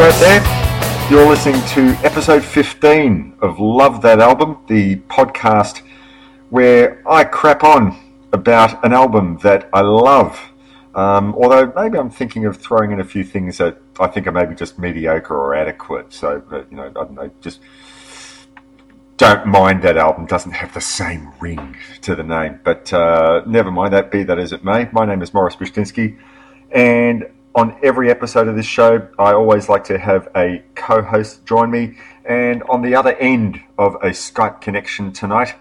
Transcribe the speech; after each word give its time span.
Out 0.00 0.18
there. 0.18 1.10
You're 1.10 1.28
listening 1.28 1.60
to 1.74 1.90
episode 2.02 2.42
15 2.42 3.34
of 3.42 3.60
Love 3.60 4.00
That 4.00 4.18
Album, 4.18 4.56
the 4.66 4.96
podcast 4.96 5.82
where 6.48 7.02
I 7.06 7.24
crap 7.24 7.62
on 7.64 7.98
about 8.32 8.82
an 8.82 8.94
album 8.94 9.38
that 9.42 9.68
I 9.74 9.82
love. 9.82 10.40
Um, 10.94 11.34
although 11.34 11.70
maybe 11.76 11.98
I'm 11.98 12.08
thinking 12.08 12.46
of 12.46 12.56
throwing 12.56 12.92
in 12.92 13.00
a 13.00 13.04
few 13.04 13.22
things 13.22 13.58
that 13.58 13.76
I 14.00 14.06
think 14.06 14.26
are 14.26 14.32
maybe 14.32 14.54
just 14.54 14.78
mediocre 14.78 15.36
or 15.36 15.54
adequate. 15.54 16.14
So, 16.14 16.42
you 16.70 16.76
know, 16.78 16.84
I 16.84 16.92
don't 16.92 17.12
know, 17.12 17.30
just 17.42 17.60
don't 19.18 19.46
mind 19.46 19.82
that 19.82 19.98
album. 19.98 20.24
Doesn't 20.24 20.52
have 20.52 20.72
the 20.72 20.80
same 20.80 21.30
ring 21.40 21.76
to 22.00 22.14
the 22.14 22.24
name. 22.24 22.58
But 22.64 22.90
uh, 22.90 23.42
never 23.46 23.70
mind 23.70 23.92
that, 23.92 24.10
be 24.10 24.22
that 24.22 24.38
as 24.38 24.54
it 24.54 24.64
may. 24.64 24.88
My 24.92 25.04
name 25.04 25.20
is 25.20 25.34
Morris 25.34 25.56
Bushtinsky, 25.56 26.16
and 26.70 27.26
on 27.54 27.76
every 27.82 28.10
episode 28.10 28.48
of 28.48 28.56
this 28.56 28.66
show, 28.66 29.08
I 29.18 29.32
always 29.32 29.68
like 29.68 29.84
to 29.84 29.98
have 29.98 30.28
a 30.36 30.62
co 30.74 31.02
host 31.02 31.44
join 31.46 31.70
me. 31.70 31.96
And 32.24 32.62
on 32.64 32.82
the 32.82 32.94
other 32.94 33.14
end 33.16 33.60
of 33.78 33.94
a 33.96 34.10
Skype 34.10 34.60
connection 34.60 35.12
tonight, 35.12 35.54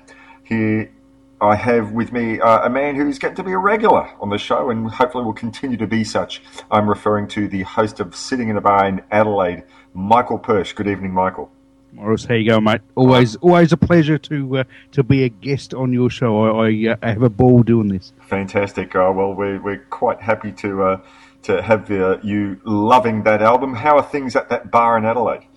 here 0.44 0.92
I 1.42 1.56
have 1.56 1.92
with 1.94 2.12
me 2.12 2.40
uh, 2.40 2.66
a 2.66 2.70
man 2.70 2.96
who's 2.96 3.18
getting 3.18 3.38
to 3.38 3.44
be 3.44 3.54
a 3.54 3.58
regular 3.58 4.10
on 4.20 4.30
the 4.30 4.38
show 4.38 4.70
and 4.70 4.90
hopefully 4.90 5.24
will 5.24 5.34
continue 5.34 5.78
to 5.78 5.88
be 5.88 6.04
such. 6.04 6.44
I'm 6.70 6.88
referring 6.88 7.28
to 7.30 7.48
the 7.48 7.64
host 7.64 8.00
of 8.00 8.16
Sitting 8.16 8.50
in 8.50 8.58
a 8.58 8.62
Bar 8.62 8.88
in 8.88 9.02
Adelaide, 9.10 9.64
Michael 9.94 10.38
Persh. 10.38 10.76
Good 10.76 10.88
evening, 10.88 11.14
Michael. 11.14 11.50
Morris, 11.92 12.26
how 12.26 12.36
you 12.36 12.48
going, 12.48 12.64
mate? 12.64 12.82
Always, 12.94 13.36
always 13.38 13.72
a 13.72 13.78
pleasure 13.78 14.20
to 14.20 14.60
uh, 14.60 14.64
to 14.92 15.02
be 15.02 15.24
a 15.24 15.30
guest 15.30 15.74
on 15.74 15.92
your 15.92 16.12
show. 16.12 16.44
I, 16.44 16.68
I, 16.68 16.92
uh, 16.92 16.96
I 17.02 17.10
have 17.10 17.24
a 17.24 17.32
ball 17.32 17.64
doing 17.64 17.88
this. 17.88 18.14
Fantastic. 18.28 18.96
Uh, 18.96 19.12
well, 19.16 19.34
we're, 19.34 19.60
we're 19.60 19.86
quite 19.90 20.22
happy 20.22 20.52
to 20.52 20.84
uh, 20.84 21.02
to 21.44 21.62
have 21.62 21.90
uh, 21.92 22.18
you 22.22 22.60
loving 22.64 23.24
that 23.24 23.42
album. 23.42 23.74
How 23.74 23.98
are 23.98 24.04
things 24.04 24.36
at 24.36 24.50
that 24.50 24.72
bar 24.72 24.98
in 24.98 25.06
Adelaide? 25.06 25.48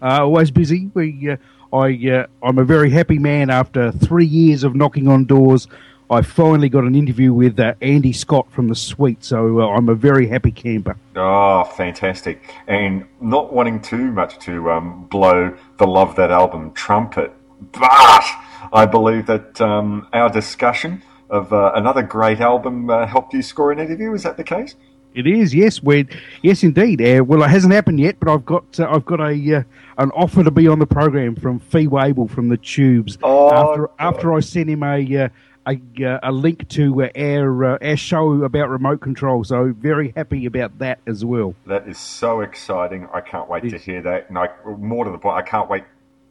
Uh, 0.00 0.22
always 0.22 0.50
busy. 0.50 0.90
We, 0.94 1.30
uh, 1.30 1.36
I, 1.72 2.08
uh, 2.08 2.26
I'm 2.42 2.58
a 2.58 2.64
very 2.64 2.90
happy 2.90 3.18
man. 3.18 3.50
After 3.50 3.92
three 3.92 4.26
years 4.26 4.64
of 4.64 4.74
knocking 4.74 5.08
on 5.08 5.24
doors, 5.24 5.68
I 6.10 6.22
finally 6.22 6.70
got 6.70 6.84
an 6.84 6.94
interview 6.94 7.34
with 7.34 7.60
uh, 7.60 7.74
Andy 7.82 8.12
Scott 8.12 8.50
from 8.50 8.68
the 8.68 8.74
Sweet. 8.74 9.22
So 9.22 9.60
uh, 9.60 9.68
I'm 9.68 9.88
a 9.88 9.94
very 9.94 10.26
happy 10.26 10.50
camper. 10.50 10.96
Oh, 11.16 11.64
fantastic. 11.64 12.54
And 12.66 13.06
not 13.20 13.52
wanting 13.52 13.82
too 13.82 14.10
much 14.12 14.38
to 14.40 14.70
um, 14.70 15.04
blow 15.10 15.54
the 15.76 15.86
Love 15.86 16.16
That 16.16 16.30
album 16.30 16.72
trumpet, 16.72 17.32
but 17.72 18.24
I 18.72 18.86
believe 18.86 19.26
that 19.26 19.60
um, 19.60 20.08
our 20.12 20.30
discussion 20.30 21.02
of 21.28 21.52
uh, 21.52 21.72
another 21.74 22.02
great 22.02 22.40
album 22.40 22.88
uh, 22.88 23.06
helped 23.06 23.34
you 23.34 23.42
score 23.42 23.72
an 23.72 23.78
interview. 23.78 24.14
Is 24.14 24.22
that 24.22 24.38
the 24.38 24.44
case? 24.44 24.76
It 25.14 25.26
is, 25.26 25.54
yes, 25.54 25.82
we 25.82 26.06
yes, 26.42 26.62
indeed. 26.62 27.00
Uh, 27.00 27.24
well, 27.24 27.42
it 27.42 27.48
hasn't 27.48 27.72
happened 27.72 27.98
yet, 27.98 28.20
but 28.20 28.32
I've 28.32 28.44
got 28.44 28.78
uh, 28.78 28.88
I've 28.90 29.04
got 29.04 29.20
a 29.20 29.56
uh, 29.56 29.62
an 29.96 30.10
offer 30.12 30.44
to 30.44 30.50
be 30.50 30.68
on 30.68 30.78
the 30.78 30.86
program 30.86 31.34
from 31.34 31.58
Fee 31.58 31.88
Waybill 31.88 32.30
from 32.30 32.48
the 32.48 32.56
Tubes. 32.56 33.18
Oh, 33.22 33.52
after 33.52 33.86
God. 33.86 33.94
after 33.98 34.34
I 34.34 34.40
sent 34.40 34.70
him 34.70 34.82
a 34.82 35.16
uh, 35.16 35.28
a, 35.66 36.04
uh, 36.04 36.18
a 36.22 36.32
link 36.32 36.68
to 36.68 37.04
uh, 37.04 37.08
our 37.16 37.64
uh, 37.64 37.78
our 37.80 37.96
show 37.96 38.42
about 38.44 38.70
remote 38.70 39.00
control, 39.00 39.44
so 39.44 39.74
very 39.76 40.12
happy 40.16 40.46
about 40.46 40.78
that 40.78 41.00
as 41.06 41.24
well. 41.24 41.54
That 41.66 41.88
is 41.88 41.98
so 41.98 42.40
exciting. 42.40 43.08
I 43.12 43.20
can't 43.20 43.48
wait 43.48 43.68
to 43.70 43.78
hear 43.78 44.02
that. 44.02 44.28
And 44.28 44.38
I, 44.38 44.48
more 44.64 45.04
to 45.04 45.10
the 45.10 45.18
point, 45.18 45.36
I 45.36 45.42
can't 45.42 45.68
wait 45.68 45.84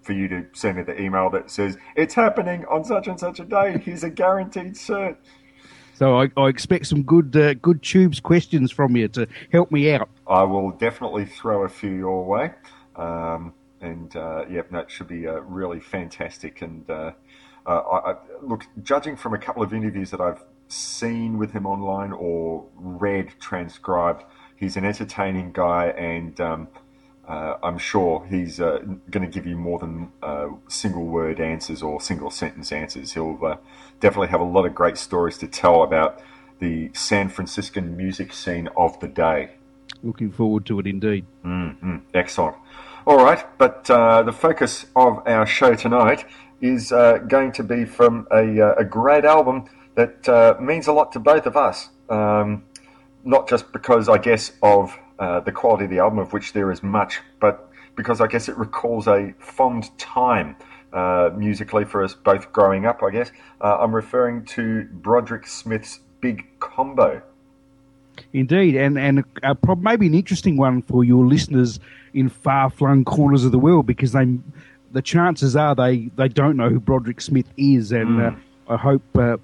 for 0.07 0.13
you 0.13 0.27
to 0.29 0.45
send 0.53 0.77
me 0.77 0.83
the 0.83 0.99
email 0.99 1.29
that 1.29 1.51
says, 1.51 1.77
it's 1.95 2.13
happening 2.13 2.65
on 2.65 2.85
such 2.85 3.07
and 3.07 3.19
such 3.19 3.41
a 3.41 3.43
day. 3.43 3.77
Here's 3.77 4.05
a 4.05 4.09
guaranteed 4.09 4.75
cert. 4.75 5.17
So 5.97 6.21
I, 6.21 6.29
I 6.37 6.47
expect 6.47 6.85
some 6.85 7.01
good 7.01 7.35
uh, 7.35 7.55
good 7.55 7.81
Tubes 7.81 8.19
questions 8.19 8.71
from 8.71 8.95
you 8.95 9.07
to 9.09 9.27
help 9.51 9.71
me 9.71 9.91
out. 9.91 10.09
I 10.27 10.43
will 10.43 10.69
definitely 10.69 11.25
throw 11.25 11.63
a 11.63 11.69
few 11.69 11.89
your 11.89 12.23
way. 12.23 12.51
Um, 12.95 13.53
and 13.81 14.15
uh, 14.15 14.45
yep, 14.47 14.69
that 14.69 14.91
should 14.91 15.07
be 15.07 15.27
uh, 15.27 15.39
really 15.39 15.79
fantastic. 15.79 16.61
And 16.61 16.87
uh, 16.87 17.13
uh, 17.65 17.69
I, 17.69 18.11
I, 18.11 18.15
look, 18.43 18.65
judging 18.83 19.15
from 19.15 19.33
a 19.33 19.39
couple 19.39 19.63
of 19.63 19.73
interviews 19.73 20.11
that 20.11 20.21
I've 20.21 20.43
seen 20.67 21.39
with 21.39 21.51
him 21.51 21.65
online 21.65 22.11
or 22.11 22.67
read 22.75 23.31
transcribed, 23.39 24.23
he's 24.55 24.77
an 24.77 24.85
entertaining 24.85 25.51
guy, 25.51 25.87
and 25.87 26.39
um, 26.39 26.67
uh, 27.27 27.57
I'm 27.61 27.77
sure 27.77 28.25
he's 28.29 28.59
uh, 28.61 28.79
going 29.11 29.25
to 29.25 29.31
give 29.31 29.45
you 29.45 29.57
more 29.57 29.79
than 29.79 30.11
uh, 30.23 30.49
single 30.69 31.05
word 31.05 31.39
answers 31.39 31.83
or 31.83 31.99
single 31.99 32.31
sentence 32.31 32.71
answers. 32.71 33.13
He'll 33.13 33.37
uh, 33.43 33.57
definitely 33.99 34.29
have 34.29 34.39
a 34.39 34.45
lot 34.45 34.65
of 34.65 34.73
great 34.73 34.97
stories 34.97 35.37
to 35.39 35.47
tell 35.47 35.83
about 35.83 36.21
the 36.59 36.89
San 36.93 37.29
Franciscan 37.29 37.97
music 37.97 38.33
scene 38.33 38.69
of 38.77 38.99
the 38.99 39.07
day. 39.07 39.51
Looking 40.03 40.31
forward 40.31 40.65
to 40.67 40.79
it 40.79 40.87
indeed. 40.87 41.25
Mm, 41.43 42.01
excellent. 42.13 42.55
All 43.05 43.23
right, 43.23 43.45
but 43.57 43.89
uh, 43.89 44.23
the 44.23 44.33
focus 44.33 44.85
of 44.95 45.25
our 45.27 45.45
show 45.45 45.75
tonight 45.75 46.25
is 46.61 46.91
uh, 46.91 47.19
going 47.19 47.51
to 47.53 47.63
be 47.63 47.85
from 47.85 48.27
a, 48.31 48.61
uh, 48.61 48.75
a 48.75 48.83
great 48.83 49.25
album 49.25 49.65
that 49.95 50.27
uh, 50.27 50.55
means 50.59 50.87
a 50.87 50.93
lot 50.93 51.11
to 51.13 51.19
both 51.19 51.45
of 51.45 51.55
us. 51.55 51.89
Um, 52.09 52.63
not 53.23 53.49
just 53.49 53.71
because, 53.73 54.07
I 54.07 54.17
guess, 54.17 54.53
of 54.61 54.97
uh, 55.19 55.39
the 55.41 55.51
quality 55.51 55.85
of 55.85 55.91
the 55.91 55.99
album, 55.99 56.19
of 56.19 56.33
which 56.33 56.53
there 56.53 56.71
is 56.71 56.83
much, 56.83 57.19
but 57.39 57.69
because 57.95 58.21
I 58.21 58.27
guess 58.27 58.47
it 58.47 58.57
recalls 58.57 59.07
a 59.07 59.33
fond 59.39 59.89
time 59.97 60.55
uh, 60.93 61.31
musically 61.35 61.83
for 61.83 62.03
us 62.03 62.13
both 62.13 62.51
growing 62.53 62.85
up, 62.85 63.03
I 63.03 63.11
guess. 63.11 63.31
Uh, 63.59 63.77
I'm 63.79 63.93
referring 63.93 64.45
to 64.45 64.85
Broderick 64.91 65.47
Smith's 65.47 65.99
Big 66.21 66.47
Combo. 66.59 67.21
Indeed, 68.33 68.75
and 68.75 68.97
and 68.97 69.23
uh, 69.43 69.53
prob- 69.53 69.83
maybe 69.83 70.07
an 70.07 70.15
interesting 70.15 70.57
one 70.57 70.81
for 70.81 71.03
your 71.03 71.25
listeners 71.25 71.79
in 72.13 72.29
far 72.29 72.69
flung 72.69 73.05
corners 73.05 73.45
of 73.45 73.51
the 73.51 73.59
world 73.59 73.85
because 73.85 74.11
they, 74.11 74.39
the 74.91 75.03
chances 75.03 75.55
are 75.55 75.75
they, 75.75 76.09
they 76.15 76.27
don't 76.27 76.57
know 76.57 76.69
who 76.69 76.79
Broderick 76.79 77.21
Smith 77.21 77.45
is, 77.57 77.91
and 77.91 78.19
uh, 78.19 78.31
I 78.67 78.77
hope 78.77 79.03
uh, 79.15 79.37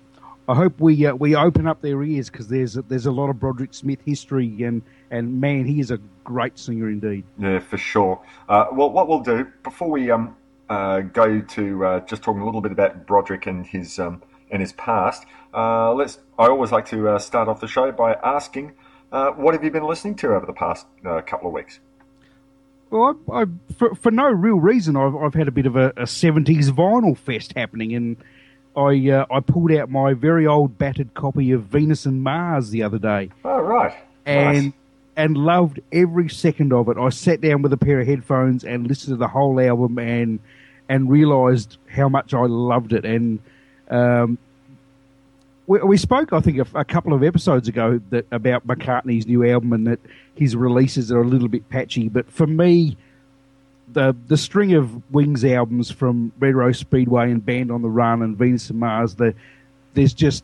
I 0.47 0.55
hope 0.55 0.79
we 0.79 1.05
uh, 1.05 1.13
we 1.13 1.35
open 1.35 1.67
up 1.67 1.81
their 1.81 2.01
ears 2.03 2.29
because 2.29 2.47
there's 2.47 2.73
there's 2.73 3.05
a 3.05 3.11
lot 3.11 3.29
of 3.29 3.40
Broderick 3.40 3.73
Smith 3.73 4.00
history, 4.05 4.63
and 4.63 4.81
and 5.13 5.40
man, 5.40 5.66
he 5.66 5.79
is 5.79 5.91
a 5.91 6.00
great 6.24 6.57
singer 6.57 6.90
indeed. 6.90 7.24
Yeah, 7.38 7.59
for 7.59 7.78
sure. 7.78 8.22
Uh, 8.50 8.66
well, 8.74 8.90
what 8.90 9.07
we'll 9.07 9.19
do 9.22 9.47
before 9.63 9.90
we 9.90 10.09
um, 10.12 10.35
uh, 10.69 11.01
go 11.01 11.40
to 11.41 11.85
uh, 11.85 12.00
just 12.01 12.22
talking 12.23 12.41
a 12.41 12.46
little 12.46 12.61
bit 12.61 12.72
about 12.72 13.05
Broderick 13.05 13.46
and 13.47 13.66
his 13.66 13.99
um, 13.99 14.22
and 14.52 14.61
his 14.61 14.73
past, 14.73 15.26
uh, 15.53 15.93
let's. 15.93 16.20
I 16.37 16.47
always 16.47 16.72
like 16.72 16.87
to 16.87 17.09
uh, 17.09 17.20
start 17.20 17.47
off 17.47 17.59
the 17.61 17.67
show 17.67 17.91
by 17.91 18.14
asking, 18.23 18.73
uh, 19.11 19.32
what 19.32 19.53
have 19.53 19.64
you 19.64 19.72
been 19.72 19.84
listening 19.84 20.16
to 20.17 20.34
over 20.35 20.46
the 20.46 20.53
past 20.53 20.85
uh, 21.05 21.22
couple 21.22 21.47
of 21.47 21.53
weeks? 21.53 21.79
Well, 22.90 23.17
I, 23.32 23.41
I, 23.41 23.46
for, 23.78 23.96
for 23.96 24.11
no 24.11 24.26
real 24.29 24.59
reason, 24.59 24.96
I've, 24.96 25.16
I've 25.16 25.34
had 25.34 25.47
a 25.47 25.52
bit 25.52 25.66
of 25.66 25.76
a, 25.76 25.90
a 25.97 26.03
70s 26.03 26.70
vinyl 26.70 27.17
fest 27.17 27.53
happening, 27.55 27.93
and 27.96 28.17
I 28.76 29.09
uh, 29.09 29.26
I 29.32 29.40
pulled 29.40 29.72
out 29.72 29.90
my 29.90 30.14
very 30.14 30.46
old 30.47 30.78
battered 30.78 31.14
copy 31.14 31.52
of 31.52 31.64
Venus 31.64 32.05
and 32.05 32.23
Mars 32.23 32.70
the 32.70 32.84
other 32.84 32.99
day, 32.99 33.29
Oh, 33.43 33.61
right. 33.61 33.93
and 34.26 34.66
Nice. 34.66 34.73
And 35.15 35.37
loved 35.37 35.79
every 35.91 36.29
second 36.29 36.73
of 36.73 36.89
it. 36.89 36.97
I 36.97 37.09
sat 37.09 37.41
down 37.41 37.61
with 37.61 37.73
a 37.73 37.77
pair 37.77 37.99
of 37.99 38.07
headphones 38.07 38.63
and 38.63 38.87
listened 38.87 39.13
to 39.13 39.17
the 39.17 39.27
whole 39.27 39.59
album, 39.59 39.99
and 39.99 40.39
and 40.89 41.09
realised 41.09 41.77
how 41.87 42.09
much 42.09 42.33
I 42.33 42.45
loved 42.45 42.93
it. 42.93 43.05
And 43.05 43.39
um, 43.89 44.37
we, 45.65 45.79
we 45.79 45.97
spoke, 45.97 46.33
I 46.33 46.41
think, 46.41 46.57
a, 46.57 46.79
a 46.79 46.85
couple 46.85 47.13
of 47.13 47.23
episodes 47.23 47.67
ago 47.67 48.01
that 48.09 48.25
about 48.31 48.67
McCartney's 48.67 49.25
new 49.25 49.49
album 49.49 49.73
and 49.73 49.87
that 49.87 49.99
his 50.35 50.55
releases 50.55 51.11
are 51.11 51.21
a 51.21 51.27
little 51.27 51.47
bit 51.47 51.69
patchy. 51.69 52.09
But 52.09 52.29
for 52.29 52.47
me, 52.47 52.97
the 53.91 54.15
the 54.27 54.37
string 54.37 54.73
of 54.73 55.11
Wings 55.13 55.45
albums 55.45 55.91
from 55.91 56.31
Red 56.39 56.55
Rose 56.55 56.79
Speedway 56.79 57.31
and 57.31 57.45
Band 57.45 57.71
on 57.71 57.81
the 57.81 57.89
Run 57.89 58.21
and 58.21 58.37
Venus 58.37 58.69
and 58.69 58.79
Mars, 58.79 59.15
the, 59.15 59.35
there's 59.93 60.13
just 60.13 60.43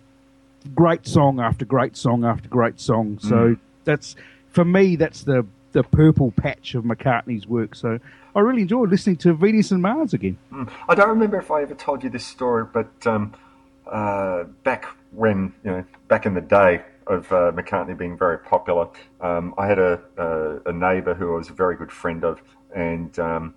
great 0.75 1.07
song 1.07 1.39
after 1.39 1.65
great 1.65 1.97
song 1.97 2.23
after 2.25 2.47
great 2.47 2.79
song. 2.79 3.17
So 3.19 3.55
that's 3.85 4.15
for 4.51 4.65
me, 4.65 4.95
that's 4.95 5.23
the 5.23 5.45
the 5.71 5.83
purple 5.83 6.31
patch 6.31 6.73
of 6.73 6.83
McCartney's 6.83 7.47
work. 7.47 7.75
So 7.75 7.99
I 8.35 8.39
really 8.39 8.63
enjoyed 8.63 8.89
listening 8.89 9.17
to 9.17 9.33
Venus 9.33 9.71
and 9.71 9.81
Mars 9.81 10.13
again. 10.13 10.37
Mm. 10.51 10.69
I 10.87 10.95
don't 10.95 11.09
remember 11.09 11.37
if 11.37 11.51
I 11.51 11.61
ever 11.61 11.75
told 11.75 12.03
you 12.03 12.09
this 12.09 12.25
story, 12.25 12.65
but 12.71 12.89
um, 13.05 13.33
uh, 13.85 14.45
back 14.63 14.85
when 15.11 15.53
you 15.63 15.71
know, 15.71 15.85
back 16.07 16.25
in 16.25 16.33
the 16.33 16.41
day 16.41 16.81
of 17.07 17.31
uh, 17.31 17.51
McCartney 17.51 17.97
being 17.97 18.17
very 18.17 18.39
popular, 18.39 18.87
um, 19.21 19.53
I 19.57 19.67
had 19.67 19.79
a, 19.79 19.99
a, 20.17 20.69
a 20.69 20.73
neighbour 20.73 21.13
who 21.13 21.33
I 21.33 21.37
was 21.37 21.49
a 21.49 21.53
very 21.53 21.75
good 21.75 21.91
friend 21.91 22.23
of, 22.23 22.41
and 22.75 23.17
um, 23.19 23.55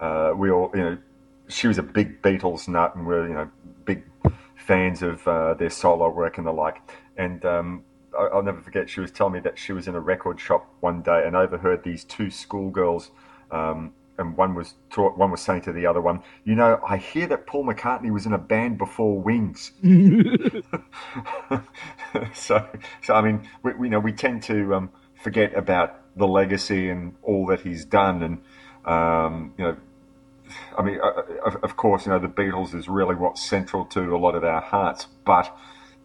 uh, 0.00 0.32
we 0.36 0.50
all, 0.50 0.70
you 0.74 0.80
know, 0.80 0.98
she 1.48 1.68
was 1.68 1.78
a 1.78 1.82
big 1.82 2.22
Beatles 2.22 2.68
nut, 2.68 2.94
and 2.94 3.06
we're 3.06 3.28
you 3.28 3.34
know 3.34 3.50
big 3.84 4.04
fans 4.56 5.02
of 5.02 5.26
uh, 5.26 5.54
their 5.54 5.70
solo 5.70 6.08
work 6.10 6.38
and 6.38 6.46
the 6.46 6.52
like. 6.52 6.80
And 7.16 7.44
I, 8.18 8.34
will 8.34 8.42
never 8.42 8.60
forget, 8.60 8.88
she 8.88 9.00
was 9.00 9.10
telling 9.10 9.34
me 9.34 9.40
that 9.40 9.58
she 9.58 9.72
was 9.72 9.88
in 9.88 9.94
a 9.94 10.00
record 10.00 10.40
shop 10.40 10.68
one 10.80 11.02
day 11.02 11.22
and 11.24 11.34
overheard 11.36 11.82
these 11.84 12.04
two 12.04 12.30
schoolgirls. 12.30 13.10
Um, 13.50 13.94
and 14.18 14.36
one 14.36 14.54
was 14.54 14.74
taught, 14.90 15.16
one 15.16 15.30
was 15.30 15.40
saying 15.40 15.62
to 15.62 15.72
the 15.72 15.86
other 15.86 16.00
one, 16.00 16.22
"You 16.44 16.54
know, 16.54 16.80
I 16.86 16.98
hear 16.98 17.26
that 17.28 17.46
Paul 17.46 17.64
McCartney 17.64 18.10
was 18.10 18.26
in 18.26 18.32
a 18.32 18.38
band 18.38 18.78
before 18.78 19.18
Wings." 19.18 19.72
so, 22.34 22.68
so 23.02 23.14
I 23.14 23.22
mean, 23.22 23.48
we, 23.62 23.72
we, 23.72 23.86
you 23.86 23.90
know, 23.90 24.00
we 24.00 24.12
tend 24.12 24.42
to 24.44 24.74
um, 24.74 24.90
forget 25.22 25.56
about 25.56 25.98
the 26.16 26.28
legacy 26.28 26.90
and 26.90 27.14
all 27.22 27.46
that 27.46 27.62
he's 27.62 27.84
done, 27.84 28.22
and 28.22 28.38
um, 28.84 29.54
you 29.56 29.64
know, 29.64 29.76
I 30.76 30.82
mean, 30.82 31.00
uh, 31.02 31.22
of, 31.44 31.56
of, 31.62 31.76
course, 31.76 32.06
you 32.06 32.12
know, 32.12 32.18
the 32.18 32.28
Beatles 32.28 32.74
is 32.74 32.88
really 32.88 33.14
what's 33.14 33.42
central 33.42 33.84
to 33.86 34.14
a 34.14 34.18
lot 34.18 34.34
of 34.34 34.44
our 34.44 34.60
hearts, 34.60 35.06
but 35.24 35.56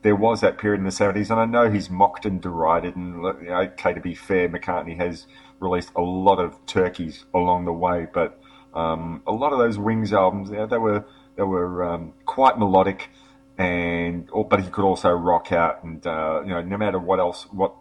there 0.08 0.16
was 0.16 0.40
that 0.40 0.58
period 0.58 0.80
in 0.80 0.86
the 0.86 0.90
70s, 0.90 1.30
and 1.30 1.38
I 1.38 1.44
know 1.44 1.70
he's 1.70 1.90
mocked 1.90 2.26
and 2.26 2.42
derided, 2.42 2.96
and 2.96 3.16
you 3.42 3.50
know, 3.50 3.58
okay, 3.74 3.92
to 3.92 4.00
be 4.00 4.16
fair, 4.16 4.48
McCartney 4.48 4.96
has 4.96 5.28
released 5.60 5.92
a 5.98 6.02
lot 6.02 6.40
of 6.40 6.66
turkeys 6.66 7.26
along 7.34 7.66
the 7.66 7.74
way, 7.74 8.08
but 8.14 8.40
um, 8.74 9.22
a 9.28 9.34
lot 9.34 9.52
of 9.52 9.60
those 9.60 9.78
Wings 9.78 10.14
albums, 10.14 10.50
they 10.50 10.78
were 10.78 11.04
they 11.36 11.44
were 11.44 11.84
um, 11.84 12.14
quite 12.26 12.58
melodic, 12.58 13.10
and 13.58 14.30
but 14.50 14.64
he 14.64 14.70
could 14.70 14.86
also 14.86 15.12
rock 15.12 15.52
out, 15.52 15.84
and 15.84 16.08
uh, 16.08 16.42
you 16.46 16.52
know, 16.52 16.62
no 16.62 16.78
matter 16.78 17.00
what 17.00 17.20
else, 17.20 17.44
what 17.52 17.76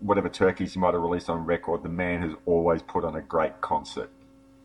whatever 0.00 0.28
turkeys 0.28 0.74
he 0.74 0.80
might 0.80 0.94
have 0.94 1.02
released 1.02 1.30
on 1.30 1.44
record, 1.44 1.84
the 1.84 1.88
man 1.88 2.22
has 2.22 2.32
always 2.44 2.82
put 2.82 3.04
on 3.04 3.14
a 3.14 3.22
great 3.22 3.60
concert. 3.60 4.10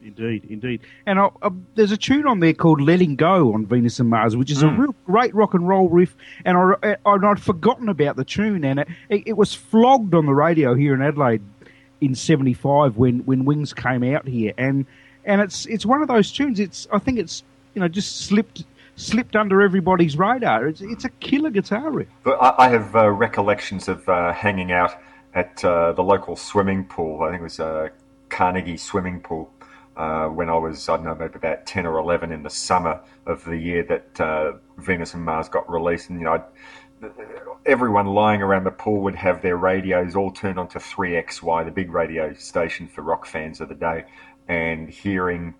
Indeed, 0.05 0.45
indeed. 0.49 0.81
And 1.05 1.17
uh, 1.17 1.29
uh, 1.41 1.49
there's 1.75 1.91
a 1.91 1.97
tune 1.97 2.27
on 2.27 2.39
there 2.39 2.53
called 2.53 2.81
"Letting 2.81 3.15
Go" 3.15 3.53
on 3.53 3.65
Venus 3.65 3.99
and 3.99 4.09
Mars, 4.09 4.35
which 4.35 4.51
is 4.51 4.61
mm. 4.61 4.75
a 4.75 4.81
real 4.81 4.95
great 5.05 5.33
rock 5.33 5.53
and 5.53 5.67
roll 5.67 5.87
riff. 5.87 6.15
And 6.43 6.57
I, 6.57 6.97
would 7.05 7.39
forgotten 7.39 7.87
about 7.87 8.17
the 8.17 8.25
tune, 8.25 8.65
and 8.65 8.79
it, 8.79 8.87
it, 9.09 9.37
was 9.37 9.53
flogged 9.53 10.13
on 10.13 10.25
the 10.25 10.33
radio 10.33 10.73
here 10.73 10.93
in 10.93 11.01
Adelaide 11.01 11.41
in 12.01 12.15
'75 12.15 12.97
when, 12.97 13.19
when 13.19 13.45
Wings 13.45 13.73
came 13.73 14.03
out 14.03 14.27
here. 14.27 14.53
And 14.57 14.85
and 15.23 15.39
it's 15.39 15.65
it's 15.67 15.85
one 15.85 16.01
of 16.01 16.09
those 16.09 16.31
tunes. 16.31 16.59
It's 16.59 16.85
I 16.91 16.99
think 16.99 17.17
it's 17.17 17.43
you 17.73 17.79
know 17.79 17.87
just 17.87 18.17
slipped 18.25 18.65
slipped 18.97 19.37
under 19.37 19.61
everybody's 19.61 20.17
radar. 20.17 20.67
It's 20.67 20.81
it's 20.81 21.05
a 21.05 21.09
killer 21.09 21.49
guitar 21.49 21.89
riff. 21.89 22.09
But 22.23 22.41
I, 22.41 22.65
I 22.65 22.69
have 22.69 22.95
uh, 22.95 23.09
recollections 23.09 23.87
of 23.87 24.07
uh, 24.09 24.33
hanging 24.33 24.73
out 24.73 24.95
at 25.33 25.63
uh, 25.63 25.93
the 25.93 26.03
local 26.03 26.35
swimming 26.35 26.83
pool. 26.83 27.23
I 27.23 27.29
think 27.29 27.39
it 27.39 27.43
was 27.43 27.59
uh, 27.61 27.89
Carnegie 28.29 28.77
swimming 28.77 29.21
pool 29.21 29.49
uh, 29.95 30.27
when 30.27 30.49
I 30.49 30.57
was, 30.57 30.89
I 30.89 30.95
don't 30.97 31.05
know, 31.05 31.15
maybe 31.15 31.35
about 31.35 31.65
10 31.65 31.85
or 31.85 31.97
11 31.99 32.31
in 32.31 32.43
the 32.43 32.49
summer 32.49 33.01
of 33.25 33.43
the 33.45 33.57
year 33.57 33.83
that 33.83 34.21
uh, 34.21 34.53
Venus 34.77 35.13
and 35.13 35.23
Mars 35.23 35.49
got 35.49 35.69
released. 35.69 36.09
And, 36.09 36.19
you 36.19 36.25
know, 36.25 36.33
I'd, 36.33 36.43
everyone 37.65 38.07
lying 38.07 38.41
around 38.41 38.63
the 38.63 38.71
pool 38.71 39.01
would 39.01 39.15
have 39.15 39.41
their 39.41 39.57
radios 39.57 40.15
all 40.15 40.31
turned 40.31 40.59
onto 40.59 40.79
3XY, 40.79 41.65
the 41.65 41.71
big 41.71 41.91
radio 41.91 42.33
station 42.33 42.87
for 42.87 43.01
rock 43.01 43.25
fans 43.25 43.61
of 43.61 43.69
the 43.69 43.75
day, 43.75 44.05
and 44.47 44.89
hearing 44.89 45.53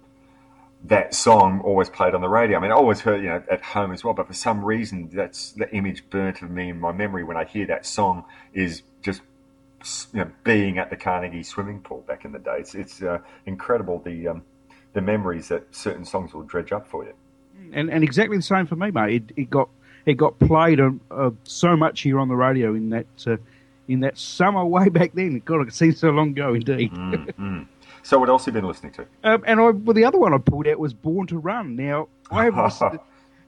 that 0.85 1.13
song 1.13 1.61
always 1.61 1.89
played 1.89 2.13
on 2.13 2.21
the 2.21 2.27
radio. 2.27 2.57
I 2.57 2.61
mean, 2.61 2.71
I 2.71 2.75
always 2.75 3.01
heard, 3.01 3.21
you 3.21 3.29
know, 3.29 3.43
at 3.49 3.61
home 3.61 3.93
as 3.93 4.03
well, 4.03 4.13
but 4.13 4.27
for 4.27 4.33
some 4.33 4.63
reason, 4.65 5.09
that's 5.13 5.53
the 5.53 5.73
image 5.73 6.09
burnt 6.09 6.41
of 6.41 6.51
me 6.51 6.69
in 6.69 6.79
my 6.79 6.91
memory 6.91 7.23
when 7.23 7.37
I 7.37 7.45
hear 7.45 7.65
that 7.67 7.85
song 7.85 8.25
is 8.53 8.83
just 9.01 9.21
you 10.13 10.19
know, 10.19 10.31
being 10.43 10.77
at 10.77 10.89
the 10.89 10.95
Carnegie 10.95 11.43
swimming 11.43 11.81
pool 11.81 12.03
back 12.07 12.25
in 12.25 12.31
the 12.31 12.39
day. 12.39 12.57
It's, 12.59 12.75
it's 12.75 13.01
uh, 13.01 13.19
incredible 13.45 13.99
the 13.99 14.29
um, 14.29 14.43
the 14.93 15.01
memories 15.01 15.47
that 15.49 15.73
certain 15.75 16.05
songs 16.05 16.33
will 16.33 16.43
dredge 16.43 16.71
up 16.71 16.87
for 16.87 17.03
you. 17.03 17.13
And 17.71 17.89
and 17.89 18.03
exactly 18.03 18.37
the 18.37 18.43
same 18.43 18.65
for 18.65 18.75
me, 18.75 18.91
mate. 18.91 19.23
It, 19.29 19.41
it 19.41 19.49
got 19.49 19.69
it 20.05 20.15
got 20.15 20.37
played 20.39 20.79
uh, 20.79 21.31
so 21.43 21.75
much 21.75 22.01
here 22.01 22.19
on 22.19 22.27
the 22.27 22.35
radio 22.35 22.73
in 22.73 22.89
that 22.89 23.05
uh, 23.25 23.37
in 23.87 24.01
that 24.01 24.17
summer 24.17 24.65
way 24.75 24.89
back 24.89 25.13
then. 25.13 25.41
God, 25.45 25.67
it 25.67 25.73
seems 25.73 25.99
so 25.99 26.09
long 26.09 26.29
ago, 26.29 26.53
indeed. 26.53 26.91
Mm-hmm. 26.91 27.63
So, 28.03 28.19
what 28.19 28.29
else 28.29 28.45
have 28.45 28.55
you 28.55 28.61
been 28.61 28.67
listening 28.67 28.93
to? 28.93 29.05
Um, 29.23 29.43
and 29.47 29.59
I, 29.59 29.69
well, 29.69 29.93
the 29.93 30.05
other 30.05 30.19
one 30.19 30.33
I 30.33 30.37
pulled 30.37 30.67
out 30.67 30.79
was 30.79 30.93
"Born 30.93 31.27
to 31.27 31.37
Run." 31.37 31.75
Now, 31.75 32.09
I 32.29 32.45
have 32.45 32.57
listened, 32.63 32.93
to, 32.93 32.99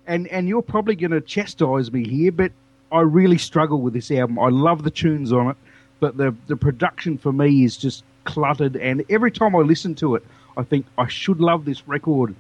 and 0.08 0.28
and 0.28 0.48
you're 0.48 0.62
probably 0.62 0.96
going 0.96 1.12
to 1.12 1.22
chastise 1.22 1.92
me 1.92 2.08
here, 2.08 2.32
but 2.32 2.52
I 2.92 3.02
really 3.02 3.38
struggle 3.38 3.82
with 3.82 3.94
this 3.94 4.10
album. 4.12 4.40
I 4.40 4.50
love 4.50 4.84
the 4.84 4.92
tunes 4.92 5.34
on 5.34 5.50
it 5.50 5.58
but 6.06 6.18
the 6.18 6.36
the 6.46 6.56
production 6.56 7.18
for 7.18 7.34
me 7.34 7.64
is 7.64 7.76
just 7.76 8.04
cluttered. 8.26 8.76
And 8.76 9.04
every 9.10 9.32
time 9.32 9.56
I 9.56 9.60
listen 9.60 9.96
to 9.96 10.14
it, 10.14 10.24
I 10.56 10.62
think 10.62 10.86
I 11.00 11.08
should 11.08 11.40
love 11.40 11.66
this 11.66 11.88
record. 11.88 12.36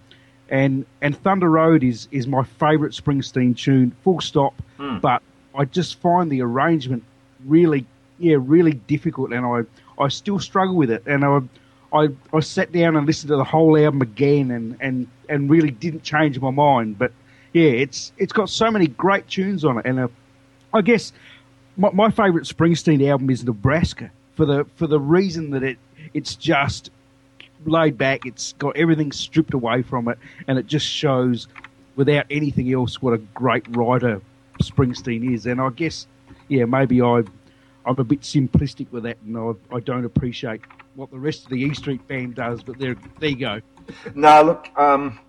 And 0.49 0.85
and 1.01 1.17
Thunder 1.17 1.49
Road 1.49 1.83
is 1.83 2.07
is 2.11 2.27
my 2.27 2.43
favourite 2.43 2.93
Springsteen 2.93 3.57
tune, 3.57 3.91
full 4.03 4.21
stop. 4.21 4.53
Mm. 4.77 5.01
But 5.01 5.23
I 5.55 5.65
just 5.65 5.99
find 5.99 6.31
the 6.31 6.43
arrangement 6.43 7.03
really, 7.43 7.87
yeah, 8.19 8.37
really 8.39 8.73
difficult, 8.73 9.33
and 9.33 9.43
I 9.43 9.63
I 9.99 10.09
still 10.09 10.37
struggle 10.37 10.75
with 10.75 10.91
it. 10.91 11.03
And 11.07 11.25
I. 11.25 11.39
I, 11.93 12.09
I 12.33 12.41
sat 12.41 12.73
down 12.73 12.97
and 12.97 13.07
listened 13.07 13.29
to 13.29 13.37
the 13.37 13.45
whole 13.45 13.77
album 13.77 14.01
again 14.01 14.51
and, 14.51 14.75
and, 14.81 15.07
and 15.29 15.49
really 15.49 15.71
didn't 15.71 16.03
change 16.03 16.37
my 16.41 16.49
mind. 16.49 16.97
But 16.97 17.13
yeah, 17.53 17.69
it's 17.69 18.11
it's 18.17 18.33
got 18.33 18.49
so 18.49 18.69
many 18.69 18.87
great 18.87 19.29
tunes 19.29 19.63
on 19.63 19.77
it, 19.77 19.85
and 19.85 19.99
uh, 19.99 20.07
I 20.73 20.81
guess 20.81 21.13
my, 21.77 21.91
my 21.91 22.09
favourite 22.09 22.45
Springsteen 22.45 23.07
album 23.07 23.29
is 23.29 23.43
Nebraska 23.43 24.11
for 24.35 24.45
the 24.45 24.65
for 24.75 24.87
the 24.87 24.99
reason 24.99 25.51
that 25.51 25.63
it 25.63 25.77
it's 26.13 26.35
just 26.35 26.91
laid 27.65 27.97
back. 27.97 28.25
It's 28.25 28.53
got 28.53 28.75
everything 28.77 29.11
stripped 29.11 29.53
away 29.53 29.81
from 29.81 30.07
it, 30.07 30.17
and 30.47 30.57
it 30.57 30.67
just 30.67 30.85
shows 30.85 31.47
without 31.95 32.25
anything 32.29 32.71
else 32.73 33.01
what 33.01 33.13
a 33.13 33.17
great 33.17 33.65
writer 33.75 34.21
Springsteen 34.61 35.33
is. 35.33 35.45
And 35.45 35.61
I 35.61 35.69
guess, 35.69 36.07
yeah, 36.47 36.65
maybe 36.65 37.01
I 37.01 37.23
I'm 37.85 37.97
a 37.97 38.03
bit 38.03 38.21
simplistic 38.21 38.91
with 38.91 39.03
that, 39.03 39.17
and 39.25 39.37
I, 39.37 39.75
I 39.75 39.79
don't 39.79 40.05
appreciate 40.05 40.61
what 40.95 41.11
the 41.11 41.19
rest 41.19 41.43
of 41.43 41.49
the 41.49 41.61
E 41.61 41.73
Street 41.73 42.07
band 42.07 42.35
does. 42.35 42.63
But 42.63 42.79
there 42.79 42.95
there 43.19 43.29
you 43.29 43.37
go. 43.37 43.61
no, 44.13 44.41
look. 44.43 44.69
Um, 44.77 45.19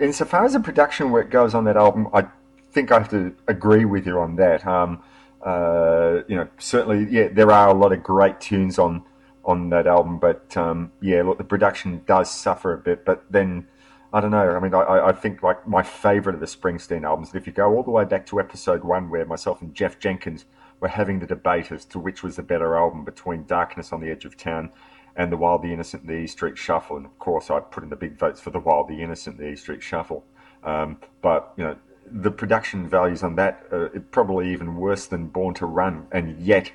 insofar 0.00 0.44
as 0.44 0.52
the 0.52 0.60
production 0.60 1.10
work 1.10 1.30
goes 1.30 1.54
on 1.54 1.64
that 1.64 1.76
album, 1.76 2.08
I 2.12 2.26
think 2.72 2.92
I 2.92 2.98
have 2.98 3.08
to 3.10 3.34
agree 3.48 3.84
with 3.84 4.06
you 4.06 4.18
on 4.18 4.36
that. 4.36 4.66
Um, 4.66 5.02
uh, 5.44 6.22
you 6.28 6.36
know, 6.36 6.48
certainly, 6.58 7.06
yeah, 7.10 7.28
there 7.28 7.50
are 7.50 7.68
a 7.68 7.74
lot 7.74 7.92
of 7.92 8.02
great 8.02 8.40
tunes 8.40 8.78
on 8.78 9.04
on 9.44 9.70
that 9.70 9.86
album, 9.86 10.18
but 10.18 10.54
um, 10.58 10.92
yeah, 11.00 11.22
look, 11.22 11.38
the 11.38 11.44
production 11.44 12.02
does 12.06 12.30
suffer 12.30 12.74
a 12.74 12.78
bit. 12.78 13.06
But 13.06 13.24
then, 13.30 13.66
I 14.12 14.20
don't 14.20 14.30
know. 14.30 14.50
I 14.54 14.60
mean, 14.60 14.74
I, 14.74 15.06
I 15.08 15.12
think 15.12 15.42
like 15.42 15.66
my 15.66 15.82
favourite 15.82 16.34
of 16.34 16.40
the 16.40 16.46
Springsteen 16.46 17.04
albums. 17.04 17.34
If 17.34 17.46
you 17.46 17.52
go 17.52 17.74
all 17.74 17.82
the 17.82 17.90
way 17.90 18.04
back 18.04 18.26
to 18.26 18.40
episode 18.40 18.84
one, 18.84 19.08
where 19.08 19.24
myself 19.24 19.62
and 19.62 19.74
Jeff 19.74 19.98
Jenkins 19.98 20.44
were 20.80 20.88
having 20.88 21.18
the 21.18 21.26
debate 21.26 21.72
as 21.72 21.84
to 21.86 21.98
which 21.98 22.22
was 22.22 22.36
the 22.36 22.42
better 22.42 22.76
album 22.76 23.04
between 23.04 23.44
Darkness 23.44 23.92
on 23.92 24.00
the 24.00 24.10
Edge 24.10 24.24
of 24.24 24.36
Town 24.36 24.70
and 25.16 25.32
The 25.32 25.36
Wild, 25.36 25.62
the 25.62 25.72
Innocent, 25.72 26.06
the 26.06 26.14
E 26.14 26.26
Street 26.26 26.58
Shuffle. 26.58 26.96
And 26.96 27.06
of 27.06 27.18
course, 27.18 27.50
I 27.50 27.60
put 27.60 27.82
in 27.82 27.90
the 27.90 27.96
big 27.96 28.18
votes 28.18 28.40
for 28.40 28.50
The 28.50 28.60
Wild, 28.60 28.88
the 28.88 29.02
Innocent, 29.02 29.38
the 29.38 29.48
E 29.48 29.56
Street 29.56 29.82
Shuffle. 29.82 30.24
Um, 30.62 30.98
but 31.22 31.52
you 31.56 31.64
know, 31.64 31.76
the 32.10 32.30
production 32.30 32.88
values 32.88 33.22
on 33.22 33.36
that 33.36 33.64
are 33.70 33.88
probably 34.10 34.52
even 34.52 34.76
worse 34.76 35.06
than 35.06 35.26
Born 35.28 35.54
to 35.54 35.66
Run, 35.66 36.06
and 36.10 36.38
yet 36.40 36.72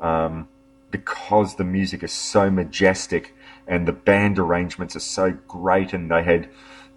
um, 0.00 0.48
because 0.90 1.56
the 1.56 1.64
music 1.64 2.02
is 2.02 2.12
so 2.12 2.50
majestic 2.50 3.34
and 3.66 3.88
the 3.88 3.92
band 3.92 4.38
arrangements 4.38 4.94
are 4.94 5.00
so 5.00 5.32
great, 5.48 5.92
and 5.92 6.10
they 6.10 6.22
had 6.22 6.48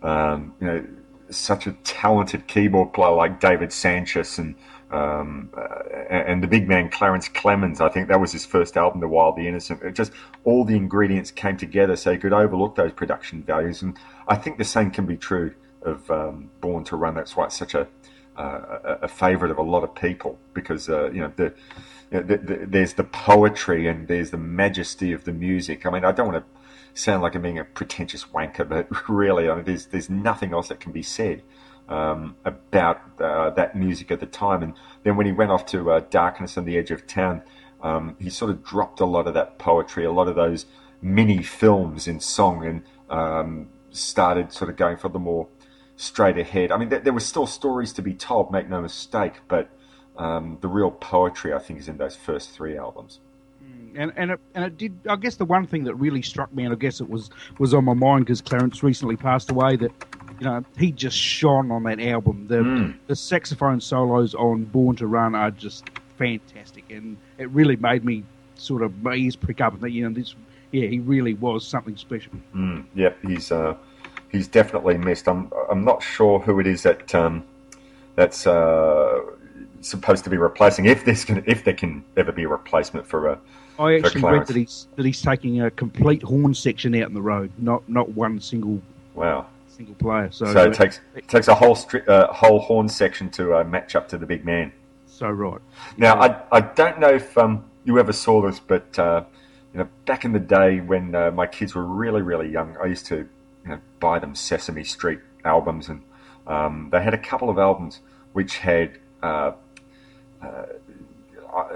um, 0.04 0.54
you 0.60 0.68
know 0.68 0.86
such 1.30 1.68
a 1.68 1.74
talented 1.84 2.48
keyboard 2.48 2.94
player 2.94 3.12
like 3.12 3.40
David 3.40 3.70
Sancious 3.70 4.38
and 4.38 4.56
um, 4.92 5.50
uh, 5.58 5.84
and 6.10 6.42
the 6.42 6.48
big 6.48 6.68
man 6.68 6.90
Clarence 6.90 7.28
Clemons. 7.30 7.82
I 7.82 7.90
think 7.90 8.08
that 8.08 8.20
was 8.20 8.32
his 8.32 8.46
first 8.46 8.78
album, 8.78 9.02
The 9.02 9.08
Wild, 9.08 9.36
the 9.36 9.48
Innocent. 9.48 9.82
It 9.82 9.94
just 9.94 10.12
all 10.44 10.64
the 10.64 10.76
ingredients 10.76 11.32
came 11.32 11.58
together 11.58 11.96
so 11.96 12.12
you 12.12 12.20
could 12.20 12.34
overlook 12.34 12.76
those 12.76 12.92
production 12.92 13.44
values, 13.44 13.82
and 13.82 13.98
I 14.28 14.36
think 14.36 14.58
the 14.58 14.66
same 14.66 14.92
can 14.92 15.06
be 15.06 15.18
true 15.18 15.54
of 15.88 16.10
um, 16.12 16.50
Born 16.62 16.84
to 16.86 16.96
Run. 16.96 17.16
That's 17.16 17.36
why 17.36 17.46
it's 17.46 17.58
such 17.58 17.74
a 17.74 17.88
uh, 18.38 18.98
a 19.02 19.08
favourite 19.08 19.52
of 19.52 19.58
a 19.58 19.64
lot 19.64 19.84
of 19.84 19.96
people 19.96 20.38
because 20.54 20.90
uh, 20.90 21.10
you 21.12 21.22
know 21.22 21.32
the, 21.36 21.54
the, 22.12 22.38
the, 22.38 22.66
there's 22.68 22.94
the 22.94 23.04
poetry 23.04 23.88
and 23.88 24.08
there's 24.08 24.32
the 24.32 24.38
majesty 24.38 25.12
of 25.12 25.24
the 25.24 25.34
music. 25.34 25.86
I 25.86 25.90
mean, 25.90 26.06
I 26.06 26.12
don't 26.12 26.32
want 26.32 26.46
to 26.46 27.02
sound 27.02 27.22
like 27.22 27.36
I'm 27.36 27.42
being 27.42 27.60
a 27.60 27.64
pretentious 27.64 28.26
wanker, 28.26 28.68
but 28.68 28.88
really, 29.10 29.50
I 29.50 29.56
mean, 29.56 29.66
there's 29.66 29.88
there's 29.88 30.10
nothing 30.10 30.54
else 30.54 30.68
that 30.70 30.80
can 30.80 30.92
be 30.92 31.04
said 31.04 31.42
um, 31.90 32.36
about 32.46 33.02
uh, 33.20 33.50
that 33.52 33.76
music 33.76 34.12
at 34.12 34.20
the 34.20 34.26
time. 34.26 34.62
And 34.62 34.74
then 35.04 35.16
when 35.16 35.26
he 35.26 35.32
went 35.32 35.52
off 35.52 35.66
to 35.68 35.92
uh, 35.92 36.02
Darkness 36.10 36.58
on 36.58 36.66
the 36.66 36.78
Edge 36.78 36.92
of 36.92 37.08
Town. 37.08 37.42
um, 37.82 38.16
he 38.20 38.30
sort 38.30 38.52
of 38.52 38.64
dropped 38.64 39.00
a 39.00 39.06
lot 39.06 39.28
of 39.28 39.34
that 39.34 39.58
poetry, 39.58 40.04
a 40.04 40.12
lot 40.12 40.28
of 40.28 40.36
those 40.36 40.66
mini 41.02 41.42
films 41.44 42.08
in 42.08 42.20
song, 42.20 42.66
and 42.66 42.84
um, 43.10 43.70
started 43.92 44.52
sort 44.52 44.70
of 44.70 44.76
going 44.76 44.98
for 44.98 45.10
the 45.10 45.20
more 45.20 45.48
straight 45.98 46.38
ahead. 46.38 46.72
I 46.72 46.78
mean, 46.78 46.90
there, 46.90 47.00
there 47.00 47.14
were 47.14 47.20
still 47.20 47.48
stories 47.48 47.92
to 47.94 48.02
be 48.02 48.14
told, 48.14 48.52
make 48.52 48.70
no 48.70 48.82
mistake, 48.82 49.34
but 49.48 49.70
um, 50.18 50.58
the 50.62 50.68
real 50.68 50.92
poetry, 50.92 51.54
I 51.54 51.60
think, 51.60 51.80
is 51.80 51.88
in 51.90 51.98
those 51.98 52.16
first 52.16 52.52
three 52.52 52.78
albums. 52.78 53.20
And 53.96 54.14
and 54.16 54.32
it, 54.32 54.40
and 54.54 54.64
it 54.64 54.78
did. 54.78 55.00
I 55.10 55.16
guess 55.16 55.36
the 55.36 55.46
one 55.46 55.66
thing 55.66 55.86
that 55.86 55.96
really 55.96 56.22
struck 56.22 56.54
me, 56.54 56.64
and 56.66 56.72
I 56.74 56.78
guess 56.78 57.02
it 57.02 57.10
was 57.10 57.32
was 57.58 57.74
on 57.74 57.84
my 57.86 57.96
mind 57.96 58.26
because 58.26 58.42
Clarence 58.42 58.84
recently 58.84 59.16
passed 59.16 59.50
away. 59.50 59.76
That 59.76 59.92
you 60.40 60.46
know 60.46 60.64
he 60.78 60.92
just 60.92 61.18
shone 61.18 61.72
on 61.72 61.84
that 61.84 62.00
album. 62.00 62.46
The 62.48 62.58
Mm. 62.58 62.96
the 63.08 63.16
saxophone 63.16 63.82
solos 63.82 64.36
on 64.36 64.66
Born 64.66 64.96
to 64.98 65.08
Run 65.08 65.34
are 65.34 65.50
just 65.50 65.90
fantastic, 66.18 66.84
and 66.92 67.18
it 67.40 67.50
really 67.50 67.76
made 67.76 68.06
me 68.06 68.24
sort 68.54 68.84
of 68.84 69.02
my 69.02 69.16
ears 69.16 69.36
prick 69.36 69.62
up 69.62 69.82
and 69.82 69.92
you 69.94 70.08
know, 70.08 70.14
this. 70.14 70.36
Yeah, 70.72 70.88
he 70.88 71.00
really 71.00 71.34
was 71.34 71.66
something 71.66 71.96
special. 71.98 72.34
Mm, 72.54 72.86
yeah, 72.94 73.14
he's 73.24 73.52
uh, 73.52 73.76
he's 74.32 74.48
definitely 74.48 74.98
missed. 74.98 75.28
I'm 75.28 75.52
I'm 75.70 75.84
not 75.84 76.04
sure 76.04 76.40
who 76.40 76.60
it 76.60 76.68
is 76.68 76.84
that 76.84 77.14
um, 77.14 77.46
that's 78.16 78.48
uh, 78.48 79.22
supposed 79.82 80.24
to 80.24 80.30
be 80.30 80.38
replacing. 80.38 80.86
If 80.86 81.06
this 81.06 81.26
can, 81.26 81.44
if 81.48 81.64
there 81.64 81.74
can 81.74 82.04
ever 82.16 82.32
be 82.32 82.44
a 82.44 82.48
replacement 82.48 83.06
for 83.06 83.28
a 83.28 83.40
I 83.80 84.00
For 84.00 84.08
actually 84.08 84.24
read 84.24 84.48
that 84.48 84.56
he's 84.56 84.88
that 84.96 85.06
he's 85.06 85.22
taking 85.22 85.62
a 85.62 85.70
complete 85.70 86.24
horn 86.24 86.54
section 86.54 86.96
out 86.96 87.08
in 87.08 87.14
the 87.14 87.22
road, 87.22 87.52
not 87.60 87.88
not 87.88 88.10
one 88.10 88.40
single 88.40 88.82
wow. 89.14 89.46
single 89.68 89.94
player. 89.96 90.32
So, 90.32 90.52
So 90.52 90.62
uh, 90.62 90.66
it 90.66 90.74
takes 90.74 91.00
it 91.16 91.28
takes 91.28 91.48
a 91.48 91.54
whole 91.54 91.76
stri- 91.76 92.08
uh, 92.08 92.34
whole 92.34 92.60
horn 92.60 92.90
section 92.90 93.30
to 93.32 93.56
uh, 93.56 93.64
match 93.64 93.96
up 93.96 94.08
to 94.10 94.18
the 94.18 94.26
big 94.26 94.44
man. 94.44 94.72
so 95.06 95.30
right. 95.30 95.62
Now, 95.96 96.20
I, 96.20 96.42
I 96.52 96.62
don't 96.62 97.00
know 97.00 97.14
if 97.14 97.38
um, 97.38 97.66
you 97.86 98.00
ever 98.00 98.14
saw 98.14 98.42
this, 98.42 98.60
but 98.60 98.98
uh, 98.98 99.24
you 99.74 99.80
know, 99.80 99.88
back 100.06 100.26
in 100.26 100.32
the 100.32 100.40
day 100.40 100.80
when 100.80 101.14
uh, 101.14 101.30
my 101.30 101.46
kids 101.46 101.76
were 101.76 101.86
really, 101.86 102.24
really 102.24 102.50
young, 102.50 102.78
I 102.82 102.88
used 102.88 103.06
to 103.08 103.30
you 103.68 103.76
know 103.76 103.82
buy 104.00 104.20
them 104.20 104.34
Sesame 104.36 104.84
Street 104.84 105.20
albums, 105.44 105.90
and 105.90 106.02
um, 106.46 106.90
they 106.92 107.02
had 107.02 107.14
a 107.14 107.18
couple 107.18 107.50
of 107.50 107.58
albums 107.58 108.00
which 108.34 108.58
had, 108.58 108.98
uh, 109.24 109.52
uh, 110.42 110.66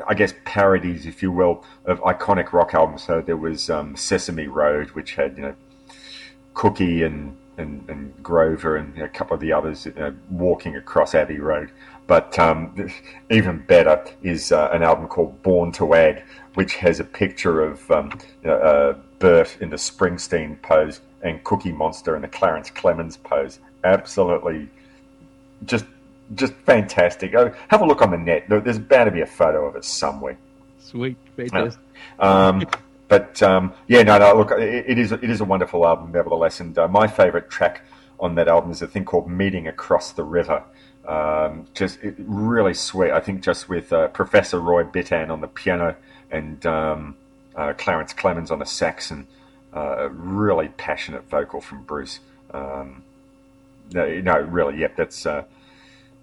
I- 0.08 0.14
guess, 0.14 0.34
parodies, 0.46 1.06
if 1.06 1.24
you 1.24 1.32
will, 1.32 1.64
of 1.86 2.00
iconic 2.02 2.54
rock 2.54 2.74
albums. 2.74 3.04
So 3.04 3.22
there 3.22 3.38
was 3.38 3.70
um, 3.70 3.96
Sesame 3.96 4.48
Road, 4.48 4.92
which 4.92 5.16
had 5.16 5.36
you 5.36 5.44
know 5.44 5.56
Cookie 6.54 7.04
and 7.04 7.38
and, 7.58 7.90
and 7.90 8.24
Grover 8.24 8.78
and 8.78 8.94
you 8.94 9.00
know, 9.00 9.06
a 9.06 9.10
couple 9.10 9.34
of 9.34 9.40
the 9.42 9.52
others 9.52 9.86
know, 9.86 10.16
walking 10.30 10.76
across 10.76 11.14
Abbey 11.14 11.40
Road. 11.40 11.72
But 12.08 12.38
um, 12.40 12.90
even 13.30 13.60
better 13.66 14.04
is 14.24 14.52
uh, 14.52 14.70
an 14.72 14.84
album 14.84 15.08
called 15.08 15.42
Born 15.44 15.72
to 15.74 15.94
Add, 15.94 16.24
which 16.54 16.76
has 16.76 17.00
a 17.00 17.04
picture 17.04 17.62
of 17.62 17.90
um, 17.92 18.18
uh, 18.46 18.94
Bert 19.20 19.58
in 19.62 19.70
the 19.70 19.76
Springsteen 19.76 20.62
pose 20.62 21.02
and 21.24 21.44
Cookie 21.44 21.72
Monster 21.72 22.16
in 22.16 22.22
the 22.22 22.28
Clarence 22.28 22.70
Clemons 22.70 23.22
pose. 23.22 23.60
Absolutely, 23.84 24.70
just 25.66 25.86
just 26.36 26.54
fantastic. 26.54 27.36
Oh, 27.36 27.54
have 27.68 27.82
a 27.82 27.86
look 27.86 28.02
on 28.02 28.12
the 28.12 28.18
net. 28.18 28.46
There's 28.48 28.80
bound 28.80 29.08
to 29.08 29.12
be 29.12 29.22
a 29.22 29.26
photo 29.26 29.66
of 29.66 29.76
it 29.76 29.86
somewhere. 29.86 30.38
Sweet, 30.80 31.18
fantastic. 31.36 31.82
Um, 32.20 32.66
but 33.08 33.42
um, 33.44 33.74
yeah, 33.88 34.04
no, 34.04 34.18
no. 34.18 34.34
Look, 34.36 34.52
it, 34.52 34.86
it 34.88 34.98
is 34.98 35.12
it 35.12 35.30
is 35.30 35.42
a 35.42 35.46
wonderful 35.46 35.86
album, 35.86 36.12
nevertheless. 36.12 36.60
And 36.60 36.78
uh, 36.78 36.88
my 36.88 37.08
favourite 37.08 37.50
track 37.50 37.82
on 38.20 38.36
that 38.36 38.48
album 38.48 38.72
is 38.72 38.82
a 38.82 38.88
thing 38.88 39.06
called 39.06 39.30
"Meeting 39.30 39.68
Across 39.68 40.14
the 40.14 40.24
River." 40.24 40.64
Um, 41.08 41.68
just 41.74 42.02
it, 42.04 42.16
really 42.20 42.74
sweet. 42.74 43.12
I 43.12 43.20
think 43.20 43.42
just 43.42 43.68
with 43.68 43.92
uh, 43.92 44.08
Professor 44.10 44.60
Roy 44.60 44.84
Bittan 44.84 45.30
on 45.30 45.42
the 45.42 45.48
piano 45.48 45.96
and 46.30 46.66
um, 46.66 47.18
uh, 47.56 47.74
Clarence 47.74 48.14
Clemons 48.14 48.52
on 48.52 48.60
the 48.60 48.66
sax, 48.66 49.12
and 49.12 49.28
uh, 49.76 49.96
a 50.00 50.10
really 50.10 50.70
passionate 50.70 51.30
vocal 51.30 51.62
from 51.62 51.84
Bruce. 51.84 52.20
Um, 52.54 53.04
no, 53.94 54.20
no, 54.22 54.40
really, 54.40 54.80
yep. 54.80 54.96
That's 54.96 55.26
uh, 55.26 55.44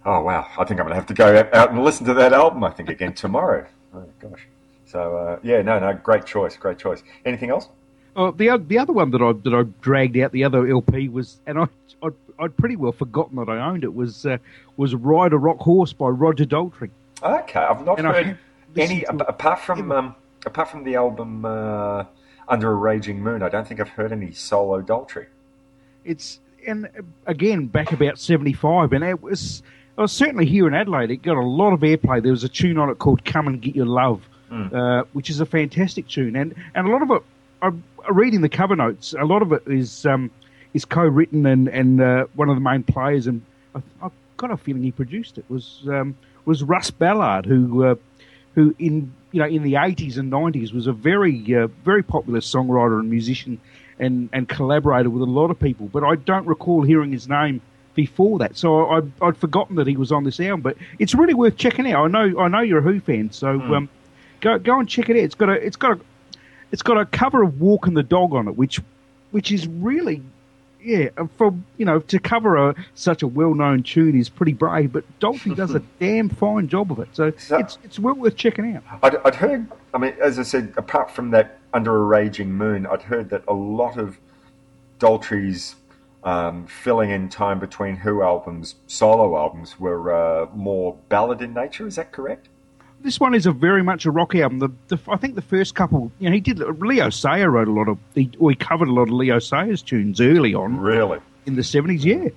oh 0.07 0.21
wow. 0.23 0.47
I 0.59 0.65
think 0.65 0.81
I'm 0.81 0.87
gonna 0.87 0.95
have 0.95 1.07
to 1.07 1.15
go 1.15 1.45
out- 1.53 1.71
and 1.71 1.83
listen 1.85 2.07
to 2.07 2.15
that 2.15 2.33
album. 2.33 2.65
I 2.65 2.71
think 2.71 2.89
again 2.89 3.15
tomorrow. 3.15 3.67
Oh 3.95 4.05
gosh. 4.21 4.47
So 4.85 5.17
uh, 5.17 5.39
yeah, 5.43 5.63
no, 5.63 5.79
no, 5.79 5.95
great 5.95 6.27
choice, 6.27 6.57
great 6.59 6.79
choice. 6.79 7.03
Anything 7.25 7.49
else? 7.49 7.69
Oh, 8.17 8.31
the 8.33 8.59
the 8.69 8.79
other 8.79 8.93
one 8.93 9.11
that 9.13 9.23
I 9.23 9.33
that 9.33 9.55
I 9.55 9.63
dragged 9.81 10.17
out, 10.19 10.31
the 10.33 10.45
other 10.45 10.67
LP 10.69 11.09
was, 11.09 11.41
and 11.47 11.59
I 11.59 11.67
I'd, 12.03 12.13
I'd 12.39 12.57
pretty 12.59 12.77
well 12.77 12.93
forgotten 12.93 13.37
that 13.37 13.49
I 13.49 13.59
owned 13.59 13.85
it 13.85 13.95
was 13.95 14.27
uh, 14.27 14.37
was 14.77 14.95
Ride 14.95 15.33
a 15.33 15.39
Rock 15.39 15.59
Horse 15.61 15.95
by 15.95 16.09
Roger 16.09 16.45
Daltrey. 16.45 16.91
Okay, 17.23 17.61
I've 17.61 17.83
not 17.87 17.99
And 17.99 18.07
heard 18.09 18.39
any 18.77 19.01
listened 19.01 19.19
to 19.21 19.25
ap- 19.25 19.29
apart 19.31 19.61
from 19.61 19.91
um, 19.91 20.15
apart 20.45 20.69
from 20.71 20.85
the 20.85 20.97
album 20.97 21.47
uh, 21.47 22.05
Under 22.49 22.71
a 22.71 22.75
Raging 22.75 23.23
Moon. 23.23 23.43
I 23.43 23.49
don't 23.49 23.67
think 23.67 23.81
I've 23.81 23.91
heard 23.91 24.13
any 24.13 24.33
solo 24.33 24.81
Daltrey. 24.81 25.27
It's 26.05 26.41
and 26.67 26.87
uh, 26.87 27.03
again 27.27 27.67
back 27.67 27.93
about 27.93 28.19
seventy 28.19 28.53
five, 28.53 28.93
and 28.93 29.05
it 29.05 29.23
was 29.23 29.63
I 29.97 30.03
was 30.03 30.13
certainly 30.13 30.47
here 30.47 30.67
in 30.67 30.75
Adelaide. 30.75 31.11
It 31.11 31.23
got 31.23 31.37
a 31.37 31.43
lot 31.43 31.73
of 31.73 31.81
airplay. 31.81 32.23
There 32.23 32.33
was 32.33 32.45
a 32.45 32.49
tune 32.49 32.79
on 32.79 32.89
it 32.89 32.99
called 32.99 33.25
"Come 33.25 33.49
and 33.49 33.61
Get 33.61 33.75
Your 33.77 33.87
Love," 33.87 34.29
uh, 34.73 35.03
which 35.13 35.29
is 35.29 35.41
a 35.41 35.47
fantastic 35.47 36.09
tune, 36.09 36.37
and 36.37 36.55
and 36.75 36.89
a 36.89 36.91
lot 36.91 37.03
of 37.03 37.11
it. 37.11 37.23
I'm 37.61 37.83
reading 38.11 38.41
the 38.41 38.49
cover 38.49 38.77
notes. 38.77 39.15
A 39.19 39.25
lot 39.25 39.43
of 39.43 39.53
it 39.53 39.63
is 39.67 40.07
um, 40.07 40.31
is 40.73 40.85
co-written, 40.85 41.45
and 41.47 41.69
and 41.69 42.01
uh, 42.01 42.27
one 42.35 42.49
of 42.49 42.55
the 42.55 42.61
main 42.61 42.83
players, 42.83 43.27
and 43.27 43.43
I, 43.75 43.83
I've 44.03 44.13
got 44.37 44.51
a 44.51 44.57
feeling 44.57 44.83
he 44.83 44.93
produced 44.93 45.39
it 45.39 45.45
was 45.49 45.81
um, 45.89 46.17
was 46.45 46.63
Russ 46.63 46.91
Ballard, 46.91 47.45
who 47.45 47.85
uh, 47.85 47.95
who 48.55 48.75
in 48.79 49.13
you 49.33 49.41
know 49.41 49.47
in 49.47 49.63
the 49.63 49.75
80s 49.75 50.19
and 50.19 50.33
90s 50.33 50.73
was 50.73 50.87
a 50.87 50.93
very 50.93 51.55
uh, 51.55 51.67
very 51.85 52.03
popular 52.03 52.41
songwriter 52.41 52.99
and 52.99 53.11
musician 53.11 53.61
and 53.99 54.29
and 54.33 54.49
collaborated 54.49 55.13
with 55.13 55.23
a 55.23 55.31
lot 55.31 55.51
of 55.51 55.59
people 55.59 55.87
but 55.87 56.05
I 56.05 56.17
don't 56.17 56.47
recall 56.47 56.83
hearing 56.83 57.13
his 57.13 57.29
name 57.29 57.61
before 57.95 58.39
that. 58.39 58.57
So 58.57 58.87
I, 58.87 59.01
I'd 59.21 59.37
forgotten 59.37 59.75
that 59.75 59.89
he 59.89 59.97
was 59.97 60.13
on 60.13 60.23
this 60.23 60.39
album 60.39 60.61
but 60.61 60.77
it's 61.01 61.15
really 61.17 61.35
worth 61.35 61.57
checking 61.57 61.91
out. 61.91 62.05
I 62.05 62.09
know 62.09 62.41
I 62.41 62.49
know 62.49 62.61
you're 62.61 62.79
a 62.79 62.83
Who 62.83 63.01
fan 63.01 63.33
so 63.33 63.61
um, 63.61 63.89
go 64.41 64.59
go 64.59 64.79
and 64.79 64.89
check 64.89 65.09
it 65.09 65.17
out. 65.17 65.23
It's 65.23 65.35
got 65.35 65.49
a 65.49 65.53
it's 65.55 65.77
got 65.77 65.99
a 65.99 66.01
it's 66.71 66.83
got 66.83 66.99
a 66.99 67.07
cover 67.07 67.43
of 67.43 67.61
Walking 67.61 67.95
the 67.95 68.05
Dog 68.05 68.35
on 68.35 68.47
it 68.47 68.57
which 68.57 68.81
which 69.33 69.51
is 69.51 69.67
really 69.67 70.23
yeah, 70.83 71.09
for 71.37 71.55
you 71.77 71.85
know 71.85 72.01
to 72.01 72.19
cover 72.19 72.57
a, 72.57 72.75
such 72.95 73.23
a 73.23 73.27
well-known 73.27 73.83
tune 73.83 74.19
is 74.19 74.29
pretty 74.29 74.53
brave, 74.53 74.93
but 74.93 75.05
Daltrey 75.21 75.55
does 75.57 75.75
a 75.75 75.81
damn 76.01 76.29
fine 76.29 76.69
job 76.69 76.93
of 76.93 76.99
it. 77.01 77.09
So 77.13 77.33
So- 77.37 77.59
it's 77.59 77.79
it's 77.85 77.99
well 77.99 78.15
worth 78.15 78.37
checking 78.37 78.77
out. 78.77 78.83
I'd, 79.03 79.17
I'd 79.25 79.35
heard. 79.35 79.67
I 79.95 79.99
mean, 79.99 80.15
as 80.21 80.39
I 80.39 80.43
said, 80.43 80.75
apart 80.77 81.11
from 81.11 81.31
that 81.31 81.59
Under 81.73 81.97
a 81.97 82.03
Raging 82.05 82.53
Moon, 82.53 82.87
I'd 82.87 83.03
heard 83.03 83.31
that 83.31 83.43
a 83.49 83.55
lot 83.55 83.99
of 83.99 84.19
Daltrey's 84.99 85.77
um, 86.25 86.67
filling 86.67 87.11
in 87.11 87.29
time 87.29 87.59
between 87.59 87.97
Who 87.97 88.23
albums, 88.23 88.75
solo 88.87 89.37
albums, 89.39 89.79
were 89.79 90.13
uh, 90.13 90.47
more 90.55 90.97
ballad 91.09 91.41
in 91.41 91.55
nature. 91.55 91.87
Is 91.87 91.97
that 91.97 92.13
correct? 92.13 92.49
This 93.01 93.21
one 93.21 93.35
is 93.35 93.47
a 93.47 93.53
very 93.53 93.83
much 93.83 94.07
a 94.07 94.11
rock 94.11 94.35
album. 94.35 94.59
The, 94.59 94.69
the 94.89 94.99
I 95.09 95.17
think 95.17 95.35
the 95.37 95.43
first 95.43 95.75
couple, 95.75 96.11
you 96.19 96.29
know, 96.29 96.35
he 96.35 96.41
did. 96.41 96.59
Leo 96.59 97.11
Sayer 97.11 97.51
wrote 97.51 97.69
a 97.69 97.73
lot 97.73 97.89
of, 97.89 97.99
he, 98.15 98.31
or 98.39 98.51
he 98.51 98.57
covered 98.57 98.89
a 98.89 98.93
lot 98.93 99.03
of 99.05 99.11
Leo 99.11 99.39
Sayer's 99.39 99.83
tunes 99.83 100.21
early 100.21 100.53
on 100.55 100.79
Really? 100.79 101.21
in 101.47 101.55
the 101.57 101.63
seventies. 101.63 102.05
Yeah, 102.05 102.29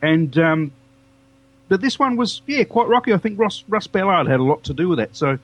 and 0.00 0.36
um, 0.38 0.72
but 1.68 1.80
this 1.80 1.98
one 1.98 2.16
was 2.16 2.40
yeah 2.46 2.64
quite 2.64 2.88
rocky. 2.88 3.12
I 3.12 3.18
think 3.18 3.38
Ross 3.38 3.64
Russ 3.68 3.86
Ballard 3.88 4.28
had 4.28 4.40
a 4.40 4.44
lot 4.44 4.64
to 4.64 4.74
do 4.74 4.88
with 4.88 4.98
that. 4.98 5.14
So. 5.16 5.38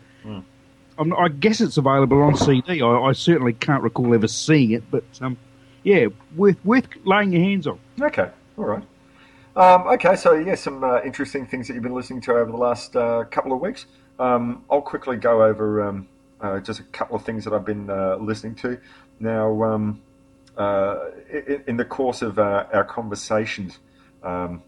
I'm, 0.97 1.13
I 1.15 1.27
guess 1.27 1.61
it's 1.61 1.77
available 1.77 2.23
on 2.23 2.37
CD. 2.37 2.81
I, 2.81 2.87
I 2.89 3.13
certainly 3.15 3.53
can't 3.53 3.83
recall 3.83 4.15
ever 4.15 4.29
seeing 4.29 4.71
it, 4.71 4.85
but 4.93 5.03
um, 5.21 5.37
yeah, 5.83 6.07
worth 6.37 6.65
worth 6.65 6.87
laying 7.05 7.33
your 7.33 7.43
hands 7.43 7.67
on. 7.67 7.81
Okay. 8.01 8.31
All 8.57 8.65
right. 8.65 8.83
Um, 9.57 9.89
okay, 9.89 10.15
so 10.15 10.35
yeah, 10.35 10.55
some 10.55 10.85
uh, 10.85 11.01
interesting 11.03 11.47
things 11.47 11.67
that 11.67 11.75
you've 11.75 11.83
been 11.83 11.95
listening 11.95 12.21
to 12.23 12.33
over 12.35 12.51
the 12.51 12.57
last 12.57 12.95
uh, 12.95 13.25
couple 13.31 13.53
of 13.53 13.61
weeks. 13.61 13.87
Um, 14.19 14.65
I'll 14.71 14.83
quickly 14.83 15.17
go 15.17 15.43
over 15.43 15.83
um, 15.83 16.09
uh, 16.41 16.61
just 16.61 16.81
a 16.81 16.85
couple 16.85 17.17
of 17.17 17.25
things 17.25 17.45
that 17.45 17.53
I've 17.53 17.65
been 17.65 17.91
uh, 17.91 18.17
listening 18.17 18.55
to. 18.57 18.79
Now, 19.19 19.63
um, 19.65 20.03
uh, 20.57 20.99
in, 21.31 21.65
in 21.67 21.77
the 21.77 21.85
course 21.85 22.23
of 22.23 22.39
uh, 22.39 22.67
our 22.73 22.85
conversations, 22.85 23.79
um, 24.23 24.63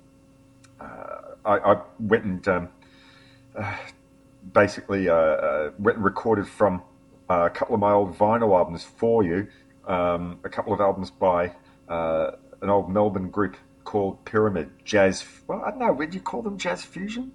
uh, 0.81 1.19
I, 1.45 1.59
I 1.59 1.83
went 2.01 2.25
and 2.25 2.49
um, 2.49 2.69
uh, 3.57 3.77
basically 4.53 5.07
went 5.07 5.97
and 5.97 6.05
recorded 6.05 6.49
from 6.49 6.83
a 7.29 7.51
couple 7.51 7.75
of 7.75 7.81
my 7.81 7.93
old 7.93 8.17
vinyl 8.17 8.57
albums 8.57 8.85
for 8.85 9.23
you. 9.23 9.49
Um, 9.87 10.41
a 10.43 10.49
couple 10.49 10.73
of 10.73 10.81
albums 10.81 11.11
by 11.11 11.53
an 11.89 12.71
old 12.71 12.91
Melbourne 12.91 13.31
group 13.31 13.57
called 13.85 14.25
Pyramid 14.25 14.71
Jazz. 14.85 15.25
Well, 15.47 15.63
I 15.65 15.71
don't 15.71 15.79
know. 15.79 15.93
Would 15.93 16.13
you 16.13 16.21
call 16.21 16.43
them 16.43 16.59
jazz 16.59 16.85
fusion? 16.85 17.33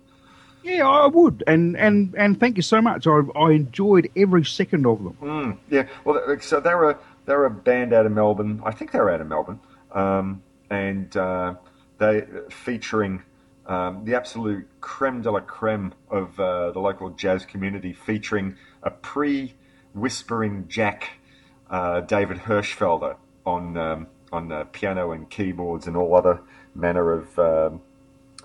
Yeah, 0.63 0.87
I 0.87 1.07
would, 1.07 1.43
and 1.47 1.75
and 1.75 2.13
and 2.15 2.39
thank 2.39 2.57
you 2.57 2.63
so 2.63 2.81
much. 2.81 3.07
I 3.07 3.21
I 3.35 3.51
enjoyed 3.51 4.09
every 4.15 4.45
second 4.45 4.85
of 4.85 5.03
them. 5.03 5.17
Mm, 5.21 5.57
yeah. 5.69 5.87
Well, 6.05 6.37
so 6.39 6.59
they're 6.59 6.91
a 6.91 6.99
they're 7.25 7.45
a 7.45 7.49
band 7.49 7.93
out 7.93 8.05
of 8.05 8.11
Melbourne. 8.11 8.61
I 8.63 8.71
think 8.71 8.91
they're 8.91 9.09
out 9.09 9.21
of 9.21 9.27
Melbourne, 9.27 9.59
um, 9.91 10.43
and 10.69 11.15
uh, 11.17 11.55
they 11.97 12.25
featuring 12.51 13.23
um, 13.65 14.05
the 14.05 14.15
absolute 14.15 14.67
creme 14.81 15.21
de 15.21 15.31
la 15.31 15.39
creme 15.39 15.93
of 16.09 16.39
uh, 16.39 16.71
the 16.71 16.79
local 16.79 17.09
jazz 17.09 17.45
community, 17.45 17.93
featuring 17.93 18.55
a 18.83 18.91
pre-whispering 18.91 20.67
Jack 20.67 21.09
uh, 21.71 22.01
David 22.01 22.37
Hirschfelder 22.37 23.15
on 23.45 23.77
um, 23.77 24.07
on 24.31 24.65
piano 24.67 25.11
and 25.11 25.29
keyboards 25.29 25.87
and 25.87 25.97
all 25.97 26.15
other 26.15 26.41
manner 26.75 27.11
of 27.11 27.39
um, 27.39 27.81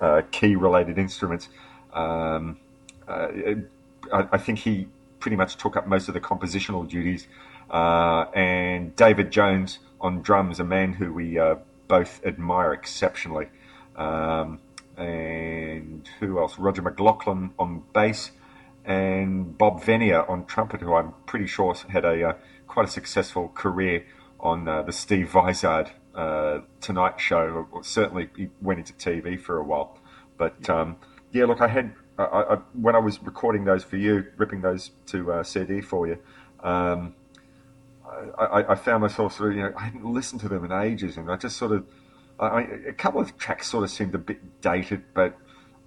uh, 0.01 0.23
key-related 0.31 0.99
instruments. 0.99 1.49
Um, 1.97 2.59
uh, 3.09 3.29
I, 4.13 4.29
I, 4.33 4.39
think 4.39 4.59
he 4.59 4.87
pretty 5.19 5.37
much 5.37 5.57
took 5.57 5.77
up 5.77 5.87
most 5.87 6.09
of 6.09 6.15
the 6.15 6.21
compositional 6.21 6.89
duties. 6.89 7.27
Uh, 7.71 8.27
and 8.35 8.95
David 8.97 9.31
Jones 9.31 9.79
on 10.01 10.23
drums, 10.23 10.61
a 10.61 10.65
man 10.65 10.93
who 10.93 11.13
we 11.13 11.39
both 11.89 12.25
admire 12.25 12.73
exceptionally. 12.73 13.49
Um, 13.97 14.61
and 14.97 16.09
who 16.21 16.39
else? 16.39 16.59
Roger 16.59 16.83
McLaughlin 16.83 17.51
on 17.59 17.83
bass, 17.93 18.31
and 18.85 19.57
Bob 19.57 19.83
Venier 19.83 20.29
on 20.29 20.47
trumpet, 20.47 20.81
who 20.81 20.95
I'm 20.95 21.13
pretty 21.27 21.47
sure 21.47 21.75
had 21.89 22.05
a 22.05 22.31
uh, 22.31 22.33
quite 22.67 22.89
a 22.89 22.91
successful 22.91 23.51
career 23.55 24.07
on 24.41 24.69
uh, 24.69 24.83
the 24.83 24.93
Steve 24.93 25.33
Vizard 25.33 25.91
uh, 26.15 26.61
Tonight 26.81 27.21
Show. 27.21 27.67
Certainly, 27.83 28.31
he 28.37 28.49
went 28.61 28.79
into 28.79 28.93
TV 28.95 29.41
for 29.41 29.59
a 29.59 29.65
while. 29.65 29.99
But 30.39 30.69
um, 30.69 30.97
yeah, 31.33 31.45
look, 31.45 31.61
I 31.61 31.69
had 31.69 31.95
I, 32.19 32.25
I, 32.25 32.55
when 32.73 32.95
I 32.95 32.99
was 32.99 33.23
recording 33.23 33.65
those 33.65 33.85
for 33.85 33.97
you, 33.97 34.27
ripping 34.37 34.63
those 34.63 34.91
to 35.07 35.33
uh, 35.33 35.43
CD 35.43 35.81
for 35.81 36.07
you. 36.07 36.19
Um, 36.61 37.15
I, 38.39 38.65
I, 38.71 38.75
found 38.77 39.03
myself 39.03 39.37
sort 39.37 39.51
of, 39.51 39.57
you 39.57 39.63
know, 39.65 39.73
I 39.77 39.85
hadn't 39.85 40.05
listened 40.05 40.41
to 40.41 40.49
them 40.49 40.65
in 40.65 40.73
ages, 40.73 41.17
and 41.17 41.31
I 41.31 41.37
just 41.37 41.57
sort 41.57 41.73
of 41.73 41.87
I, 42.39 42.63
a 42.89 42.93
couple 42.93 43.21
of 43.21 43.37
tracks 43.39 43.69
sort 43.69 43.85
of 43.85 43.91
seemed 43.91 44.15
a 44.15 44.19
bit 44.19 44.61
dated, 44.61 45.03
but 45.15 45.37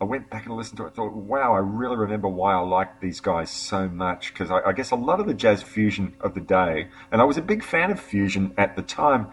I 0.02 0.06
went 0.06 0.30
back 0.30 0.46
and 0.46 0.56
listened 0.56 0.78
to 0.78 0.86
it. 0.86 0.96
Thought, 0.96 1.14
wow, 1.14 1.54
I 1.54 1.60
really 1.60 1.98
remember 1.98 2.28
why 2.28 2.54
I 2.54 2.60
liked 2.60 3.02
these 3.02 3.20
guys 3.20 3.52
so 3.52 3.88
much 3.88 4.34
because 4.34 4.50
I, 4.50 4.62
I, 4.62 4.74
guess 4.74 4.92
a 4.92 4.96
lot 4.96 5.20
of 5.20 5.28
the 5.28 5.34
jazz 5.34 5.62
fusion 5.62 6.14
of 6.22 6.34
the 6.34 6.42
day, 6.42 6.88
and 7.12 7.22
I 7.22 7.26
was 7.26 7.38
a 7.38 7.42
big 7.42 7.64
fan 7.64 7.92
of 7.92 8.00
fusion 8.00 8.54
at 8.58 8.76
the 8.76 8.82
time, 8.82 9.28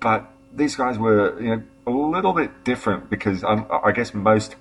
but 0.00 0.30
these 0.52 0.76
guys 0.76 0.98
were 0.98 1.40
you 1.40 1.48
know 1.48 1.62
a 1.86 1.90
little 1.90 2.32
bit 2.32 2.64
different 2.64 3.10
because 3.10 3.42
um, 3.42 3.66
I 3.70 3.92
guess 3.92 4.14
most 4.14 4.56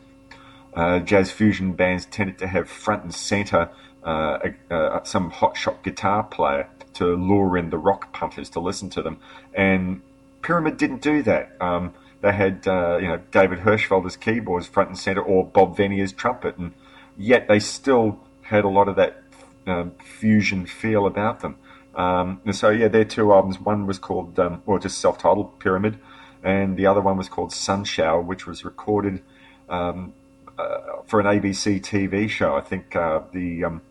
uh, 0.76 1.00
jazz 1.00 1.32
fusion 1.32 1.74
bands 1.74 2.06
tended 2.06 2.38
to 2.40 2.48
have 2.48 2.70
front 2.70 3.04
and 3.04 3.14
center 3.14 3.70
uh, 4.04 4.50
uh, 4.70 5.04
some 5.04 5.32
hotshot 5.32 5.82
guitar 5.84 6.24
player 6.24 6.70
to 6.94 7.16
lure 7.16 7.58
in 7.58 7.70
the 7.70 7.78
rock 7.78 8.14
punters 8.14 8.50
to 8.52 8.60
listen 8.60 8.90
to 8.90 9.02
them, 9.02 9.18
and 9.54 10.02
Pyramid 10.42 10.78
didn't 10.78 11.02
do 11.02 11.24
that. 11.24 11.56
Um, 11.62 11.94
they 12.22 12.34
had 12.34 12.68
uh, 12.68 12.98
you 13.02 13.08
know 13.08 13.22
David 13.32 13.60
Hirschfelder's 13.60 14.18
keyboards 14.18 14.68
front 14.68 14.90
and 14.90 14.98
center, 14.98 15.22
or 15.22 15.46
Bob 15.46 15.76
Venier's 15.76 16.12
trumpet, 16.12 16.58
and 16.58 16.74
yet 17.18 17.48
they 17.48 17.60
still 17.60 18.20
had 18.42 18.64
a 18.64 18.70
lot 18.70 18.88
of 18.88 18.96
that 18.96 19.24
um, 19.66 19.92
fusion 20.04 20.66
feel 20.66 21.06
about 21.06 21.40
them. 21.40 21.56
Um, 21.96 22.42
and 22.46 22.56
so 22.56 22.70
yeah, 22.70 22.88
their 22.88 23.06
two 23.06 23.32
albums. 23.32 23.60
One 23.60 23.86
was 23.88 24.00
called 24.00 24.40
um, 24.40 24.62
well, 24.66 24.80
just 24.80 24.98
self-titled 25.00 25.60
Pyramid, 25.60 26.00
and 26.44 26.78
the 26.78 26.86
other 26.86 27.02
one 27.02 27.18
was 27.18 27.30
called 27.30 27.52
Sunshower, 27.52 28.22
which 28.22 28.46
was 28.48 28.66
recorded 28.66 29.22
um, 29.70 30.14
for 30.56 31.20
an 31.20 31.26
ABC 31.26 31.82
TV 31.82 32.30
show. 32.30 32.56
I 32.56 32.62
think 32.62 32.96
uh, 32.96 33.22
the 33.32 33.66
um, 33.66 33.82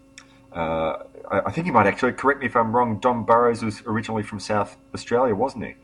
uh, 0.53 0.99
I 1.31 1.51
think 1.51 1.67
you 1.67 1.73
might 1.73 1.87
actually 1.87 2.13
correct 2.13 2.41
me 2.41 2.47
if 2.47 2.57
I'm 2.57 2.75
wrong. 2.75 2.99
Don 2.99 3.25
Burrows 3.25 3.63
was 3.63 3.83
originally 3.87 4.23
from 4.23 4.41
South 4.41 4.77
Australia, 4.95 5.35
wasn't 5.35 5.65
he? 5.65 5.75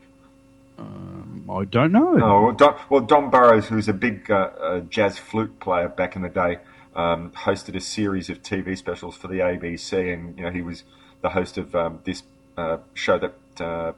Um, 0.77 1.49
I 1.49 1.65
don't 1.65 1.91
know. 1.91 2.13
No, 2.13 2.41
well, 2.43 2.51
Don, 2.53 2.79
well, 2.89 3.01
Don 3.01 3.29
Burrows, 3.29 3.67
who's 3.67 3.87
a 3.87 3.93
big 3.93 4.29
uh, 4.29 4.49
uh, 4.61 4.79
jazz 4.81 5.17
flute 5.17 5.59
player 5.59 5.89
back 5.89 6.15
in 6.15 6.21
the 6.21 6.29
day, 6.29 6.59
um, 6.95 7.31
hosted 7.31 7.75
a 7.75 7.81
series 7.81 8.29
of 8.29 8.41
TV 8.43 8.77
specials 8.77 9.15
for 9.15 9.27
the 9.27 9.39
ABC, 9.39 10.13
and 10.13 10.37
you 10.37 10.43
know 10.43 10.51
he 10.51 10.61
was 10.61 10.83
the 11.21 11.29
host 11.29 11.57
of 11.57 11.75
um, 11.75 11.99
this 12.03 12.23
uh, 12.57 12.77
show 12.93 13.17
that 13.17 13.61
uh, 13.61 13.93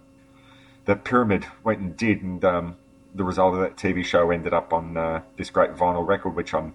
that 0.85 1.03
Pyramid 1.03 1.45
went 1.63 1.79
and 1.79 1.97
did, 1.97 2.21
and 2.21 2.43
um, 2.45 2.77
the 3.15 3.23
result 3.23 3.53
of 3.53 3.59
that 3.61 3.75
TV 3.75 4.03
show 4.03 4.31
ended 4.31 4.53
up 4.53 4.73
on 4.73 4.97
uh, 4.97 5.21
this 5.37 5.49
great 5.49 5.75
vinyl 5.75 6.05
record, 6.05 6.35
which 6.35 6.53
I'm 6.53 6.73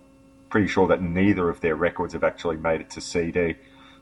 pretty 0.50 0.68
sure 0.68 0.86
that 0.88 1.02
neither 1.02 1.48
of 1.48 1.60
their 1.60 1.76
records 1.76 2.12
have 2.12 2.24
actually 2.24 2.56
made 2.56 2.80
it 2.80 2.90
to 2.90 3.00
CD. 3.00 3.54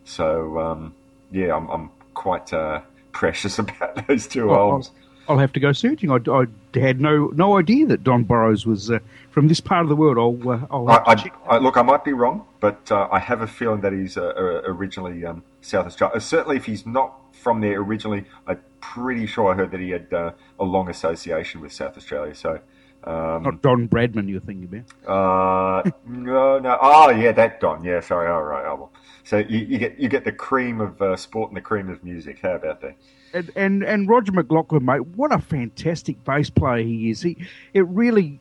So 0.04 0.58
um, 0.58 0.94
yeah, 1.30 1.54
I'm, 1.54 1.68
I'm 1.68 1.90
quite 2.14 2.52
uh, 2.52 2.80
precious 3.12 3.58
about 3.58 4.06
those 4.06 4.26
two 4.26 4.50
oh, 4.50 4.54
albums. 4.54 4.90
I'll 5.26 5.38
have 5.38 5.52
to 5.54 5.60
go 5.60 5.72
searching. 5.72 6.10
I, 6.10 6.18
I 6.28 6.46
had 6.78 7.00
no 7.00 7.28
no 7.28 7.56
idea 7.56 7.86
that 7.86 8.04
Don 8.04 8.24
Burrows 8.24 8.66
was 8.66 8.90
uh, 8.90 8.98
from 9.30 9.48
this 9.48 9.60
part 9.60 9.82
of 9.82 9.88
the 9.88 9.96
world. 9.96 10.18
I'll, 10.18 10.50
uh, 10.50 10.66
I'll 10.70 10.88
I, 10.88 11.30
I, 11.46 11.58
look, 11.58 11.78
I 11.78 11.82
might 11.82 12.04
be 12.04 12.12
wrong, 12.12 12.44
but 12.60 12.92
uh, 12.92 13.08
I 13.10 13.20
have 13.20 13.40
a 13.40 13.46
feeling 13.46 13.80
that 13.80 13.94
he's 13.94 14.18
uh, 14.18 14.34
originally 14.66 15.24
um, 15.24 15.42
South 15.62 15.86
Australia. 15.86 16.20
Certainly, 16.20 16.58
if 16.58 16.66
he's 16.66 16.84
not 16.84 17.18
from 17.44 17.61
there 17.61 17.80
originally, 17.80 18.24
I'm 18.48 18.59
pretty 18.80 19.26
sure 19.26 19.52
I 19.52 19.54
heard 19.54 19.70
that 19.70 19.80
he 19.80 19.90
had 19.90 20.12
uh, 20.12 20.33
a 20.59 20.64
long 20.64 20.88
association 20.88 21.61
with 21.61 21.72
South 21.72 21.96
Australia. 21.96 22.35
So. 22.35 22.59
Um, 23.07 23.42
Not 23.42 23.61
Don 23.61 23.87
Bradman, 23.87 24.30
you're 24.30 24.40
thinking 24.40 24.64
about? 24.64 25.92
no, 26.07 26.59
no. 26.59 26.78
Oh, 26.80 27.11
yeah, 27.11 27.33
that 27.33 27.61
Don. 27.61 27.85
Yeah, 27.85 28.00
sorry. 28.00 28.30
All 28.33 28.42
right. 28.42 28.64
Oh, 28.66 28.76
well. 28.76 28.92
So 29.24 29.38
you, 29.38 29.59
you, 29.59 29.76
get 29.78 30.00
you 30.00 30.09
get 30.09 30.24
the 30.24 30.33
cream 30.33 30.80
of 30.80 31.20
sport 31.20 31.50
and 31.50 31.57
the 31.57 31.61
cream 31.61 31.90
of 31.90 32.02
music. 32.02 32.38
How 32.40 32.54
about 32.54 32.80
that? 32.80 32.96
and, 33.35 33.50
and 33.57 33.83
and 33.83 34.09
Roger 34.09 34.33
McLaughlin, 34.33 34.85
mate, 34.85 35.04
what 35.09 35.33
a 35.33 35.38
fantastic 35.38 36.22
bass 36.24 36.48
player 36.48 36.83
he 36.83 37.11
is. 37.11 37.22
He 37.22 37.37
it 37.74 37.87
really 37.88 38.40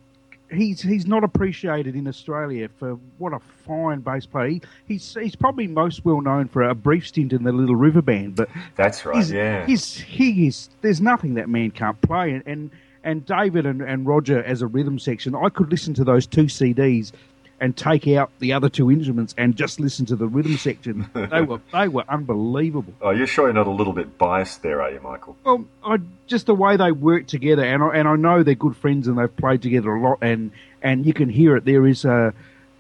he's 0.53 0.81
he's 0.81 1.07
not 1.07 1.23
appreciated 1.23 1.95
in 1.95 2.07
Australia 2.07 2.69
for 2.79 2.93
what 3.17 3.33
a 3.33 3.39
fine 3.39 3.99
bass 3.99 4.25
player. 4.25 4.49
He, 4.49 4.61
he's 4.87 5.15
he's 5.19 5.35
probably 5.35 5.67
most 5.67 6.05
well 6.05 6.21
known 6.21 6.47
for 6.47 6.63
a 6.63 6.75
brief 6.75 7.07
stint 7.07 7.33
in 7.33 7.43
the 7.43 7.51
Little 7.51 7.75
River 7.75 8.01
Band, 8.01 8.35
but 8.35 8.49
that's 8.75 9.05
right. 9.05 9.25
Yeah, 9.27 9.65
he's 9.65 9.97
he 9.97 10.47
is. 10.47 10.69
There's 10.81 11.01
nothing 11.01 11.35
that 11.35 11.49
man 11.49 11.71
can't 11.71 11.99
play, 12.01 12.31
and 12.31 12.43
and, 12.45 12.71
and 13.03 13.25
David 13.25 13.65
and, 13.65 13.81
and 13.81 14.05
Roger 14.05 14.43
as 14.43 14.61
a 14.61 14.67
rhythm 14.67 14.99
section. 14.99 15.35
I 15.35 15.49
could 15.49 15.71
listen 15.71 15.93
to 15.95 16.03
those 16.03 16.25
two 16.27 16.45
CDs 16.45 17.11
and 17.59 17.77
take 17.77 18.07
out 18.07 18.29
the 18.39 18.53
other 18.53 18.69
two 18.69 18.91
instruments 18.91 19.33
and 19.37 19.55
just 19.55 19.79
listen 19.79 20.05
to 20.07 20.15
the 20.15 20.27
rhythm 20.27 20.57
section. 20.57 21.09
they 21.13 21.41
were 21.41 21.61
they 21.73 21.87
were 21.87 22.03
unbelievable. 22.09 22.93
Oh, 23.01 23.11
you're 23.11 23.27
sure 23.27 23.45
you're 23.45 23.53
not 23.53 23.67
a 23.67 23.71
little 23.71 23.93
bit 23.93 24.17
biased 24.17 24.63
there, 24.63 24.81
are 24.81 24.91
you, 24.91 24.99
Michael? 24.99 25.37
Well, 25.43 25.65
I, 25.83 25.97
just 26.27 26.45
the 26.45 26.55
way 26.55 26.77
they 26.77 26.91
work 26.91 27.27
together, 27.27 27.63
and 27.63 27.83
I, 27.83 27.95
and 27.95 28.07
I 28.07 28.15
know 28.15 28.43
they're 28.43 28.55
good 28.55 28.75
friends 28.75 29.07
and 29.07 29.17
they've 29.17 29.35
played 29.35 29.61
together 29.61 29.93
a 29.93 30.01
lot, 30.01 30.19
and 30.21 30.51
and 30.81 31.05
you 31.05 31.13
can 31.13 31.29
hear 31.29 31.55
it. 31.55 31.65
There 31.65 31.87
is 31.87 32.05
a 32.05 32.33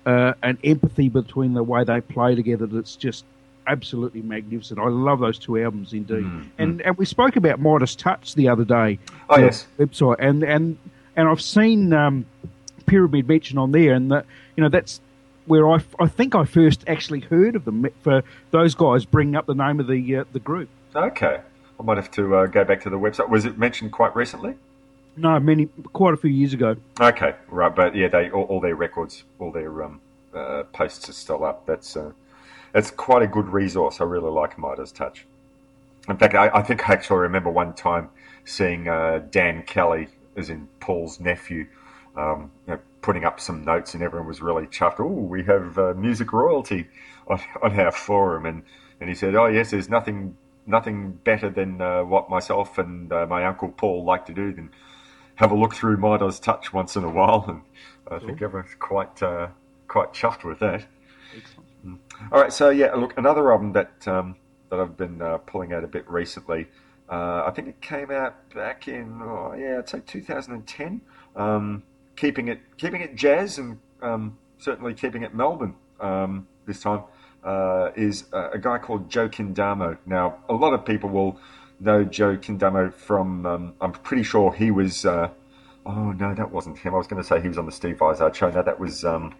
uh, 0.05 0.33
an 0.43 0.57
empathy 0.63 1.09
between 1.09 1.53
the 1.53 1.63
way 1.63 1.83
they 1.83 2.01
play 2.01 2.35
together 2.35 2.65
that's 2.65 2.95
just 2.95 3.23
absolutely 3.65 4.21
magnificent. 4.21 4.79
I 4.79 4.89
love 4.89 5.19
those 5.19 5.39
two 5.39 5.61
albums 5.63 5.93
indeed. 5.93 6.23
Mm, 6.23 6.49
and 6.57 6.81
and 6.81 6.97
we 6.97 7.05
spoke 7.05 7.35
about 7.35 7.59
Midas 7.59 7.95
Touch 7.95 8.35
the 8.35 8.49
other 8.49 8.65
day. 8.65 8.99
Oh 9.29 9.39
yes, 9.39 9.65
website 9.79 10.17
and 10.19 10.43
and 10.43 10.77
and 11.15 11.27
I've 11.29 11.41
seen. 11.41 11.93
Um, 11.93 12.25
pyramid 12.85 13.27
mentioned 13.27 13.59
on 13.59 13.71
there, 13.71 13.93
and 13.93 14.11
that 14.11 14.25
you 14.55 14.63
know 14.63 14.69
that's 14.69 15.01
where 15.45 15.69
I, 15.69 15.79
I 15.99 16.07
think 16.07 16.35
I 16.35 16.45
first 16.45 16.83
actually 16.87 17.21
heard 17.21 17.55
of 17.55 17.65
them 17.65 17.87
for 18.01 18.23
those 18.51 18.75
guys 18.75 19.05
bringing 19.05 19.35
up 19.35 19.45
the 19.45 19.55
name 19.55 19.79
of 19.79 19.87
the 19.87 20.17
uh, 20.17 20.23
the 20.31 20.39
group. 20.39 20.69
Okay, 20.95 21.41
I 21.79 21.83
might 21.83 21.97
have 21.97 22.11
to 22.11 22.35
uh, 22.35 22.45
go 22.47 22.63
back 22.63 22.81
to 22.83 22.89
the 22.89 22.99
website. 22.99 23.29
Was 23.29 23.45
it 23.45 23.57
mentioned 23.57 23.91
quite 23.91 24.15
recently? 24.15 24.55
No, 25.15 25.39
many 25.39 25.67
quite 25.93 26.13
a 26.13 26.17
few 26.17 26.31
years 26.31 26.53
ago. 26.53 26.75
Okay, 26.99 27.35
right, 27.47 27.75
but 27.75 27.95
yeah, 27.95 28.07
they 28.07 28.31
all, 28.31 28.43
all 28.43 28.59
their 28.59 28.75
records, 28.75 29.23
all 29.39 29.51
their 29.51 29.83
um, 29.83 30.01
uh, 30.33 30.63
posts 30.73 31.07
are 31.09 31.13
still 31.13 31.43
up. 31.43 31.65
That's 31.65 31.95
uh, 31.95 32.11
that's 32.71 32.89
quite 32.91 33.21
a 33.21 33.27
good 33.27 33.47
resource. 33.49 34.01
I 34.01 34.05
really 34.05 34.31
like 34.31 34.57
Midas 34.57 34.91
Touch. 34.91 35.25
In 36.09 36.17
fact, 36.17 36.35
I, 36.35 36.49
I 36.49 36.61
think 36.61 36.89
I 36.89 36.93
actually 36.93 37.19
remember 37.19 37.49
one 37.49 37.73
time 37.73 38.09
seeing 38.45 38.87
uh, 38.87 39.21
Dan 39.31 39.63
Kelly, 39.63 40.07
as 40.35 40.49
in 40.49 40.67
Paul's 40.79 41.19
nephew, 41.19 41.67
um, 42.15 42.51
you 42.67 42.73
know, 42.73 42.79
putting 43.01 43.25
up 43.25 43.39
some 43.39 43.63
notes, 43.63 43.93
and 43.93 44.03
everyone 44.03 44.27
was 44.27 44.41
really 44.41 44.67
chuffed. 44.67 44.99
Oh, 44.99 45.07
we 45.07 45.43
have 45.43 45.77
uh, 45.77 45.93
music 45.95 46.33
royalty 46.33 46.87
on, 47.27 47.39
on, 47.61 47.79
our 47.79 47.91
forum, 47.91 48.45
and 48.45 48.63
and 48.99 49.09
he 49.09 49.15
said, 49.15 49.35
oh 49.35 49.47
yes, 49.47 49.71
there's 49.71 49.89
nothing 49.89 50.37
nothing 50.65 51.11
better 51.11 51.49
than 51.49 51.81
uh, 51.81 52.03
what 52.03 52.29
myself 52.29 52.77
and 52.77 53.11
uh, 53.11 53.25
my 53.25 53.43
uncle 53.45 53.69
Paul 53.69 54.05
like 54.05 54.25
to 54.27 54.33
do 54.33 54.53
than 54.53 54.69
have 55.35 55.51
a 55.51 55.55
look 55.55 55.73
through 55.73 55.97
Midas 55.97 56.39
Touch 56.39 56.71
once 56.71 56.95
in 56.95 57.03
a 57.03 57.09
while, 57.09 57.45
and 57.47 57.61
I 58.09 58.23
think 58.23 58.41
everyone's 58.41 58.75
quite 58.79 59.21
uh, 59.21 59.47
quite 59.87 60.13
chuffed 60.13 60.43
with 60.43 60.59
that. 60.59 60.85
Mm. 61.85 61.97
All 62.31 62.41
right, 62.41 62.53
so 62.53 62.69
yeah, 62.69 62.93
look, 62.93 63.17
another 63.17 63.51
album 63.51 63.73
that 63.73 64.07
um, 64.07 64.35
that 64.73 64.79
I've 64.79 64.97
been 64.97 65.21
uh, 65.21 65.37
pulling 65.37 65.71
out 65.71 65.83
a 65.83 65.87
bit 65.87 66.09
recently. 66.09 66.67
Uh, 67.07 67.43
I 67.45 67.51
think 67.51 67.67
it 67.67 67.79
came 67.79 68.09
out 68.09 68.49
back 68.55 68.87
in, 68.87 69.19
oh, 69.21 69.53
yeah, 69.55 69.77
I'd 69.77 69.87
say 69.87 70.01
2010. 70.05 71.01
Um, 71.35 71.83
keeping 72.15 72.47
it 72.47 72.59
keeping 72.77 73.01
it 73.01 73.15
jazz 73.15 73.57
and 73.57 73.79
um, 74.01 74.37
certainly 74.57 74.93
keeping 74.93 75.23
it 75.23 75.33
Melbourne 75.33 75.75
um, 75.99 76.47
this 76.65 76.81
time 76.81 77.03
uh, 77.43 77.91
is 77.95 78.25
a, 78.31 78.51
a, 78.51 78.57
guy 78.57 78.77
called 78.77 79.09
Joe 79.09 79.27
Chindamo. 79.27 79.97
Now, 80.05 80.37
a 80.47 80.53
lot 80.53 80.73
of 80.73 80.85
people 80.85 81.09
will 81.09 81.37
know 81.81 82.05
Joe 82.05 82.37
Chindamo 82.37 82.93
from. 82.93 83.45
Um, 83.45 83.73
I'm 83.81 83.91
pretty 83.91 84.23
sure 84.23 84.53
he 84.53 84.71
was 84.71 85.05
uh, 85.05 85.29
Oh 85.85 86.11
no, 86.13 86.33
that 86.33 86.51
wasn't 86.51 86.77
him. 86.77 86.93
I 86.93 86.97
was 86.97 87.07
going 87.07 87.21
to 87.21 87.27
say 87.27 87.41
he 87.41 87.47
was 87.47 87.57
on 87.57 87.65
the 87.65 87.71
Steve 87.71 87.99
Vizard 87.99 88.35
show. 88.35 88.49
No, 88.49 88.63
that 88.63 88.79
was 88.79 89.03
um, 89.03 89.35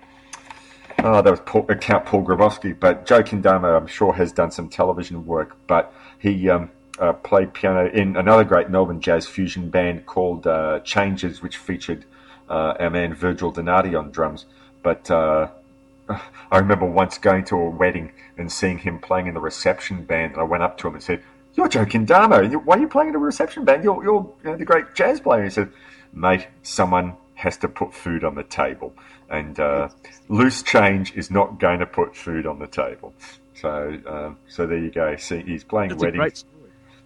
oh, 1.00 1.22
that 1.22 1.32
was 1.32 1.40
Paul, 1.46 1.66
uh, 1.70 1.76
Count 1.76 2.06
Paul 2.06 2.26
Grabowsky. 2.26 2.78
But 2.78 3.06
Joe 3.06 3.24
Chindamo, 3.24 3.78
I'm 3.78 3.88
sure, 3.88 4.14
has 4.14 4.32
done 4.32 4.52
some 4.52 4.68
television 4.68 5.26
work. 5.26 5.56
But 5.68 5.94
he 6.20 6.50
um, 6.50 6.70
uh, 7.00 7.14
played 7.14 7.54
piano 7.54 7.90
in 7.90 8.18
another 8.18 8.44
great 8.44 8.70
Melbourne 8.70 9.00
jazz 9.00 9.26
fusion 9.26 9.70
band 9.70 10.06
called 10.06 10.46
uh, 10.46 10.80
Changes, 10.82 11.42
which 11.42 11.58
featured 11.58 12.06
uh, 12.50 12.76
our 12.80 12.90
man 12.90 13.14
Virgil 13.14 13.52
Donati 13.52 13.96
on 13.96 14.12
drums. 14.12 14.46
But 14.82 15.10
uh, 15.10 15.50
I 16.10 16.58
remember 16.58 16.86
once 16.86 17.18
going 17.18 17.46
to 17.46 17.56
a 17.56 17.70
wedding 17.70 18.12
and 18.38 18.52
seeing 18.52 18.80
him 18.80 19.00
playing 19.00 19.28
in 19.28 19.34
the 19.34 19.40
reception 19.40 20.04
band, 20.04 20.34
and 20.34 20.42
I 20.42 20.44
went 20.44 20.64
up 20.64 20.78
to 20.80 20.88
him 20.88 20.96
and 20.96 21.04
said, 21.04 21.24
"You're 21.56 21.68
Joe 21.68 21.86
Chindamo. 21.86 22.64
Why 22.66 22.76
are 22.78 22.80
you 22.80 22.88
playing 22.88 23.10
in 23.10 23.16
a 23.16 23.20
reception 23.20 23.66
band? 23.66 23.84
You're, 23.84 24.04
you're 24.04 24.34
you 24.44 24.52
know, 24.52 24.58
the 24.58 24.66
great 24.66 24.94
jazz 24.96 25.20
player." 25.20 25.44
He 25.44 25.50
said 25.50 25.72
mate, 26.14 26.48
someone 26.62 27.16
has 27.36 27.58
to 27.58 27.68
put 27.68 27.94
food 27.94 28.24
on 28.24 28.36
the 28.36 28.44
table. 28.44 28.94
And 29.30 29.60
uh, 29.60 29.90
loose 30.30 30.62
change 30.64 31.14
is 31.16 31.32
not 31.32 31.60
going 31.60 31.80
to 31.80 31.86
put 31.86 32.16
food 32.16 32.46
on 32.46 32.60
the 32.60 32.68
table. 32.68 33.14
So, 33.56 33.98
um, 34.06 34.38
so 34.48 34.68
there 34.68 34.78
you 34.78 34.92
go. 34.92 35.16
See, 35.18 35.42
he's 35.42 35.64
playing 35.64 35.90
That's 35.90 36.04
weddings. 36.04 36.46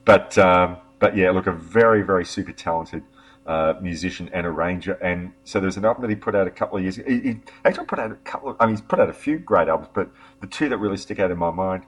But, 0.06 0.38
um, 0.38 0.78
but 1.00 1.16
yeah, 1.16 1.32
look, 1.32 1.48
a 1.48 1.52
very, 1.52 2.02
very 2.02 2.26
super 2.26 2.52
talented 2.52 3.04
uh, 3.48 3.76
musician 3.82 4.30
and 4.34 4.46
arranger. 4.46 4.94
And 4.94 5.32
so 5.46 5.60
there's 5.60 5.78
an 5.78 5.86
album 5.86 6.02
that 6.02 6.10
he 6.10 6.16
put 6.16 6.36
out 6.36 6.48
a 6.48 6.52
couple 6.52 6.78
of 6.78 6.84
years 6.84 6.98
ago. 6.98 7.10
He, 7.10 7.20
he, 7.20 7.40
actually 7.64 7.86
put 7.86 7.98
out 7.98 8.12
a 8.12 8.16
couple 8.16 8.50
of, 8.50 8.58
I 8.60 8.66
mean, 8.66 8.76
he's 8.76 8.82
put 8.82 9.00
out 9.00 9.10
a 9.10 9.14
few 9.14 9.40
great 9.40 9.68
albums, 9.68 9.90
but 9.94 10.10
the 10.42 10.48
two 10.48 10.68
that 10.70 10.78
really 10.78 10.98
stick 10.98 11.20
out 11.20 11.32
in 11.32 11.38
my 11.38 11.52
mind, 11.52 11.84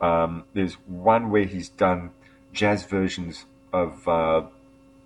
um, 0.00 0.44
there's 0.54 0.74
one 0.86 1.30
where 1.30 1.44
he's 1.44 1.68
done 1.68 2.10
jazz 2.52 2.84
versions 2.84 3.46
of 3.72 4.06
uh, 4.08 4.42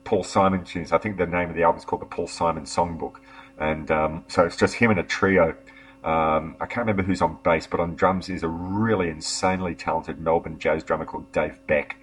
Paul 0.05 0.23
Simon 0.23 0.65
tunes. 0.65 0.93
I 0.93 0.99
think 0.99 1.17
the 1.17 1.27
name 1.27 1.51
of 1.51 1.57
the 1.57 1.63
album 1.63 1.79
is 1.79 1.85
called 1.85 2.03
the 2.03 2.07
Paul 2.07 2.27
Simon 2.27 2.65
Songbook, 2.65 3.17
and 3.59 3.91
um, 3.91 4.25
so 4.29 4.45
it's 4.45 4.57
just 4.57 4.75
him 4.75 4.91
and 4.91 5.01
a 5.01 5.03
trio. 5.03 5.57
Um, 6.05 6.57
I 6.61 6.67
can't 6.67 6.87
remember 6.87 7.03
who's 7.03 7.23
on 7.23 7.39
bass, 7.43 7.67
but 7.67 7.81
on 7.81 7.95
drums 7.95 8.29
is 8.29 8.43
a 8.43 8.49
really 8.49 9.09
insanely 9.09 9.75
talented 9.75 10.21
Melbourne 10.21 10.59
jazz 10.59 10.85
drummer 10.85 11.07
called 11.07 11.33
Dave 11.33 11.59
Beck, 11.67 11.97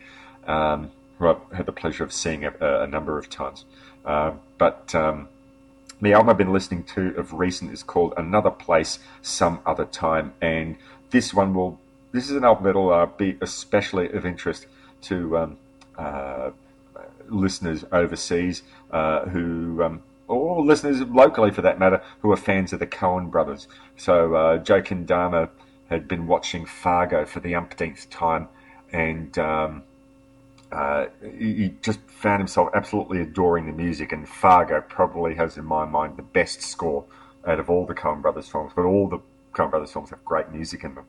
um, 0.48 0.90
who 1.20 1.28
I've 1.28 1.42
had 1.56 1.68
the 1.68 1.72
pleasure 1.72 2.04
of 2.04 2.12
seeing 2.12 2.44
a, 2.44 2.52
a 2.60 2.88
number 2.88 3.20
of 3.20 3.30
times. 3.30 3.66
Uh, 4.06 4.32
but 4.58 4.94
um, 4.96 5.28
the 6.02 6.14
album 6.14 6.30
I've 6.30 6.38
been 6.38 6.54
listening 6.54 6.84
to 6.96 7.14
of 7.18 7.34
recent 7.34 7.72
is 7.72 7.84
called 7.84 8.14
Another 8.18 8.52
Place, 8.52 9.00
Some 9.22 9.60
Other 9.66 9.86
Time, 9.86 10.34
and 10.42 10.78
this 11.12 11.34
one 11.34 11.54
will. 11.54 11.80
This 12.12 12.30
is 12.30 12.36
an 12.36 12.44
album 12.44 12.66
that'll 12.66 12.92
uh, 12.92 13.06
be 13.06 13.38
especially 13.40 14.12
of 14.12 14.26
interest 14.26 14.68
to 15.04 15.38
um, 15.38 15.58
uh, 15.98 16.52
listeners 17.30 17.86
overseas 17.92 18.64
uh, 18.92 19.26
who, 19.26 19.82
um, 19.82 20.04
or 20.28 20.64
listeners 20.64 21.02
locally 21.02 21.52
for 21.52 21.62
that 21.62 21.80
matter, 21.80 22.02
who 22.20 22.32
are 22.32 22.38
fans 22.38 22.74
of 22.74 22.80
the 22.80 22.88
Coen 22.88 23.32
brothers. 23.32 23.68
So 23.96 24.36
uh, 24.36 24.58
Joe 24.58 24.82
Chindamo 24.82 25.50
had 25.90 26.08
been 26.08 26.28
watching 26.28 26.66
Fargo 26.66 27.26
for 27.26 27.40
the 27.40 27.56
umpteenth 27.56 28.10
time, 28.10 28.48
and 28.92 29.38
um, 29.38 29.84
uh, 30.72 31.08
he 31.38 31.74
just 31.82 32.00
found 32.08 32.40
himself 32.40 32.70
absolutely 32.74 33.22
adoring 33.22 33.66
the 33.66 33.74
music. 33.74 34.12
And 34.12 34.28
Fargo 34.28 34.82
probably 34.82 35.36
has, 35.36 35.58
in 35.58 35.66
my 35.66 35.86
mind, 35.86 36.18
the 36.18 36.24
best 36.24 36.62
score 36.62 37.06
out 37.46 37.60
of 37.60 37.70
all 37.70 37.86
the 37.86 37.94
Coen 37.94 38.22
brothers 38.22 38.48
films. 38.48 38.72
But 38.76 38.86
all 38.86 39.08
the 39.08 39.20
Coen 39.54 39.70
brothers 39.70 39.92
films 39.92 40.12
have 40.12 40.24
great 40.24 40.50
music 40.52 40.84
in 40.84 40.96
them. 40.96 41.06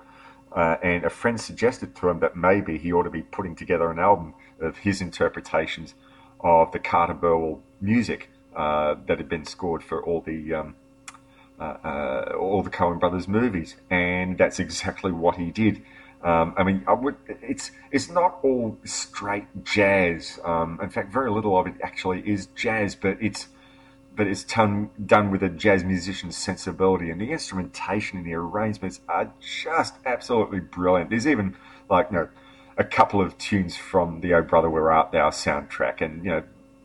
Uh, 0.54 0.76
and 0.82 1.04
a 1.04 1.10
friend 1.10 1.40
suggested 1.40 1.94
to 1.96 2.08
him 2.08 2.20
that 2.20 2.36
maybe 2.36 2.76
he 2.76 2.92
ought 2.92 3.04
to 3.04 3.10
be 3.10 3.22
putting 3.22 3.54
together 3.54 3.90
an 3.90 3.98
album 3.98 4.34
of 4.60 4.78
his 4.78 5.00
interpretations 5.00 5.94
of 6.40 6.72
the 6.72 6.78
Carter 6.78 7.14
Burwell 7.14 7.60
music 7.80 8.28
uh, 8.54 8.96
that 9.06 9.18
had 9.18 9.28
been 9.28 9.46
scored 9.46 9.82
for 9.82 10.02
all 10.02 10.20
the 10.20 10.52
um, 10.52 10.74
uh, 11.58 11.76
uh, 11.84 12.34
all 12.38 12.62
the 12.62 12.70
Coen 12.70 12.98
Brothers 12.98 13.28
movies, 13.28 13.76
and 13.88 14.36
that's 14.36 14.58
exactly 14.58 15.12
what 15.12 15.36
he 15.36 15.50
did. 15.50 15.82
Um, 16.22 16.54
I 16.56 16.62
mean, 16.62 16.84
I 16.86 16.92
would, 16.92 17.16
it's 17.26 17.72
it's 17.90 18.08
not 18.08 18.38
all 18.42 18.78
straight 18.84 19.64
jazz. 19.64 20.38
Um, 20.44 20.78
in 20.80 20.88
fact, 20.88 21.12
very 21.12 21.30
little 21.30 21.58
of 21.58 21.66
it 21.66 21.74
actually 21.82 22.20
is 22.20 22.46
jazz, 22.54 22.94
but 22.94 23.18
it's 23.20 23.48
but 24.14 24.26
it's 24.26 24.44
done 24.44 24.90
done 25.04 25.30
with 25.30 25.42
a 25.42 25.48
jazz 25.48 25.82
musician's 25.82 26.36
sensibility, 26.36 27.10
and 27.10 27.20
the 27.20 27.32
instrumentation 27.32 28.18
and 28.18 28.26
the 28.26 28.34
arrangements 28.34 29.00
are 29.08 29.32
just 29.40 29.94
absolutely 30.06 30.60
brilliant. 30.60 31.10
There's 31.10 31.26
even 31.26 31.56
like 31.90 32.08
you 32.10 32.18
know 32.18 32.28
a 32.76 32.84
couple 32.84 33.20
of 33.20 33.36
tunes 33.38 33.76
from 33.76 34.20
the 34.20 34.34
Oh 34.34 34.42
Brother 34.42 34.70
Where 34.70 34.92
Art 34.92 35.12
Thou 35.12 35.30
soundtrack, 35.30 36.00
and 36.00 36.24
you 36.24 36.30
know, 36.30 36.42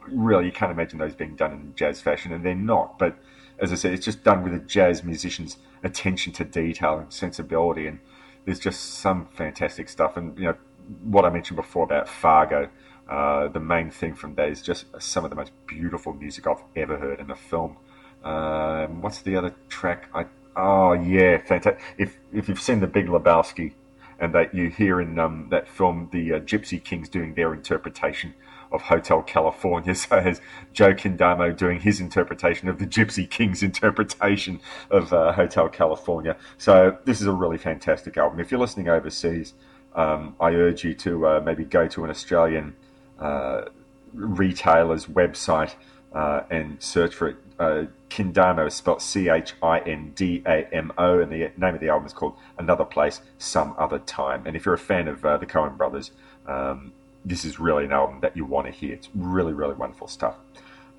really 0.08 0.46
you 0.46 0.52
can't 0.52 0.72
imagine 0.72 1.00
those 1.00 1.16
being 1.16 1.36
done 1.36 1.52
in 1.52 1.74
jazz 1.76 2.02
fashion, 2.02 2.34
and 2.34 2.44
they're 2.44 2.56
not. 2.56 2.98
But 2.98 3.18
as 3.60 3.72
I 3.72 3.76
said, 3.76 3.94
it's 3.94 4.06
just 4.06 4.24
done 4.24 4.44
with 4.44 4.54
a 4.54 4.60
jazz 4.60 5.04
musician's 5.04 5.58
attention 5.84 6.34
to 6.34 6.44
detail 6.44 7.00
and 7.00 7.14
sensibility, 7.14 7.88
and 7.88 8.00
there's 8.48 8.60
just 8.60 9.00
some 9.02 9.26
fantastic 9.26 9.90
stuff. 9.90 10.16
And 10.16 10.36
you 10.40 10.46
know, 10.46 10.56
what 11.04 11.26
I 11.26 11.30
mentioned 11.30 11.58
before 11.58 11.84
about 11.84 12.08
Fargo, 12.08 12.70
uh, 13.10 13.50
the 13.50 13.60
main 13.60 13.92
thing 13.92 14.16
from 14.16 14.36
that 14.36 14.48
is 14.48 14.62
just 14.62 14.86
some 15.00 15.26
of 15.26 15.30
the 15.30 15.36
most 15.36 15.52
beautiful 15.68 16.14
music 16.14 16.48
I've 16.48 16.64
ever 16.74 16.98
heard 16.98 17.20
in 17.20 17.30
a 17.30 17.36
film. 17.36 17.76
Um, 18.24 19.02
what's 19.02 19.22
the 19.22 19.36
other 19.36 19.54
track? 19.68 20.10
I 20.16 20.28
oh 20.56 20.94
yeah, 20.94 21.40
fantastic. 21.40 21.84
If 21.98 22.18
if 22.34 22.48
you've 22.48 22.62
seen 22.62 22.80
the 22.80 22.88
Big 22.88 23.08
Lebowski 23.08 23.74
and 24.18 24.34
that 24.34 24.56
you 24.56 24.70
hear 24.70 25.02
in 25.02 25.20
um, 25.20 25.48
that 25.52 25.68
film 25.68 26.08
the 26.14 26.36
uh, 26.36 26.40
Gypsy 26.40 26.82
Kings 26.82 27.10
doing 27.10 27.34
their 27.34 27.54
interpretation 27.54 28.34
of 28.72 28.82
Hotel 28.84 29.22
California. 29.22 29.96
So 30.08 30.18
as 30.18 30.42
Joe 30.74 30.94
Chindamo 30.94 31.56
doing 31.56 31.80
his 31.80 32.00
interpretation 32.00 32.70
of 32.70 32.80
the 32.80 32.86
Gypsy 32.86 33.30
Kings 33.30 33.64
interpretation 33.64 34.60
of 34.90 35.12
uh, 35.12 35.34
Hotel 35.34 35.68
California. 35.70 36.38
So 36.58 36.98
this 37.06 37.20
is 37.20 37.28
a 37.28 37.32
really 37.32 37.58
fantastic 37.58 38.16
album. 38.18 38.40
If 38.40 38.52
you're 38.52 38.60
listening 38.60 38.90
overseas, 38.90 39.54
um, 39.96 40.36
I 40.40 40.52
urge 40.52 40.84
you 40.84 40.94
to 40.94 41.28
uh, 41.28 41.42
maybe 41.44 41.66
go 41.66 41.88
to 41.88 42.04
an 42.04 42.10
Australian 42.10 42.76
uh, 43.20 43.66
retailer's 44.14 45.08
website 45.08 45.74
uh, 46.14 46.42
and 46.50 46.82
search 46.82 47.16
for 47.16 47.30
it. 47.30 47.38
Uh, 47.60 47.86
Chindamo 48.10 48.68
is 48.68 48.76
spelled 48.76 49.02
C 49.02 49.30
H 49.30 49.54
I 49.62 49.80
N 49.80 50.12
D 50.16 50.44
A 50.46 50.68
M 50.74 50.92
O, 50.98 51.20
and 51.20 51.32
the 51.32 51.52
name 51.58 51.74
of 51.74 51.80
the 51.80 51.90
album 51.90 52.06
is 52.06 52.14
called 52.14 52.36
Another 52.58 52.86
Place, 52.86 53.22
Some 53.38 53.76
Other 53.78 54.00
Time. 54.00 54.44
And 54.46 54.56
if 54.56 54.66
you're 54.66 54.76
a 54.76 54.80
fan 54.80 55.08
of 55.08 55.26
uh, 55.26 55.38
the 55.38 55.46
Coen 55.46 55.76
brothers, 55.76 56.12
um, 56.46 56.94
this 57.28 57.46
is 57.46 57.60
really 57.60 57.86
an 57.86 57.92
album 57.92 58.20
that 58.22 58.36
you 58.36 58.46
want 58.46 58.68
to 58.68 58.72
hear. 58.72 58.94
It's 58.94 59.10
really, 59.14 59.54
really 59.54 59.76
wonderful 59.76 60.08
stuff. 60.08 60.36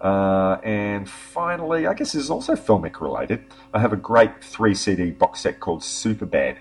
Uh, 0.00 0.58
and 0.62 1.08
finally, 1.08 1.86
I 1.86 1.94
guess 1.94 2.12
this 2.12 2.22
is 2.22 2.30
also 2.30 2.54
filmic 2.54 3.00
related. 3.00 3.44
I 3.74 3.80
have 3.80 3.92
a 3.92 3.96
great 3.96 4.42
three 4.42 4.74
CD 4.74 5.10
box 5.10 5.40
set 5.40 5.58
called 5.58 5.80
Superbad, 5.80 6.56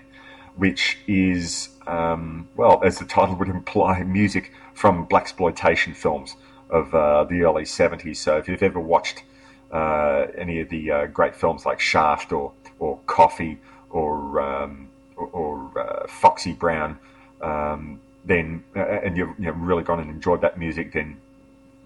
which 0.56 0.98
is, 1.06 1.68
um, 1.86 2.48
well, 2.56 2.80
as 2.84 2.98
the 2.98 3.04
title 3.04 3.36
would 3.36 3.48
imply, 3.48 4.02
music 4.02 4.52
from 4.74 5.06
blaxploitation 5.06 5.94
films 5.94 6.34
of 6.70 6.94
uh, 6.94 7.24
the 7.24 7.42
early 7.42 7.62
70s. 7.62 8.16
So 8.16 8.38
if 8.38 8.48
you've 8.48 8.62
ever 8.62 8.80
watched 8.80 9.22
uh, 9.70 10.26
any 10.36 10.60
of 10.60 10.68
the 10.68 10.90
uh, 10.90 11.06
great 11.06 11.36
films 11.36 11.64
like 11.66 11.78
Shaft 11.80 12.32
or 12.32 12.52
or 12.78 12.98
Coffy 13.06 13.58
or 13.90 14.40
um, 14.40 14.88
or, 15.16 15.26
or 15.26 15.78
uh, 15.78 16.06
Foxy 16.08 16.52
Brown, 16.52 16.98
um, 17.40 18.00
then 18.28 18.62
uh, 18.76 18.80
and 18.80 19.16
you've, 19.16 19.30
you've, 19.38 19.60
really 19.60 19.82
gone 19.82 20.00
and 20.00 20.10
enjoyed 20.10 20.42
that 20.42 20.58
music, 20.58 20.92
then 20.92 21.20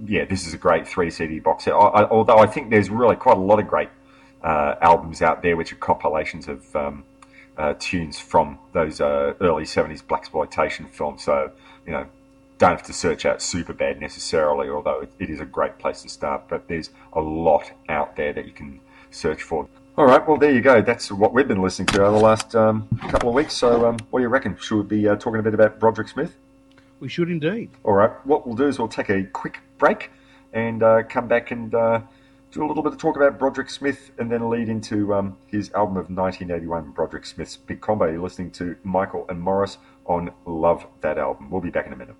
yeah, 0.05 0.24
this 0.24 0.46
is 0.46 0.52
a 0.52 0.59
great 0.59 0.87
three 0.87 1.11
CD 1.11 1.38
box 1.38 1.64
set. 1.64 1.72
I, 1.72 1.76
I, 1.76 2.11
although 2.11 2.38
I 2.38 2.46
think 2.46 2.70
there's 2.70 2.90
really 2.90 3.16
quite 3.16 3.38
a 3.38 3.40
lot 3.40 3.59
of 3.59 3.68
great 3.68 3.88
uh, 4.42 4.74
albums 4.81 5.22
out 5.22 5.42
there 5.42 5.57
which 5.57 5.72
are 5.72 5.76
compilations 5.76 6.48
of 6.48 6.76
um, 6.76 7.05
uh, 7.57 7.74
tunes 7.78 8.18
from 8.18 8.59
those 8.72 9.00
early 9.00 9.64
'70s 9.64 10.07
black 10.07 10.22
exploitation 10.22 10.87
films. 10.87 11.22
So 11.24 11.52
you 11.87 11.92
know 11.92 12.07
don't 12.59 12.72
have 12.72 12.83
to 12.85 12.92
search 12.92 13.26
out 13.26 13.38
Superbad 13.38 14.00
necessarily, 14.00 14.68
although 14.68 15.00
it, 15.00 15.12
it 15.18 15.31
is 15.31 15.40
a 15.40 15.44
great 15.44 15.78
place 15.78 16.02
to 16.02 16.09
start. 16.09 16.48
But 16.48 16.68
there's 16.68 16.90
a 17.12 17.20
lot 17.20 17.72
out 17.88 18.16
there 18.16 18.33
that 18.33 18.46
you 18.46 18.52
can 18.52 18.81
search 19.11 19.42
for. 19.42 19.68
All 19.94 20.07
right, 20.07 20.26
well, 20.26 20.38
there 20.38 20.50
you 20.50 20.62
go. 20.62 20.81
That's 20.81 21.12
what 21.12 21.35
we've 21.35 21.46
been 21.46 21.61
listening 21.61 21.85
to 21.88 22.02
over 22.02 22.16
the 22.16 22.24
last 22.24 22.57
um, 22.57 22.88
couple 23.11 23.28
of 23.28 23.35
weeks. 23.35 23.52
So, 23.52 23.87
um, 23.87 23.98
what 24.09 24.20
do 24.20 24.22
you 24.22 24.28
reckon? 24.28 24.57
Should 24.59 24.76
we 24.76 25.00
be 25.00 25.07
uh, 25.07 25.16
talking 25.16 25.38
a 25.38 25.42
bit 25.42 25.52
about 25.52 25.78
Broderick 25.78 26.09
Smith? 26.09 26.35
We 26.98 27.11
should 27.11 27.28
indeed. 27.28 27.68
All 27.85 27.92
right, 27.92 28.11
what 28.24 28.46
we'll 28.46 28.57
do 28.57 28.66
is 28.66 28.78
we'll 28.78 28.88
take 28.88 29.11
a 29.11 29.24
quick 29.24 29.59
break 29.76 30.11
and 30.55 30.83
uh, 30.83 31.02
come 31.02 31.28
back 31.28 31.50
and 31.50 31.74
uh, 31.74 32.00
do 32.52 32.64
a 32.64 32.66
little 32.66 32.83
bit 32.83 32.94
of 32.94 32.98
talk 32.98 33.16
about 33.16 33.38
Broderick 33.38 33.68
Smith 33.68 34.12
and 34.16 34.33
then 34.33 34.48
lead 34.48 34.70
into 34.70 35.12
um, 35.12 35.37
his 35.48 35.70
album 35.72 35.98
of 35.98 36.09
1981, 36.09 36.92
Broderick 36.92 37.26
Smith's 37.26 37.59
Big 37.59 37.83
Combo. 37.83 38.11
You're 38.11 38.22
listening 38.22 38.50
to 38.52 38.76
Michael 38.85 39.26
and 39.28 39.42
Morris 39.42 39.76
on 40.07 40.31
Love 40.46 40.87
That 41.02 41.18
Album. 41.18 41.50
We'll 41.50 41.61
be 41.61 41.68
back 41.68 41.87
in 41.87 41.92
a 41.92 41.96
minute. 41.96 42.16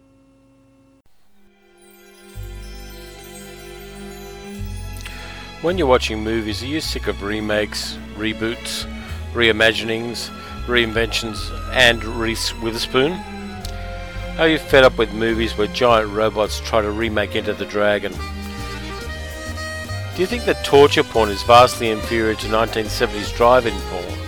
When 5.63 5.79
you're 5.79 5.87
watching 5.87 6.23
movies, 6.25 6.63
are 6.65 6.67
you 6.67 6.81
sick 6.81 7.07
of 7.07 7.23
remakes, 7.23 7.97
reboots, 8.17 8.85
reimaginings, 9.33 10.29
reinventions, 10.67 11.39
and 11.71 12.05
Reese 12.05 12.53
Witherspoon? 12.59 13.13
Are 14.41 14.49
you 14.49 14.59
fed 14.59 14.83
up 14.83 14.99
with 14.99 15.13
movies 15.13 15.57
where 15.57 15.69
giant 15.69 16.11
robots 16.11 16.59
try 16.59 16.83
to 16.83 16.91
remake 16.91 17.37
Enter 17.37 17.53
the 17.53 17.65
Dragon? 17.65 18.11
Do 18.11 18.19
you 20.21 20.27
think 20.27 20.47
that 20.47 20.65
torture 20.65 21.05
porn 21.05 21.29
is 21.29 21.45
vastly 21.45 21.91
inferior 21.91 22.35
to 22.35 22.47
1970s 22.49 23.33
drive-in 23.37 23.79
porn? 23.83 24.19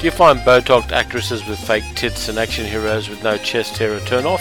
Do 0.00 0.06
you 0.06 0.10
find 0.10 0.38
Botox 0.38 0.92
actresses 0.92 1.46
with 1.46 1.58
fake 1.58 1.84
tits 1.94 2.30
and 2.30 2.38
action 2.38 2.64
heroes 2.64 3.10
with 3.10 3.22
no 3.22 3.36
chest 3.36 3.76
hair 3.76 3.92
a 3.92 4.00
turn 4.06 4.24
off? 4.24 4.40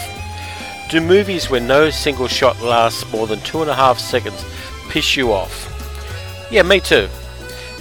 Do 0.89 1.01
movies 1.01 1.49
where 1.49 1.59
no 1.59 1.89
single 1.89 2.29
shot 2.29 2.61
lasts 2.61 3.11
more 3.11 3.27
than 3.27 3.41
two 3.41 3.61
and 3.61 3.69
a 3.69 3.75
half 3.75 3.99
seconds 3.99 4.41
piss 4.95 5.17
you 5.17 5.33
off? 5.33 5.67
Yeah, 6.49 6.61
me 6.61 6.79
too. 6.79 7.09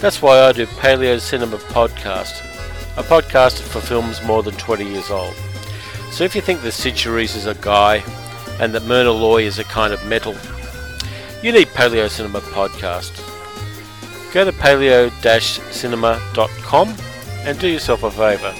That's 0.01 0.21
why 0.21 0.41
I 0.41 0.51
do 0.51 0.65
Paleo 0.65 1.17
Cinema 1.17 1.55
Podcast, 1.55 2.41
a 2.97 3.03
podcast 3.03 3.61
for 3.61 3.79
films 3.79 4.21
more 4.23 4.43
than 4.43 4.53
20 4.55 4.85
years 4.85 5.09
old. 5.09 5.33
So 6.11 6.25
if 6.25 6.35
you 6.35 6.41
think 6.41 6.61
that 6.61 6.73
Cyd 6.73 7.05
is 7.05 7.45
a 7.45 7.55
guy 7.55 8.03
and 8.59 8.73
that 8.73 8.83
Myrna 8.83 9.13
Loy 9.13 9.43
is 9.43 9.59
a 9.59 9.63
kind 9.63 9.93
of 9.93 10.05
metal, 10.05 10.35
you 11.41 11.53
need 11.53 11.67
Paleo 11.67 12.09
Cinema 12.09 12.41
Podcast. 12.41 13.15
Go 14.33 14.43
to 14.43 14.51
paleo-cinema.com 14.51 16.95
and 17.45 17.57
do 17.57 17.69
yourself 17.69 18.03
a 18.03 18.11
favour. 18.11 18.53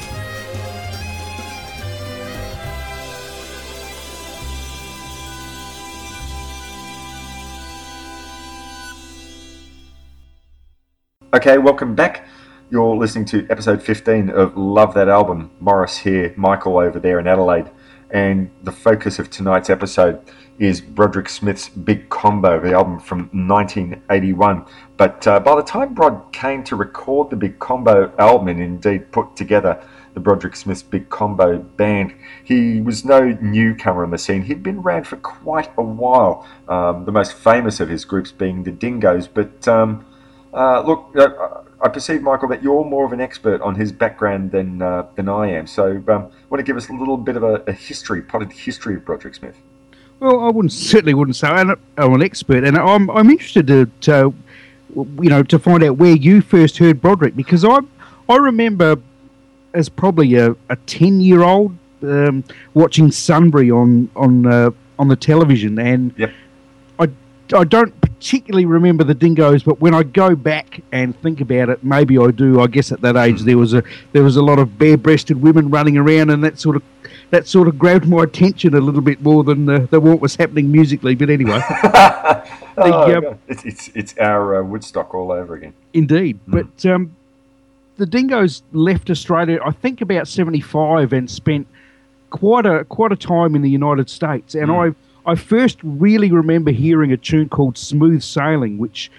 Okay, 11.35 11.57
welcome 11.57 11.95
back. 11.95 12.25
You're 12.69 12.95
listening 12.95 13.25
to 13.25 13.45
episode 13.49 13.83
15 13.83 14.29
of 14.29 14.55
Love 14.55 14.93
That 14.93 15.09
Album. 15.09 15.51
Morris 15.59 15.97
here, 15.97 16.33
Michael 16.37 16.77
over 16.77 16.97
there 16.97 17.19
in 17.19 17.27
Adelaide. 17.27 17.69
And 18.09 18.49
the 18.63 18.71
focus 18.71 19.19
of 19.19 19.29
tonight's 19.29 19.69
episode 19.69 20.21
is 20.59 20.79
Broderick 20.79 21.27
Smith's 21.27 21.67
Big 21.67 22.07
Combo, 22.07 22.61
the 22.61 22.71
album 22.71 23.01
from 23.01 23.29
1981. 23.33 24.65
But 24.95 25.27
uh, 25.27 25.41
by 25.41 25.57
the 25.57 25.61
time 25.61 25.93
Brod 25.93 26.31
came 26.31 26.63
to 26.63 26.77
record 26.77 27.31
the 27.31 27.35
Big 27.35 27.59
Combo 27.59 28.13
album 28.17 28.47
and 28.47 28.61
indeed 28.61 29.11
put 29.11 29.35
together 29.35 29.85
the 30.13 30.21
Broderick 30.21 30.55
Smith's 30.55 30.83
Big 30.83 31.09
Combo 31.09 31.57
band, 31.57 32.15
he 32.45 32.79
was 32.79 33.03
no 33.03 33.37
newcomer 33.41 34.05
on 34.05 34.11
the 34.11 34.17
scene. 34.17 34.43
He'd 34.43 34.63
been 34.63 34.77
around 34.77 35.05
for 35.05 35.17
quite 35.17 35.69
a 35.77 35.83
while, 35.83 36.47
um, 36.69 37.03
the 37.03 37.11
most 37.11 37.33
famous 37.33 37.81
of 37.81 37.89
his 37.89 38.05
groups 38.05 38.31
being 38.31 38.63
the 38.63 38.71
Dingoes. 38.71 39.27
But 39.27 39.67
um, 39.67 40.05
uh, 40.55 40.81
look, 40.81 41.15
uh, 41.17 41.61
I 41.81 41.89
perceive, 41.89 42.21
Michael, 42.21 42.47
that 42.49 42.63
you're 42.63 42.85
more 42.85 43.05
of 43.05 43.11
an 43.11 43.19
expert 43.19 43.61
on 43.61 43.75
his 43.75 43.91
background 43.91 44.51
than 44.51 44.81
uh, 44.81 45.05
than 45.15 45.27
I 45.27 45.51
am. 45.51 45.67
So, 45.67 46.01
um, 46.07 46.31
want 46.49 46.59
to 46.59 46.63
give 46.63 46.77
us 46.77 46.89
a 46.89 46.93
little 46.93 47.17
bit 47.17 47.35
of 47.35 47.43
a, 47.43 47.55
a 47.67 47.73
history, 47.73 48.21
potted 48.21 48.51
history 48.51 48.95
of 48.95 49.05
Broderick 49.05 49.35
Smith? 49.35 49.57
Well, 50.19 50.39
I 50.39 50.49
wouldn't 50.49 50.71
certainly 50.71 51.13
wouldn't 51.13 51.35
say 51.35 51.47
I'm, 51.47 51.75
I'm 51.97 52.13
an 52.13 52.23
expert, 52.23 52.63
and 52.63 52.77
I'm 52.77 53.09
I'm 53.11 53.29
interested 53.29 53.67
to, 53.67 53.89
to 54.01 54.33
you 54.95 55.29
know 55.29 55.43
to 55.43 55.59
find 55.59 55.83
out 55.83 55.97
where 55.97 56.15
you 56.15 56.41
first 56.41 56.77
heard 56.77 57.01
Broderick 57.01 57.35
because 57.35 57.65
I 57.65 57.79
I 58.29 58.37
remember 58.37 58.95
as 59.73 59.89
probably 59.89 60.35
a, 60.35 60.55
a 60.69 60.77
ten 60.85 61.19
year 61.19 61.43
old 61.43 61.77
um, 62.01 62.45
watching 62.73 63.11
Sunbury 63.11 63.69
on 63.71 64.09
on 64.15 64.45
uh, 64.45 64.71
on 64.97 65.09
the 65.09 65.17
television, 65.17 65.77
and 65.77 66.13
Yep. 66.17 66.31
I 67.53 67.63
don't 67.63 67.99
particularly 68.01 68.65
remember 68.65 69.03
the 69.03 69.13
Dingoes, 69.13 69.63
but 69.63 69.79
when 69.79 69.93
I 69.93 70.03
go 70.03 70.35
back 70.35 70.81
and 70.91 71.19
think 71.21 71.41
about 71.41 71.69
it, 71.69 71.83
maybe 71.83 72.17
I 72.17 72.31
do. 72.31 72.59
I 72.59 72.67
guess 72.67 72.91
at 72.91 73.01
that 73.01 73.15
age 73.15 73.41
there 73.41 73.57
was 73.57 73.73
a 73.73 73.83
there 74.13 74.23
was 74.23 74.35
a 74.35 74.41
lot 74.41 74.57
of 74.57 74.77
bare 74.77 74.97
breasted 74.97 75.41
women 75.41 75.69
running 75.69 75.97
around, 75.97 76.31
and 76.31 76.43
that 76.43 76.59
sort 76.59 76.75
of 76.75 76.83
that 77.29 77.47
sort 77.47 77.67
of 77.67 77.77
grabbed 77.77 78.07
my 78.07 78.23
attention 78.23 78.73
a 78.73 78.79
little 78.79 79.01
bit 79.01 79.21
more 79.21 79.43
than 79.43 79.65
the, 79.65 79.79
than 79.91 80.01
what 80.01 80.21
was 80.21 80.35
happening 80.35 80.71
musically. 80.71 81.15
But 81.15 81.29
anyway. 81.29 81.61
Oh, 82.77 83.15
um, 83.15 83.39
it's, 83.47 83.63
it's 83.63 83.87
it's 83.95 84.17
our 84.17 84.59
uh, 84.59 84.63
Woodstock 84.63 85.13
all 85.13 85.31
over 85.31 85.55
again. 85.55 85.73
Indeed, 85.93 86.39
but 86.45 86.85
um, 86.85 87.15
the 87.95 88.05
Dingoes 88.05 88.63
left 88.73 89.09
Australia, 89.09 89.59
I 89.65 89.71
think, 89.71 90.01
about 90.01 90.27
seventy-five, 90.27 91.13
and 91.13 91.31
spent 91.31 91.67
quite 92.31 92.65
a 92.65 92.83
quite 92.83 93.13
a 93.13 93.15
time 93.15 93.55
in 93.55 93.61
the 93.61 93.69
United 93.69 94.09
States. 94.09 94.55
And 94.55 94.71
I 94.71 94.93
I 95.25 95.35
first 95.35 95.79
really 95.83 96.31
remember 96.31 96.71
hearing 96.71 97.11
a 97.11 97.17
tune 97.17 97.49
called 97.49 97.77
"Smooth 97.77 98.21
Sailing," 98.21 98.77
which 98.77 99.11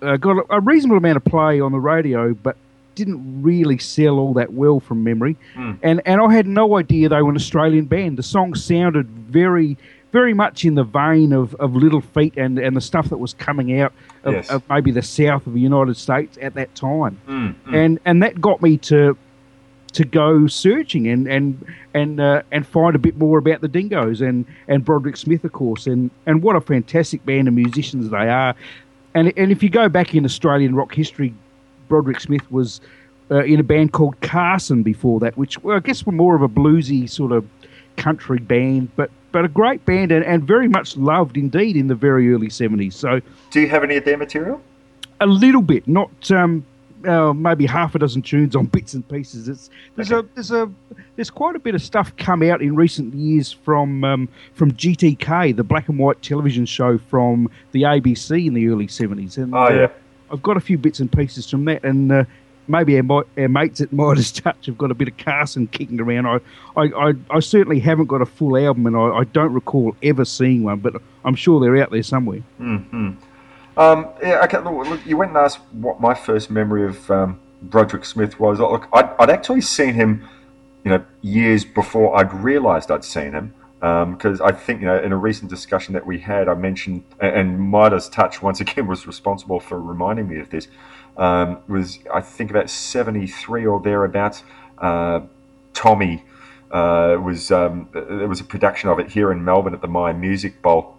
uh, 0.00 0.16
got 0.16 0.44
a, 0.50 0.60
reasonable 0.60 0.96
amount 0.98 1.16
of 1.16 1.24
play 1.24 1.60
on 1.60 1.72
the 1.72 1.78
radio, 1.78 2.34
but 2.34 2.56
didn't 2.94 3.42
really 3.42 3.78
sell 3.78 4.18
all 4.18 4.34
that 4.34 4.52
well 4.52 4.80
from 4.80 5.02
memory. 5.04 5.36
Hmm. 5.54 5.72
And 5.82 6.02
and 6.04 6.20
I 6.20 6.32
had 6.32 6.46
no 6.46 6.76
idea 6.76 7.08
they 7.08 7.22
were 7.22 7.30
an 7.30 7.36
Australian 7.36 7.86
band. 7.86 8.18
The 8.18 8.22
song 8.22 8.54
sounded 8.54 9.08
very 9.08 9.76
very 10.12 10.34
much 10.34 10.66
in 10.66 10.74
the 10.74 10.84
vein 10.84 11.32
of, 11.32 11.54
of 11.54 11.74
Little 11.74 12.02
Feat 12.02 12.34
and, 12.36 12.58
and 12.58 12.76
the 12.76 12.82
stuff 12.82 13.08
that 13.08 13.16
was 13.16 13.32
coming 13.32 13.80
out 13.80 13.94
of, 14.24 14.34
Yes. 14.34 14.50
of 14.50 14.62
maybe 14.68 14.90
the 14.90 15.00
south 15.00 15.46
of 15.46 15.54
the 15.54 15.60
United 15.60 15.96
States 15.96 16.36
at 16.42 16.52
that 16.52 16.74
time. 16.74 17.18
Hmm, 17.26 17.48
hmm. 17.48 17.74
And 17.74 18.00
and 18.04 18.22
that 18.22 18.40
got 18.40 18.60
me 18.60 18.76
to 18.78 19.16
to 19.92 20.04
go 20.04 20.46
searching 20.46 21.06
and 21.08 21.26
and 21.28 21.64
and 21.94 22.20
uh, 22.20 22.42
and 22.50 22.66
find 22.66 22.94
a 22.94 22.98
bit 22.98 23.16
more 23.16 23.38
about 23.38 23.60
the 23.60 23.68
Dingoes 23.68 24.20
and 24.20 24.46
and 24.68 24.84
Broderick 24.84 25.16
Smith, 25.16 25.44
of 25.44 25.52
course, 25.52 25.86
and 25.86 26.10
and 26.26 26.42
what 26.42 26.56
a 26.56 26.60
fantastic 26.60 27.24
band 27.26 27.48
of 27.48 27.54
musicians 27.54 28.10
they 28.10 28.28
are. 28.28 28.54
And 29.14 29.32
and 29.36 29.52
if 29.52 29.62
you 29.62 29.68
go 29.68 29.88
back 29.88 30.14
in 30.14 30.24
Australian 30.24 30.74
rock 30.74 30.94
history, 30.94 31.34
Broderick 31.88 32.20
Smith 32.20 32.50
was 32.50 32.80
uh, 33.30 33.44
in 33.44 33.60
a 33.60 33.62
band 33.62 33.92
called 33.92 34.20
Carson 34.20 34.82
before 34.82 35.20
that, 35.20 35.36
which 35.36 35.62
well, 35.62 35.76
I 35.76 35.80
guess 35.80 36.06
were 36.06 36.12
more 36.12 36.34
of 36.34 36.42
a 36.42 36.48
bluesy 36.48 37.08
sort 37.08 37.32
of 37.32 37.46
country 37.96 38.38
band, 38.38 38.90
but 38.96 39.10
but 39.32 39.44
a 39.44 39.48
great 39.48 39.84
band 39.86 40.12
and, 40.12 40.24
and 40.24 40.44
very 40.44 40.68
much 40.68 40.96
loved 40.96 41.36
indeed 41.36 41.76
in 41.76 41.86
the 41.86 41.94
very 41.94 42.32
early 42.32 42.50
seventies. 42.50 42.96
So 42.96 43.20
Do 43.50 43.60
you 43.60 43.68
have 43.68 43.84
any 43.84 43.96
of 43.96 44.04
their 44.04 44.16
material? 44.18 44.60
a 45.22 45.26
little 45.26 45.62
bit, 45.62 45.86
not 45.86 46.30
um, 46.32 46.66
uh, 47.06 47.32
maybe 47.32 47.66
half 47.66 47.94
a 47.94 47.98
dozen 47.98 48.22
tunes 48.22 48.54
on 48.56 48.66
bits 48.66 48.94
and 48.94 49.06
pieces. 49.08 49.48
It's 49.48 49.70
there's 49.96 50.10
a 50.12 50.24
there's 50.34 50.50
a 50.50 50.70
there's 51.16 51.30
quite 51.30 51.56
a 51.56 51.58
bit 51.58 51.74
of 51.74 51.82
stuff 51.82 52.14
come 52.16 52.42
out 52.42 52.62
in 52.62 52.74
recent 52.76 53.14
years 53.14 53.52
from 53.52 54.04
um, 54.04 54.28
from 54.54 54.72
GTK, 54.72 55.54
the 55.56 55.64
black 55.64 55.88
and 55.88 55.98
white 55.98 56.20
television 56.22 56.66
show 56.66 56.98
from 56.98 57.50
the 57.72 57.82
ABC 57.82 58.46
in 58.46 58.54
the 58.54 58.68
early 58.68 58.88
seventies, 58.88 59.36
and 59.38 59.54
Oh, 59.54 59.68
yeah. 59.70 59.82
uh, 59.84 59.88
I've 60.32 60.42
got 60.42 60.56
a 60.56 60.60
few 60.60 60.78
bits 60.78 61.00
and 61.00 61.10
pieces 61.12 61.48
from 61.50 61.64
that, 61.66 61.84
and. 61.84 62.10
Uh, 62.12 62.24
Maybe 62.68 62.96
our, 62.96 63.24
our 63.36 63.48
mates 63.48 63.80
at 63.80 63.92
Midas 63.92 64.30
Touch 64.30 64.66
have 64.66 64.78
got 64.78 64.92
a 64.92 64.94
bit 64.94 65.08
of 65.08 65.16
Carson 65.16 65.66
kicking 65.66 66.00
around. 66.00 66.26
I, 66.26 66.38
I, 66.80 67.08
I, 67.08 67.12
I 67.32 67.40
certainly 67.40 67.80
haven't 67.80 68.06
got 68.06 68.22
a 68.22 68.24
full 68.24 68.56
album, 68.56 68.86
and 68.86 68.96
I, 68.96 69.08
I 69.18 69.24
don't 69.24 69.52
recall 69.52 69.96
ever 70.00 70.24
seeing 70.24 70.62
one, 70.62 70.78
but 70.78 70.94
I'm 71.24 71.34
sure 71.34 71.60
they're 71.60 71.82
out 71.82 71.90
there 71.90 72.04
somewhere. 72.04 72.38
Um, 73.76 74.08
yeah, 74.22 74.40
okay. 74.44 74.58
Look, 74.58 75.04
you 75.06 75.16
went 75.16 75.30
and 75.30 75.38
asked 75.38 75.58
what 75.72 76.00
my 76.00 76.14
first 76.14 76.50
memory 76.50 76.86
of 76.86 77.10
um, 77.10 77.40
Broderick 77.62 78.04
Smith 78.04 78.38
was. 78.38 78.58
Look, 78.58 78.88
I'd, 78.92 79.10
I'd 79.18 79.30
actually 79.30 79.62
seen 79.62 79.94
him, 79.94 80.28
you 80.84 80.90
know, 80.90 81.04
years 81.22 81.64
before 81.64 82.16
I'd 82.16 82.32
realised 82.32 82.90
I'd 82.90 83.04
seen 83.04 83.32
him. 83.32 83.54
Because 83.80 84.40
I 84.40 84.52
think, 84.52 84.80
you 84.80 84.86
know, 84.86 84.96
in 84.96 85.10
a 85.10 85.16
recent 85.16 85.50
discussion 85.50 85.94
that 85.94 86.06
we 86.06 86.20
had, 86.20 86.48
I 86.48 86.54
mentioned, 86.54 87.02
and, 87.20 87.58
Midas 87.58 88.08
Touch 88.08 88.40
once 88.40 88.60
again 88.60 88.86
was 88.88 89.06
responsible 89.08 89.58
for 89.58 89.80
reminding 89.80 90.28
me 90.28 90.38
of 90.38 90.50
this. 90.50 90.68
Um, 91.16 91.58
was 91.68 91.98
I 92.12 92.20
think 92.20 92.50
about 92.50 92.70
seventy 92.70 93.26
three 93.26 93.66
or 93.66 93.80
thereabouts. 93.80 94.44
Uh, 94.78 95.20
Tommy 95.74 96.24
uh, 96.70 97.18
was 97.20 97.50
um, 97.50 97.88
there 97.92 98.28
was 98.28 98.40
a 98.40 98.44
production 98.44 98.88
of 98.88 98.98
it 98.98 99.10
here 99.10 99.32
in 99.32 99.44
Melbourne 99.44 99.74
at 99.74 99.82
the 99.82 99.88
Myer 99.88 100.14
Music 100.14 100.62
Bowl 100.62 100.96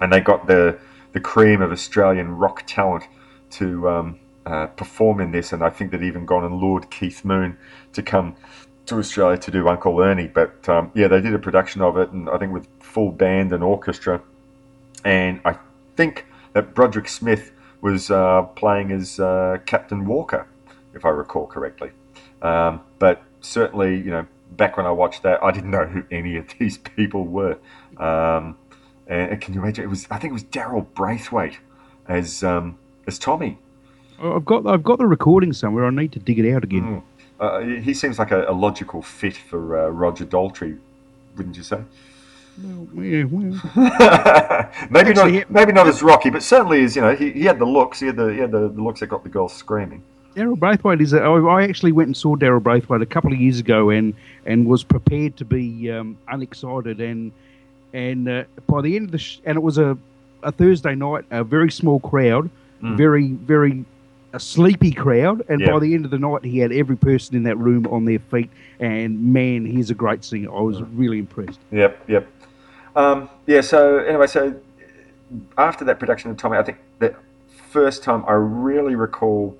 and 0.00 0.12
they 0.12 0.20
got 0.20 0.46
the 0.46 0.78
the 1.14 1.20
cream 1.20 1.62
of 1.62 1.72
Australian 1.72 2.36
rock 2.36 2.64
talent 2.66 3.04
to 3.50 3.88
um, 3.88 4.18
uh, 4.44 4.66
perform 4.66 5.20
in 5.20 5.30
this, 5.30 5.52
and 5.52 5.62
I 5.62 5.70
think 5.70 5.90
they'd 5.90 6.02
even 6.02 6.26
gone 6.26 6.44
and 6.44 6.56
lured 6.56 6.90
Keith 6.90 7.24
Moon 7.24 7.56
to 7.94 8.02
come 8.02 8.36
to 8.86 8.98
Australia 8.98 9.38
to 9.38 9.50
do 9.50 9.66
Uncle 9.68 9.98
Ernie. 10.00 10.26
But 10.26 10.68
um, 10.68 10.92
yeah, 10.94 11.08
they 11.08 11.20
did 11.20 11.32
a 11.32 11.38
production 11.38 11.80
of 11.80 11.96
it, 11.96 12.10
and 12.10 12.28
I 12.28 12.36
think 12.36 12.52
with 12.52 12.68
full 12.80 13.12
band 13.12 13.52
and 13.52 13.64
orchestra, 13.64 14.20
and 15.04 15.40
I 15.44 15.56
think 15.96 16.26
that 16.52 16.74
Broderick 16.74 17.08
Smith 17.08 17.52
was 17.80 18.10
uh, 18.10 18.42
playing 18.56 18.90
as 18.92 19.20
uh, 19.20 19.58
Captain 19.66 20.06
Walker, 20.06 20.46
if 20.94 21.04
I 21.04 21.10
recall 21.10 21.46
correctly. 21.46 21.90
Um, 22.42 22.80
but 22.98 23.22
certainly, 23.40 23.96
you 23.96 24.10
know, 24.10 24.26
back 24.52 24.76
when 24.76 24.86
I 24.86 24.90
watched 24.90 25.22
that, 25.22 25.42
I 25.42 25.50
didn't 25.50 25.70
know 25.70 25.86
who 25.86 26.04
any 26.10 26.36
of 26.36 26.46
these 26.58 26.78
people 26.96 27.24
were. 27.24 27.58
Um, 27.98 28.56
and, 29.06 29.32
and 29.32 29.40
can 29.40 29.54
you 29.54 29.60
imagine? 29.60 29.84
It 29.84 29.88
was 29.88 30.06
I 30.10 30.18
think 30.18 30.30
it 30.30 30.34
was 30.34 30.44
Daryl 30.44 30.86
Braithwaite 30.94 31.58
as 32.08 32.42
um, 32.42 32.78
as 33.06 33.18
Tommy. 33.18 33.58
I've 34.22 34.44
got 34.44 34.66
I've 34.66 34.84
got 34.84 34.98
the 34.98 35.06
recording 35.06 35.52
somewhere. 35.52 35.84
I 35.86 35.90
need 35.90 36.12
to 36.12 36.18
dig 36.18 36.38
it 36.38 36.52
out 36.52 36.64
again. 36.64 37.02
Uh, 37.40 37.60
he 37.60 37.92
seems 37.92 38.18
like 38.18 38.30
a, 38.30 38.44
a 38.48 38.52
logical 38.52 39.02
fit 39.02 39.36
for 39.36 39.78
uh, 39.78 39.88
Roger 39.88 40.24
Daltrey, 40.24 40.78
wouldn't 41.36 41.56
you 41.56 41.64
say? 41.64 41.82
Well, 42.62 43.04
yeah, 43.04 43.24
well, 43.24 43.60
maybe 44.90 45.10
Actually, 45.10 45.38
not 45.38 45.50
maybe 45.50 45.72
not 45.72 45.88
as 45.88 46.02
rocky, 46.02 46.30
but 46.30 46.42
certainly 46.42 46.84
as 46.84 46.94
you 46.94 47.02
know, 47.02 47.14
he, 47.14 47.32
he 47.32 47.44
had 47.44 47.58
the 47.58 47.64
looks. 47.64 47.98
He 47.98 48.06
had 48.06 48.16
the 48.16 48.32
he 48.32 48.38
had 48.38 48.52
the, 48.52 48.68
the 48.68 48.80
looks 48.80 49.00
that 49.00 49.08
got 49.08 49.24
the 49.24 49.28
girls 49.28 49.52
screaming. 49.52 50.02
Daryl 50.36 50.58
Braithwaite 50.58 51.00
is. 51.00 51.12
A, 51.12 51.20
I, 51.20 51.60
I 51.60 51.62
actually 51.64 51.92
went 51.92 52.08
and 52.08 52.16
saw 52.16 52.36
Daryl 52.36 52.62
Braithwaite 52.62 53.02
a 53.02 53.06
couple 53.06 53.32
of 53.32 53.40
years 53.40 53.58
ago, 53.58 53.90
and 53.90 54.14
and 54.46 54.66
was 54.66 54.84
prepared 54.84 55.36
to 55.38 55.44
be 55.44 55.90
um, 55.90 56.16
unexcited, 56.28 57.00
and 57.00 57.32
and 57.94 58.28
uh, 58.28 58.44
by 58.66 58.82
the 58.82 58.96
end 58.96 59.06
of 59.06 59.12
the 59.12 59.18
sh- 59.18 59.38
and 59.46 59.56
it 59.56 59.62
was 59.62 59.78
a 59.78 59.96
a 60.42 60.52
Thursday 60.52 60.94
night, 60.94 61.24
a 61.30 61.42
very 61.42 61.70
small 61.70 62.00
crowd, 62.00 62.50
Mm. 62.82 62.96
very 62.98 63.28
very 63.32 63.84
a 64.34 64.40
sleepy 64.40 64.90
crowd, 64.92 65.42
and 65.48 65.60
Yeah. 65.60 65.70
by 65.70 65.78
the 65.78 65.94
end 65.94 66.04
of 66.04 66.10
the 66.10 66.18
night, 66.18 66.44
he 66.44 66.58
had 66.58 66.72
every 66.72 66.96
person 66.96 67.36
in 67.36 67.44
that 67.44 67.56
room 67.56 67.86
on 67.86 68.04
their 68.04 68.18
feet. 68.18 68.50
And 68.80 69.32
man, 69.32 69.64
he's 69.64 69.90
a 69.90 69.94
great 69.94 70.24
singer. 70.24 70.50
I 70.52 70.60
was 70.60 70.82
really 70.82 71.20
impressed. 71.20 71.60
Yep, 71.70 72.02
yep. 72.08 72.26
Um, 72.96 73.28
yeah, 73.46 73.60
so 73.60 73.98
anyway, 73.98 74.26
so 74.26 74.54
after 75.56 75.84
that 75.84 76.00
production 76.00 76.32
of 76.32 76.36
Tommy, 76.36 76.58
I 76.58 76.64
think 76.64 76.78
the 76.98 77.14
first 77.70 78.02
time 78.02 78.24
I 78.26 78.32
really 78.32 78.96
recall 78.96 79.56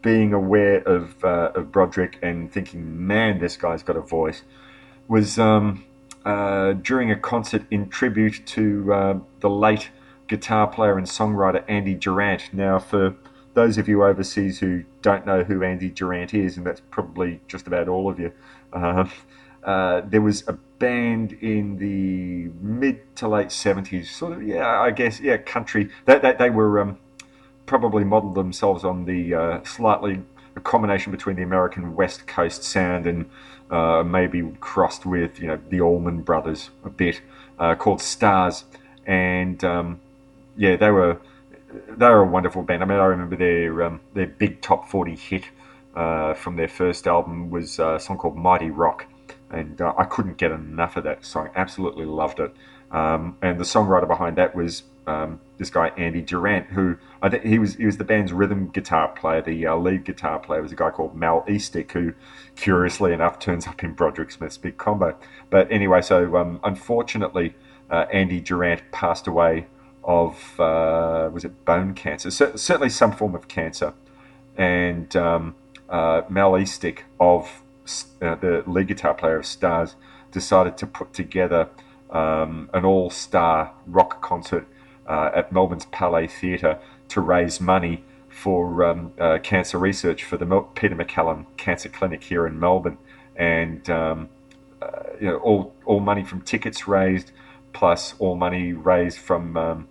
being 0.00 0.32
aware 0.32 0.78
of, 0.86 1.22
uh, 1.22 1.50
of 1.54 1.70
Broderick 1.70 2.18
and 2.22 2.50
thinking, 2.50 3.06
man, 3.06 3.38
this 3.38 3.56
guy's 3.58 3.82
got 3.82 3.96
a 3.96 4.00
voice, 4.00 4.42
was 5.08 5.38
um, 5.38 5.84
uh, 6.26 6.72
during 6.72 7.12
a 7.12 7.16
concert 7.16 7.64
in 7.70 7.88
tribute 7.88 8.44
to 8.44 8.92
uh, 8.92 9.18
the 9.40 9.48
late 9.48 9.90
guitar 10.26 10.66
player 10.66 10.98
and 10.98 11.06
songwriter 11.06 11.64
Andy 11.68 11.94
Durant. 11.94 12.52
Now, 12.52 12.80
for 12.80 13.14
those 13.54 13.78
of 13.78 13.88
you 13.88 14.04
overseas 14.04 14.58
who 14.58 14.82
don't 15.02 15.24
know 15.24 15.44
who 15.44 15.62
Andy 15.62 15.88
Durant 15.88 16.34
is, 16.34 16.56
and 16.56 16.66
that's 16.66 16.82
probably 16.90 17.40
just 17.46 17.68
about 17.68 17.86
all 17.86 18.10
of 18.10 18.18
you, 18.18 18.32
uh, 18.72 19.08
uh, 19.62 20.02
there 20.04 20.20
was 20.20 20.46
a 20.48 20.54
band 20.80 21.32
in 21.34 21.78
the 21.78 22.50
mid 22.60 23.14
to 23.16 23.28
late 23.28 23.48
70s, 23.48 24.08
sort 24.08 24.32
of, 24.32 24.42
yeah, 24.42 24.80
I 24.80 24.90
guess, 24.90 25.20
yeah, 25.20 25.36
country. 25.36 25.90
They, 26.06 26.34
they 26.36 26.50
were 26.50 26.80
um, 26.80 26.98
probably 27.66 28.02
modeled 28.02 28.34
themselves 28.34 28.82
on 28.84 29.04
the 29.04 29.32
uh, 29.32 29.62
slightly 29.62 30.22
a 30.56 30.60
combination 30.60 31.12
between 31.12 31.36
the 31.36 31.42
American 31.42 31.94
West 31.94 32.26
Coast 32.26 32.64
sound 32.64 33.06
and 33.06 33.28
uh, 33.70 34.02
maybe 34.04 34.42
crossed 34.60 35.06
with, 35.06 35.40
you 35.40 35.48
know, 35.48 35.58
the 35.68 35.80
Allman 35.80 36.22
Brothers 36.22 36.70
a 36.84 36.90
bit, 36.90 37.20
uh, 37.58 37.74
called 37.74 38.00
Stars. 38.00 38.64
And 39.06 39.62
um, 39.64 40.00
yeah, 40.56 40.76
they 40.76 40.90
were 40.90 41.18
they 41.88 42.06
were 42.06 42.22
a 42.22 42.26
wonderful 42.26 42.62
band. 42.62 42.82
I 42.82 42.86
mean, 42.86 42.98
I 42.98 43.04
remember 43.04 43.36
their 43.36 43.82
um, 43.82 44.00
their 44.14 44.26
big 44.26 44.60
top 44.60 44.88
forty 44.88 45.14
hit 45.14 45.44
uh, 45.94 46.34
from 46.34 46.56
their 46.56 46.68
first 46.68 47.06
album 47.06 47.50
was 47.50 47.78
uh, 47.78 47.94
a 47.94 48.00
song 48.00 48.18
called 48.18 48.36
Mighty 48.36 48.70
Rock, 48.70 49.06
and 49.50 49.80
uh, 49.80 49.94
I 49.96 50.04
couldn't 50.04 50.38
get 50.38 50.50
enough 50.50 50.96
of 50.96 51.04
that 51.04 51.24
song. 51.24 51.50
Absolutely 51.54 52.04
loved 52.04 52.40
it. 52.40 52.52
Um, 52.90 53.36
and 53.42 53.58
the 53.58 53.64
songwriter 53.64 54.06
behind 54.06 54.36
that 54.36 54.54
was 54.54 54.84
um, 55.06 55.40
this 55.58 55.70
guy 55.70 55.88
Andy 55.96 56.20
Durant, 56.20 56.66
who 56.68 56.96
I 57.22 57.28
think 57.28 57.44
he 57.44 57.58
was 57.58 57.76
he 57.76 57.86
was 57.86 57.96
the 57.96 58.04
band's 58.04 58.32
rhythm 58.32 58.68
guitar 58.68 59.08
player. 59.08 59.40
The 59.40 59.66
uh, 59.66 59.76
lead 59.76 60.04
guitar 60.04 60.38
player 60.38 60.62
was 60.62 60.72
a 60.72 60.76
guy 60.76 60.90
called 60.90 61.16
Mal 61.16 61.44
Eastick, 61.48 61.92
who 61.92 62.14
curiously 62.56 63.12
enough 63.12 63.38
turns 63.38 63.66
up 63.66 63.82
in 63.82 63.92
Broderick 63.92 64.30
Smith's 64.30 64.58
big 64.58 64.76
combo. 64.76 65.16
But 65.50 65.70
anyway, 65.70 66.02
so 66.02 66.36
um, 66.36 66.60
unfortunately, 66.64 67.54
uh, 67.90 68.06
Andy 68.12 68.40
Durant 68.40 68.82
passed 68.92 69.26
away 69.26 69.66
of 70.04 70.58
uh, 70.60 71.30
was 71.32 71.44
it 71.44 71.64
bone 71.64 71.94
cancer? 71.94 72.30
Cer- 72.30 72.56
certainly 72.56 72.90
some 72.90 73.12
form 73.12 73.34
of 73.34 73.48
cancer, 73.48 73.94
and 74.56 75.14
um, 75.16 75.54
uh, 75.88 76.22
Mal 76.28 76.52
Eastick 76.52 77.00
of 77.20 77.62
uh, 78.20 78.34
the 78.34 78.64
lead 78.66 78.88
guitar 78.88 79.14
player 79.14 79.36
of 79.36 79.46
Stars 79.46 79.94
decided 80.32 80.76
to 80.78 80.86
put 80.86 81.12
together 81.12 81.68
um, 82.10 82.70
an 82.72 82.84
all-star 82.84 83.72
rock 83.86 84.22
concert 84.22 84.66
uh, 85.06 85.30
at 85.34 85.52
Melbourne's 85.52 85.86
Palais 85.86 86.26
Theatre 86.26 86.78
to 87.08 87.20
raise 87.20 87.60
money 87.60 88.04
for 88.28 88.84
um, 88.84 89.12
uh, 89.18 89.38
cancer 89.42 89.78
research 89.78 90.22
for 90.24 90.36
the 90.36 90.44
Peter 90.74 90.94
MacCallum 90.94 91.46
Cancer 91.56 91.88
Clinic 91.88 92.24
here 92.24 92.46
in 92.46 92.60
Melbourne, 92.60 92.98
and 93.34 93.88
um, 93.88 94.28
uh, 94.82 94.88
you 95.18 95.26
know 95.26 95.38
all 95.38 95.74
all 95.86 96.00
money 96.00 96.22
from 96.22 96.42
tickets 96.42 96.86
raised, 96.86 97.32
plus 97.72 98.14
all 98.18 98.36
money 98.36 98.74
raised 98.74 99.18
from 99.18 99.56
um, 99.56 99.88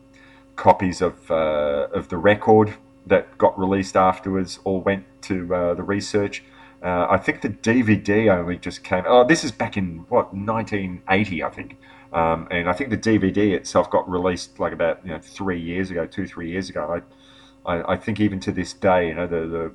copies 0.55 1.01
of 1.01 1.31
uh, 1.31 1.87
of 1.91 2.09
the 2.09 2.17
record 2.17 2.75
that 3.07 3.37
got 3.37 3.57
released 3.57 3.95
afterwards, 3.95 4.59
all 4.63 4.81
went 4.81 5.05
to 5.23 5.53
uh, 5.53 5.73
the 5.73 5.83
research. 5.83 6.43
Uh, 6.83 7.07
I 7.09 7.17
think 7.17 7.41
the 7.41 7.49
DVD 7.49 8.31
only 8.31 8.57
just 8.57 8.83
came. 8.83 9.03
Oh, 9.07 9.23
this 9.23 9.43
is 9.43 9.51
back 9.51 9.77
in 9.77 10.05
what 10.09 10.33
1980, 10.33 11.43
I 11.43 11.49
think. 11.49 11.77
Um, 12.13 12.47
and 12.51 12.69
I 12.69 12.73
think 12.73 12.89
the 12.89 12.97
DVD 12.97 13.51
itself 13.53 13.89
got 13.89 14.09
released 14.09 14.59
like 14.59 14.73
about 14.73 14.99
you 15.03 15.11
know 15.11 15.19
three 15.19 15.59
years 15.59 15.91
ago, 15.91 16.05
two 16.05 16.27
three 16.27 16.49
years 16.49 16.69
ago. 16.69 17.01
I, 17.65 17.77
I, 17.77 17.93
I 17.93 17.95
think 17.97 18.19
even 18.19 18.39
to 18.41 18.51
this 18.51 18.73
day, 18.73 19.09
you 19.09 19.15
know, 19.15 19.27
the, 19.27 19.47
the 19.47 19.71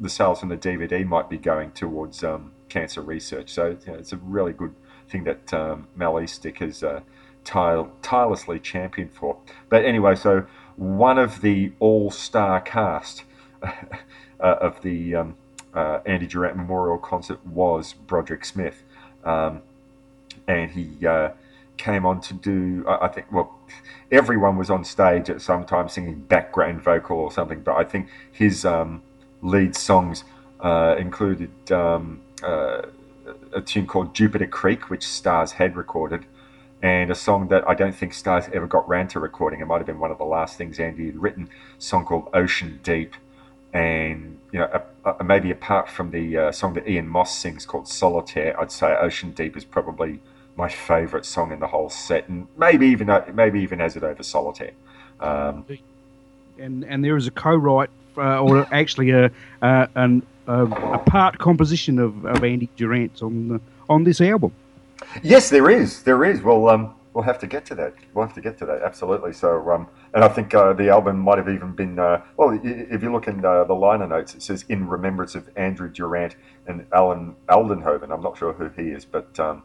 the 0.00 0.08
sales 0.08 0.40
from 0.40 0.48
the 0.48 0.56
DVD 0.56 1.06
might 1.06 1.30
be 1.30 1.38
going 1.38 1.70
towards 1.72 2.24
um, 2.24 2.52
cancer 2.68 3.00
research. 3.00 3.50
So 3.50 3.76
you 3.86 3.92
know, 3.92 3.98
it's 3.98 4.12
a 4.12 4.16
really 4.16 4.52
good 4.52 4.74
thing 5.08 5.24
that 5.24 5.52
um, 5.54 5.88
Mal 5.94 6.14
Eastick 6.14 6.58
has 6.58 6.82
uh, 6.82 7.00
tire, 7.44 7.86
tirelessly 8.02 8.58
championed 8.58 9.12
for. 9.12 9.36
But 9.68 9.84
anyway, 9.84 10.16
so 10.16 10.46
one 10.76 11.18
of 11.18 11.40
the 11.40 11.72
all-star 11.78 12.60
cast 12.60 13.24
uh, 13.62 13.72
of 14.40 14.82
the 14.82 15.14
um, 15.14 15.36
uh, 15.72 16.00
Andy 16.06 16.26
Durant 16.26 16.56
Memorial 16.56 16.98
Concert 16.98 17.44
was 17.46 17.92
Broderick 17.92 18.44
Smith, 18.44 18.82
um, 19.24 19.62
and 20.48 20.70
he 20.70 21.06
uh, 21.06 21.30
came 21.76 22.06
on 22.06 22.20
to 22.22 22.34
do. 22.34 22.84
I, 22.88 23.08
think 23.08 23.30
well, 23.32 23.58
everyone 24.10 24.56
was 24.56 24.70
on 24.70 24.84
stage 24.84 25.30
at 25.30 25.40
some 25.40 25.64
time 25.64 25.88
singing 25.88 26.20
background 26.20 26.82
vocal 26.82 27.18
or 27.18 27.32
something, 27.32 27.60
but 27.60 27.76
I 27.76 27.84
think 27.84 28.08
his 28.30 28.64
um, 28.64 29.02
lead 29.42 29.76
songs 29.76 30.24
uh, 30.60 30.96
included 30.98 31.50
um, 31.72 32.22
uh, 32.42 32.82
a 33.52 33.60
tune 33.60 33.86
called 33.86 34.14
Jupiter 34.14 34.46
Creek, 34.46 34.90
which 34.90 35.06
Stars 35.06 35.52
had 35.52 35.76
recorded, 35.76 36.26
and 36.82 37.10
a 37.10 37.14
song 37.14 37.48
that 37.48 37.68
I 37.68 37.74
don't 37.74 37.94
think 37.94 38.14
Stars 38.14 38.46
ever 38.52 38.66
got 38.66 38.88
round 38.88 39.10
to 39.10 39.20
recording. 39.20 39.60
It 39.60 39.66
might 39.66 39.78
have 39.78 39.86
been 39.86 39.98
one 39.98 40.10
of 40.10 40.18
the 40.18 40.24
last 40.24 40.58
things 40.58 40.78
Andy 40.78 41.06
had 41.06 41.16
written, 41.16 41.48
song 41.78 42.04
called 42.04 42.28
Ocean 42.34 42.80
Deep. 42.82 43.14
And, 43.72 44.38
you 44.52 44.60
know, 44.60 44.82
maybe 45.24 45.50
apart 45.50 45.88
from 45.88 46.12
the 46.12 46.38
uh, 46.38 46.52
song 46.52 46.74
that 46.74 46.88
Ian 46.88 47.08
Moss 47.08 47.36
sings 47.36 47.66
called 47.66 47.88
Solitaire, 47.88 48.58
I'd 48.60 48.70
say 48.70 48.94
Ocean 48.94 49.32
Deep 49.32 49.56
is 49.56 49.64
probably 49.64 50.20
my 50.56 50.68
favourite 50.68 51.24
song 51.24 51.52
in 51.52 51.60
the 51.60 51.66
whole 51.66 51.90
set, 51.90 52.28
and 52.28 52.46
maybe 52.56 52.86
even 52.86 53.10
uh, 53.10 53.24
maybe 53.34 53.60
even 53.60 53.80
has 53.80 53.96
it 53.96 54.02
over 54.02 54.22
Solitaire. 54.22 54.72
Um, 55.20 55.64
and 56.58 56.84
and 56.84 57.04
there 57.04 57.16
is 57.16 57.26
a 57.26 57.30
co-write 57.30 57.90
uh, 58.16 58.40
or 58.40 58.66
actually 58.74 59.10
a 59.10 59.30
uh, 59.62 59.86
an 59.94 60.22
a, 60.46 60.64
a 60.64 60.98
part 60.98 61.38
composition 61.38 61.98
of, 61.98 62.24
of 62.26 62.44
Andy 62.44 62.68
Durant 62.76 63.22
on 63.22 63.48
the, 63.48 63.60
on 63.88 64.04
this 64.04 64.20
album. 64.20 64.52
Yes, 65.22 65.50
there 65.50 65.70
is. 65.70 66.02
There 66.02 66.24
is. 66.24 66.42
Well, 66.42 66.68
um, 66.68 66.94
we'll 67.12 67.24
have 67.24 67.38
to 67.40 67.46
get 67.46 67.64
to 67.66 67.74
that. 67.76 67.94
We'll 68.12 68.26
have 68.26 68.34
to 68.34 68.40
get 68.40 68.58
to 68.58 68.66
that. 68.66 68.82
Absolutely. 68.82 69.32
So, 69.32 69.70
um, 69.70 69.88
and 70.12 70.24
I 70.24 70.28
think 70.28 70.54
uh, 70.54 70.72
the 70.72 70.88
album 70.88 71.18
might 71.18 71.38
have 71.38 71.48
even 71.48 71.72
been. 71.72 71.98
Uh, 71.98 72.22
well, 72.36 72.58
if 72.62 73.02
you 73.02 73.12
look 73.12 73.26
in 73.26 73.44
uh, 73.44 73.64
the 73.64 73.74
liner 73.74 74.06
notes, 74.06 74.34
it 74.34 74.42
says 74.42 74.64
"in 74.68 74.86
remembrance 74.86 75.34
of 75.34 75.48
Andrew 75.56 75.88
Durant 75.88 76.36
and 76.66 76.86
Alan 76.92 77.36
Aldenhoven." 77.48 78.12
I'm 78.12 78.22
not 78.22 78.38
sure 78.38 78.52
who 78.52 78.68
he 78.68 78.90
is, 78.90 79.04
but 79.04 79.38
um, 79.40 79.62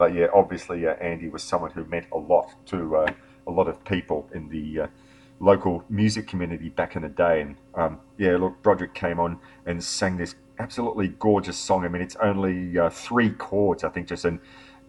but 0.00 0.14
yeah, 0.14 0.28
obviously 0.40 0.78
uh, 0.86 0.94
Andy 1.10 1.28
was 1.28 1.42
someone 1.42 1.72
who 1.76 1.84
meant 1.84 2.06
a 2.10 2.20
lot 2.32 2.48
to 2.72 2.78
uh, 2.96 3.12
a 3.46 3.52
lot 3.58 3.68
of 3.68 3.76
people 3.84 4.18
in 4.34 4.48
the 4.48 4.66
uh, 4.84 4.86
local 5.38 5.84
music 5.88 6.26
community 6.26 6.68
back 6.70 6.96
in 6.96 7.02
the 7.02 7.08
day. 7.26 7.36
And 7.42 7.56
um, 7.80 8.00
yeah, 8.16 8.36
look, 8.42 8.54
Broderick 8.62 8.94
came 8.94 9.20
on 9.20 9.38
and 9.66 9.84
sang 9.84 10.16
this 10.16 10.34
absolutely 10.58 11.08
gorgeous 11.08 11.58
song. 11.58 11.84
I 11.84 11.88
mean, 11.88 12.02
it's 12.02 12.16
only 12.16 12.78
uh, 12.78 12.90
three 12.90 13.30
chords, 13.30 13.84
I 13.84 13.90
think, 13.90 14.08
just 14.08 14.24
an 14.24 14.40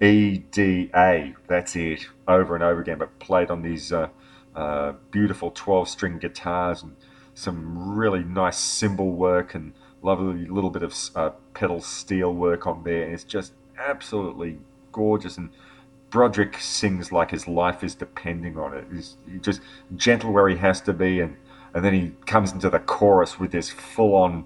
E 0.02 0.40
D 0.58 0.90
A. 0.96 1.36
That's 1.48 1.76
it, 1.76 2.08
over 2.28 2.56
and 2.56 2.64
over 2.64 2.80
again, 2.82 2.98
but 2.98 3.10
played 3.20 3.50
on 3.52 3.62
these 3.62 3.92
uh, 3.92 4.08
uh, 4.56 4.94
beautiful 5.12 5.52
twelve-string 5.52 6.20
guitars 6.20 6.84
and 6.84 6.96
some 7.34 7.58
really 8.00 8.24
nice 8.24 8.58
cymbal 8.58 9.12
work 9.12 9.56
and 9.56 9.74
lovely 10.02 10.46
little 10.58 10.70
bit 10.70 10.84
of 10.84 10.94
pedal 11.54 11.82
steel 11.82 12.34
work 12.34 12.66
on 12.66 12.84
there. 12.84 13.04
And 13.04 13.14
it's 13.14 13.24
just 13.38 13.54
absolutely 13.78 14.60
gorgeous 14.92 15.38
and 15.38 15.50
Broderick 16.12 16.58
sings 16.60 17.12
like 17.12 17.32
his 17.32 17.48
life 17.48 17.84
is 17.84 17.96
depending 17.96 18.58
on 18.58 18.74
it. 18.74 18.86
He's, 18.94 19.16
just 19.40 19.62
gentle 19.96 20.32
where 20.32 20.48
he 20.50 20.58
has 20.58 20.82
to 20.82 20.94
be, 20.94 21.22
and, 21.22 21.38
and 21.74 21.84
then 21.84 21.94
he 21.94 22.12
comes 22.26 22.52
into 22.52 22.70
the 22.70 22.80
chorus 22.80 23.40
with 23.40 23.52
this 23.52 23.70
full 23.70 24.14
on, 24.16 24.46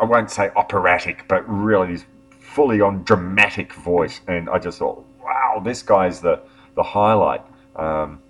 I 0.00 0.04
won't 0.04 0.30
say 0.30 0.50
operatic, 0.56 1.26
but 1.28 1.46
really 1.46 1.92
this 1.92 2.06
fully 2.40 2.80
on 2.80 3.04
dramatic 3.04 3.74
voice. 3.74 4.22
And 4.26 4.48
I 4.48 4.58
just 4.58 4.78
thought, 4.78 5.04
wow, 5.22 5.60
this 5.62 5.82
guy's 5.82 6.20
the, 6.20 6.40
the 6.74 6.82
highlight. 6.82 7.42
Um, 7.76 8.22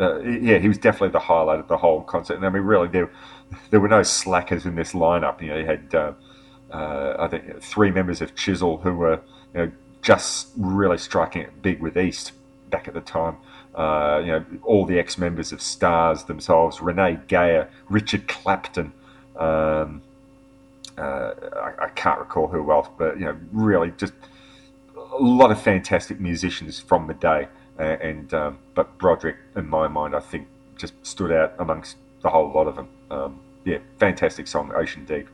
uh, 0.00 0.20
yeah, 0.20 0.56
he 0.56 0.68
was 0.68 0.78
definitely 0.78 1.10
the 1.10 1.20
highlight 1.20 1.60
of 1.60 1.68
the 1.68 1.76
whole 1.76 2.00
concert. 2.00 2.36
And 2.36 2.46
I 2.46 2.48
mean, 2.48 2.62
really, 2.62 2.88
there, 2.88 3.10
there 3.68 3.78
were 3.78 3.88
no 3.88 4.02
slackers 4.02 4.64
in 4.64 4.74
this 4.74 4.94
lineup. 4.94 5.42
You 5.42 5.48
know, 5.48 5.58
you 5.58 5.66
had, 5.66 5.94
uh, 5.94 6.12
uh, 6.72 7.16
I 7.18 7.28
think, 7.28 7.62
three 7.62 7.90
members 7.90 8.20
of 8.20 8.34
Chisel 8.34 8.78
who 8.78 8.94
were, 8.94 9.20
you 9.54 9.60
know, 9.60 9.72
just 10.02 10.48
really 10.56 10.98
striking 10.98 11.42
it 11.42 11.62
big 11.62 11.80
with 11.80 11.96
East 11.96 12.32
back 12.70 12.88
at 12.88 12.94
the 12.94 13.00
time. 13.00 13.36
Uh, 13.74 14.20
you 14.24 14.32
know, 14.32 14.44
all 14.62 14.84
the 14.84 14.98
ex-members 14.98 15.52
of 15.52 15.60
Stars 15.60 16.24
themselves, 16.24 16.80
Renee 16.80 17.18
Geyer, 17.28 17.70
Richard 17.88 18.26
Clapton. 18.28 18.92
Um, 19.36 20.02
uh, 20.98 21.32
I, 21.56 21.84
I 21.84 21.88
can't 21.94 22.18
recall 22.18 22.48
who 22.48 22.70
else, 22.72 22.88
but 22.98 23.18
you 23.18 23.26
know, 23.26 23.36
really 23.52 23.92
just 23.96 24.12
a 24.96 25.22
lot 25.22 25.50
of 25.50 25.60
fantastic 25.60 26.20
musicians 26.20 26.80
from 26.80 27.06
the 27.06 27.14
day. 27.14 27.48
and 27.78 28.32
um, 28.34 28.58
but 28.74 28.98
Broderick, 28.98 29.36
in 29.56 29.68
my 29.68 29.88
mind, 29.88 30.14
I 30.14 30.20
think 30.20 30.48
just 30.76 30.94
stood 31.06 31.32
out 31.32 31.54
amongst 31.58 31.96
the 32.22 32.30
whole 32.30 32.50
lot 32.50 32.66
of 32.66 32.76
them. 32.76 32.88
Um, 33.10 33.40
yeah, 33.64 33.78
fantastic 33.98 34.46
song, 34.46 34.72
Ocean 34.74 35.04
Deep. 35.04 35.28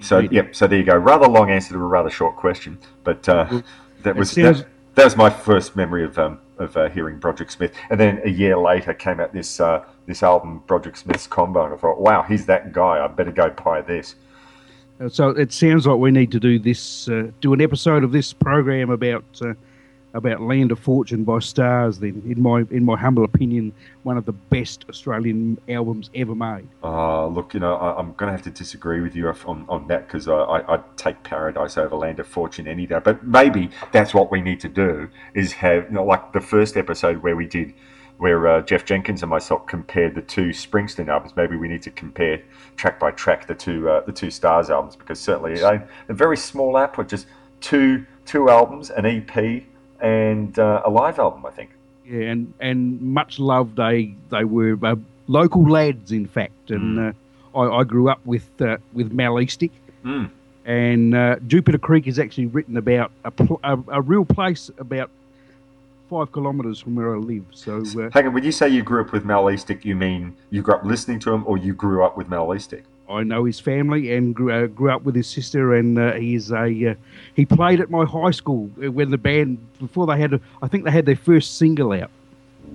So 0.00 0.18
Indeed. 0.18 0.32
yep, 0.34 0.54
so 0.54 0.66
there 0.66 0.78
you 0.78 0.84
go. 0.84 0.96
Rather 0.96 1.28
long 1.28 1.50
answer 1.50 1.74
to 1.74 1.78
a 1.78 1.82
rather 1.82 2.10
short 2.10 2.36
question, 2.36 2.78
but 3.04 3.28
uh, 3.28 3.62
that 4.02 4.16
was 4.16 4.32
that, 4.32 4.66
that 4.94 5.04
was 5.04 5.16
my 5.16 5.30
first 5.30 5.76
memory 5.76 6.04
of 6.04 6.18
um, 6.18 6.40
of 6.58 6.76
uh, 6.76 6.88
hearing 6.88 7.18
Broderick 7.18 7.50
Smith. 7.50 7.72
And 7.90 7.98
then 7.98 8.20
a 8.24 8.30
year 8.30 8.56
later 8.56 8.94
came 8.94 9.20
out 9.20 9.32
this 9.32 9.60
uh, 9.60 9.84
this 10.06 10.22
album, 10.22 10.62
Broderick 10.66 10.96
Smith's 10.96 11.26
Combo, 11.26 11.64
and 11.64 11.74
I 11.74 11.76
thought, 11.76 12.00
wow, 12.00 12.22
he's 12.22 12.46
that 12.46 12.72
guy. 12.72 13.04
I 13.04 13.06
better 13.08 13.32
go 13.32 13.50
buy 13.50 13.82
this. 13.82 14.16
So 15.08 15.30
it 15.30 15.52
sounds 15.52 15.86
like 15.86 15.98
we 15.98 16.10
need 16.10 16.30
to 16.32 16.38
do 16.38 16.58
this, 16.58 17.08
uh, 17.08 17.30
do 17.40 17.52
an 17.52 17.60
episode 17.60 18.04
of 18.04 18.12
this 18.12 18.32
program 18.32 18.90
about 18.90 19.24
uh, 19.40 19.54
about 20.14 20.40
Land 20.40 20.72
of 20.72 20.78
Fortune 20.78 21.24
by 21.24 21.38
Stars. 21.38 21.98
Then, 21.98 22.22
in 22.26 22.42
my 22.42 22.64
in 22.70 22.84
my 22.84 22.96
humble 22.96 23.24
opinion, 23.24 23.72
one 24.02 24.16
of 24.16 24.24
the 24.24 24.32
best 24.32 24.84
Australian 24.88 25.58
albums 25.68 26.10
ever 26.14 26.34
made. 26.34 26.68
Uh, 26.82 27.26
look, 27.26 27.54
you 27.54 27.60
know, 27.60 27.74
I, 27.76 27.98
I'm 27.98 28.12
going 28.14 28.28
to 28.28 28.32
have 28.32 28.42
to 28.42 28.50
disagree 28.50 29.00
with 29.00 29.14
you 29.14 29.28
on, 29.28 29.64
on 29.68 29.86
that 29.88 30.06
because 30.06 30.28
I, 30.28 30.34
I, 30.34 30.74
I'd 30.74 30.96
take 30.96 31.22
Paradise 31.22 31.76
over 31.76 31.96
Land 31.96 32.20
of 32.20 32.26
Fortune 32.26 32.66
any 32.66 32.86
day. 32.86 33.00
But 33.02 33.24
maybe 33.26 33.70
that's 33.92 34.14
what 34.14 34.30
we 34.30 34.40
need 34.40 34.60
to 34.60 34.68
do 34.68 35.08
is 35.34 35.52
have, 35.52 35.84
you 35.84 35.92
know, 35.92 36.04
like 36.04 36.32
the 36.32 36.40
first 36.40 36.76
episode 36.76 37.22
where 37.22 37.36
we 37.36 37.46
did, 37.46 37.74
where 38.18 38.46
uh, 38.46 38.62
Jeff 38.62 38.84
Jenkins 38.84 39.22
and 39.22 39.30
myself 39.30 39.66
compared 39.66 40.14
the 40.14 40.22
two 40.22 40.48
Springsteen 40.48 41.08
albums. 41.08 41.34
Maybe 41.36 41.56
we 41.56 41.68
need 41.68 41.82
to 41.82 41.90
compare 41.90 42.42
track 42.76 43.00
by 43.00 43.12
track 43.12 43.46
the 43.46 43.54
two 43.54 43.88
uh, 43.88 44.04
the 44.04 44.12
two 44.12 44.30
Stars 44.30 44.70
albums 44.70 44.96
because 44.96 45.18
certainly 45.18 45.54
they, 45.54 45.80
a 46.08 46.14
very 46.14 46.36
small 46.36 46.76
output, 46.76 47.08
just 47.08 47.26
two 47.60 48.04
two 48.24 48.48
albums, 48.48 48.90
an 48.90 49.06
EP 49.06 49.64
and 50.02 50.58
uh, 50.58 50.82
a 50.84 50.90
live 50.90 51.18
album, 51.18 51.46
I 51.46 51.50
think. 51.50 51.70
Yeah, 52.06 52.30
and 52.32 52.52
and 52.60 53.00
much 53.00 53.38
loved 53.38 53.76
they 53.76 54.14
they 54.30 54.44
were 54.44 54.76
uh, 54.82 54.96
local 55.28 55.64
lads, 55.68 56.12
in 56.12 56.26
fact. 56.26 56.70
And 56.70 56.98
uh, 56.98 57.58
I, 57.58 57.78
I 57.80 57.84
grew 57.84 58.08
up 58.10 58.20
with 58.26 58.48
uh, 58.60 58.76
with 58.92 59.12
Mal 59.12 59.34
Eastick, 59.34 59.70
Mm. 60.04 60.30
and 60.64 61.14
uh, 61.14 61.36
Jupiter 61.46 61.78
Creek 61.78 62.06
is 62.08 62.18
actually 62.18 62.46
written 62.46 62.76
about 62.76 63.12
a, 63.24 63.30
pl- 63.30 63.60
a, 63.62 63.78
a 63.88 64.00
real 64.00 64.24
place 64.24 64.68
about 64.78 65.10
five 66.10 66.32
kilometres 66.32 66.80
from 66.80 66.96
where 66.96 67.14
I 67.14 67.18
live. 67.18 67.44
So 67.52 67.82
uh, 67.98 68.10
Hang 68.12 68.26
on, 68.26 68.32
when 68.34 68.42
you 68.44 68.52
say 68.52 68.68
you 68.68 68.82
grew 68.82 69.00
up 69.00 69.12
with 69.12 69.24
Mal 69.24 69.44
Eastick, 69.44 69.84
you 69.84 69.94
mean 69.94 70.36
you 70.50 70.60
grew 70.60 70.74
up 70.74 70.84
listening 70.84 71.20
to 71.20 71.32
him 71.32 71.44
or 71.46 71.56
you 71.56 71.72
grew 71.72 72.04
up 72.04 72.16
with 72.16 72.28
Mal 72.28 72.48
Eastick? 72.48 72.82
I 73.12 73.22
know 73.22 73.44
his 73.44 73.60
family 73.60 74.12
and 74.12 74.34
grew, 74.34 74.52
uh, 74.52 74.66
grew 74.66 74.90
up 74.90 75.02
with 75.02 75.14
his 75.14 75.26
sister, 75.26 75.74
and 75.74 75.98
uh, 75.98 76.12
he's 76.14 76.50
a 76.50 76.90
uh, 76.90 76.94
he 77.34 77.44
played 77.44 77.80
at 77.80 77.90
my 77.90 78.04
high 78.04 78.30
school 78.30 78.70
uh, 78.82 78.90
when 78.90 79.10
the 79.10 79.18
band 79.18 79.58
before 79.78 80.06
they 80.06 80.18
had 80.18 80.34
a, 80.34 80.40
I 80.62 80.68
think 80.68 80.84
they 80.84 80.90
had 80.90 81.06
their 81.06 81.16
first 81.16 81.58
single 81.58 81.92
out. 81.92 82.10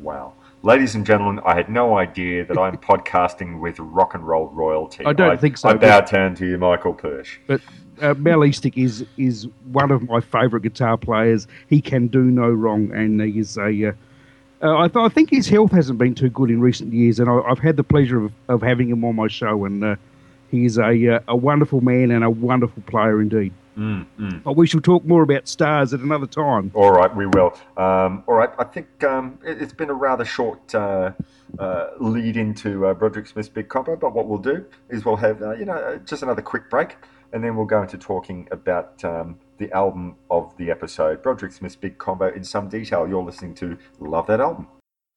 Wow. 0.01 0.33
Ladies 0.63 0.95
and 0.95 1.05
gentlemen, 1.05 1.41
I 1.45 1.55
had 1.55 1.69
no 1.69 1.97
idea 1.97 2.43
that 2.45 2.57
I'm 2.57 2.77
podcasting 2.77 3.59
with 3.59 3.79
rock 3.79 4.15
and 4.15 4.27
roll 4.27 4.47
royalty. 4.47 5.05
I 5.05 5.13
don't 5.13 5.39
think 5.39 5.57
so, 5.57 5.69
I 5.69 5.75
bow 5.75 6.01
down 6.01 6.35
to 6.35 6.47
you, 6.47 6.57
Michael 6.57 6.93
Persh. 6.93 7.37
But 7.45 7.61
uh, 8.01 8.15
Mel 8.15 8.39
Eastick 8.39 8.77
is 8.77 9.05
is 9.17 9.47
one 9.71 9.91
of 9.91 10.03
my 10.03 10.19
favourite 10.19 10.63
guitar 10.63 10.97
players. 10.97 11.47
He 11.69 11.81
can 11.81 12.07
do 12.07 12.23
no 12.23 12.49
wrong, 12.49 12.91
and 12.91 13.21
he 13.21 13.39
is 13.39 13.57
a. 13.57 13.89
Uh, 13.89 13.91
uh, 14.59 14.79
I, 14.79 14.87
th- 14.87 15.05
I 15.05 15.09
think 15.09 15.29
his 15.29 15.47
health 15.47 15.71
hasn't 15.71 15.99
been 15.99 16.15
too 16.15 16.29
good 16.29 16.49
in 16.49 16.59
recent 16.59 16.91
years, 16.91 17.19
and 17.19 17.29
I, 17.29 17.39
I've 17.41 17.59
had 17.59 17.77
the 17.77 17.83
pleasure 17.83 18.25
of, 18.25 18.33
of 18.49 18.63
having 18.63 18.89
him 18.89 19.05
on 19.05 19.15
my 19.15 19.27
show, 19.27 19.65
and 19.65 19.97
he 20.49 20.65
is 20.65 20.77
a 20.77 21.15
uh, 21.15 21.19
a 21.27 21.35
wonderful 21.35 21.81
man 21.81 22.11
and 22.11 22.23
a 22.23 22.29
wonderful 22.29 22.83
player 22.83 23.21
indeed. 23.21 23.53
Mm, 23.77 24.05
mm. 24.19 24.43
But 24.43 24.53
we 24.53 24.65
shall 24.65 24.81
talk 24.81 25.05
more 25.05 25.21
about 25.21 25.47
stars 25.47 25.93
at 25.93 25.99
another 25.99 26.25
time. 26.25 26.71
All 26.73 26.91
right, 26.91 27.15
we 27.15 27.27
will. 27.27 27.53
Um, 27.77 28.23
all 28.25 28.33
right, 28.35 28.49
I 28.57 28.63
think 28.63 29.03
um, 29.03 29.37
it, 29.45 29.61
it's 29.61 29.73
been 29.73 29.91
a 29.91 29.93
rather 29.93 30.25
short 30.25 30.73
uh, 30.73 31.11
uh, 31.59 31.87
lead 31.99 32.37
into 32.37 32.87
uh, 32.87 32.95
Broderick 32.95 33.27
Smith's 33.27 33.49
big 33.49 33.69
combo, 33.69 33.95
but 33.95 34.13
what 34.13 34.27
we'll 34.27 34.39
do 34.39 34.65
is 34.89 35.05
we'll 35.05 35.15
have, 35.17 35.43
uh, 35.43 35.53
you 35.55 35.65
know, 35.65 35.73
uh, 35.73 35.97
just 35.97 36.23
another 36.23 36.41
quick 36.41 36.71
break, 36.71 36.95
and 37.33 37.43
then 37.43 37.55
we'll 37.55 37.67
go 37.67 37.83
into 37.83 37.99
talking 37.99 38.47
about 38.51 39.03
um, 39.05 39.37
the 39.59 39.71
album 39.73 40.15
of 40.31 40.57
the 40.57 40.71
episode, 40.71 41.21
Broderick 41.21 41.51
Smith's 41.51 41.75
big 41.75 41.99
combo, 41.99 42.33
in 42.33 42.43
some 42.43 42.69
detail. 42.69 43.07
You're 43.07 43.23
listening 43.23 43.53
to 43.55 43.77
Love 43.99 44.25
That 44.25 44.41
Album. 44.41 44.67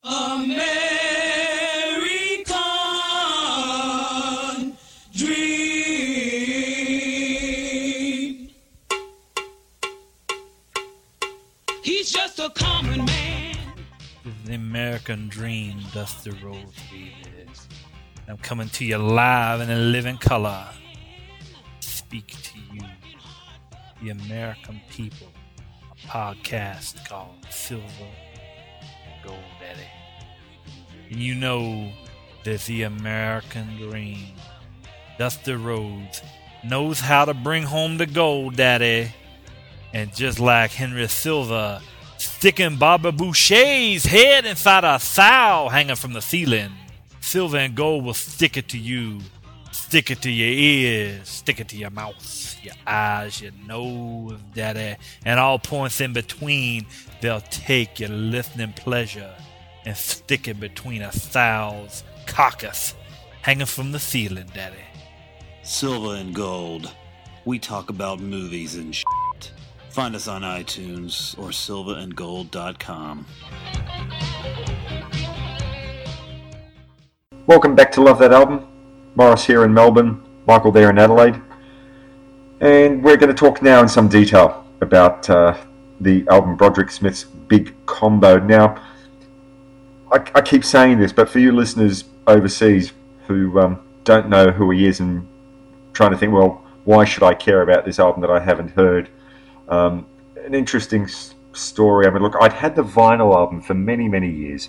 American 0.05 1.50
The 14.51 14.57
American 14.57 15.29
dream, 15.29 15.79
Dusty 15.95 16.33
Rhodes, 16.43 16.83
baby. 16.91 17.15
I'm 18.27 18.37
coming 18.39 18.69
to 18.71 18.85
you 18.85 18.99
live 18.99 19.61
in 19.61 19.71
a 19.71 19.77
living 19.77 20.17
color. 20.19 20.67
Speak 21.79 22.27
to 22.27 22.59
you, 22.73 22.81
the 24.03 24.11
American 24.11 24.81
people. 24.91 25.29
A 25.93 26.09
podcast 26.09 27.07
called 27.07 27.47
Silver 27.49 27.87
and 28.01 29.25
Gold 29.25 29.39
Daddy. 29.61 29.87
And 31.11 31.21
you 31.21 31.37
know 31.37 31.93
that 32.43 32.63
the 32.63 32.83
American 32.83 33.77
dream, 33.77 34.35
Dusty 35.17 35.55
Rhodes, 35.55 36.23
knows 36.65 36.99
how 36.99 37.25
to 37.25 37.35
bring 37.35 37.63
home 37.63 37.99
the 37.99 38.07
gold, 38.07 38.57
Daddy. 38.57 39.13
And 39.93 40.13
just 40.13 40.41
like 40.41 40.73
Henry 40.73 41.07
Silva 41.07 41.81
sticking 42.21 42.77
Barbara 42.77 43.13
Bouchet's 43.13 44.05
head 44.05 44.45
inside 44.45 44.85
a 44.85 45.01
sow 45.01 45.69
hanging 45.71 45.97
from 45.97 46.13
the 46.13 46.21
ceiling, 46.21 46.71
Silver 47.21 47.57
and 47.57 47.75
Gold 47.75 48.05
will 48.05 48.15
stick 48.15 48.57
it 48.57 48.69
to 48.69 48.79
you. 48.79 49.21
Stick 49.73 50.11
it 50.11 50.23
to 50.23 50.31
your 50.31 50.49
ears, 50.49 51.29
stick 51.29 51.61
it 51.61 51.69
to 51.69 51.77
your 51.77 51.91
mouth, 51.91 52.57
your 52.63 52.75
eyes, 52.87 53.41
your 53.41 53.53
nose, 53.67 54.39
daddy, 54.55 54.97
and 55.25 55.41
all 55.41 55.59
points 55.59 56.01
in 56.01 56.13
between. 56.13 56.87
They'll 57.21 57.41
take 57.41 57.99
your 57.99 58.11
listening 58.11 58.73
pleasure 58.75 59.35
and 59.85 59.97
stick 59.97 60.47
it 60.47 60.61
between 60.61 61.03
a 61.03 61.13
sow's 61.13 62.05
carcass 62.27 62.95
hanging 63.43 63.67
from 63.67 63.93
the 63.93 63.99
ceiling, 63.99 64.51
daddy. 64.55 64.77
Silver 65.63 66.15
and 66.17 66.35
Gold. 66.35 66.91
We 67.45 67.59
talk 67.59 67.91
about 67.91 68.21
movies 68.21 68.75
and 68.77 68.95
shit. 68.95 69.05
Find 70.01 70.17
us 70.17 70.29
on 70.29 70.41
iTunes 70.41 71.39
or 71.39 71.51
silverandgold.com. 71.51 73.27
Welcome 77.47 77.75
back 77.75 77.93
to 77.93 78.01
Love 78.01 78.19
That 78.21 78.33
Album. 78.33 78.67
Morris 79.15 79.45
here 79.45 79.63
in 79.63 79.75
Melbourne, 79.75 80.23
Michael 80.47 80.73
there 80.73 80.89
in 80.89 80.99
Adelaide. 80.99 81.39
And 82.63 83.05
we're 83.05 83.19
going 83.19 83.29
to 83.29 83.35
talk 83.35 83.61
now 83.61 83.83
in 83.83 83.89
some 83.91 84.09
detail 84.09 84.67
about 84.81 85.29
uh, 85.29 85.55
the 86.01 86.27
album 86.29 86.57
Broderick 86.57 86.91
Smith's 86.91 87.25
Big 87.25 87.75
Combo. 87.85 88.39
Now, 88.39 88.83
I, 90.11 90.25
I 90.35 90.41
keep 90.41 90.65
saying 90.65 90.99
this, 90.99 91.13
but 91.13 91.29
for 91.29 91.41
you 91.41 91.53
listeners 91.53 92.05
overseas 92.27 92.95
who 93.27 93.61
um, 93.61 93.87
don't 94.05 94.31
know 94.31 94.51
who 94.51 94.71
he 94.71 94.87
is 94.87 95.01
and 95.01 95.29
trying 95.93 96.13
to 96.13 96.17
think, 96.17 96.33
well, 96.33 96.65
why 96.85 97.05
should 97.05 97.23
I 97.23 97.35
care 97.35 97.61
about 97.61 97.85
this 97.85 97.99
album 97.99 98.23
that 98.23 98.31
I 98.31 98.41
haven't 98.41 98.71
heard? 98.71 99.11
Um, 99.71 100.07
an 100.45 100.55
interesting 100.55 101.09
story. 101.53 102.07
I 102.07 102.11
mean, 102.11 102.23
look, 102.23 102.35
I'd 102.41 102.53
had 102.53 102.75
the 102.77 102.83
vinyl 102.83 103.35
album 103.35 103.63
for 103.63 103.75
many, 103.75 104.09
many 104.09 104.29
years, 104.29 104.69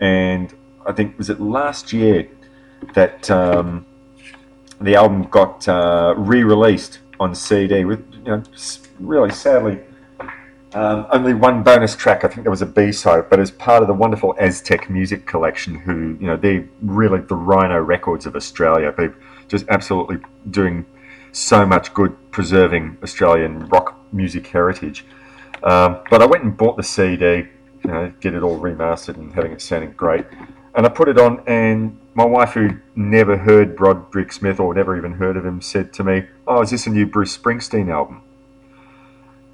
and 0.00 0.52
I 0.86 0.92
think 0.92 1.18
was 1.18 1.30
it 1.30 1.40
last 1.40 1.92
year 1.92 2.28
that 2.94 3.30
um, 3.30 3.86
the 4.80 4.94
album 4.94 5.24
got 5.24 5.66
uh, 5.66 6.14
re-released 6.16 7.00
on 7.18 7.34
CD 7.34 7.84
with 7.84 8.04
you 8.12 8.30
know 8.30 8.42
really 9.00 9.30
sadly 9.30 9.80
um, 10.74 11.06
only 11.10 11.34
one 11.34 11.62
bonus 11.62 11.96
track. 11.96 12.24
I 12.24 12.28
think 12.28 12.42
there 12.42 12.50
was 12.50 12.62
a 12.62 12.66
B-side, 12.66 13.30
but 13.30 13.40
as 13.40 13.50
part 13.50 13.82
of 13.82 13.88
the 13.88 13.94
wonderful 13.94 14.34
Aztec 14.38 14.90
Music 14.90 15.26
Collection, 15.26 15.74
who 15.74 16.16
you 16.20 16.26
know 16.26 16.36
they're 16.36 16.68
really 16.82 17.20
the 17.20 17.36
Rhino 17.36 17.78
Records 17.78 18.26
of 18.26 18.36
Australia. 18.36 18.92
They're 18.96 19.16
just 19.48 19.66
absolutely 19.68 20.18
doing 20.50 20.84
so 21.38 21.64
much 21.64 21.94
good 21.94 22.16
preserving 22.30 22.98
Australian 23.02 23.68
rock 23.68 23.96
music 24.12 24.46
heritage. 24.48 25.04
Um, 25.62 26.00
but 26.10 26.22
I 26.22 26.26
went 26.26 26.44
and 26.44 26.56
bought 26.56 26.76
the 26.76 26.82
CD, 26.82 27.48
you 27.84 27.90
know, 27.90 28.12
get 28.20 28.34
it 28.34 28.42
all 28.42 28.58
remastered 28.58 29.16
and 29.16 29.32
having 29.32 29.52
it 29.52 29.60
sounding 29.60 29.92
great. 29.92 30.26
And 30.74 30.84
I 30.86 30.88
put 30.88 31.08
it 31.08 31.18
on, 31.18 31.42
and 31.46 31.98
my 32.14 32.24
wife, 32.24 32.52
who 32.52 32.70
never 32.94 33.36
heard 33.36 33.76
Broderick 33.76 34.32
Smith 34.32 34.60
or 34.60 34.74
never 34.74 34.96
even 34.96 35.12
heard 35.12 35.36
of 35.36 35.44
him, 35.44 35.60
said 35.60 35.92
to 35.94 36.04
me, 36.04 36.26
"Oh, 36.46 36.62
is 36.62 36.70
this 36.70 36.86
a 36.86 36.90
new 36.90 37.06
Bruce 37.06 37.36
Springsteen 37.36 37.90
album?" 37.90 38.22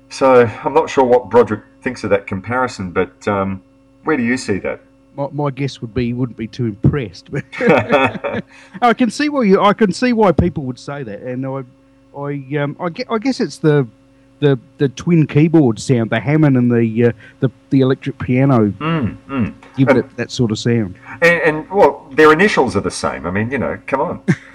So 0.09 0.51
I'm 0.65 0.75
not 0.75 0.91
sure 0.91 1.05
what 1.05 1.31
Broderick 1.31 1.65
thinks 1.81 2.05
of 2.05 2.11
that 2.11 2.27
comparison, 2.27 2.93
but 2.93 3.27
um, 3.29 3.63
where 4.05 4.17
do 4.17 4.23
you 4.23 4.37
see 4.37 4.59
that? 4.59 4.81
My, 5.17 5.29
my 5.33 5.51
guess 5.51 5.81
would 5.81 5.95
be 5.95 6.07
he 6.07 6.13
wouldn't 6.13 6.37
be 6.37 6.49
too 6.49 6.67
impressed. 6.67 7.31
But 7.31 7.45
I 8.83 8.95
can 8.95 9.11
see 9.11 9.29
why 9.29 9.45
you. 9.45 9.61
I 9.61 9.73
can 9.73 9.93
see 9.93 10.13
why 10.13 10.33
people 10.33 10.65
would 10.65 10.79
say 10.79 11.03
that, 11.03 11.21
and 11.21 11.47
I, 11.47 11.63
I, 12.19 12.57
um, 12.59 12.77
I, 12.81 12.91
I 13.09 13.19
guess 13.19 13.41
it's 13.41 13.59
the, 13.59 13.87
the 14.41 14.59
the 14.79 14.89
twin 14.89 15.27
keyboard 15.27 15.79
sound, 15.79 16.11
the 16.11 16.21
Hammond 16.21 16.57
and 16.57 16.71
the 16.71 17.07
uh, 17.07 17.13
the 17.41 17.51
the 17.71 17.81
electric 17.81 18.19
piano, 18.19 18.71
Mm, 18.71 19.17
mm. 19.29 19.55
give 19.77 19.89
it 19.91 20.17
that 20.17 20.31
sort 20.31 20.51
of 20.51 20.59
sound. 20.59 20.97
And, 21.23 21.43
and 21.43 21.71
well, 21.71 22.07
their 22.13 22.33
initials 22.33 22.77
are 22.77 22.81
the 22.81 22.91
same. 22.91 23.27
I 23.27 23.31
mean, 23.31 23.51
you 23.51 23.59
know, 23.59 23.79
come 23.87 24.01
on. 24.01 24.23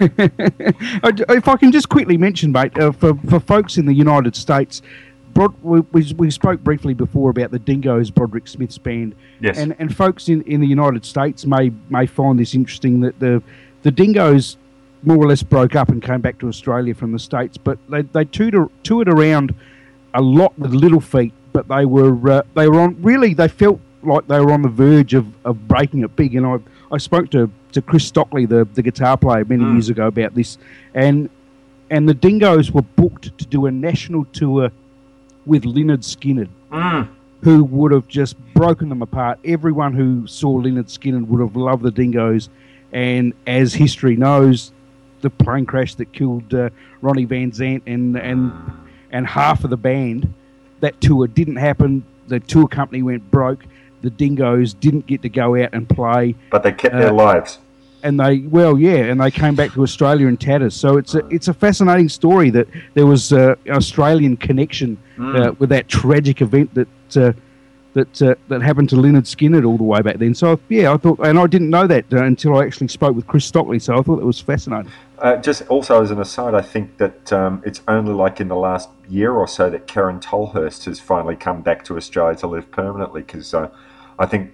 If 1.02 1.48
I 1.48 1.56
can 1.56 1.72
just 1.72 1.88
quickly 1.88 2.16
mention, 2.18 2.52
mate, 2.52 2.78
uh, 2.78 2.92
for, 2.92 3.14
for 3.28 3.40
folks 3.40 3.76
in 3.78 3.86
the 3.86 3.94
United 3.94 4.36
States, 4.36 4.82
We, 5.62 5.80
we, 5.80 6.12
we 6.14 6.30
spoke 6.30 6.60
briefly 6.62 6.94
before 6.94 7.30
about 7.30 7.50
the 7.50 7.58
Dingoes, 7.58 8.10
Broderick 8.10 8.46
Smith's 8.48 8.78
band. 8.78 9.14
Yes. 9.40 9.58
And, 9.58 9.74
and 9.78 9.94
folks 9.96 10.28
in, 10.28 10.42
in 10.42 10.60
the 10.60 10.66
United 10.66 11.04
States 11.04 11.46
may 11.46 11.72
may 11.88 12.06
find 12.06 12.38
this 12.38 12.54
interesting 12.54 13.00
that 13.00 13.18
the, 13.20 13.42
the 13.82 13.90
Dingoes 13.90 14.56
more 15.02 15.16
or 15.16 15.28
less 15.28 15.42
broke 15.42 15.74
up 15.76 15.88
and 15.88 16.02
came 16.02 16.20
back 16.20 16.38
to 16.40 16.48
Australia 16.48 16.94
from 16.94 17.12
the 17.12 17.18
States, 17.18 17.56
but 17.56 17.78
they, 17.88 18.02
they 18.02 18.24
toured, 18.24 18.68
toured 18.82 19.08
around 19.08 19.54
a 20.12 20.20
lot 20.20 20.58
with 20.58 20.72
Little 20.74 21.00
Feat, 21.00 21.32
but 21.54 21.68
they 21.68 21.86
were 21.86 22.30
uh, 22.30 22.42
they 22.54 22.68
were 22.68 22.80
on 22.80 23.00
really 23.02 23.32
they 23.32 23.48
felt 23.48 23.80
like 24.02 24.26
they 24.26 24.40
were 24.40 24.52
on 24.52 24.62
the 24.62 24.68
verge 24.68 25.14
of, 25.14 25.26
of 25.44 25.68
breaking 25.68 26.02
it 26.02 26.14
big. 26.16 26.34
And 26.34 26.46
I, 26.46 26.58
I 26.92 26.98
spoke 26.98 27.30
to, 27.30 27.50
to 27.72 27.80
Chris 27.82 28.06
Stockley, 28.06 28.46
the, 28.46 28.66
the 28.74 28.82
guitar 28.82 29.16
player, 29.16 29.44
many 29.44 29.62
Mm. 29.64 29.72
years 29.74 29.88
ago 29.88 30.06
about 30.06 30.34
this, 30.34 30.58
and 30.94 31.30
and 31.90 32.08
the 32.08 32.14
Dingoes 32.14 32.70
were 32.70 32.82
booked 32.82 33.36
to 33.38 33.46
do 33.46 33.66
a 33.66 33.70
national 33.70 34.24
tour 34.26 34.70
with 35.50 35.64
Lynyrd 35.64 36.02
Skynyrd, 36.04 36.48
Mm. 36.70 37.08
who 37.42 37.64
would 37.64 37.90
have 37.90 38.06
just 38.06 38.36
broken 38.54 38.88
them 38.88 39.02
apart. 39.02 39.38
Everyone 39.44 39.92
who 39.94 40.24
saw 40.28 40.60
Lynyrd 40.62 40.86
Skynyrd 40.96 41.26
would 41.26 41.40
have 41.40 41.56
loved 41.56 41.82
the 41.82 41.90
Dingoes, 41.90 42.48
and 42.92 43.32
as 43.48 43.74
history 43.74 44.14
knows, 44.16 44.70
the 45.22 45.28
plane 45.30 45.66
crash 45.66 45.96
that 45.96 46.12
killed 46.12 46.54
uh, 46.54 46.70
Ronnie 47.02 47.24
Van 47.24 47.50
Zant 47.50 47.82
and 47.86 48.16
and 48.16 48.52
and 49.10 49.26
half 49.26 49.64
of 49.64 49.70
the 49.70 49.76
band, 49.76 50.32
that 50.80 51.00
tour 51.00 51.26
didn't 51.26 51.56
happen. 51.56 52.04
The 52.28 52.38
tour 52.38 52.68
company 52.68 53.02
went 53.02 53.28
broke. 53.32 53.64
The 54.02 54.10
Dingoes 54.10 54.72
didn't 54.72 55.06
get 55.08 55.20
to 55.22 55.28
go 55.28 55.60
out 55.62 55.70
and 55.72 55.88
play 55.88 56.36
But 56.50 56.62
they 56.62 56.72
kept 56.72 56.94
their 56.94 57.10
Uh, 57.10 57.24
lives. 57.26 57.58
And 58.02 58.18
they 58.18 58.38
well 58.38 58.78
yeah 58.78 59.10
and 59.10 59.20
they 59.20 59.30
came 59.30 59.54
back 59.54 59.72
to 59.74 59.82
australia 59.82 60.26
in 60.26 60.36
tatters 60.36 60.74
so 60.74 60.96
it's 60.96 61.14
a 61.14 61.26
it's 61.28 61.48
a 61.48 61.54
fascinating 61.54 62.08
story 62.08 62.48
that 62.50 62.66
there 62.94 63.06
was 63.06 63.32
uh, 63.32 63.54
an 63.66 63.72
australian 63.72 64.36
connection 64.36 64.96
uh, 65.18 65.52
with 65.58 65.68
that 65.68 65.86
tragic 65.88 66.40
event 66.40 66.72
that 66.74 67.16
uh, 67.16 67.32
that 67.94 68.22
uh, 68.22 68.34
that 68.48 68.62
happened 68.62 68.88
to 68.90 68.96
Lynyrd 68.96 69.24
Skynyrd 69.24 69.66
all 69.66 69.76
the 69.76 69.84
way 69.84 70.00
back 70.00 70.18
then. 70.18 70.34
So 70.34 70.60
yeah, 70.68 70.92
I 70.92 70.96
thought, 70.96 71.18
and 71.20 71.38
I 71.38 71.46
didn't 71.46 71.70
know 71.70 71.86
that 71.86 72.12
uh, 72.12 72.24
until 72.24 72.56
I 72.56 72.64
actually 72.64 72.88
spoke 72.88 73.16
with 73.16 73.26
Chris 73.26 73.44
Stockley. 73.44 73.78
So 73.78 73.98
I 73.98 74.02
thought 74.02 74.20
it 74.20 74.24
was 74.24 74.40
fascinating. 74.40 74.92
Uh, 75.18 75.36
just 75.36 75.66
also 75.68 76.02
as 76.02 76.10
an 76.10 76.20
aside, 76.20 76.54
I 76.54 76.62
think 76.62 76.96
that 76.98 77.32
um, 77.32 77.62
it's 77.66 77.82
only 77.88 78.12
like 78.12 78.40
in 78.40 78.48
the 78.48 78.56
last 78.56 78.88
year 79.08 79.32
or 79.32 79.46
so 79.48 79.68
that 79.70 79.86
Kerryn 79.86 80.20
Tolhurst 80.20 80.84
has 80.84 81.00
finally 81.00 81.36
come 81.36 81.62
back 81.62 81.84
to 81.84 81.96
Australia 81.96 82.36
to 82.38 82.46
live 82.46 82.70
permanently. 82.70 83.22
Because 83.22 83.52
uh, 83.52 83.68
I 84.18 84.26
think 84.26 84.52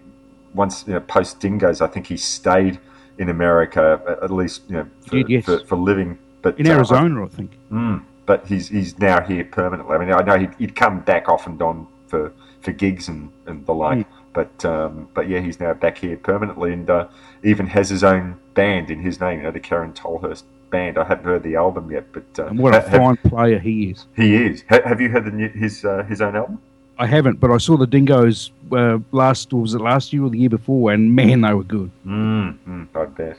once 0.55 0.85
you 0.87 0.95
know, 0.95 1.01
post 1.01 1.41
Dingoes, 1.41 1.81
I 1.81 1.87
think 1.87 2.07
he 2.07 2.17
stayed 2.17 2.79
in 3.19 3.29
America 3.31 4.01
at- 4.23 4.31
least 4.31 4.63
you 4.69 4.77
know 4.77 4.87
for, 5.07 5.17
yes. 5.17 5.45
for, 5.45 5.59
for 5.67 5.77
living. 5.77 6.19
But 6.43 6.59
In 6.61 6.67
uh, 6.67 6.73
Arizona, 6.75 7.25
I 7.25 7.29
think. 7.29 7.51
Mm, 7.73 8.03
but 8.27 8.47
he's 8.47 8.69
he's 8.69 8.99
now 8.99 9.21
here 9.21 9.45
permanently. 9.45 9.95
I 9.97 9.99
mean, 9.99 10.13
I 10.13 10.23
know 10.23 10.39
he'd, 10.39 10.55
he'd 10.59 10.77
come 10.77 11.01
back 11.01 11.29
off 11.29 11.47
and 11.47 11.61
on 11.63 11.87
for, 12.07 12.33
for 12.61 12.73
gigs 12.73 13.09
and, 13.09 13.31
and 13.47 13.65
the 13.67 13.75
like, 13.75 13.99
Mm. 13.99 14.07
but 14.33 14.65
um, 14.65 15.09
but 15.15 15.29
yeah, 15.29 15.41
he's 15.41 15.59
now 15.61 15.73
back 15.75 15.99
here 15.99 16.17
permanently 16.17 16.73
and 16.73 16.89
uh, 16.89 17.09
even 17.43 17.67
has 17.67 17.89
his 17.89 18.05
own 18.05 18.37
band 18.55 18.91
in 18.91 19.01
his 19.01 19.21
name. 19.21 19.39
You 19.39 19.45
know, 19.45 19.51
the 19.51 19.61
Kerryn 19.61 19.95
Tolhurst 19.95 20.45
band. 20.71 20.99
I 20.99 21.05
haven't 21.05 21.25
heard 21.25 21.43
the 21.43 21.57
album 21.57 21.91
yet, 21.91 22.13
but 22.13 22.25
uh, 22.39 22.47
And 22.47 22.59
what 22.59 22.75
a 22.75 22.81
have- 22.81 22.91
fine 22.91 23.17
player 23.17 23.59
he 23.59 23.91
is. 23.91 24.07
he 24.15 24.35
is. 24.37 24.63
Ha- 24.69 24.83
have 24.85 25.01
you 25.01 25.09
heard 25.09 25.25
the 25.25 25.31
new, 25.31 25.49
his 25.49 25.85
uh, 25.85 26.05
his 26.05 26.21
own 26.21 26.37
album? 26.37 26.61
I 26.99 27.07
haven't, 27.07 27.41
but 27.41 27.51
I 27.51 27.59
saw 27.59 27.77
the 27.77 27.87
Dingoes 27.87 28.51
uh, 28.73 28.99
last 29.13 29.53
was 29.53 29.75
it 29.75 29.81
last 29.81 30.13
year 30.13 30.25
or 30.25 30.31
the 30.31 30.39
year 30.39 30.49
before, 30.49 30.93
and 30.93 31.15
man, 31.15 31.43
they 31.43 31.53
were 31.53 31.63
good. 31.63 31.91
Mm, 32.07 32.59
mm, 32.67 32.89
I 32.95 33.05
bet. 33.07 33.39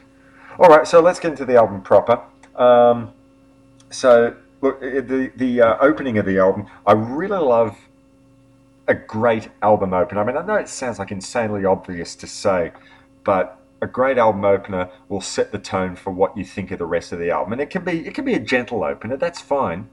All 0.60 0.70
right, 0.70 0.88
so 0.88 1.02
let's 1.02 1.20
get 1.20 1.32
into 1.32 1.46
the 1.46 1.56
album 1.56 1.82
proper. 1.82 2.22
Um, 2.56 3.12
so, 3.90 4.36
look, 4.62 4.80
the 4.80 5.32
the 5.36 5.62
uh, 5.62 5.78
opening 5.80 6.18
of 6.18 6.26
the 6.26 6.38
album, 6.38 6.68
I 6.86 6.94
really 6.94 7.38
love 7.38 7.78
a 8.88 8.94
great 8.94 9.50
album 9.62 9.94
opener. 9.94 10.22
I 10.22 10.26
mean, 10.26 10.38
I 10.38 10.46
know 10.46 10.56
it 10.56 10.70
sounds 10.70 11.00
like 11.00 11.12
insanely 11.12 11.66
obvious 11.66 12.16
to 12.16 12.28
say, 12.28 12.72
but 13.24 13.60
a 13.82 13.88
great 13.88 14.18
album 14.18 14.46
opener 14.46 14.90
will 15.10 15.22
set 15.22 15.52
the 15.52 15.60
tone 15.60 15.96
for 15.96 16.12
what 16.12 16.38
you 16.38 16.46
think 16.46 16.72
of 16.72 16.80
the 16.80 16.86
rest 16.86 17.12
of 17.12 17.20
the 17.20 17.30
album, 17.32 17.54
and 17.54 17.62
it 17.62 17.70
can 17.70 17.84
be 17.84 18.08
it 18.08 18.14
can 18.14 18.26
be 18.26 18.34
a 18.34 18.40
gentle 18.40 18.84
opener. 18.84 19.18
That's 19.18 19.42
fine. 19.42 19.90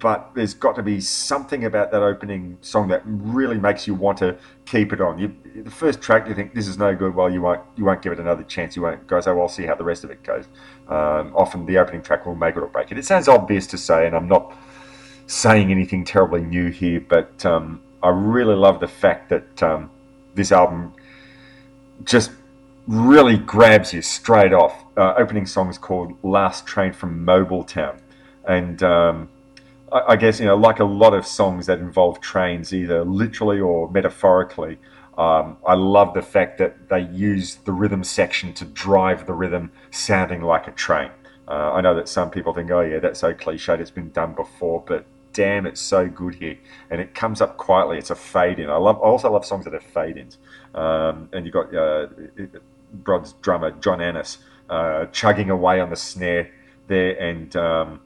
But 0.00 0.30
there's 0.34 0.54
got 0.54 0.76
to 0.76 0.82
be 0.82 1.00
something 1.00 1.64
about 1.64 1.90
that 1.90 2.02
opening 2.02 2.58
song 2.60 2.86
that 2.88 3.02
really 3.04 3.58
makes 3.58 3.86
you 3.86 3.94
want 3.94 4.18
to 4.18 4.36
keep 4.64 4.92
it 4.92 5.00
on. 5.00 5.18
You, 5.18 5.34
the 5.64 5.70
first 5.70 6.00
track, 6.00 6.28
you 6.28 6.34
think 6.34 6.54
this 6.54 6.68
is 6.68 6.78
no 6.78 6.94
good. 6.94 7.14
Well, 7.16 7.28
you 7.28 7.42
won't 7.42 7.62
you 7.76 7.84
won't 7.84 8.00
give 8.00 8.12
it 8.12 8.20
another 8.20 8.44
chance. 8.44 8.76
You 8.76 8.82
won't 8.82 9.06
go. 9.08 9.20
So, 9.20 9.34
well, 9.34 9.42
I'll 9.42 9.48
see 9.48 9.66
how 9.66 9.74
the 9.74 9.84
rest 9.84 10.04
of 10.04 10.10
it 10.10 10.22
goes. 10.22 10.44
Um, 10.88 11.34
often 11.34 11.66
the 11.66 11.78
opening 11.78 12.02
track 12.02 12.26
will 12.26 12.36
make 12.36 12.54
it 12.56 12.60
or 12.60 12.68
break 12.68 12.92
it. 12.92 12.98
It 12.98 13.04
sounds 13.04 13.26
obvious 13.26 13.66
to 13.68 13.78
say, 13.78 14.06
and 14.06 14.14
I'm 14.14 14.28
not 14.28 14.54
saying 15.26 15.70
anything 15.70 16.04
terribly 16.04 16.42
new 16.42 16.70
here, 16.70 17.00
but 17.00 17.44
um, 17.44 17.82
I 18.02 18.10
really 18.10 18.54
love 18.54 18.78
the 18.78 18.88
fact 18.88 19.28
that 19.30 19.62
um, 19.62 19.90
this 20.34 20.52
album 20.52 20.92
just 22.04 22.30
really 22.86 23.36
grabs 23.36 23.92
you 23.92 24.00
straight 24.00 24.52
off. 24.52 24.84
Uh, 24.96 25.14
opening 25.18 25.44
song 25.44 25.68
is 25.68 25.76
called 25.76 26.12
"Last 26.22 26.66
Train 26.66 26.92
from 26.92 27.24
Mobile 27.24 27.64
Town," 27.64 28.00
and 28.46 28.80
um, 28.84 29.28
I, 29.92 30.16
guess 30.16 30.40
you 30.40 30.46
know, 30.46 30.56
like 30.56 30.80
a 30.80 30.84
lot 30.84 31.14
of 31.14 31.26
songs 31.26 31.66
that 31.66 31.78
involve 31.78 32.20
trains, 32.20 32.74
either 32.74 33.04
literally 33.04 33.60
or 33.60 33.90
metaphorically. 33.90 34.78
Um, 35.16 35.56
I 35.66 35.74
love 35.74 36.14
the 36.14 36.22
fact 36.22 36.58
that 36.58 36.88
they 36.88 37.00
use 37.00 37.56
the 37.56 37.72
rhythm 37.72 38.04
section 38.04 38.52
to 38.54 38.64
drive 38.64 39.26
the 39.26 39.34
rhythm, 39.34 39.72
sounding 39.90 40.42
like 40.42 40.68
a 40.68 40.72
train. 40.72 41.10
Uh, 41.48 41.72
I 41.72 41.80
know 41.80 41.94
that 41.94 42.08
some 42.08 42.30
people 42.30 42.52
think, 42.52 42.70
"Oh 42.70 42.80
yeah, 42.80 42.98
that's 42.98 43.20
so 43.20 43.32
cliched; 43.32 43.80
it's 43.80 43.90
been 43.90 44.10
done 44.10 44.34
before," 44.34 44.84
but 44.86 45.06
damn, 45.32 45.66
it's 45.66 45.80
so 45.80 46.08
good 46.08 46.34
here, 46.36 46.58
and 46.90 47.00
it 47.00 47.14
comes 47.14 47.40
up 47.40 47.56
quietly. 47.56 47.98
It's 47.98 48.10
a 48.10 48.14
fade 48.14 48.58
in. 48.58 48.68
I 48.68 48.76
love. 48.76 48.96
I 48.96 49.06
also 49.06 49.30
love 49.32 49.44
songs 49.44 49.64
that 49.64 49.72
have 49.72 49.82
fade 49.82 50.16
ins. 50.16 50.38
Um, 50.74 51.28
and 51.32 51.46
you've 51.46 51.54
got 51.54 51.74
uh, 51.74 52.08
Brod's 52.92 53.32
drummer 53.34 53.70
John 53.72 54.00
Annas 54.00 54.38
uh, 54.68 55.06
chugging 55.06 55.50
away 55.50 55.80
on 55.80 55.90
the 55.90 55.96
snare 55.96 56.50
there, 56.86 57.12
and 57.20 57.54
um, 57.56 58.00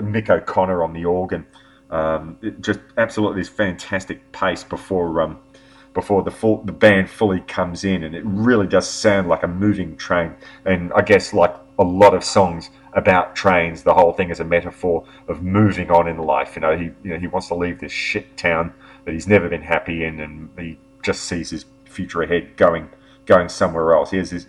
Mick 0.00 0.30
O'Connor 0.30 0.82
on 0.82 0.92
the 0.92 1.04
organ. 1.04 1.46
Um, 1.90 2.38
just 2.60 2.80
absolutely 2.96 3.42
this 3.42 3.48
fantastic 3.48 4.32
pace 4.32 4.64
before 4.64 5.20
um, 5.20 5.38
before 5.92 6.22
the 6.22 6.30
full 6.30 6.62
the 6.64 6.72
band 6.72 7.08
fully 7.08 7.40
comes 7.40 7.84
in, 7.84 8.02
and 8.02 8.14
it 8.14 8.24
really 8.24 8.66
does 8.66 8.88
sound 8.88 9.28
like 9.28 9.42
a 9.42 9.48
moving 9.48 9.96
train. 9.96 10.34
And 10.64 10.92
I 10.94 11.02
guess 11.02 11.32
like 11.32 11.54
a 11.78 11.84
lot 11.84 12.14
of 12.14 12.24
songs 12.24 12.70
about 12.94 13.36
trains, 13.36 13.82
the 13.82 13.94
whole 13.94 14.12
thing 14.12 14.30
is 14.30 14.40
a 14.40 14.44
metaphor 14.44 15.04
of 15.28 15.42
moving 15.42 15.90
on 15.90 16.08
in 16.08 16.18
life. 16.18 16.56
You 16.56 16.62
know, 16.62 16.76
he 16.76 16.84
you 17.02 17.10
know 17.10 17.18
he 17.18 17.26
wants 17.26 17.48
to 17.48 17.54
leave 17.54 17.80
this 17.80 17.92
shit 17.92 18.36
town 18.36 18.72
that 19.04 19.12
he's 19.12 19.28
never 19.28 19.48
been 19.48 19.62
happy 19.62 20.04
in, 20.04 20.20
and 20.20 20.48
he 20.58 20.78
just 21.02 21.24
sees 21.24 21.50
his 21.50 21.66
future 21.84 22.22
ahead 22.22 22.56
going 22.56 22.88
going 23.26 23.48
somewhere 23.48 23.94
else. 23.94 24.10
Here's 24.10 24.30
this 24.30 24.46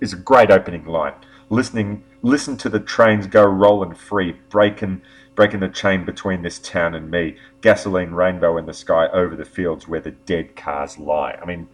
is 0.00 0.12
a 0.12 0.16
great 0.16 0.50
opening 0.50 0.84
line. 0.86 1.14
Listening, 1.50 2.02
listen 2.22 2.56
to 2.58 2.68
the 2.68 2.80
trains 2.80 3.26
go 3.26 3.44
rolling 3.44 3.94
free, 3.94 4.36
breaking 4.48 5.02
breaking 5.34 5.60
the 5.60 5.68
chain 5.68 6.04
between 6.04 6.42
this 6.42 6.58
town 6.60 6.94
and 6.94 7.10
me. 7.10 7.36
Gasoline 7.60 8.12
rainbow 8.12 8.56
in 8.56 8.66
the 8.66 8.72
sky 8.72 9.08
over 9.08 9.34
the 9.34 9.44
fields 9.44 9.88
where 9.88 10.00
the 10.00 10.12
dead 10.12 10.54
cars 10.54 10.96
lie. 10.96 11.36
I 11.42 11.44
mean, 11.44 11.66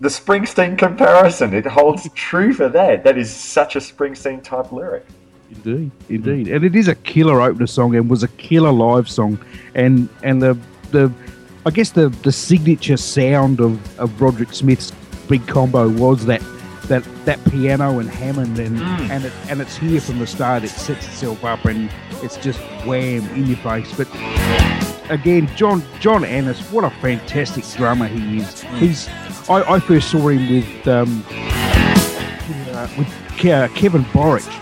the 0.00 0.08
Springsteen 0.08 0.78
comparison, 0.78 1.52
it 1.52 1.66
holds 1.66 2.08
true 2.14 2.54
for 2.54 2.68
that. 2.70 3.04
That 3.04 3.18
is 3.18 3.30
such 3.30 3.76
a 3.76 3.80
Springsteen 3.80 4.42
type 4.42 4.72
lyric. 4.72 5.04
Indeed, 5.50 5.90
indeed, 6.08 6.48
and 6.48 6.64
it 6.64 6.76
is 6.76 6.86
a 6.86 6.94
killer 6.94 7.42
opener 7.42 7.66
song, 7.66 7.96
and 7.96 8.08
was 8.08 8.22
a 8.22 8.28
killer 8.28 8.70
live 8.70 9.10
song, 9.10 9.38
and 9.74 10.08
and 10.22 10.40
the 10.40 10.56
the 10.92 11.12
I 11.66 11.70
guess 11.70 11.90
the 11.90 12.08
the 12.08 12.30
signature 12.30 12.96
sound 12.96 13.60
of 13.60 13.98
of 13.98 14.16
Broderick 14.16 14.52
Smith's 14.52 14.92
big 15.28 15.44
combo 15.48 15.88
was 15.88 16.24
that 16.26 16.40
that 16.90 17.02
that 17.24 17.42
piano 17.46 17.98
and 18.00 18.10
Hammond, 18.10 18.58
and 18.58 18.78
and 19.10 19.24
it, 19.24 19.32
and 19.48 19.60
it's 19.62 19.76
here 19.76 20.00
from 20.00 20.18
the 20.18 20.26
start. 20.26 20.64
It 20.64 20.68
sets 20.68 21.06
itself 21.06 21.42
up, 21.44 21.64
and 21.64 21.90
it's 22.22 22.36
just 22.36 22.60
wham 22.84 23.26
in 23.30 23.46
your 23.46 23.56
face. 23.58 23.90
But 23.96 24.08
again, 25.08 25.48
John 25.56 25.82
John 26.00 26.24
Annas, 26.24 26.60
what 26.70 26.84
a 26.84 26.90
fantastic 27.00 27.64
drummer 27.76 28.06
he 28.06 28.38
is. 28.38 28.60
He's 28.78 29.08
I, 29.48 29.62
I 29.76 29.80
first 29.80 30.10
saw 30.10 30.28
him 30.28 30.50
with 30.54 30.88
um, 30.88 31.24
uh, 31.30 32.88
with 32.98 33.08
Ke- 33.38 33.74
Kevin 33.74 34.04
Borich. 34.12 34.56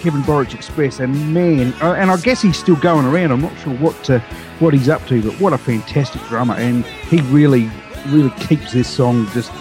Kevin 0.00 0.22
Borich 0.22 0.54
Express, 0.54 0.98
and 0.98 1.34
man, 1.34 1.74
uh, 1.82 1.92
and 1.92 2.10
I 2.10 2.16
guess 2.16 2.40
he's 2.40 2.56
still 2.56 2.76
going 2.76 3.04
around. 3.04 3.32
I'm 3.32 3.42
not 3.42 3.54
sure 3.58 3.74
what 3.74 4.08
uh, 4.08 4.18
what 4.60 4.72
he's 4.72 4.88
up 4.88 5.06
to, 5.08 5.20
but 5.20 5.38
what 5.38 5.52
a 5.52 5.58
fantastic 5.58 6.22
drummer, 6.22 6.54
and 6.54 6.86
he 6.86 7.20
really, 7.30 7.70
really 8.06 8.30
keeps 8.46 8.72
this 8.72 8.88
song 8.88 9.26
just 9.34 9.52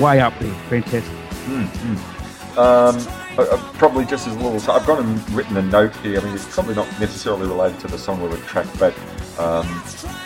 way 0.00 0.18
up 0.18 0.36
there. 0.40 0.52
Fantastic. 0.68 1.04
Um, 1.46 2.96
uh, 3.38 3.42
uh, 3.42 3.72
probably 3.74 4.04
just 4.04 4.26
as 4.26 4.34
a 4.34 4.38
little. 4.38 4.58
I've 4.72 4.86
got 4.86 4.98
him 4.98 5.22
written 5.36 5.56
a 5.58 5.62
note 5.62 5.94
here. 5.96 6.20
I 6.20 6.24
mean, 6.24 6.34
it's 6.34 6.52
probably 6.54 6.74
not 6.74 6.88
necessarily 6.98 7.46
related 7.46 7.78
to 7.80 7.88
the 7.88 7.98
song 7.98 8.20
or 8.22 8.28
the 8.28 8.38
track, 8.38 8.66
but 8.78 8.94
um, 9.38 9.66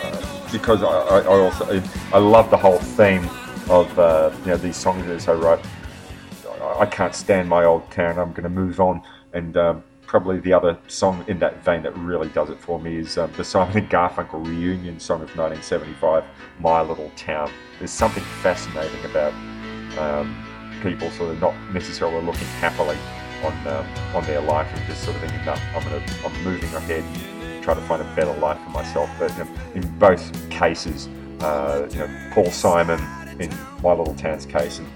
uh, 0.03 0.49
because 0.51 0.81
I, 0.81 0.87
I, 0.87 1.25
also 1.25 1.81
I 2.13 2.17
love 2.19 2.49
the 2.49 2.57
whole 2.57 2.79
theme 2.79 3.29
of 3.69 3.99
uh, 3.99 4.31
you 4.45 4.51
know 4.51 4.57
these 4.57 4.77
songs 4.77 5.05
that 5.05 5.27
I. 5.29 5.53
I- 5.53 5.61
I 6.79 6.85
can't 6.85 7.13
stand 7.15 7.49
my 7.49 7.65
old 7.65 7.89
town. 7.91 8.17
I'm 8.19 8.31
going 8.31 8.43
to 8.43 8.49
move 8.49 8.79
on, 8.79 9.01
and 9.33 9.57
um, 9.57 9.83
probably 10.05 10.39
the 10.39 10.53
other 10.53 10.77
song 10.87 11.23
in 11.27 11.39
that 11.39 11.63
vein 11.63 11.83
that 11.83 11.95
really 11.97 12.29
does 12.29 12.49
it 12.49 12.59
for 12.59 12.79
me 12.79 12.97
is 12.97 13.17
um, 13.17 13.31
the 13.37 13.43
Simon 13.43 13.77
and 13.77 13.89
Garfunkel 13.89 14.45
reunion 14.45 14.99
song 14.99 15.21
of 15.21 15.35
1975, 15.35 16.23
"My 16.59 16.81
Little 16.81 17.11
Town." 17.15 17.51
There's 17.79 17.91
something 17.91 18.23
fascinating 18.41 19.03
about 19.05 19.33
um, 19.97 20.35
people 20.81 21.09
sort 21.11 21.31
of 21.31 21.41
not 21.41 21.55
necessarily 21.73 22.23
looking 22.25 22.47
happily 22.59 22.97
on 23.43 23.53
um, 23.67 23.85
on 24.15 24.23
their 24.25 24.41
life 24.41 24.67
and 24.75 24.85
just 24.87 25.03
sort 25.03 25.15
of 25.15 25.21
thinking, 25.21 25.43
no, 25.45 25.53
I'm 25.53 25.83
gonna 25.83 26.03
I'm 26.25 26.43
moving 26.43 26.73
ahead, 26.73 27.03
and 27.03 27.63
try 27.63 27.73
to 27.73 27.81
find 27.81 28.01
a 28.01 28.15
better 28.15 28.33
life 28.39 28.59
for 28.63 28.69
myself. 28.69 29.09
But 29.19 29.33
in 29.75 29.87
both 29.97 30.49
cases, 30.49 31.07
uh, 31.39 31.87
you 31.91 31.99
know, 31.99 32.29
Paul 32.31 32.51
Simon 32.51 32.99
in 33.39 33.49
My 33.81 33.93
Little 33.93 34.15
Town's 34.15 34.45
case 34.45 34.79
and 34.79 34.87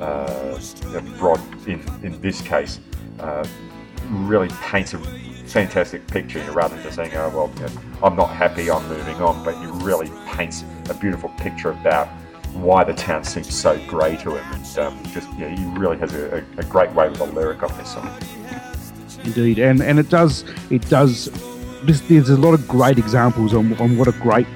uh, 0.00 0.58
you 0.82 1.00
know, 1.00 1.36
in 1.66 1.80
in 2.02 2.20
this 2.20 2.42
case 2.42 2.80
uh, 3.20 3.46
really 4.10 4.48
paints 4.62 4.92
a 4.94 4.98
fantastic 5.46 6.06
picture 6.08 6.40
you 6.40 6.46
know, 6.46 6.52
rather 6.52 6.74
than 6.74 6.84
just 6.84 6.96
saying, 6.96 7.12
oh 7.14 7.28
well, 7.30 7.52
you 7.56 7.60
know, 7.62 7.82
I'm 8.02 8.16
not 8.16 8.34
happy, 8.34 8.70
I'm 8.70 8.86
moving 8.88 9.16
on. 9.16 9.44
But 9.44 9.56
he 9.56 9.66
really 9.84 10.10
paints 10.26 10.64
a 10.90 10.94
beautiful 10.94 11.30
picture 11.38 11.70
about 11.70 12.08
why 12.54 12.84
the 12.84 12.94
town 12.94 13.24
seems 13.24 13.54
so 13.54 13.78
grey 13.86 14.16
to 14.16 14.36
him, 14.36 14.52
and 14.52 14.78
um, 14.78 15.02
just 15.12 15.28
yeah, 15.36 15.48
he 15.48 15.64
really 15.78 15.98
has 15.98 16.14
a, 16.14 16.38
a, 16.38 16.60
a 16.60 16.64
great 16.64 16.92
way 16.92 17.08
with 17.08 17.18
the 17.18 17.26
lyric 17.26 17.62
on 17.62 17.76
this 17.76 17.92
song. 17.92 18.10
Indeed, 19.24 19.58
and 19.58 19.82
and 19.82 19.98
it 19.98 20.08
does 20.08 20.44
it 20.70 20.88
does. 20.88 21.30
There's, 21.82 22.00
there's 22.02 22.30
a 22.30 22.36
lot 22.36 22.54
of 22.54 22.66
great 22.66 22.98
examples 22.98 23.52
on, 23.52 23.74
on 23.74 23.98
what 23.98 24.08
a 24.08 24.12
great 24.12 24.46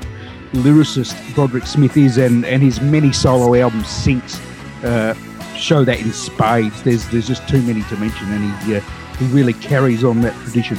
lyricist 0.52 1.34
Broderick 1.34 1.66
Smith 1.66 1.96
is, 1.96 2.16
and, 2.16 2.46
and 2.46 2.62
his 2.62 2.80
many 2.80 3.12
solo 3.12 3.54
albums 3.54 3.88
since 3.88 4.40
uh, 4.82 5.14
show 5.54 5.84
that 5.84 6.00
in 6.00 6.12
spades. 6.12 6.82
There's 6.82 7.06
there's 7.08 7.26
just 7.26 7.46
too 7.48 7.60
many 7.62 7.82
to 7.84 7.96
mention, 7.96 8.32
and 8.32 8.62
he 8.62 8.76
uh, 8.76 8.80
he 9.18 9.26
really 9.26 9.54
carries 9.54 10.04
on 10.04 10.20
that 10.22 10.34
tradition. 10.44 10.78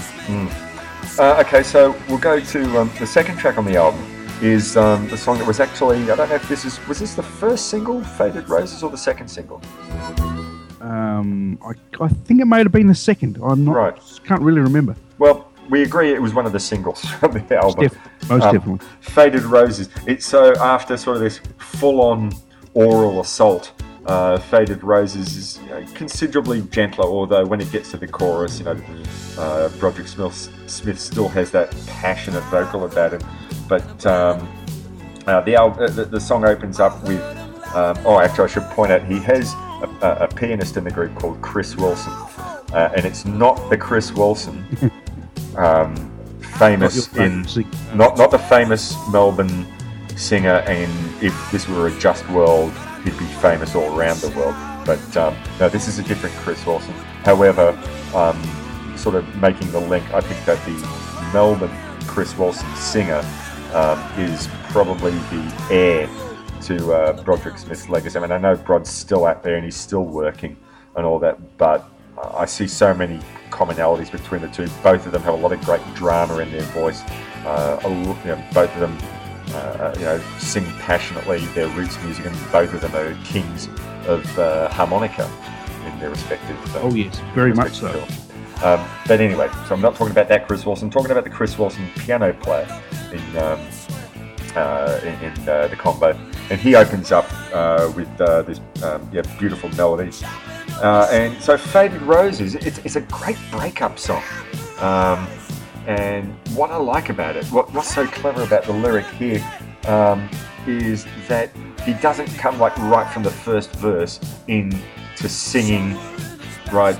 Uh, 1.17 1.43
okay, 1.45 1.63
so 1.63 1.95
we'll 2.07 2.17
go 2.17 2.39
to 2.39 2.79
um, 2.79 2.91
the 2.99 3.05
second 3.05 3.37
track 3.37 3.57
on 3.57 3.65
the 3.65 3.75
album. 3.75 4.18
Is 4.41 4.77
um, 4.77 5.07
the 5.09 5.17
song 5.17 5.37
that 5.39 5.45
was 5.47 5.59
actually 5.59 6.01
I 6.09 6.15
don't 6.15 6.29
know 6.29 6.35
if 6.35 6.47
this 6.47 6.63
is 6.63 6.79
was 6.87 6.99
this 6.99 7.13
the 7.13 7.23
first 7.23 7.67
single, 7.69 8.01
Faded 8.01 8.47
Roses, 8.47 8.81
or 8.83 8.89
the 8.89 8.97
second 8.97 9.27
single? 9.27 9.61
Um, 10.79 11.59
I, 11.61 11.73
I 12.01 12.07
think 12.07 12.39
it 12.39 12.45
may 12.45 12.59
have 12.59 12.71
been 12.71 12.87
the 12.87 12.95
second. 12.95 13.37
I'm 13.43 13.65
not 13.65 13.75
Right. 13.75 13.99
can't 14.25 14.41
really 14.41 14.61
remember. 14.61 14.95
Well, 15.17 15.51
we 15.69 15.83
agree 15.83 16.13
it 16.13 16.21
was 16.21 16.33
one 16.33 16.45
of 16.45 16.53
the 16.53 16.59
singles 16.59 17.01
from 17.19 17.33
the 17.33 17.57
album. 17.61 17.89
Def- 17.89 18.29
most 18.29 18.43
Um, 18.45 18.55
definitely. 18.55 18.87
Faded 19.01 19.43
Roses. 19.43 19.89
It's 20.07 20.25
so 20.25 20.53
after 20.55 20.95
sort 20.95 21.17
of 21.17 21.21
this 21.23 21.41
full-on 21.57 22.31
oral 22.73 23.19
assault. 23.19 23.73
Uh, 24.09 24.39
Faded 24.39 24.83
Roses 24.83 25.35
is 25.37 25.59
you 25.61 25.69
know, 25.69 25.85
considerably 25.93 26.61
gentler, 26.63 27.05
although 27.05 27.45
when 27.45 27.61
it 27.61 27.71
gets 27.71 27.91
to 27.91 27.97
the 27.97 28.07
chorus, 28.07 28.57
you 28.57 28.65
know, 28.65 28.81
uh, 29.37 29.69
Broderick 29.77 30.07
Smith, 30.07 30.51
Smith 30.65 30.99
still 30.99 31.27
has 31.29 31.51
that 31.51 31.69
passionate 31.85 32.41
vocal 32.45 32.85
about 32.85 33.13
it. 33.13 33.23
But 33.67 34.03
um, 34.07 34.51
uh, 35.27 35.41
the, 35.41 35.55
al- 35.55 35.79
uh, 35.79 35.91
the 35.91 36.05
the 36.05 36.19
song 36.19 36.43
opens 36.43 36.79
up 36.79 37.03
with. 37.03 37.21
Um, 37.75 37.99
oh, 38.03 38.19
actually, 38.19 38.45
I 38.45 38.47
should 38.47 38.63
point 38.71 38.91
out 38.91 39.03
he 39.03 39.19
has 39.19 39.53
a, 39.53 39.97
a, 40.01 40.23
a 40.23 40.27
pianist 40.27 40.75
in 40.75 40.85
the 40.85 40.91
group 40.91 41.13
called 41.19 41.39
Chris 41.43 41.75
Wilson, 41.75 42.11
uh, 42.13 42.91
and 42.95 43.05
it's 43.05 43.25
not 43.25 43.69
the 43.69 43.77
Chris 43.77 44.11
Wilson 44.11 44.65
um, 45.55 45.95
famous 46.57 47.13
Not 47.13 47.25
in 47.27 47.45
not 47.93 48.17
not 48.17 48.31
the 48.31 48.39
famous 48.39 48.95
Melbourne 49.11 49.67
singer. 50.15 50.63
And 50.65 51.23
if 51.23 51.51
this 51.51 51.67
were 51.67 51.89
a 51.89 51.99
just 51.99 52.27
world, 52.31 52.73
he'd 53.03 53.17
be 53.17 53.25
famous 53.25 53.75
all 53.75 53.97
around 53.97 54.19
the 54.19 54.29
world. 54.29 54.55
But 54.85 55.17
um, 55.17 55.35
no, 55.59 55.69
this 55.69 55.87
is 55.87 55.99
a 55.99 56.03
different 56.03 56.35
Chris 56.37 56.65
Wilson. 56.65 56.93
However, 57.23 57.77
um, 58.15 58.41
sort 58.97 59.15
of 59.15 59.35
making 59.37 59.71
the 59.71 59.79
link, 59.79 60.03
I 60.13 60.21
think 60.21 60.43
that 60.45 60.63
the 60.65 61.31
Melbourne 61.33 61.71
Chris 62.07 62.37
Wilson 62.37 62.73
singer 62.75 63.23
um, 63.73 63.99
is 64.17 64.47
probably 64.69 65.11
the 65.11 65.67
heir 65.69 66.09
to 66.63 66.93
uh, 66.93 67.23
Broderick 67.23 67.57
Smith's 67.57 67.89
legacy. 67.89 68.17
I 68.17 68.21
mean, 68.21 68.31
I 68.31 68.37
know 68.37 68.55
Brod's 68.55 68.89
still 68.89 69.25
out 69.25 69.43
there 69.43 69.55
and 69.55 69.63
he's 69.63 69.75
still 69.75 70.03
working 70.03 70.57
and 70.95 71.05
all 71.05 71.19
that, 71.19 71.57
but 71.57 71.89
I 72.33 72.45
see 72.45 72.67
so 72.67 72.93
many 72.93 73.19
commonalities 73.49 74.11
between 74.11 74.41
the 74.41 74.49
two. 74.49 74.67
Both 74.83 75.05
of 75.05 75.11
them 75.11 75.21
have 75.23 75.33
a 75.33 75.37
lot 75.37 75.51
of 75.51 75.61
great 75.61 75.81
drama 75.95 76.39
in 76.39 76.51
their 76.51 76.61
voice. 76.73 77.01
Uh, 77.45 77.79
you 77.85 78.29
know, 78.29 78.43
both 78.53 78.73
of 78.73 78.79
them, 78.79 78.97
uh, 79.53 79.93
you 79.97 80.05
know, 80.05 80.21
sing 80.37 80.65
passionately 80.79 81.39
their 81.47 81.67
roots 81.69 82.01
music, 82.03 82.25
and 82.25 82.35
both 82.51 82.73
of 82.73 82.81
them 82.81 82.95
are 82.95 83.13
kings 83.25 83.67
of 84.07 84.39
uh, 84.39 84.69
harmonica 84.69 85.29
in 85.85 85.99
their 85.99 86.09
respective. 86.09 86.75
uh, 86.75 86.81
Oh 86.81 86.93
yes, 86.93 87.19
very 87.33 87.53
much 87.53 87.73
so. 87.73 87.91
Um, 88.63 88.85
but 89.07 89.21
anyway, 89.21 89.49
so 89.67 89.75
I'm 89.75 89.81
not 89.81 89.95
talking 89.95 90.11
about 90.11 90.27
that 90.27 90.47
Chris 90.47 90.65
Wilson. 90.65 90.87
I'm 90.87 90.91
talking 90.91 91.11
about 91.11 91.23
the 91.23 91.29
Chris 91.29 91.57
Wilson 91.57 91.87
piano 91.95 92.33
player 92.33 92.67
in 93.11 93.37
um, 93.37 93.59
uh, 94.55 94.99
in, 95.03 95.13
in 95.23 95.49
uh, 95.49 95.67
the 95.67 95.75
combo, 95.75 96.11
and 96.49 96.59
he 96.59 96.75
opens 96.75 97.11
up 97.11 97.25
uh, 97.53 97.91
with 97.95 98.09
uh, 98.19 98.41
this 98.41 98.59
um, 98.83 99.07
yeah 99.13 99.21
beautiful 99.39 99.69
melody. 99.69 100.11
Uh, 100.81 101.07
and 101.11 101.41
so, 101.41 101.57
Faded 101.57 102.01
Roses, 102.03 102.55
it's, 102.55 102.77
it's 102.79 102.95
a 102.95 103.01
great 103.01 103.37
breakup 103.51 103.99
song. 103.99 104.23
Um, 104.79 105.27
and 105.89 106.35
what 106.55 106.69
I 106.69 106.77
like 106.77 107.09
about 107.09 107.35
it, 107.35 107.45
what, 107.47 107.73
what's 107.73 107.91
so 107.95 108.05
clever 108.05 108.43
about 108.43 108.63
the 108.63 108.73
lyric 108.73 109.07
here, 109.07 109.43
um, 109.87 110.29
is 110.67 111.07
that 111.27 111.49
he 111.83 111.93
doesn't 111.95 112.27
come 112.37 112.59
like 112.59 112.77
right 112.77 113.11
from 113.11 113.23
the 113.23 113.31
first 113.31 113.71
verse 113.77 114.19
into 114.47 114.77
singing, 115.27 115.97
right? 116.71 116.95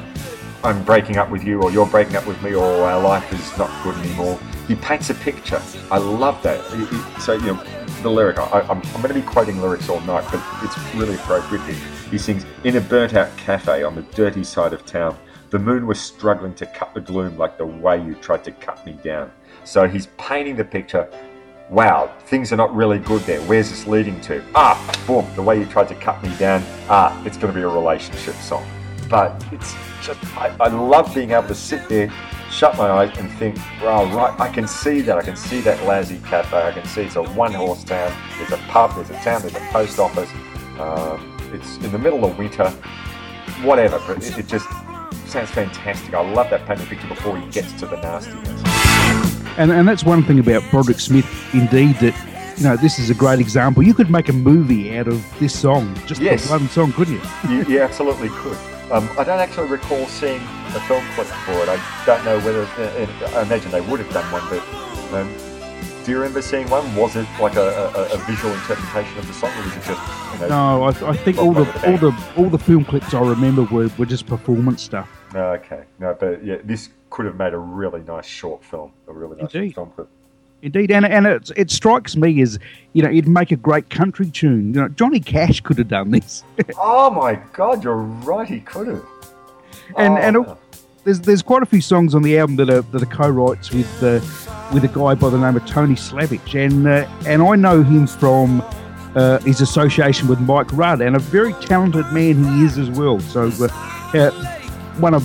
I'm 0.64 0.84
breaking 0.86 1.18
up 1.18 1.30
with 1.30 1.44
you, 1.44 1.62
or 1.62 1.72
you're 1.72 1.86
breaking 1.86 2.16
up 2.16 2.26
with 2.26 2.42
me, 2.42 2.56
or 2.56 2.66
our 2.66 3.00
life 3.00 3.32
is 3.32 3.58
not 3.60 3.70
good 3.84 3.96
anymore. 4.04 4.40
He 4.68 4.74
paints 4.74 5.12
a 5.12 5.14
picture. 5.14 5.62
I 5.92 6.00
love 6.00 6.42
that. 6.42 6.60
He- 6.72 6.86
he- 6.86 7.22
So, 7.22 7.34
you 7.34 7.54
know, 7.54 7.64
the 8.02 8.10
lyric, 8.10 8.40
I, 8.40 8.62
I'm, 8.62 8.82
I'm 8.82 9.02
going 9.04 9.10
to 9.10 9.14
be 9.14 9.22
quoting 9.22 9.62
lyrics 9.62 9.88
all 9.88 10.00
night, 10.02 10.26
but 10.32 10.42
it's 10.64 10.78
really 10.96 11.14
appropriate 11.14 11.62
here. 11.66 11.76
He 12.10 12.18
sings, 12.18 12.44
In 12.64 12.76
a 12.76 12.82
burnt 12.82 13.14
out 13.14 13.36
cafe 13.38 13.84
on 13.84 13.94
the 13.94 14.02
dirty 14.02 14.44
side 14.44 14.74
of 14.74 14.84
town, 14.86 15.16
the 15.50 15.60
moon 15.60 15.88
was 15.88 16.00
struggling 16.00 16.54
to 16.56 16.66
cut 16.68 16.94
the 16.94 17.02
gloom 17.02 17.38
like 17.38 17.58
the 17.58 17.66
way 17.66 18.04
you 18.04 18.16
tried 18.16 18.44
to 18.44 18.52
cut 18.52 18.86
me 18.86 18.94
down. 19.04 19.32
So 19.64 19.88
he's 19.88 20.08
painting 20.18 20.56
the 20.56 20.64
picture. 20.64 21.10
Wow, 21.70 22.12
things 22.26 22.52
are 22.52 22.56
not 22.56 22.76
really 22.76 23.00
good 23.00 23.22
there. 23.24 23.42
Where's 23.42 23.70
this 23.70 23.88
leading 23.88 24.20
to? 24.22 24.44
Ah, 24.56 24.78
boom, 25.06 25.26
the 25.36 25.42
way 25.42 25.60
you 25.60 25.66
tried 25.66 25.88
to 25.90 25.96
cut 25.96 26.22
me 26.24 26.36
down. 26.38 26.64
Ah, 26.88 27.20
it's 27.26 27.38
going 27.38 27.54
to 27.54 27.58
be 27.58 27.64
a 27.64 27.68
relationship 27.68 28.36
song. 28.36 28.68
But 29.10 29.44
it's 29.52 29.76
just, 30.04 30.24
I, 30.38 30.56
I 30.60 30.68
love 30.68 31.14
being 31.14 31.32
able 31.32 31.48
to 31.48 31.56
sit 31.56 31.88
there, 31.90 32.12
shut 32.52 32.78
my 32.78 32.90
eyes, 32.90 33.18
and 33.18 33.32
think, 33.34 33.58
wow, 33.82 34.06
right, 34.16 34.40
I 34.40 34.50
can 34.50 34.68
see 34.68 35.02
that. 35.02 35.18
I 35.18 35.22
can 35.22 35.36
see 35.36 35.62
that 35.62 35.84
lousy 35.86 36.20
cafe. 36.26 36.58
I 36.58 36.72
can 36.72 36.86
see 36.86 37.02
it's 37.04 37.16
a 37.16 37.24
one 37.24 37.54
horse 37.54 37.84
town. 37.84 38.16
There's 38.38 38.52
a 38.52 38.64
pub, 38.68 38.96
there's 38.96 39.10
a 39.10 39.24
town, 39.24 39.42
there's 39.42 39.56
a 39.56 39.68
post 39.72 40.00
office. 40.00 40.30
Um, 40.80 41.38
it's 41.54 41.78
in 41.78 41.92
the 41.92 42.00
middle 42.00 42.24
of 42.26 42.38
winter, 42.38 42.70
whatever, 43.64 44.00
but 44.08 44.24
it, 44.24 44.38
it 44.38 44.48
just 44.48 44.68
sounds 45.30 45.50
fantastic. 45.52 46.14
I 46.14 46.22
love 46.32 46.50
that 46.50 46.66
painted 46.66 46.88
picture 46.88 47.08
before 47.08 47.38
he 47.40 47.48
gets 47.52 47.72
to 47.80 47.86
the 47.86 47.98
nastiness. 47.98 48.62
And 49.58 49.72
and 49.72 49.88
that's 49.88 50.04
one 50.04 50.24
thing 50.24 50.40
about 50.40 50.64
Broderick 50.72 51.00
Smith, 51.00 51.26
indeed, 51.54 51.96
that 51.98 52.16
you 52.58 52.64
know 52.64 52.76
this 52.78 53.00
is 53.00 53.10
a 53.10 53.14
great 53.14 53.40
example. 53.40 53.84
You 53.84 53.94
could 53.94 54.10
make 54.10 54.30
a 54.30 54.34
movie 54.34 54.98
out 54.98 55.08
of 55.08 55.24
this 55.40 55.58
song, 55.58 55.94
just 56.06 56.22
Yes. 56.22 56.50
one 56.50 56.68
song, 56.70 56.94
couldn't 56.94 57.16
you? 57.16 57.22
you, 57.50 57.64
you 57.66 57.82
absolutely 57.82 58.30
could. 58.30 58.58
Um, 58.92 59.08
I 59.18 59.24
don't 59.24 59.40
actually 59.40 59.68
recall 59.68 60.06
seeing 60.08 60.42
a 60.76 60.80
film 60.88 61.04
clip 61.14 61.28
for 61.28 61.52
it. 61.52 61.70
I 61.70 62.04
don't 62.06 62.24
know 62.26 62.40
whether. 62.40 62.64
Uh, 62.64 63.38
I 63.38 63.42
imagine 63.44 63.72
they 63.72 63.82
would 63.82 64.00
have 64.00 64.12
done 64.12 64.32
one, 64.32 64.44
but 64.50 64.64
um, 65.14 65.30
do 66.06 66.12
you 66.12 66.18
remember 66.18 66.42
seeing 66.42 66.68
one? 66.70 66.96
Was 66.96 67.16
it 67.16 67.28
like 67.40 67.56
a, 67.56 67.92
a, 67.96 68.14
a 68.16 68.18
visual 68.26 68.54
interpretation 68.54 69.18
of 69.20 69.28
the 69.28 69.34
song, 69.34 69.52
or 69.60 69.64
was 69.64 69.76
it 69.76 69.84
just 69.84 70.34
you 70.34 70.40
know? 70.40 70.48
No, 70.48 70.84
I, 70.84 71.10
I 71.12 71.18
think 71.18 71.38
all 71.38 71.54
the 71.54 71.66
all 71.88 71.98
the 71.98 72.18
all 72.38 72.50
the 72.50 72.58
film 72.58 72.86
clips 72.86 73.14
I 73.14 73.20
remember 73.20 73.64
were, 73.64 73.90
were 73.98 74.06
just 74.08 74.26
performance 74.26 74.82
stuff. 74.82 75.10
No, 75.34 75.52
okay, 75.54 75.84
no, 76.00 76.16
but 76.20 76.44
yeah, 76.44 76.58
this 76.64 76.90
could 77.10 77.26
have 77.26 77.36
made 77.38 77.54
a 77.54 77.58
really 77.58 78.02
nice 78.02 78.26
short 78.26 78.64
film, 78.64 78.92
a 79.08 79.14
really 79.14 79.42
nice 79.42 79.54
Indeed. 79.54 79.76
film 79.76 79.92
clip. 79.96 80.08
Indeed, 80.62 80.92
and 80.92 81.06
and 81.06 81.26
it, 81.26 81.52
it 81.56 81.72
strikes 81.72 82.16
me 82.18 82.42
as 82.42 82.60
you 82.94 83.02
know 83.02 83.10
it'd 83.10 83.28
make 83.30 83.52
a 83.52 83.56
great 83.56 83.90
country 83.90 84.30
tune. 84.30 84.74
You 84.74 84.82
know, 84.82 84.88
Johnny 84.90 85.20
Cash 85.22 85.62
could 85.62 85.78
have 85.78 85.88
done 85.88 86.12
this, 86.12 86.44
Oh 86.78 87.10
my 87.12 87.36
God, 87.54 87.84
you're 87.84 87.96
right. 87.96 88.48
He 88.48 88.60
could 88.60 88.88
have. 88.88 89.06
and 89.98 90.14
Oh, 90.14 90.18
and 90.18 90.46
wow. 90.48 90.58
there's 91.06 91.22
there's 91.22 91.42
quite 91.42 91.64
a 91.64 91.66
few 91.66 91.80
songs 91.82 92.14
on 92.14 92.24
the 92.24 92.38
album 92.38 92.58
that 92.58 92.70
are 92.70 92.82
that 92.82 93.02
are 93.02 93.06
co-writes 93.06 93.72
with 93.72 94.04
uh, 94.04 94.20
with 94.74 94.84
a 94.84 94.90
guy 94.90 95.16
by 95.16 95.30
the 95.30 95.38
name 95.38 95.56
of 95.56 95.66
Tony 95.66 95.96
Slavich, 95.96 96.56
and 96.56 96.86
uh, 96.88 97.08
and 97.26 97.42
I 97.42 97.56
know 97.56 97.82
him 97.82 98.06
from 98.06 98.62
uh, 99.16 99.40
his 99.40 99.62
association 99.62 100.28
with 100.28 100.42
Mike 100.42 100.74
Rudd, 100.74 101.00
and 101.02 101.16
a 101.16 101.20
very 101.20 101.54
talented 101.54 102.06
man 102.12 102.44
he 102.44 102.66
is 102.66 102.78
as 102.78 102.90
well. 102.90 103.22
So 103.22 103.44
uh, 103.62 103.68
uh, 104.18 104.59
one 105.00 105.14
of 105.14 105.24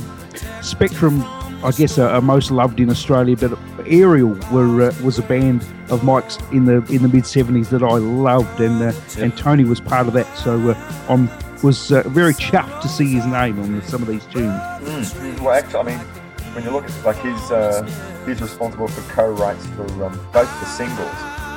Spectrum, 0.62 1.22
I 1.64 1.72
guess, 1.76 1.98
are, 1.98 2.08
are 2.08 2.20
most 2.20 2.50
loved 2.50 2.80
in 2.80 2.90
Australia. 2.90 3.36
But 3.36 3.58
Ariel 3.86 4.38
were 4.52 4.88
uh, 4.88 4.94
was 5.02 5.18
a 5.18 5.22
band 5.22 5.66
of 5.90 6.04
Mike's 6.04 6.38
in 6.52 6.64
the 6.64 6.76
in 6.92 7.02
the 7.02 7.08
mid 7.08 7.26
seventies 7.26 7.70
that 7.70 7.82
I 7.82 7.96
loved, 7.96 8.60
and 8.60 8.82
uh, 8.82 8.92
and 9.18 9.36
Tony 9.36 9.64
was 9.64 9.80
part 9.80 10.06
of 10.06 10.14
that. 10.14 10.26
So 10.36 10.70
uh, 10.70 11.04
I'm 11.08 11.28
was 11.62 11.92
uh, 11.92 12.02
very 12.08 12.34
chuffed 12.34 12.82
to 12.82 12.88
see 12.88 13.12
his 13.14 13.24
name 13.26 13.58
on 13.58 13.80
some 13.82 14.02
of 14.02 14.08
these 14.08 14.24
tunes. 14.26 14.60
Mm. 14.82 15.40
Well, 15.40 15.54
actually, 15.54 15.80
I 15.80 15.82
mean, 15.82 15.98
when 16.54 16.64
you 16.64 16.70
look 16.70 16.84
at 16.84 17.04
like 17.04 17.18
he's 17.20 17.50
uh, 17.50 17.82
he's 18.26 18.40
responsible 18.40 18.88
for 18.88 19.00
co-writes 19.12 19.66
for 19.68 19.84
um, 20.04 20.12
both 20.32 20.48
the 20.60 20.66
singles 20.66 21.08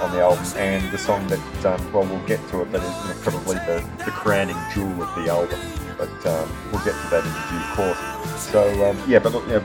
on 0.02 0.12
the 0.12 0.22
album 0.22 0.46
and 0.56 0.92
the 0.92 0.98
song 0.98 1.28
that 1.28 1.66
um, 1.66 1.94
well 1.94 2.06
we'll 2.06 2.26
get 2.26 2.40
to 2.50 2.62
it, 2.62 2.72
but 2.72 2.82
it's 2.84 3.04
you 3.04 3.10
know, 3.10 3.20
probably 3.22 3.56
the, 3.56 3.84
the 4.06 4.12
crowning 4.12 4.58
jewel 4.74 5.04
of 5.04 5.16
the 5.16 5.30
album. 5.30 5.60
But 5.98 6.26
um, 6.28 6.50
we'll 6.72 6.84
get 6.84 6.94
to 6.94 7.08
that 7.10 7.26
in 7.26 7.32
due 7.50 7.76
course. 7.76 8.42
So 8.42 8.90
um, 8.90 9.02
yeah, 9.10 9.20
but 9.20 9.34
look, 9.34 9.48
yeah, 9.48 9.64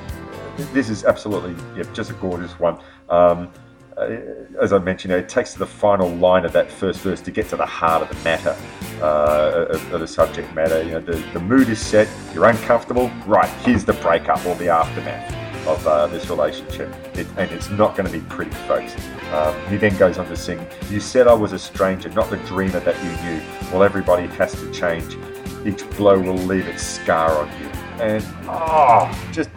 this 0.72 0.88
is 0.88 1.04
absolutely 1.04 1.54
yeah, 1.76 1.84
just 1.92 2.10
a 2.10 2.14
gorgeous 2.14 2.58
one. 2.58 2.78
Um, 3.08 3.50
uh, 3.96 4.18
as 4.60 4.72
I 4.72 4.78
mentioned, 4.78 5.12
it 5.12 5.28
takes 5.28 5.52
to 5.52 5.58
the 5.58 5.66
final 5.66 6.08
line 6.08 6.44
of 6.44 6.52
that 6.52 6.70
first 6.70 7.00
verse 7.00 7.20
to 7.22 7.30
get 7.30 7.48
to 7.50 7.56
the 7.56 7.66
heart 7.66 8.02
of 8.02 8.08
the 8.08 8.24
matter, 8.24 8.56
uh, 9.02 9.66
of, 9.68 9.92
of 9.92 10.00
the 10.00 10.06
subject 10.06 10.54
matter. 10.54 10.82
You 10.82 10.92
know, 10.92 11.00
the, 11.00 11.16
the 11.32 11.40
mood 11.40 11.68
is 11.68 11.80
set, 11.80 12.08
you're 12.32 12.46
uncomfortable, 12.46 13.10
right, 13.26 13.50
here's 13.64 13.84
the 13.84 13.92
breakup 13.94 14.44
or 14.46 14.54
the 14.54 14.68
aftermath 14.68 15.42
of 15.66 15.86
uh, 15.86 16.06
this 16.08 16.28
relationship. 16.28 16.92
It, 17.14 17.26
and 17.36 17.50
it's 17.50 17.70
not 17.70 17.96
going 17.96 18.10
to 18.10 18.12
be 18.12 18.24
pretty, 18.26 18.50
folks. 18.66 18.96
Um, 19.32 19.54
he 19.68 19.76
then 19.76 19.96
goes 19.96 20.18
on 20.18 20.26
to 20.26 20.36
sing, 20.36 20.64
You 20.90 20.98
said 20.98 21.28
I 21.28 21.34
was 21.34 21.52
a 21.52 21.58
stranger, 21.58 22.08
not 22.10 22.30
the 22.30 22.38
dreamer 22.38 22.80
that 22.80 22.96
you 23.04 23.10
knew. 23.24 23.42
Well, 23.70 23.82
everybody 23.82 24.26
has 24.34 24.52
to 24.54 24.70
change. 24.72 25.16
Each 25.64 25.88
blow 25.96 26.18
will 26.18 26.34
leave 26.34 26.66
its 26.66 26.82
scar 26.82 27.38
on 27.38 27.48
you. 27.60 27.68
And, 28.02 28.24
oh, 28.48 29.30
just 29.32 29.48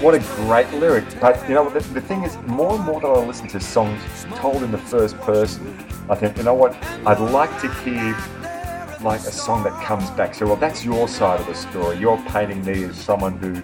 what 0.00 0.14
a 0.14 0.18
great 0.44 0.70
lyric. 0.74 1.04
But, 1.20 1.40
you 1.48 1.54
know, 1.54 1.70
the, 1.70 1.80
the 1.94 2.00
thing 2.00 2.22
is, 2.24 2.36
more 2.46 2.74
and 2.74 2.84
more 2.84 3.00
that 3.00 3.06
I 3.06 3.24
listen 3.24 3.48
to 3.48 3.60
songs 3.60 4.00
told 4.36 4.62
in 4.62 4.72
the 4.72 4.78
first 4.78 5.16
person, 5.18 5.76
I 6.10 6.14
think, 6.14 6.36
you 6.36 6.42
know 6.42 6.54
what, 6.54 6.74
I'd 7.06 7.20
like 7.20 7.60
to 7.60 7.72
hear 7.82 8.16
like 9.02 9.20
a 9.20 9.32
song 9.32 9.62
that 9.64 9.84
comes 9.84 10.10
back. 10.12 10.34
So, 10.34 10.46
well, 10.46 10.56
that's 10.56 10.84
your 10.84 11.06
side 11.06 11.40
of 11.40 11.46
the 11.46 11.54
story. 11.54 11.98
You're 11.98 12.20
painting 12.28 12.64
me 12.64 12.84
as 12.84 12.96
someone 12.96 13.38
who 13.38 13.54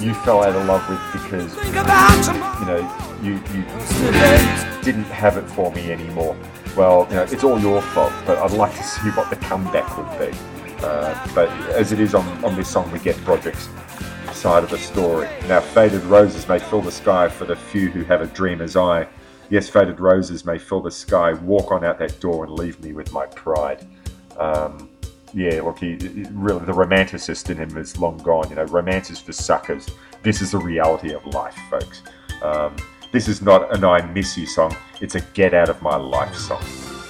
you 0.00 0.14
fell 0.14 0.42
out 0.42 0.56
of 0.56 0.66
love 0.66 0.88
with 0.88 1.22
because 1.22 1.54
you 1.64 2.66
know 2.66 2.80
you 3.22 3.34
you 3.54 3.64
didn't 4.82 5.04
have 5.04 5.36
it 5.36 5.48
for 5.48 5.70
me 5.72 5.92
anymore. 5.92 6.36
Well, 6.76 7.06
you 7.10 7.16
know 7.16 7.22
it's 7.22 7.44
all 7.44 7.60
your 7.60 7.80
fault, 7.82 8.12
but 8.26 8.38
I'd 8.38 8.52
like 8.52 8.74
to 8.76 8.82
see 8.82 9.10
what 9.10 9.30
the 9.30 9.36
comeback 9.36 9.96
would 9.96 10.18
be. 10.18 10.36
Uh, 10.82 11.28
but 11.34 11.48
as 11.70 11.92
it 11.92 12.00
is 12.00 12.14
on, 12.14 12.26
on 12.44 12.56
this 12.56 12.68
song, 12.68 12.90
we 12.90 12.98
get 12.98 13.16
Broderick's 13.24 13.68
side 14.32 14.64
of 14.64 14.70
the 14.70 14.78
story. 14.78 15.28
Now, 15.46 15.60
faded 15.60 16.02
roses 16.04 16.48
may 16.48 16.58
fill 16.58 16.80
the 16.80 16.90
sky 16.90 17.28
for 17.28 17.44
the 17.44 17.54
few 17.54 17.90
who 17.90 18.02
have 18.04 18.20
a 18.20 18.26
dreamer's 18.26 18.76
eye. 18.76 19.06
Yes, 19.50 19.68
faded 19.68 20.00
roses 20.00 20.44
may 20.44 20.58
fill 20.58 20.80
the 20.80 20.90
sky. 20.90 21.34
Walk 21.34 21.70
on 21.70 21.84
out 21.84 21.98
that 21.98 22.18
door 22.20 22.44
and 22.44 22.52
leave 22.54 22.82
me 22.82 22.92
with 22.92 23.12
my 23.12 23.26
pride. 23.26 23.86
Um, 24.38 24.88
yeah, 25.34 25.60
look, 25.62 25.78
he, 25.78 25.96
really 26.32 26.64
the 26.64 26.72
romanticist 26.72 27.50
in 27.50 27.56
him 27.56 27.76
is 27.76 27.98
long 27.98 28.18
gone. 28.18 28.48
You 28.50 28.56
know, 28.56 28.64
romance 28.64 29.10
is 29.10 29.18
for 29.18 29.32
suckers. 29.32 29.88
This 30.22 30.42
is 30.42 30.52
the 30.52 30.58
reality 30.58 31.12
of 31.12 31.24
life, 31.26 31.56
folks. 31.70 32.02
Um, 32.42 32.76
this 33.12 33.28
is 33.28 33.42
not 33.42 33.74
an 33.74 33.84
"I 33.84 34.02
miss 34.12 34.36
you" 34.36 34.46
song. 34.46 34.76
It's 35.00 35.14
a 35.14 35.20
"Get 35.20 35.54
out 35.54 35.68
of 35.68 35.80
my 35.82 35.96
life" 35.96 36.34
song. 36.34 36.62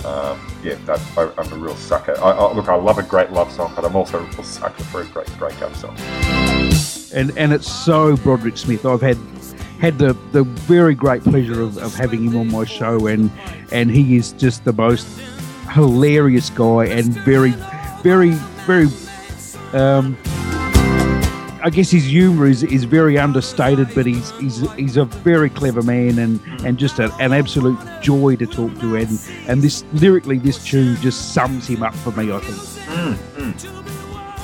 Um, 0.05 0.41
yeah, 0.63 0.77
I, 1.17 1.33
I'm 1.39 1.53
a 1.53 1.57
real 1.57 1.77
sucker. 1.77 2.17
I, 2.19 2.31
I, 2.31 2.53
look, 2.53 2.69
I 2.69 2.75
love 2.75 2.99
a 2.99 3.03
great 3.03 3.31
love 3.31 3.53
song, 3.53 3.73
but 3.77 3.85
I'm 3.85 3.95
also 3.95 4.19
a 4.19 4.23
real 4.23 4.43
sucker 4.43 4.83
for 4.85 5.03
a 5.03 5.07
great 5.07 5.39
breakup 5.39 5.75
song. 5.77 5.97
and 7.15 7.37
and 7.37 7.53
it's 7.53 7.71
so 7.71 8.17
Broderick 8.17 8.57
Smith. 8.57 8.85
I've 8.85 9.01
had 9.01 9.17
had 9.81 9.99
the, 9.99 10.17
the 10.31 10.45
very 10.45 10.95
great 10.95 11.25
pleasure 11.25 11.61
of, 11.61 11.77
of 11.79 11.95
having 11.95 12.23
him 12.23 12.37
on 12.37 12.51
my 12.51 12.65
show, 12.65 13.07
and 13.07 13.31
and 13.71 13.91
he 13.91 14.17
is 14.17 14.33
just 14.33 14.65
the 14.65 14.73
most 14.73 15.07
hilarious 15.73 16.51
guy 16.51 16.87
and 16.87 17.15
very, 17.21 17.55
very, 18.03 18.31
very. 18.67 18.89
Um, 19.73 20.17
I 21.63 21.71
guess 21.71 21.91
his 21.91 22.07
humour 22.07 22.47
is, 22.47 22.65
is 22.65 22.85
very 22.85 23.19
understated, 23.19 23.95
but 23.95 24.05
he's 24.05 24.31
he's 24.33 24.71
he's 24.73 24.97
a 24.97 25.05
very 25.05 25.49
clever 25.49 25.83
man 25.83 26.19
and, 26.19 26.41
and 26.65 26.77
just 26.77 26.99
a, 26.99 27.13
an 27.21 27.33
absolute 27.33 27.79
joy 28.01 28.35
to 28.37 28.47
talk 28.47 28.77
to. 28.81 28.97
And 28.97 29.21
and 29.47 29.63
this 29.63 29.85
lyrically, 29.93 30.39
this 30.39 30.63
tune 30.65 30.97
just 30.97 31.33
sums 31.33 31.69
him 31.69 31.83
up 31.85 31.95
for 31.95 32.11
me. 32.13 32.33
I 32.33 32.41
think. 32.41 32.59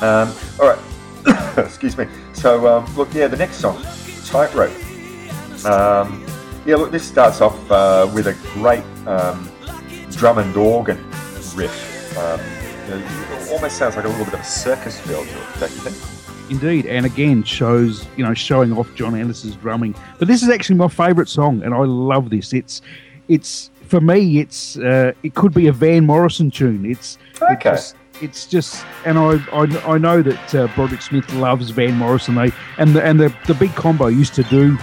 Um, 0.00 0.32
all 0.60 0.68
right, 0.68 1.58
excuse 1.58 1.98
me. 1.98 2.06
So, 2.34 2.68
um, 2.68 2.96
look, 2.96 3.12
yeah, 3.12 3.26
the 3.26 3.36
next 3.36 3.56
song, 3.56 3.82
Tightrope. 4.24 4.70
Um, 5.64 6.24
yeah, 6.64 6.76
look, 6.76 6.92
this 6.92 7.02
starts 7.02 7.40
off 7.40 7.58
uh, 7.68 8.08
with 8.14 8.28
a 8.28 8.34
great 8.54 8.84
um, 9.08 9.50
drum 10.12 10.38
and 10.38 10.56
organ 10.56 10.98
riff. 11.56 12.16
Um, 12.16 12.40
you 12.84 12.94
know, 12.94 13.06
it 13.40 13.50
almost 13.50 13.76
sounds 13.76 13.96
like 13.96 14.04
a 14.04 14.08
little 14.08 14.24
bit 14.24 14.34
of 14.34 14.40
a 14.40 14.44
circus 14.44 15.00
feel 15.00 15.24
to 15.24 15.30
it, 15.30 15.60
don't 15.60 15.72
you 15.72 15.80
think? 15.80 16.17
Indeed, 16.50 16.86
and 16.86 17.04
again 17.06 17.42
shows 17.42 18.06
you 18.16 18.24
know 18.24 18.34
showing 18.34 18.72
off 18.72 18.92
John 18.94 19.14
Anderson's 19.14 19.56
drumming. 19.56 19.94
But 20.18 20.28
this 20.28 20.42
is 20.42 20.48
actually 20.48 20.76
my 20.76 20.88
favourite 20.88 21.28
song, 21.28 21.62
and 21.62 21.74
I 21.74 21.84
love 21.84 22.30
this. 22.30 22.52
It's 22.52 22.80
it's 23.28 23.70
for 23.86 24.00
me, 24.00 24.38
it's 24.38 24.78
uh, 24.78 25.12
it 25.22 25.34
could 25.34 25.54
be 25.54 25.66
a 25.66 25.72
Van 25.72 26.06
Morrison 26.06 26.50
tune. 26.50 26.84
It's 26.84 27.18
Okay. 27.40 27.52
It's 27.52 27.62
just, 27.62 27.96
it's 28.20 28.46
just 28.46 28.84
and 29.04 29.18
I, 29.18 29.36
I 29.52 29.94
I 29.94 29.98
know 29.98 30.22
that 30.22 30.54
uh, 30.54 30.66
Broderick 30.74 31.02
Smith 31.02 31.32
loves 31.34 31.70
Van 31.70 31.94
Morrison. 31.94 32.34
They 32.34 32.52
and 32.78 32.94
the 32.94 33.02
and 33.02 33.20
the 33.20 33.34
the 33.46 33.54
big 33.54 33.74
combo 33.74 34.06
used 34.06 34.34
to 34.34 34.42
do 34.44 34.76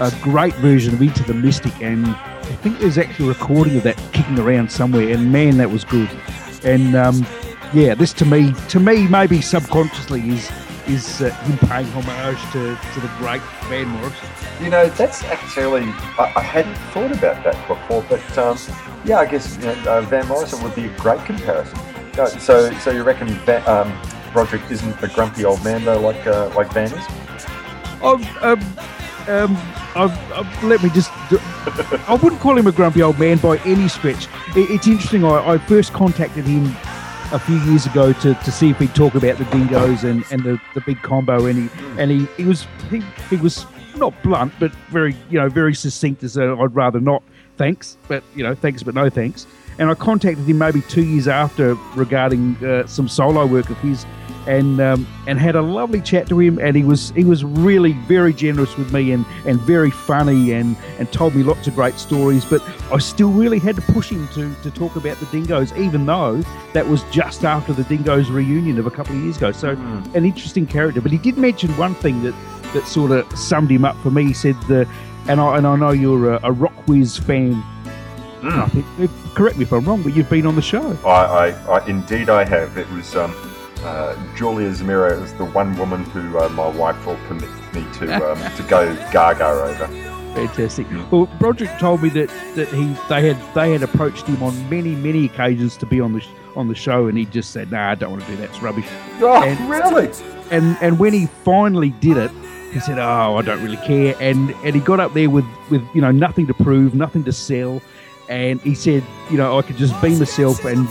a 0.00 0.12
great 0.22 0.54
version 0.54 0.94
of 0.94 1.02
Into 1.02 1.22
the 1.24 1.34
Mystic, 1.34 1.74
and 1.80 2.06
I 2.06 2.56
think 2.56 2.78
there's 2.80 2.98
actually 2.98 3.26
a 3.26 3.28
recording 3.28 3.76
of 3.76 3.82
that 3.84 3.96
kicking 4.12 4.38
around 4.38 4.70
somewhere. 4.70 5.08
And 5.08 5.32
man, 5.32 5.58
that 5.58 5.70
was 5.70 5.84
good. 5.84 6.10
And 6.64 6.96
um, 6.96 7.26
yeah, 7.72 7.94
this 7.94 8.12
to 8.14 8.24
me, 8.24 8.52
to 8.68 8.80
me, 8.80 9.06
maybe 9.06 9.40
subconsciously 9.40 10.28
is 10.30 10.50
is 10.92 11.22
uh, 11.22 11.30
him 11.30 11.58
paying 11.68 11.86
homage 11.88 12.40
to, 12.52 12.76
to 12.94 13.00
the 13.00 13.10
great 13.18 13.42
Van 13.68 13.88
Morrison. 13.88 14.28
You 14.60 14.70
know, 14.70 14.88
that's 14.88 15.24
actually, 15.24 15.84
I, 16.18 16.32
I 16.36 16.40
hadn't 16.42 16.76
thought 16.92 17.10
about 17.10 17.42
that 17.44 17.56
before, 17.66 18.04
but 18.08 18.38
um, 18.38 18.58
yeah, 19.04 19.18
I 19.18 19.26
guess 19.26 19.56
you 19.56 19.66
know, 19.66 19.76
uh, 19.86 20.02
Van 20.02 20.26
Morrison 20.28 20.62
would 20.62 20.74
be 20.74 20.86
a 20.86 20.96
great 20.98 21.24
comparison. 21.24 21.78
Uh, 22.18 22.26
So, 22.26 22.70
so 22.78 22.90
you 22.90 23.02
reckon 23.02 23.28
Van, 23.46 23.66
um, 23.66 23.90
Roderick 24.34 24.62
isn't 24.70 25.02
a 25.02 25.08
grumpy 25.08 25.44
old 25.44 25.64
man 25.64 25.84
though, 25.84 26.00
like 26.00 26.26
uh, 26.26 26.50
like 26.54 26.72
Van 26.72 26.92
is? 26.92 27.06
Um, 28.02 28.24
um, 28.40 28.60
um, 29.28 29.56
I've, 29.94 30.32
I've, 30.32 30.64
let 30.64 30.82
me 30.82 30.90
just. 30.90 31.10
I 32.08 32.18
wouldn't 32.22 32.40
call 32.40 32.58
him 32.58 32.66
a 32.66 32.72
grumpy 32.72 33.02
old 33.02 33.18
man 33.18 33.38
by 33.38 33.58
any 33.58 33.88
stretch. 33.88 34.26
It, 34.56 34.70
it's 34.70 34.86
interesting. 34.86 35.24
I, 35.24 35.54
I 35.54 35.58
first 35.58 35.92
contacted 35.92 36.44
him 36.44 36.74
a 37.32 37.38
few 37.38 37.56
years 37.60 37.86
ago 37.86 38.12
to, 38.12 38.34
to 38.34 38.52
see 38.52 38.70
if 38.70 38.78
he'd 38.78 38.94
talk 38.94 39.14
about 39.14 39.38
the 39.38 39.44
dingoes 39.46 40.04
and, 40.04 40.24
and 40.30 40.42
the, 40.44 40.60
the 40.74 40.80
big 40.82 41.00
combo, 41.02 41.46
and 41.46 41.68
he 41.68 41.80
and 41.98 42.10
he, 42.10 42.26
he 42.36 42.44
was 42.44 42.66
he, 42.90 43.02
he 43.30 43.36
was 43.36 43.66
not 43.96 44.14
blunt, 44.22 44.52
but 44.60 44.70
very 44.90 45.16
you 45.30 45.38
know 45.38 45.48
very 45.48 45.74
succinct 45.74 46.22
as 46.22 46.36
a, 46.36 46.52
I'd 46.52 46.74
rather 46.74 47.00
not. 47.00 47.22
Thanks, 47.56 47.96
but 48.08 48.22
you 48.34 48.42
know 48.42 48.54
thanks, 48.54 48.82
but 48.82 48.94
no 48.94 49.08
thanks. 49.10 49.46
And 49.82 49.90
I 49.90 49.94
contacted 49.94 50.48
him 50.48 50.58
maybe 50.58 50.80
two 50.82 51.02
years 51.02 51.26
after 51.26 51.74
regarding 51.96 52.54
uh, 52.64 52.86
some 52.86 53.08
solo 53.08 53.44
work 53.46 53.68
of 53.68 53.76
his, 53.78 54.06
and 54.46 54.80
um, 54.80 55.08
and 55.26 55.40
had 55.40 55.56
a 55.56 55.60
lovely 55.60 56.00
chat 56.00 56.28
to 56.28 56.38
him. 56.38 56.60
And 56.60 56.76
he 56.76 56.84
was 56.84 57.10
he 57.16 57.24
was 57.24 57.42
really 57.42 57.94
very 58.06 58.32
generous 58.32 58.76
with 58.76 58.92
me 58.92 59.10
and, 59.10 59.26
and 59.44 59.58
very 59.62 59.90
funny 59.90 60.52
and, 60.52 60.76
and 61.00 61.10
told 61.10 61.34
me 61.34 61.42
lots 61.42 61.66
of 61.66 61.74
great 61.74 61.98
stories. 61.98 62.44
But 62.44 62.62
I 62.92 62.98
still 62.98 63.32
really 63.32 63.58
had 63.58 63.74
to 63.74 63.82
push 63.82 64.08
him 64.08 64.28
to, 64.34 64.54
to 64.62 64.70
talk 64.70 64.94
about 64.94 65.18
the 65.18 65.26
Dingoes, 65.26 65.72
even 65.72 66.06
though 66.06 66.42
that 66.74 66.86
was 66.86 67.02
just 67.10 67.44
after 67.44 67.72
the 67.72 67.82
Dingoes 67.82 68.30
reunion 68.30 68.78
of 68.78 68.86
a 68.86 68.90
couple 68.92 69.16
of 69.16 69.22
years 69.24 69.36
ago. 69.36 69.50
So 69.50 69.70
an 70.14 70.24
interesting 70.24 70.64
character. 70.64 71.00
But 71.00 71.10
he 71.10 71.18
did 71.18 71.36
mention 71.36 71.76
one 71.76 71.96
thing 71.96 72.22
that, 72.22 72.34
that 72.72 72.86
sort 72.86 73.10
of 73.10 73.36
summed 73.36 73.72
him 73.72 73.84
up 73.84 73.96
for 73.96 74.12
me. 74.12 74.26
He 74.26 74.32
said 74.32 74.54
the 74.68 74.88
and 75.26 75.40
I 75.40 75.56
and 75.58 75.66
I 75.66 75.74
know 75.74 75.90
you're 75.90 76.34
a, 76.34 76.36
a 76.36 76.52
RocKwiz 76.52 77.20
fan. 77.20 77.60
I 78.44 78.66
think, 78.68 78.86
uh, 79.00 79.06
correct 79.34 79.56
me 79.56 79.62
if 79.64 79.72
I'm 79.72 79.84
wrong, 79.84 80.02
but 80.02 80.14
you've 80.14 80.28
been 80.30 80.46
on 80.46 80.56
the 80.56 80.62
show. 80.62 80.96
I, 81.04 81.08
I, 81.08 81.78
I 81.78 81.86
indeed 81.86 82.28
I 82.28 82.44
have. 82.44 82.76
It 82.76 82.88
was 82.90 83.14
um, 83.14 83.34
uh, 83.82 84.14
Julia 84.36 84.70
Zemiro 84.70 85.20
is 85.22 85.32
the 85.34 85.44
one 85.44 85.76
woman 85.78 86.04
who 86.06 86.38
uh, 86.38 86.48
my 86.50 86.68
wife 86.68 87.04
will 87.06 87.16
permit 87.28 87.50
me 87.74 87.84
to 87.94 88.12
um, 88.32 88.56
to 88.56 88.62
go 88.64 88.94
gaga 89.12 89.46
over. 89.46 89.86
Fantastic. 90.34 90.86
Well, 91.10 91.26
Broderick 91.38 91.78
told 91.78 92.02
me 92.02 92.08
that, 92.10 92.28
that 92.56 92.68
he 92.68 92.84
they 93.08 93.28
had 93.28 93.54
they 93.54 93.70
had 93.72 93.82
approached 93.82 94.26
him 94.26 94.42
on 94.42 94.54
many 94.70 94.94
many 94.94 95.26
occasions 95.26 95.76
to 95.78 95.86
be 95.86 96.00
on 96.00 96.12
the 96.14 96.20
sh- 96.20 96.28
on 96.56 96.68
the 96.68 96.74
show, 96.74 97.06
and 97.06 97.16
he 97.18 97.26
just 97.26 97.50
said, 97.50 97.70
"Nah, 97.70 97.90
I 97.90 97.94
don't 97.94 98.10
want 98.10 98.24
to 98.24 98.30
do 98.30 98.36
that. 98.38 98.50
It's 98.50 98.62
rubbish." 98.62 98.86
Oh, 99.20 99.42
And- 99.42 99.68
really? 99.70 100.10
And 100.50 100.76
and 100.80 100.98
when 100.98 101.12
he 101.12 101.26
finally 101.44 101.90
did 102.00 102.16
it, 102.16 102.30
he 102.72 102.80
said, 102.80 102.98
"Oh, 102.98 103.36
I 103.36 103.42
don't 103.42 103.62
really 103.62 103.76
care." 103.78 104.14
And 104.20 104.50
and 104.64 104.74
he 104.74 104.80
got 104.80 105.00
up 105.00 105.12
there 105.12 105.28
with 105.28 105.44
with 105.70 105.86
you 105.94 106.00
know 106.00 106.10
nothing 106.10 106.46
to 106.46 106.54
prove, 106.54 106.94
nothing 106.94 107.24
to 107.24 107.32
sell, 107.32 107.82
and 108.32 108.60
he 108.62 108.74
said, 108.74 109.04
"You 109.30 109.36
know, 109.36 109.58
I 109.58 109.62
could 109.62 109.76
just 109.76 110.00
be 110.02 110.16
myself 110.16 110.64
and 110.64 110.88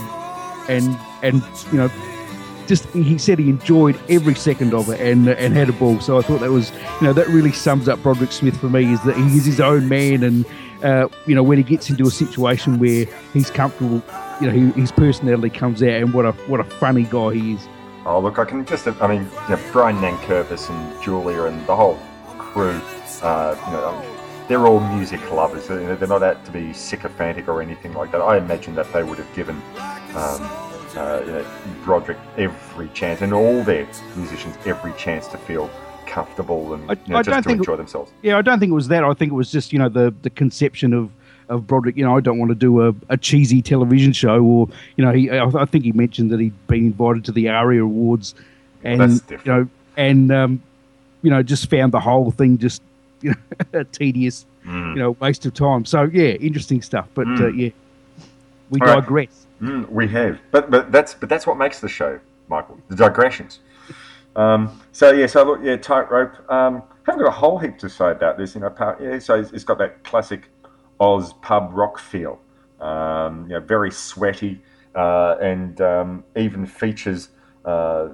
and 0.68 0.96
and 1.22 1.42
you 1.72 1.78
know." 1.78 1.90
just 2.68 2.88
he 2.90 3.18
said 3.18 3.40
he 3.40 3.50
enjoyed 3.50 3.98
every 4.08 4.36
second 4.36 4.72
of 4.72 4.88
it 4.88 5.00
and 5.00 5.28
and 5.28 5.52
had 5.52 5.68
a 5.68 5.72
ball. 5.72 6.00
So 6.00 6.16
I 6.16 6.22
thought 6.22 6.40
that 6.40 6.50
was 6.52 6.70
you 7.00 7.08
know 7.08 7.12
that 7.12 7.26
really 7.26 7.50
sums 7.50 7.88
up 7.88 8.00
Broderick 8.02 8.30
Smith 8.30 8.56
for 8.56 8.68
me 8.68 8.92
is 8.92 9.02
that 9.02 9.16
he 9.16 9.36
is 9.36 9.44
his 9.44 9.60
own 9.60 9.88
man 9.88 10.22
and 10.22 10.46
uh, 10.84 11.08
you 11.26 11.34
know 11.34 11.42
when 11.42 11.58
he 11.58 11.64
gets 11.64 11.90
into 11.90 12.06
a 12.06 12.10
situation 12.10 12.78
where 12.78 13.06
he's 13.32 13.50
comfortable, 13.50 14.00
you 14.40 14.46
know 14.46 14.52
he, 14.52 14.80
his 14.80 14.92
personality 14.92 15.50
comes 15.50 15.82
out 15.82 15.90
and 15.90 16.14
what 16.14 16.24
a 16.24 16.32
what 16.46 16.60
a 16.60 16.64
funny 16.64 17.02
guy 17.02 17.34
he 17.34 17.54
is. 17.54 17.68
Oh, 18.04 18.20
look, 18.20 18.38
I 18.38 18.44
can 18.44 18.64
just, 18.64 18.88
I 18.88 19.06
mean, 19.06 19.22
you 19.48 19.56
know, 19.56 19.62
Brian 19.70 19.96
Nankervis 19.98 20.70
and 20.70 21.02
Julia 21.02 21.44
and 21.44 21.64
the 21.68 21.76
whole 21.76 21.96
crew, 22.36 22.80
uh, 23.22 23.54
you 23.66 23.72
know, 23.72 24.11
they're 24.52 24.66
all 24.66 24.80
music 24.80 25.18
lovers. 25.32 25.66
They're 25.66 25.96
not 26.06 26.22
out 26.22 26.44
to 26.44 26.50
be 26.50 26.74
sycophantic 26.74 27.48
or 27.48 27.62
anything 27.62 27.94
like 27.94 28.12
that. 28.12 28.18
I 28.20 28.36
imagine 28.36 28.74
that 28.74 28.92
they 28.92 29.02
would 29.02 29.16
have 29.16 29.34
given 29.34 29.56
um, 30.14 30.42
uh, 30.94 31.42
every 32.36 32.90
chance 32.90 33.22
and 33.22 33.32
all 33.32 33.62
their 33.62 33.88
musicians 34.14 34.54
every 34.66 34.92
chance 34.98 35.26
to 35.28 35.38
feel 35.38 35.70
comfortable 36.04 36.74
and 36.74 36.82
I- 36.90 36.92
you 36.92 37.00
know, 37.06 37.16
I 37.16 37.22
just 37.22 37.30
don't 37.30 37.42
to 37.44 37.48
think- 37.48 37.58
enjoy 37.60 37.76
themselves. 37.76 38.12
Yeah, 38.20 38.36
I 38.36 38.42
don't 38.42 38.60
think 38.60 38.68
it 38.72 38.74
was 38.74 38.88
that. 38.88 39.04
I 39.04 39.14
think 39.14 39.32
it 39.32 39.34
was 39.34 39.50
just 39.50 39.72
you 39.72 39.78
know 39.78 39.88
the 39.88 40.12
the 40.20 40.28
conception 40.28 40.92
of 40.92 41.08
of 41.48 41.66
Broderick. 41.66 41.96
You 41.96 42.04
know, 42.04 42.14
I 42.14 42.20
don't 42.20 42.38
want 42.38 42.50
to 42.50 42.54
do 42.54 42.86
a, 42.86 42.94
a 43.08 43.16
cheesy 43.16 43.62
television 43.62 44.12
show, 44.12 44.42
or 44.44 44.68
you 44.98 45.04
know, 45.06 45.12
he 45.12 45.30
I, 45.30 45.46
I 45.46 45.64
think 45.64 45.84
he 45.84 45.92
mentioned 45.92 46.30
that 46.30 46.40
he'd 46.40 46.66
been 46.66 46.88
invited 46.88 47.24
to 47.24 47.32
the 47.32 47.48
ARIA 47.48 47.84
Awards, 47.84 48.34
and 48.84 49.18
you 49.30 49.38
know, 49.46 49.66
and 49.96 50.30
um, 50.30 50.62
you 51.22 51.30
know, 51.30 51.42
just 51.42 51.70
found 51.70 51.92
the 51.92 52.00
whole 52.00 52.30
thing 52.30 52.58
just 52.58 52.82
you 53.24 53.30
know 53.30 53.36
a 53.80 53.84
tedious, 53.84 54.46
Mm. 54.64 54.94
you 54.94 55.00
know, 55.02 55.10
waste 55.18 55.44
of 55.44 55.54
time. 55.54 55.84
So 55.84 56.02
yeah, 56.04 56.34
interesting 56.34 56.82
stuff. 56.82 57.08
But 57.14 57.26
uh, 57.26 57.48
yeah, 57.48 57.70
we 58.70 58.80
All 58.80 58.86
right. 58.86 59.00
digress. 59.00 59.46
Mm, 59.60 59.88
we 59.90 60.06
have, 60.08 60.38
but 60.52 60.70
but 60.70 60.92
that's 60.92 61.14
but 61.14 61.28
that's 61.28 61.46
what 61.48 61.56
makes 61.58 61.80
the 61.80 61.88
show, 61.88 62.20
Michael. 62.48 62.78
The 62.88 62.94
digressions. 62.96 63.58
Um, 64.36 64.80
so 64.92 65.10
yeah, 65.12 65.26
so 65.26 65.44
look, 65.44 65.60
yeah, 65.62 65.76
tightrope. 65.76 66.34
Um, 66.50 66.82
haven't 67.04 67.22
got 67.22 67.28
a 67.28 67.32
whole 67.32 67.58
heap 67.58 67.76
to 67.78 67.88
say 67.88 68.12
about 68.12 68.38
this, 68.38 68.54
you 68.54 68.60
know. 68.60 68.70
Part, 68.70 69.00
yeah, 69.02 69.18
so 69.18 69.34
it's, 69.40 69.50
it's 69.52 69.64
got 69.64 69.78
that 69.78 70.04
classic 70.04 70.48
Oz 71.00 71.32
pub 71.42 71.70
rock 71.72 71.98
feel. 71.98 72.40
Um, 72.80 73.42
you 73.48 73.54
know, 73.54 73.60
very 73.60 73.90
sweaty, 73.90 74.62
uh, 74.94 75.36
and 75.40 75.80
um, 75.80 76.24
even 76.36 76.66
features. 76.66 77.30
Uh, 77.64 78.10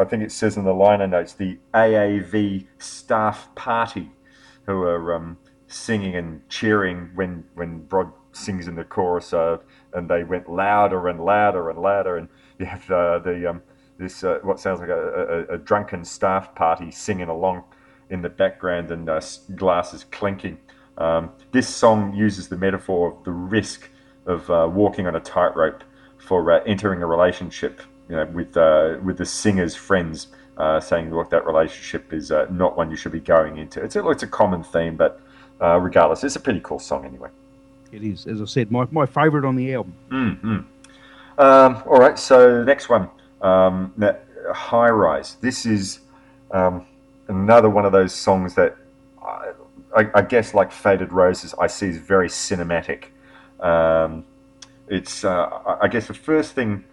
I- 0.00 0.04
think 0.04 0.22
it 0.22 0.32
says 0.32 0.56
in 0.56 0.64
the 0.64 0.74
liner 0.74 1.06
notes 1.06 1.32
the 1.32 1.58
AAV 1.72 2.66
staff 2.78 3.54
party, 3.54 4.10
who 4.66 4.82
are 4.82 5.14
um, 5.14 5.38
singing 5.66 6.14
and 6.14 6.48
cheering 6.48 7.10
when 7.14 7.44
when 7.54 7.80
Brod 7.86 8.12
sings 8.32 8.68
in 8.68 8.74
the 8.74 8.84
chorus, 8.84 9.32
and 9.32 10.08
they 10.08 10.24
went 10.24 10.50
louder 10.50 11.08
and 11.08 11.24
louder 11.24 11.70
and 11.70 11.78
louder, 11.78 12.16
and 12.16 12.28
you 12.58 12.66
have 12.66 12.86
the 12.86 13.50
um, 13.50 13.62
this 13.98 14.24
uh, 14.24 14.38
what 14.42 14.60
sounds 14.60 14.80
like 14.80 14.88
a, 14.88 15.46
a, 15.50 15.54
a 15.54 15.58
drunken 15.58 16.04
staff 16.04 16.54
party 16.54 16.90
singing 16.90 17.28
along 17.28 17.64
in 18.10 18.22
the 18.22 18.28
background 18.28 18.90
and 18.90 19.08
uh, 19.08 19.20
glasses 19.56 20.04
clinking. 20.10 20.58
Um, 20.98 21.30
this 21.52 21.68
song 21.68 22.14
uses 22.14 22.48
the 22.48 22.56
metaphor 22.56 23.12
of 23.12 23.24
the 23.24 23.32
risk 23.32 23.90
of 24.26 24.48
uh, 24.50 24.68
walking 24.72 25.06
on 25.06 25.16
a 25.16 25.20
tightrope 25.20 25.82
for 26.18 26.50
uh, 26.50 26.62
entering 26.64 27.02
a 27.02 27.06
relationship 27.06 27.82
you 28.08 28.16
know, 28.16 28.26
with 28.26 28.56
uh, 28.56 28.96
with 29.02 29.18
the 29.18 29.26
singer's 29.26 29.74
friends, 29.74 30.28
uh, 30.56 30.80
saying, 30.80 31.14
"Look, 31.14 31.30
that 31.30 31.46
relationship 31.46 32.12
is 32.12 32.30
uh, 32.30 32.46
not 32.50 32.76
one 32.76 32.90
you 32.90 32.96
should 32.96 33.12
be 33.12 33.20
going 33.20 33.58
into." 33.58 33.82
It's 33.82 33.96
a, 33.96 34.08
it's 34.08 34.22
a 34.22 34.26
common 34.26 34.62
theme, 34.62 34.96
but 34.96 35.20
uh, 35.60 35.78
regardless, 35.78 36.24
it's 36.24 36.36
a 36.36 36.40
pretty 36.40 36.60
cool 36.60 36.78
song 36.78 37.04
anyway. 37.04 37.30
It 37.92 38.02
is, 38.02 38.26
as 38.26 38.42
I 38.42 38.44
said, 38.44 38.70
my 38.70 38.86
my 38.90 39.06
favourite 39.06 39.46
on 39.46 39.56
the 39.56 39.74
album. 39.74 39.94
Mm-hmm. 40.10 40.60
Um, 41.36 41.82
all 41.86 41.98
right, 41.98 42.18
so 42.18 42.62
next 42.62 42.88
one, 42.88 43.08
um, 43.42 43.92
High 44.52 44.90
Rise. 44.90 45.36
This 45.40 45.66
is 45.66 46.00
um, 46.50 46.86
another 47.28 47.68
one 47.68 47.84
of 47.84 47.92
those 47.92 48.14
songs 48.14 48.54
that 48.54 48.76
I, 49.22 49.52
I, 49.96 50.10
I 50.14 50.22
guess, 50.22 50.54
like 50.54 50.70
Faded 50.70 51.12
Roses, 51.12 51.54
I 51.60 51.66
see 51.66 51.88
is 51.88 51.98
very 51.98 52.28
cinematic. 52.28 53.06
Um, 53.60 54.24
it's, 54.88 55.24
uh, 55.24 55.76
I 55.80 55.88
guess, 55.88 56.06
the 56.06 56.14
first 56.14 56.52
thing 56.52 56.84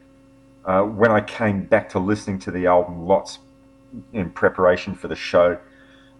uh, 0.65 0.83
when 0.83 1.11
I 1.11 1.21
came 1.21 1.63
back 1.63 1.89
to 1.89 1.99
listening 1.99 2.39
to 2.39 2.51
the 2.51 2.67
album 2.67 3.05
lots 3.07 3.39
in 4.13 4.29
preparation 4.29 4.95
for 4.95 5.07
the 5.07 5.15
show, 5.15 5.57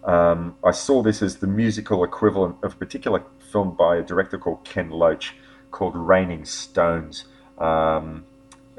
um, 0.04 0.56
I 0.64 0.72
saw 0.72 1.02
this 1.04 1.22
as 1.22 1.38
the 1.38 1.48
musical 1.48 2.04
equivalent 2.04 2.58
of 2.64 2.74
a 2.74 2.76
particular 2.76 3.24
film 3.52 3.76
by 3.76 3.98
a 3.98 4.02
director 4.02 4.38
called 4.38 4.64
Ken 4.64 4.90
Loach 4.90 5.36
called 5.70 5.96
Raining 5.96 6.46
Stones. 6.46 7.26
Um, 7.58 8.26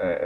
uh, 0.03 0.17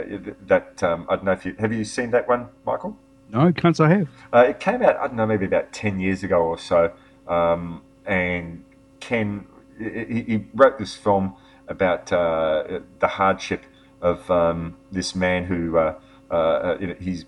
that 0.47 0.81
um, 0.81 1.05
I 1.09 1.15
don't 1.15 1.25
know 1.25 1.33
if 1.33 1.45
you 1.45 1.55
have 1.59 1.71
you 1.71 1.83
seen 1.83 2.11
that 2.11 2.27
one, 2.27 2.47
Michael. 2.65 2.97
No, 3.29 3.51
can't 3.51 3.75
say 3.75 3.83
I 3.83 3.89
have. 3.89 4.09
Uh, 4.33 4.45
it 4.49 4.59
came 4.59 4.81
out, 4.81 4.95
I 4.97 5.07
don't 5.07 5.17
know, 5.17 5.25
maybe 5.25 5.45
about 5.45 5.73
10 5.73 5.99
years 5.99 6.23
ago 6.23 6.37
or 6.37 6.57
so. 6.57 6.93
Um, 7.27 7.81
and 8.05 8.63
Ken, 9.01 9.45
he, 9.77 10.21
he 10.21 10.45
wrote 10.53 10.79
this 10.79 10.95
film 10.95 11.35
about 11.67 12.11
uh, 12.13 12.79
the 12.99 13.07
hardship 13.07 13.65
of 14.01 14.29
um, 14.29 14.75
this 14.91 15.15
man 15.15 15.45
who 15.45 15.77
uh, 15.77 15.95
uh, 16.29 16.77
he's 16.99 17.25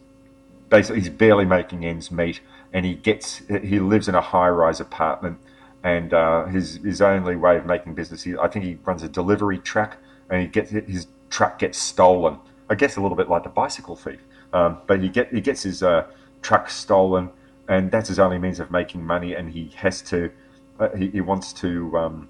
basically 0.70 1.02
he's 1.02 1.10
barely 1.10 1.46
making 1.46 1.86
ends 1.86 2.12
meet, 2.12 2.42
and 2.74 2.86
he 2.86 2.96
gets 2.96 3.42
he 3.48 3.80
lives 3.80 4.08
in 4.08 4.16
a 4.16 4.22
high-rise 4.22 4.80
apartment, 4.80 5.38
and 5.84 6.14
uh, 6.14 6.46
his 6.46 6.76
his 6.84 7.02
only 7.02 7.36
way 7.36 7.58
of 7.58 7.66
making 7.66 7.94
business, 7.94 8.24
he, 8.24 8.38
I 8.38 8.48
think 8.48 8.66
he 8.66 8.78
runs 8.86 9.04
a 9.04 9.10
delivery 9.10 9.58
truck, 9.58 9.98
and 10.30 10.42
he 10.42 10.48
gets 10.48 10.72
his 10.72 11.08
truck 11.30 11.60
gets 11.60 11.78
stolen. 11.78 12.40
I 12.70 12.76
guess 12.76 12.98
a 12.98 13.02
little 13.02 13.18
bit 13.18 13.30
like 13.30 13.44
the 13.44 13.50
bicycle 13.50 13.96
thief, 13.96 14.20
um, 14.54 14.78
but 14.86 15.02
he 15.02 15.10
get 15.10 15.34
he 15.34 15.42
gets 15.42 15.64
his 15.64 15.82
uh, 15.82 16.06
truck 16.42 16.70
stolen, 16.70 17.30
and 17.68 17.92
that's 17.92 18.10
his 18.10 18.20
only 18.20 18.38
means 18.38 18.60
of 18.60 18.70
making 18.70 19.04
money, 19.04 19.34
and 19.34 19.52
he 19.52 19.72
has 19.76 20.02
to 20.04 20.32
uh, 20.80 20.90
he, 20.96 21.10
he 21.10 21.22
wants 21.22 21.52
to 21.54 21.98
um, 21.98 22.30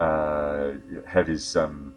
uh, 0.00 0.72
have 1.06 1.26
his 1.26 1.56
um, 1.56 1.94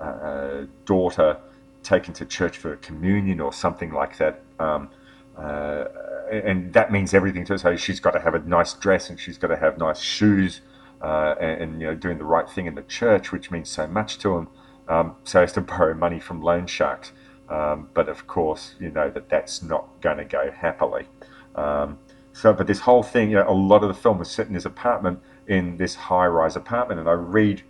uh, 0.00 0.66
daughter 0.84 1.38
taken 1.82 2.12
to 2.14 2.24
church 2.24 2.56
for 2.58 2.76
communion 2.76 3.40
or 3.40 3.52
something 3.52 3.92
like 3.92 4.18
that. 4.18 4.42
Um, 4.58 4.90
uh, 5.36 5.84
and 6.30 6.72
that 6.72 6.90
means 6.90 7.14
everything 7.14 7.44
to 7.46 7.54
her. 7.54 7.58
So 7.58 7.76
she's 7.76 8.00
got 8.00 8.12
to 8.12 8.20
have 8.20 8.34
a 8.34 8.40
nice 8.40 8.72
dress 8.74 9.10
and 9.10 9.18
she's 9.20 9.38
got 9.38 9.48
to 9.48 9.56
have 9.56 9.78
nice 9.78 10.00
shoes 10.00 10.62
uh, 11.02 11.34
and, 11.40 11.62
and, 11.62 11.80
you 11.80 11.86
know 11.86 11.94
doing 11.94 12.18
the 12.18 12.24
right 12.24 12.48
thing 12.48 12.66
in 12.66 12.74
the 12.74 12.82
church, 12.82 13.30
which 13.30 13.50
means 13.50 13.68
so 13.68 13.86
much 13.86 14.18
to 14.18 14.36
him. 14.36 14.48
Um, 14.88 15.16
so 15.24 15.40
has 15.40 15.52
to 15.52 15.60
borrow 15.60 15.94
money 15.94 16.20
from 16.20 16.42
loan 16.42 16.66
sharks. 16.66 17.12
Um, 17.48 17.88
but 17.94 18.08
of 18.08 18.26
course, 18.26 18.74
you 18.80 18.90
know 18.90 19.10
that 19.10 19.28
that's 19.28 19.62
not 19.62 19.88
going 20.00 20.18
to 20.18 20.24
go 20.24 20.50
happily. 20.50 21.06
Um, 21.54 21.98
so, 22.32 22.52
but 22.52 22.66
this 22.66 22.80
whole 22.80 23.02
thing, 23.02 23.30
you 23.30 23.36
know, 23.36 23.48
a 23.48 23.52
lot 23.52 23.82
of 23.82 23.88
the 23.88 23.94
film 23.94 24.18
was 24.18 24.30
set 24.30 24.48
in 24.48 24.54
his 24.54 24.66
apartment, 24.66 25.20
in 25.46 25.76
this 25.76 25.94
high-rise 25.94 26.54
apartment, 26.56 27.00
and 27.00 27.08
I 27.08 27.12
read 27.12 27.62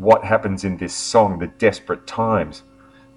what 0.00 0.24
happens 0.24 0.64
in 0.64 0.78
this 0.78 0.94
song, 0.94 1.38
"The 1.38 1.46
Desperate 1.46 2.06
Times," 2.06 2.62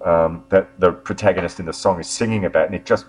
um, 0.04 0.44
that 0.50 0.68
the 0.78 0.92
protagonist 0.92 1.58
in 1.58 1.66
the 1.66 1.72
song 1.72 1.98
is 1.98 2.08
singing 2.08 2.44
about, 2.44 2.66
and 2.66 2.74
it 2.74 2.84
just 2.84 3.06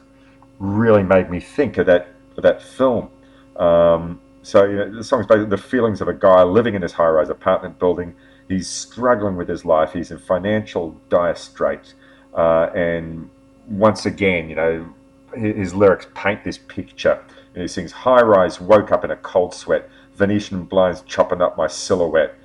really 0.59 1.03
made 1.03 1.29
me 1.29 1.39
think 1.41 1.77
of 1.77 1.85
that 1.85 2.07
of 2.37 2.43
that 2.43 2.61
film. 2.61 3.09
Um, 3.57 4.21
so 4.41 4.63
you 4.63 4.77
know, 4.77 4.95
the 4.95 5.03
song 5.03 5.19
is 5.19 5.27
basically 5.27 5.49
the 5.49 5.57
feelings 5.57 5.99
of 6.01 6.07
a 6.07 6.13
guy 6.13 6.43
living 6.43 6.73
in 6.73 6.81
this 6.81 6.93
high-rise 6.93 7.29
apartment 7.29 7.77
building. 7.77 8.15
He's 8.47 8.69
struggling 8.69 9.35
with 9.35 9.49
his 9.49 9.65
life. 9.65 9.91
He's 9.93 10.11
in 10.11 10.19
financial 10.19 10.95
dire 11.09 11.35
straits, 11.35 11.95
uh, 12.33 12.69
and 12.73 13.29
once 13.67 14.05
again, 14.05 14.49
you 14.49 14.55
know, 14.55 14.87
his, 15.35 15.55
his 15.55 15.73
lyrics 15.73 16.07
paint 16.13 16.43
this 16.43 16.57
picture. 16.57 17.19
And 17.53 17.61
he 17.61 17.67
sings, 17.67 17.91
"High-rise, 17.91 18.61
woke 18.61 18.91
up 18.91 19.03
in 19.03 19.11
a 19.11 19.17
cold 19.17 19.53
sweat. 19.53 19.89
Venetian 20.15 20.63
blinds 20.63 21.01
chopping 21.01 21.41
up 21.41 21.57
my 21.57 21.67
silhouette. 21.67 22.35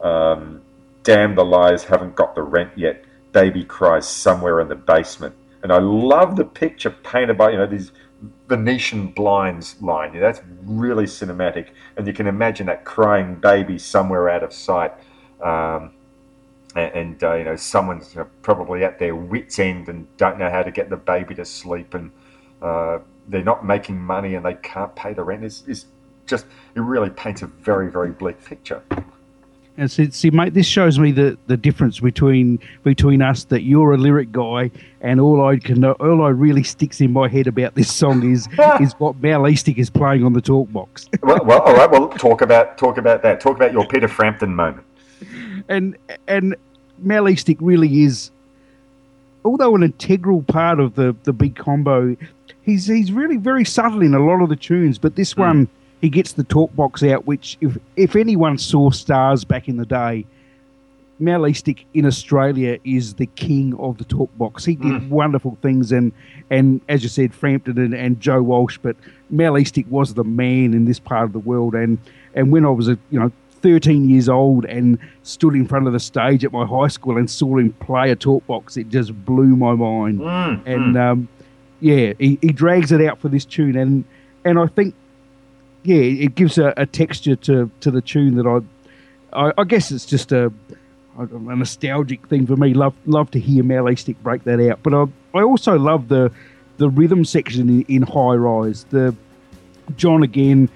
Um, 0.00 0.62
damn 1.06 1.36
the 1.36 1.44
lies, 1.44 1.84
haven't 1.84 2.16
got 2.16 2.34
the 2.34 2.42
rent 2.42 2.72
yet. 2.74 3.04
Baby 3.30 3.64
cries 3.64 4.08
somewhere 4.08 4.60
in 4.60 4.68
the 4.68 4.74
basement." 4.74 5.34
And 5.62 5.72
I 5.72 5.78
love 5.78 6.36
the 6.36 6.44
picture 6.44 6.90
painted 6.90 7.38
by 7.38 7.50
you 7.50 7.58
know 7.58 7.66
these 7.66 7.92
Venetian 8.48 9.08
blinds 9.12 9.80
line. 9.80 10.18
That's 10.18 10.40
really 10.64 11.04
cinematic, 11.04 11.68
and 11.96 12.06
you 12.06 12.12
can 12.12 12.26
imagine 12.26 12.66
that 12.66 12.84
crying 12.84 13.36
baby 13.36 13.78
somewhere 13.78 14.28
out 14.28 14.42
of 14.42 14.52
sight. 14.52 14.92
Um, 15.40 15.92
and, 16.74 16.92
and 16.94 17.24
uh, 17.24 17.34
you 17.34 17.44
know 17.44 17.56
someone's 17.56 18.14
you 18.14 18.20
know, 18.20 18.28
probably 18.42 18.84
at 18.84 18.98
their 18.98 19.14
wits 19.14 19.58
end 19.58 19.88
and 19.88 20.06
don't 20.16 20.38
know 20.38 20.50
how 20.50 20.62
to 20.62 20.72
get 20.72 20.90
the 20.90 20.96
baby 20.96 21.34
to 21.36 21.44
sleep, 21.44 21.94
and 21.94 22.10
uh, 22.60 22.98
they're 23.28 23.44
not 23.44 23.64
making 23.64 23.98
money 23.98 24.34
and 24.34 24.44
they 24.44 24.54
can't 24.54 24.94
pay 24.96 25.12
the 25.12 25.22
rent. 25.22 25.44
It's, 25.44 25.62
it's 25.68 25.86
just 26.26 26.46
it 26.74 26.80
really 26.80 27.10
paints 27.10 27.42
a 27.42 27.46
very 27.46 27.90
very 27.90 28.10
bleak 28.10 28.44
picture. 28.44 28.82
And 29.78 29.90
see, 29.90 30.10
see, 30.10 30.30
mate, 30.30 30.54
this 30.54 30.66
shows 30.66 30.98
me 30.98 31.12
the, 31.12 31.36
the 31.48 31.56
difference 31.56 32.00
between 32.00 32.58
between 32.82 33.20
us. 33.20 33.44
That 33.44 33.62
you're 33.62 33.92
a 33.92 33.98
lyric 33.98 34.32
guy, 34.32 34.70
and 35.02 35.20
all 35.20 35.44
I 35.44 35.58
can 35.58 35.80
know, 35.80 35.92
all 35.92 36.22
I 36.22 36.30
really 36.30 36.62
sticks 36.62 37.00
in 37.00 37.12
my 37.12 37.28
head 37.28 37.46
about 37.46 37.74
this 37.74 37.92
song 37.92 38.30
is 38.30 38.48
is 38.80 38.94
what 38.94 39.20
Mal 39.20 39.42
Eastick 39.42 39.76
is 39.76 39.90
playing 39.90 40.24
on 40.24 40.32
the 40.32 40.40
talk 40.40 40.72
box. 40.72 41.08
well, 41.22 41.44
well, 41.44 41.60
all 41.60 41.74
right. 41.74 41.90
Well, 41.90 42.08
talk 42.08 42.40
about 42.40 42.78
talk 42.78 42.96
about 42.96 43.22
that. 43.22 43.40
Talk 43.40 43.56
about 43.56 43.72
your 43.72 43.86
Peter 43.86 44.08
Frampton 44.08 44.54
moment. 44.54 44.86
and 45.68 45.96
and 46.26 46.56
Mal 46.98 47.24
Eastick 47.24 47.58
really 47.60 48.02
is 48.02 48.30
although 49.46 49.74
an 49.74 49.82
integral 49.82 50.42
part 50.42 50.80
of 50.80 50.94
the 50.94 51.14
the 51.24 51.32
big 51.32 51.56
combo, 51.56 52.16
he's 52.62 52.86
he's 52.86 53.12
really 53.12 53.36
very 53.36 53.64
subtle 53.64 54.02
in 54.02 54.14
a 54.14 54.24
lot 54.24 54.42
of 54.42 54.48
the 54.48 54.56
tunes. 54.56 54.98
But 54.98 55.16
this 55.16 55.32
hmm. 55.32 55.40
one, 55.40 55.68
he 56.00 56.08
gets 56.08 56.32
the 56.34 56.44
talk 56.44 56.74
box 56.74 57.02
out, 57.02 57.26
which 57.26 57.56
if 57.60 57.78
if 57.96 58.16
anyone 58.16 58.58
saw 58.58 58.90
Stars 58.90 59.44
back 59.44 59.68
in 59.68 59.76
the 59.76 59.86
day. 59.86 60.26
Mal 61.18 61.40
Eastick 61.40 61.86
in 61.94 62.04
Australia 62.04 62.78
is 62.84 63.14
the 63.14 63.24
king 63.24 63.74
of 63.78 63.96
the 63.96 64.04
talk 64.04 64.28
box. 64.36 64.66
He 64.66 64.74
did 64.74 64.92
mm. 64.92 65.08
wonderful 65.08 65.56
things, 65.62 65.90
and 65.90 66.12
and 66.50 66.80
as 66.90 67.02
you 67.02 67.08
said, 67.08 67.34
Frampton 67.34 67.78
and, 67.78 67.94
and 67.94 68.20
Joe 68.20 68.42
Walsh. 68.42 68.78
But 68.82 68.96
Mal 69.30 69.54
Eastick 69.54 69.88
was 69.88 70.12
the 70.12 70.24
man 70.24 70.74
in 70.74 70.84
this 70.84 70.98
part 70.98 71.24
of 71.24 71.32
the 71.32 71.38
world. 71.38 71.74
And 71.74 71.98
and 72.34 72.52
when 72.52 72.66
I 72.66 72.70
was 72.70 72.88
a 72.88 72.98
you 73.10 73.18
know 73.18 73.32
13 73.62 74.08
years 74.08 74.28
old 74.28 74.64
and 74.66 74.98
stood 75.22 75.54
in 75.54 75.66
front 75.66 75.86
of 75.86 75.92
the 75.92 76.00
stage 76.00 76.44
at 76.44 76.52
my 76.52 76.66
high 76.66 76.88
school 76.88 77.16
and 77.16 77.30
saw 77.30 77.56
him 77.56 77.72
play 77.74 78.10
a 78.10 78.16
talk 78.16 78.46
box, 78.46 78.76
it 78.76 78.90
just 78.90 79.12
blew 79.24 79.56
my 79.56 79.74
mind. 79.74 80.20
Mm, 80.20 80.66
and 80.66 80.94
mm. 80.94 81.10
um, 81.10 81.28
yeah, 81.80 82.12
he, 82.18 82.38
he 82.42 82.48
drags 82.48 82.92
it 82.92 83.00
out 83.00 83.18
for 83.20 83.28
this 83.28 83.44
tune, 83.44 83.76
and 83.76 84.04
and 84.44 84.58
I 84.58 84.66
think 84.66 84.94
yeah, 85.86 86.24
it 86.24 86.34
gives 86.34 86.58
a, 86.58 86.72
a 86.76 86.86
texture 86.86 87.36
to 87.36 87.70
to 87.80 87.90
the 87.90 88.00
tune 88.00 88.36
that 88.36 88.46
I 88.46 89.46
I, 89.46 89.52
I 89.58 89.64
guess 89.64 89.90
it's 89.90 90.06
just 90.06 90.32
a 90.32 90.52
a 91.18 91.56
nostalgic 91.56 92.26
thing 92.28 92.46
for 92.46 92.56
me. 92.56 92.74
Love 92.74 92.94
love 93.06 93.30
to 93.32 93.40
hear 93.40 93.64
Mal 93.64 93.84
Eastick 93.84 94.16
break 94.22 94.44
that 94.44 94.60
out, 94.60 94.82
but 94.82 94.94
I 94.94 95.06
I 95.38 95.42
also 95.42 95.78
love 95.78 96.08
the 96.08 96.30
the 96.78 96.88
rhythm 96.88 97.24
section 97.24 97.68
in, 97.68 97.82
in 97.82 98.02
High 98.02 98.34
Rise. 98.34 98.84
The 98.90 99.14
John 99.96 100.22
again, 100.22 100.68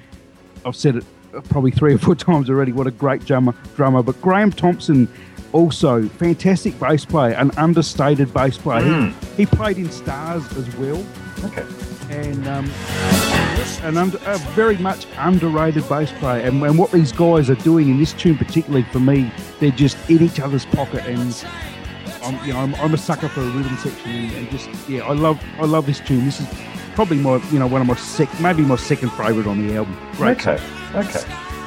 I've 0.64 0.76
said 0.76 0.96
it 0.96 1.04
probably 1.48 1.70
three 1.70 1.94
or 1.94 1.98
four 1.98 2.14
times 2.28 2.48
already. 2.48 2.72
What 2.72 2.86
a 2.86 2.92
great 2.92 3.24
drummer! 3.24 3.54
Drummer, 3.76 4.02
but 4.02 4.20
Graham 4.20 4.50
Thompson 4.50 5.08
also 5.52 6.06
fantastic 6.08 6.78
bass 6.78 7.04
player, 7.04 7.34
an 7.34 7.50
understated 7.56 8.32
bass 8.32 8.56
player. 8.56 8.84
He, 8.84 9.11
hmm. 9.11 9.36
he 9.36 9.46
played 9.46 9.78
in 9.78 9.90
Stars 9.90 10.44
as 10.56 10.76
well 10.76 11.04
Okay. 11.44 11.64
And 12.11 12.46
um, 12.48 12.70
under, 13.96 14.18
a 14.26 14.38
very 14.54 14.76
much 14.78 15.06
underrated 15.16 15.88
bass 15.88 16.11
player. 16.12 16.44
And, 16.44 16.62
and 16.62 16.78
what 16.78 16.90
these 16.90 17.12
guys 17.12 17.48
are 17.50 17.56
doing 17.56 17.88
in 17.88 17.98
this 17.98 18.12
tune, 18.12 18.36
particularly 18.36 18.84
for 18.84 19.00
me, 19.00 19.32
they're 19.61 19.70
just 19.70 19.96
in 20.11 20.22
each 20.22 20.40
other's 20.40 20.66
pocket. 20.66 21.04
And 21.06 21.44
I'm, 22.22 22.46
you 22.46 22.52
know, 22.52 22.61
I'm, 22.61 22.74
I'm 22.76 22.94
a 22.94 22.98
sucker 22.98 23.28
for 23.28 23.40
a 23.40 23.50
rhythm 23.50 23.76
section, 23.76 24.11
and, 24.11 24.32
and 24.32 24.50
just 24.50 24.68
yeah, 24.88 25.02
I 25.02 25.12
love 25.12 25.42
I 25.58 25.64
love 25.64 25.86
this 25.86 26.00
tune. 26.00 26.24
This 26.24 26.40
is 26.40 26.48
probably 26.94 27.18
my 27.18 27.36
you 27.50 27.58
know 27.58 27.66
one 27.66 27.80
of 27.80 27.86
my 27.86 27.94
sec, 27.94 28.28
maybe 28.40 28.62
my 28.62 28.76
second 28.76 29.11
favourite 29.11 29.46
on 29.48 29.66
the 29.66 29.76
album. 29.76 29.96
Great. 30.12 30.46
Okay. 30.46 30.62
Okay. 30.94 31.20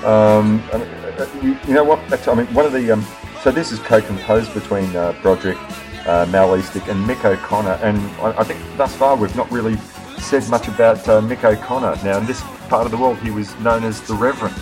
Um, 0.05 0.61
uh, 0.71 1.27
you, 1.41 1.73
know 1.73 1.83
what? 1.83 1.99
I 2.27 2.35
mean, 2.35 2.53
one 2.53 2.65
of 2.65 2.73
the 2.73 2.91
um, 2.91 3.05
so 3.41 3.51
this 3.51 3.71
is 3.71 3.79
co-composed 3.79 4.53
between 4.53 4.95
uh, 4.95 5.13
Broderick, 5.21 5.57
uh, 6.05 6.25
Mal 6.29 6.49
Eastick, 6.49 6.87
and 6.89 7.03
Mick 7.05 7.23
O'Connor, 7.23 7.79
and 7.81 7.97
I, 8.21 8.39
I 8.39 8.43
think 8.43 8.59
thus 8.77 8.93
far 8.95 9.15
we've 9.15 9.35
not 9.35 9.49
really 9.51 9.77
said 10.23 10.47
much 10.49 10.67
about 10.67 11.07
uh, 11.07 11.21
Mick 11.21 11.43
O'Connor. 11.43 11.97
Now, 12.03 12.17
in 12.17 12.25
this 12.25 12.41
part 12.69 12.85
of 12.85 12.91
the 12.91 12.97
world, 12.97 13.17
he 13.19 13.29
was 13.29 13.53
known 13.59 13.83
as 13.83 14.01
the 14.01 14.15
Reverend. 14.15 14.55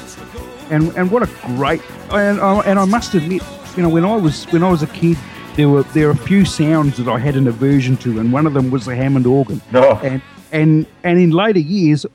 and 0.70 0.95
and 0.97 1.12
what 1.12 1.24
a 1.24 1.30
great 1.47 1.82
and 2.12 2.39
I, 2.41 2.59
and 2.62 2.80
I 2.80 2.86
must 2.86 3.14
admit, 3.14 3.41
you 3.76 3.84
know, 3.84 3.89
when 3.89 4.05
I 4.05 4.16
was 4.16 4.45
when 4.51 4.64
I 4.64 4.70
was 4.70 4.84
a 4.84 4.88
kid, 4.88 5.18
there 5.55 5.70
were 5.70 5.84
there 5.84 6.07
are 6.09 6.12
a 6.12 6.18
few 6.18 6.45
sounds 6.45 6.97
that 6.97 7.07
I 7.07 7.20
had 7.20 7.36
an 7.36 7.47
aversion 7.47 7.97
to, 7.97 8.20
and 8.20 8.34
one 8.34 8.45
of 8.45 8.53
them 8.53 8.72
was 8.72 8.86
the 8.86 8.95
Hammond 8.95 9.28
organ. 9.28 9.62
No. 9.72 9.99
And 10.03 10.22
and 10.51 10.86
and 11.03 11.20
in 11.20 11.32
later 11.32 11.59
years, 11.59 12.05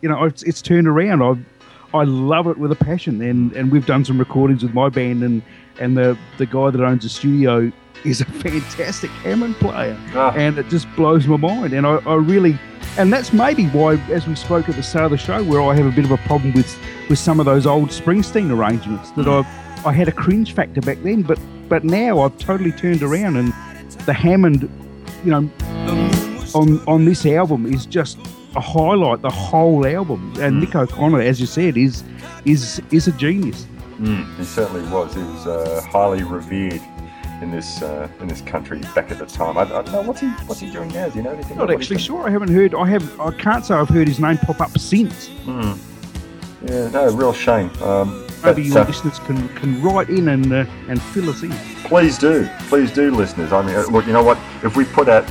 you 0.00 0.08
know, 0.08 0.24
it's, 0.24 0.42
it's 0.42 0.62
turned 0.62 0.86
around. 0.86 1.22
I 1.22 1.98
I 1.98 2.04
love 2.04 2.46
it 2.46 2.58
with 2.58 2.72
a 2.72 2.76
passion, 2.76 3.20
and 3.22 3.52
and 3.52 3.72
we've 3.72 3.86
done 3.86 4.04
some 4.04 4.18
recordings 4.18 4.62
with 4.62 4.74
my 4.74 4.88
band, 4.88 5.22
and 5.22 5.42
and 5.80 5.96
the 5.96 6.16
the 6.38 6.46
guy 6.46 6.70
that 6.70 6.80
owns 6.80 7.02
the 7.02 7.08
studio 7.08 7.72
is 8.04 8.20
a 8.20 8.24
fantastic 8.44 9.10
Hammond 9.22 9.56
player, 9.56 9.96
Ah. 10.14 10.32
and 10.36 10.58
it 10.58 10.68
just 10.68 10.86
blows 10.96 11.26
my 11.26 11.36
mind. 11.36 11.72
And 11.72 11.86
I, 11.86 11.96
I 12.06 12.14
really, 12.14 12.58
and 12.98 13.12
that's 13.12 13.32
maybe 13.32 13.66
why, 13.68 13.94
as 14.10 14.26
we 14.26 14.34
spoke 14.34 14.68
at 14.68 14.76
the 14.76 14.82
start 14.82 15.06
of 15.06 15.10
the 15.12 15.18
show, 15.18 15.42
where 15.44 15.62
I 15.62 15.74
have 15.76 15.86
a 15.86 15.90
bit 15.90 16.04
of 16.04 16.10
a 16.10 16.18
problem 16.18 16.52
with 16.54 16.76
with 17.08 17.18
some 17.18 17.40
of 17.40 17.46
those 17.46 17.66
old 17.66 17.90
Springsteen 17.90 18.50
arrangements 18.50 19.10
that 19.12 19.28
I 19.28 19.40
I 19.88 19.92
had 19.92 20.08
a 20.08 20.12
cringe 20.12 20.54
factor 20.54 20.80
back 20.80 20.98
then, 21.02 21.22
but 21.22 21.38
but 21.68 21.84
now 21.84 22.20
I've 22.20 22.36
totally 22.38 22.72
turned 22.72 23.02
around, 23.02 23.36
and 23.36 23.52
the 24.06 24.12
Hammond, 24.12 24.62
you 25.24 25.30
know, 25.30 25.50
on 26.54 26.80
on 26.86 27.04
this 27.04 27.24
album 27.26 27.66
is 27.66 27.86
just 27.86 28.18
a 28.56 28.60
highlight. 28.60 29.22
The 29.22 29.30
whole 29.30 29.86
album, 29.86 30.32
and 30.40 30.62
Mick 30.62 30.74
O'Connor, 30.74 31.20
as 31.20 31.40
you 31.40 31.46
said, 31.46 31.76
is 31.76 32.04
is 32.44 32.80
is 32.90 33.08
a 33.08 33.12
genius. 33.12 33.66
He 34.36 34.44
certainly 34.44 34.82
was. 34.90 35.14
He 35.14 35.22
was 35.22 35.46
uh, 35.46 35.80
highly 35.88 36.24
revered 36.24 36.80
in 37.42 37.50
this 37.50 37.82
uh, 37.82 38.08
in 38.20 38.28
this 38.28 38.40
country 38.40 38.78
back 38.94 39.10
at 39.10 39.18
the 39.18 39.26
time. 39.26 39.58
I, 39.58 39.62
I 39.62 39.82
don't 39.82 39.92
know 39.92 40.02
what's 40.02 40.20
he 40.20 40.28
what's 40.46 40.60
he 40.60 40.70
doing 40.70 40.88
now. 40.90 41.08
Do 41.08 41.18
you 41.18 41.24
know 41.24 41.32
anything? 41.32 41.58
Not 41.58 41.70
actually 41.70 41.98
sure. 41.98 42.26
I 42.26 42.30
haven't 42.30 42.52
heard. 42.52 42.74
I 42.74 42.86
have. 42.88 43.20
I 43.20 43.30
can't 43.32 43.64
say 43.64 43.74
I've 43.74 43.88
heard 43.88 44.08
his 44.08 44.20
name 44.20 44.38
pop 44.38 44.60
up 44.60 44.78
since. 44.78 45.28
done? 45.28 45.78
Yeah, 46.64 46.88
no, 46.88 47.12
real 47.12 47.32
shame. 47.32 47.70
Um, 47.82 48.26
Maybe 48.44 48.62
your 48.62 48.78
uh, 48.78 48.86
listeners 48.86 49.18
can 49.20 49.48
can 49.56 49.82
write 49.82 50.08
in 50.08 50.28
and 50.28 50.52
uh, 50.52 50.64
and 50.88 51.02
fill 51.02 51.28
us 51.28 51.42
in. 51.42 51.50
Please 51.84 52.16
do, 52.18 52.48
please 52.68 52.92
do, 52.92 53.10
listeners. 53.10 53.52
I 53.52 53.62
mean, 53.62 53.74
uh, 53.74 53.84
look, 53.90 54.06
you 54.06 54.12
know 54.12 54.22
what? 54.22 54.38
If 54.62 54.76
we 54.76 54.84
put 54.84 55.08
out 55.08 55.28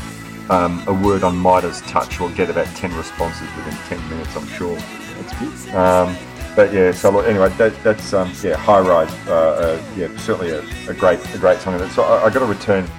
um, 0.50 0.84
a 0.88 0.94
word 0.94 1.24
on 1.24 1.36
Midas 1.36 1.82
Touch, 1.82 2.20
we'll 2.20 2.36
get 2.36 2.50
about 2.50 2.68
ten 2.76 2.94
responses 2.96 3.48
within 3.56 3.74
ten 3.88 4.10
minutes. 4.10 4.36
I'm 4.36 4.48
sure. 4.48 4.76
That's 4.76 5.40
good. 5.40 5.76
Um, 5.76 6.18
but 6.56 6.74
yeah, 6.74 6.92
so 6.92 7.20
anyway, 7.22 7.50
that, 7.58 7.74
that's 7.84 8.14
um, 8.14 8.32
yeah, 8.44 8.56
High 8.56 8.80
Rise. 8.82 9.14
Uh, 9.28 9.32
uh, 9.34 9.84
yeah, 9.96 10.16
certainly 10.18 10.52
a, 10.52 10.62
a 10.90 10.94
great, 10.94 11.20
a 11.34 11.38
great 11.38 11.60
song. 11.60 11.88
So 11.90 12.04
I, 12.04 12.26
I 12.26 12.30
got 12.30 12.40
to 12.40 12.46
return 12.46 12.90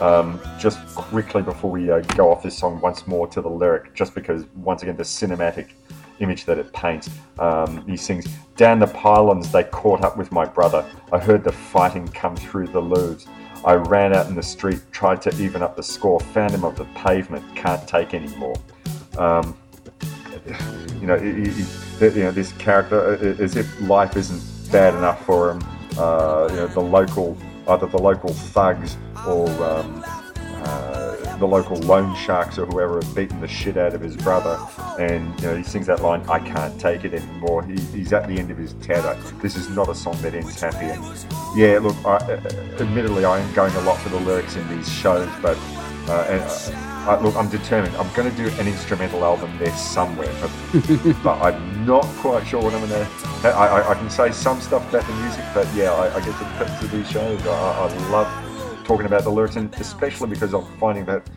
um, 0.00 0.40
just 0.58 0.78
quickly 0.94 1.42
before 1.42 1.70
we 1.70 1.90
uh, 1.90 2.00
go 2.16 2.30
off 2.30 2.42
this 2.42 2.56
song 2.56 2.80
once 2.80 3.06
more 3.06 3.26
to 3.28 3.40
the 3.40 3.48
lyric, 3.48 3.94
just 3.94 4.14
because 4.14 4.44
once 4.56 4.82
again 4.82 4.96
the 4.96 5.02
cinematic 5.02 5.70
image 6.20 6.44
that 6.44 6.58
it 6.58 6.72
paints. 6.72 7.10
Um, 7.38 7.86
he 7.88 7.96
sings, 7.96 8.26
"Down 8.56 8.78
the 8.78 8.86
pylons 8.86 9.50
they 9.50 9.64
caught 9.64 10.02
up 10.02 10.16
with 10.16 10.30
my 10.30 10.44
brother. 10.44 10.84
I 11.12 11.18
heard 11.18 11.42
the 11.44 11.52
fighting 11.52 12.06
come 12.08 12.36
through 12.36 12.68
the 12.68 12.80
louvs. 12.80 13.26
I 13.64 13.74
ran 13.74 14.14
out 14.14 14.26
in 14.26 14.34
the 14.34 14.42
street, 14.42 14.80
tried 14.90 15.22
to 15.22 15.42
even 15.42 15.62
up 15.62 15.76
the 15.76 15.82
score, 15.82 16.18
found 16.20 16.52
him 16.52 16.64
on 16.64 16.74
the 16.74 16.84
pavement, 16.96 17.44
can't 17.56 17.86
take 17.88 18.14
any 18.14 18.34
more." 18.36 18.56
Um, 19.18 19.56
you 20.46 21.06
know, 21.06 21.18
he, 21.18 21.48
he, 21.48 21.64
you 22.00 22.24
know 22.24 22.32
this 22.32 22.52
character 22.52 23.14
uh, 23.14 23.42
as 23.42 23.56
if 23.56 23.80
life 23.82 24.16
isn't 24.16 24.42
bad 24.72 24.94
enough 24.94 25.24
for 25.24 25.52
him. 25.52 25.62
Uh, 25.98 26.48
you 26.50 26.56
know, 26.56 26.66
the 26.68 26.80
local, 26.80 27.36
either 27.68 27.86
the 27.86 27.98
local 27.98 28.32
thugs 28.32 28.96
or 29.26 29.48
um, 29.62 30.02
uh, 30.64 31.36
the 31.36 31.46
local 31.46 31.76
loan 31.78 32.16
sharks 32.16 32.58
or 32.58 32.66
whoever 32.66 33.00
have 33.02 33.14
beaten 33.14 33.40
the 33.40 33.48
shit 33.48 33.76
out 33.76 33.94
of 33.94 34.00
his 34.00 34.16
brother. 34.16 34.58
And 34.98 35.38
you 35.40 35.46
know, 35.48 35.56
he 35.56 35.62
sings 35.62 35.86
that 35.86 36.02
line, 36.02 36.22
"I 36.28 36.38
can't 36.38 36.80
take 36.80 37.04
it 37.04 37.14
anymore." 37.14 37.62
He, 37.62 37.78
he's 37.96 38.12
at 38.12 38.26
the 38.26 38.38
end 38.38 38.50
of 38.50 38.58
his 38.58 38.72
tether. 38.74 39.14
This 39.40 39.56
is 39.56 39.68
not 39.68 39.88
a 39.88 39.94
song 39.94 40.20
that 40.22 40.34
ends 40.34 40.60
happy. 40.60 40.86
And 40.86 41.26
yeah, 41.56 41.78
look, 41.78 41.96
I, 42.04 42.16
uh, 42.16 42.40
admittedly, 42.80 43.24
I 43.24 43.38
am 43.38 43.54
going 43.54 43.74
a 43.74 43.80
lot 43.82 43.98
for 43.98 44.08
the 44.08 44.20
lyrics 44.20 44.56
in 44.56 44.68
these 44.68 44.90
shows, 44.90 45.28
but. 45.40 45.58
Uh, 46.08 46.26
and, 46.28 46.91
uh, 47.08 47.18
look, 47.20 47.34
I'm 47.36 47.48
determined. 47.48 47.96
I'm 47.96 48.12
going 48.14 48.30
to 48.30 48.36
do 48.36 48.48
an 48.60 48.68
instrumental 48.68 49.24
album 49.24 49.56
there 49.58 49.74
somewhere, 49.76 50.32
but, 50.40 51.22
but 51.24 51.42
I'm 51.42 51.84
not 51.84 52.04
quite 52.18 52.46
sure 52.46 52.62
what 52.62 52.74
I'm 52.74 52.88
going 52.88 53.04
to. 53.04 53.48
I, 53.48 53.50
I, 53.50 53.90
I 53.90 53.94
can 53.94 54.08
say 54.08 54.30
some 54.30 54.60
stuff 54.60 54.88
about 54.88 55.06
the 55.06 55.14
music, 55.14 55.44
but 55.52 55.66
yeah, 55.74 55.92
I, 55.92 56.14
I 56.14 56.20
get 56.20 56.38
to 56.38 56.44
cut 56.56 56.80
to 56.80 56.86
these 56.88 57.10
shows. 57.10 57.44
I, 57.44 57.50
I 57.50 58.08
love 58.10 58.84
talking 58.84 59.06
about 59.06 59.24
the 59.24 59.30
lyrics, 59.30 59.56
and 59.56 59.74
especially 59.74 60.28
because 60.28 60.54
I'm 60.54 60.64
finding 60.78 61.04
that 61.06 61.28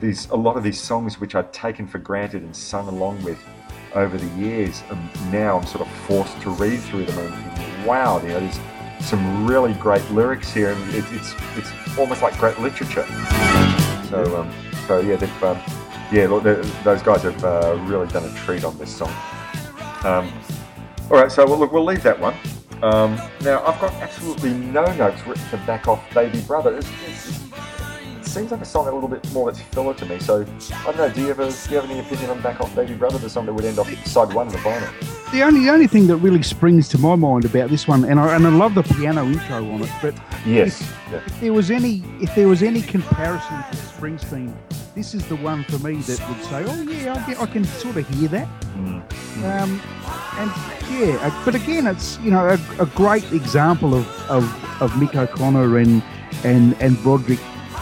these 0.00 0.28
a 0.30 0.36
lot 0.36 0.56
of 0.56 0.62
these 0.62 0.80
songs 0.80 1.20
which 1.20 1.34
I'd 1.34 1.52
taken 1.52 1.86
for 1.86 1.98
granted 1.98 2.42
and 2.42 2.54
sung 2.56 2.88
along 2.88 3.22
with 3.22 3.38
over 3.94 4.16
the 4.16 4.40
years, 4.40 4.82
and 4.90 5.32
now 5.32 5.58
I'm 5.58 5.66
sort 5.66 5.86
of 5.86 5.92
forced 6.04 6.40
to 6.42 6.50
read 6.50 6.78
through 6.80 7.06
them 7.06 7.18
and 7.18 7.86
wow, 7.86 8.20
you 8.22 8.28
know, 8.28 8.40
there's 8.40 8.60
some 9.00 9.46
really 9.46 9.74
great 9.74 10.08
lyrics 10.10 10.52
here, 10.52 10.70
and 10.70 10.94
it, 10.94 11.04
it's 11.10 11.34
it's 11.56 11.98
almost 11.98 12.22
like 12.22 12.36
great 12.38 12.58
literature. 12.60 13.06
So, 14.10 14.40
um, 14.40 14.52
so 14.88 14.98
yeah, 15.00 15.14
they've, 15.16 15.42
um, 15.44 15.58
yeah, 16.10 16.26
look, 16.26 16.42
those 16.42 17.02
guys 17.02 17.22
have 17.22 17.44
uh, 17.44 17.78
really 17.82 18.08
done 18.08 18.24
a 18.24 18.34
treat 18.40 18.64
on 18.64 18.76
this 18.76 18.94
song. 18.94 19.14
Um, 20.04 20.32
all 21.10 21.16
right, 21.16 21.30
so 21.30 21.46
well, 21.46 21.58
look, 21.58 21.72
we'll 21.72 21.84
leave 21.84 22.02
that 22.02 22.18
one. 22.18 22.34
Um, 22.82 23.20
now, 23.42 23.64
I've 23.64 23.80
got 23.80 23.92
absolutely 23.94 24.54
no 24.54 24.84
notes 24.94 25.24
written 25.26 25.48
to 25.50 25.56
back 25.58 25.86
off 25.86 26.02
Baby 26.12 26.40
Brother. 26.40 26.78
It's, 26.78 26.88
it's, 27.06 27.28
it 27.28 27.79
seems 28.30 28.50
like 28.50 28.60
a 28.60 28.64
song 28.64 28.86
a 28.88 28.92
little 28.92 29.08
bit 29.08 29.30
more 29.32 29.50
that's 29.50 29.62
filler 29.74 29.94
to 29.94 30.06
me. 30.06 30.18
So, 30.18 30.46
I 30.72 30.84
don't 30.84 30.96
know. 30.96 31.08
Do 31.10 31.20
you 31.20 31.28
have 31.28 31.36
do 31.38 31.74
you 31.74 31.80
have 31.80 31.90
any 31.90 32.00
opinion 32.00 32.30
on 32.30 32.40
Back 32.40 32.60
Off 32.60 32.74
Baby 32.74 32.94
Brother, 32.94 33.18
the 33.18 33.28
song 33.28 33.46
that 33.46 33.52
would 33.52 33.64
end 33.64 33.78
off 33.78 33.90
side 34.06 34.32
one 34.32 34.46
of 34.46 34.52
the 34.52 34.58
final? 34.60 34.88
The 35.32 35.42
only 35.42 35.60
the 35.64 35.70
only 35.70 35.86
thing 35.86 36.06
that 36.08 36.16
really 36.16 36.42
springs 36.42 36.88
to 36.90 36.98
my 36.98 37.14
mind 37.14 37.44
about 37.44 37.70
this 37.70 37.86
one, 37.86 38.04
and 38.04 38.18
I 38.18 38.34
and 38.36 38.46
I 38.46 38.50
love 38.50 38.74
the 38.74 38.82
piano 38.82 39.24
intro 39.26 39.56
on 39.70 39.82
it, 39.82 39.90
but 40.00 40.14
Yes. 40.46 40.80
Yeah. 41.10 41.18
if 41.26 41.40
there 41.40 41.52
was 41.52 41.70
any 41.70 42.02
if 42.20 42.34
there 42.34 42.48
was 42.48 42.62
any 42.62 42.82
comparison 42.82 43.56
to 43.70 43.76
Springsteen, 43.76 44.52
this 44.94 45.14
is 45.14 45.24
the 45.26 45.36
one 45.36 45.64
for 45.64 45.78
me 45.78 45.96
that 45.96 46.28
would 46.28 46.44
say, 46.44 46.64
oh 46.66 46.82
yeah, 46.82 47.14
I, 47.14 47.26
get, 47.30 47.40
I 47.40 47.46
can 47.46 47.64
sort 47.64 47.96
of 47.96 48.08
hear 48.08 48.28
that. 48.28 48.48
Um, 49.44 49.80
and 50.36 50.50
yeah, 50.90 51.18
uh, 51.22 51.44
but 51.44 51.54
again, 51.54 51.86
it's 51.86 52.18
you 52.20 52.30
know 52.30 52.46
a, 52.48 52.82
a 52.82 52.86
great 52.86 53.24
example 53.32 53.94
of, 53.94 54.06
of, 54.30 54.44
of 54.82 54.90
Mick 54.92 55.14
O'Connor 55.14 55.78
and 55.78 56.02
and 56.44 56.74
and 56.80 57.00
Broderick 57.02 57.38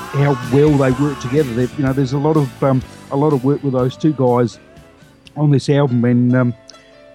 how 0.08 0.32
well 0.52 0.70
they 0.70 0.92
work 0.92 1.18
together. 1.20 1.52
They've, 1.54 1.78
you 1.78 1.84
know, 1.84 1.92
there's 1.92 2.12
a 2.12 2.18
lot 2.18 2.36
of 2.36 2.62
um, 2.62 2.82
a 3.10 3.16
lot 3.16 3.32
of 3.32 3.44
work 3.44 3.62
with 3.62 3.72
those 3.74 3.96
two 3.96 4.12
guys 4.12 4.58
on 5.36 5.50
this 5.50 5.68
album, 5.68 6.04
and 6.04 6.34
um, 6.34 6.54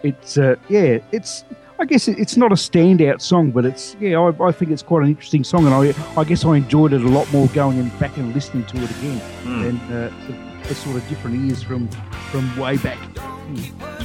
it's 0.04 0.38
uh, 0.38 0.56
yeah, 0.70 1.00
it's. 1.12 1.44
I 1.80 1.86
guess 1.86 2.08
it's 2.08 2.38
not 2.38 2.52
a 2.52 2.56
standout 2.56 3.20
song, 3.20 3.52
but 3.52 3.66
it's 3.66 3.98
yeah, 4.00 4.18
I, 4.20 4.48
I 4.48 4.52
think 4.52 4.72
it's 4.72 4.84
quite 4.84 5.04
an 5.04 5.10
interesting 5.10 5.44
song, 5.44 5.66
and 5.66 5.74
I 5.74 5.94
I 6.20 6.24
guess 6.24 6.46
I 6.46 6.56
enjoyed 6.56 6.94
it 6.94 7.02
a 7.02 7.10
lot 7.10 7.32
more 7.34 7.48
going 7.48 7.80
and 7.80 8.00
back 8.00 8.16
and 8.18 8.34
listening 8.34 8.64
to 8.66 8.78
it 8.78 8.92
again, 8.92 9.22
and 9.46 9.82
uh, 9.92 10.10
the, 10.28 10.68
the 10.68 10.76
sort 10.76 10.96
of 10.96 11.08
different 11.10 11.50
ears 11.50 11.64
from 11.64 11.90
from 12.32 12.56
way 12.58 12.78
back 12.78 13.00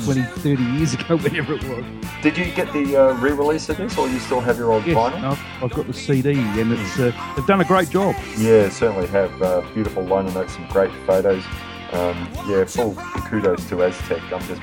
20, 0.04 0.22
30 0.22 0.62
years 0.62 0.94
ago, 0.94 1.16
whenever 1.18 1.54
it 1.54 1.64
was. 1.64 1.84
Did 2.22 2.36
you 2.36 2.46
get 2.52 2.72
the 2.72 2.96
uh, 2.96 3.12
re-release 3.14 3.68
of 3.68 3.76
this, 3.76 3.96
or 3.96 4.08
you 4.08 4.18
still 4.18 4.40
have 4.40 4.58
your 4.58 4.72
old 4.72 4.86
Yes, 4.86 4.96
vinyl? 4.96 5.32
I've, 5.32 5.62
I've 5.64 5.70
got 5.70 5.86
the 5.86 5.92
CD, 5.92 6.32
and 6.32 6.72
it's 6.72 6.98
uh, 6.98 7.12
they've 7.36 7.46
done 7.46 7.60
a 7.60 7.64
great 7.64 7.90
job. 7.90 8.14
Yeah, 8.36 8.68
certainly 8.68 9.06
have 9.08 9.40
uh, 9.42 9.60
beautiful 9.74 10.02
liner 10.04 10.32
notes, 10.32 10.54
some 10.54 10.66
great 10.68 10.90
photos. 11.06 11.44
Um, 11.92 12.28
yeah, 12.46 12.64
full 12.64 12.94
kudos 13.28 13.66
to 13.70 13.82
Aztec. 13.82 14.20
I'm 14.32 14.42
just 14.42 14.60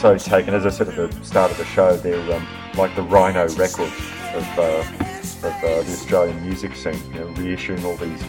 so 0.00 0.16
taken. 0.16 0.54
As 0.54 0.64
I 0.64 0.70
said 0.70 0.88
at 0.88 0.96
the 1.10 1.24
start 1.24 1.50
of 1.50 1.58
the 1.58 1.64
show, 1.66 1.96
they're 1.96 2.34
um, 2.34 2.46
like 2.76 2.94
the 2.94 3.02
Rhino 3.02 3.48
Records 3.54 3.92
of, 4.34 4.58
uh, 4.58 4.84
of 4.88 5.44
uh, 5.44 5.60
the 5.82 5.92
Australian 5.92 6.40
music 6.42 6.74
scene. 6.76 6.94
You 7.12 7.20
know, 7.20 7.26
reissuing 7.34 7.84
all 7.84 7.96
these 7.96 8.22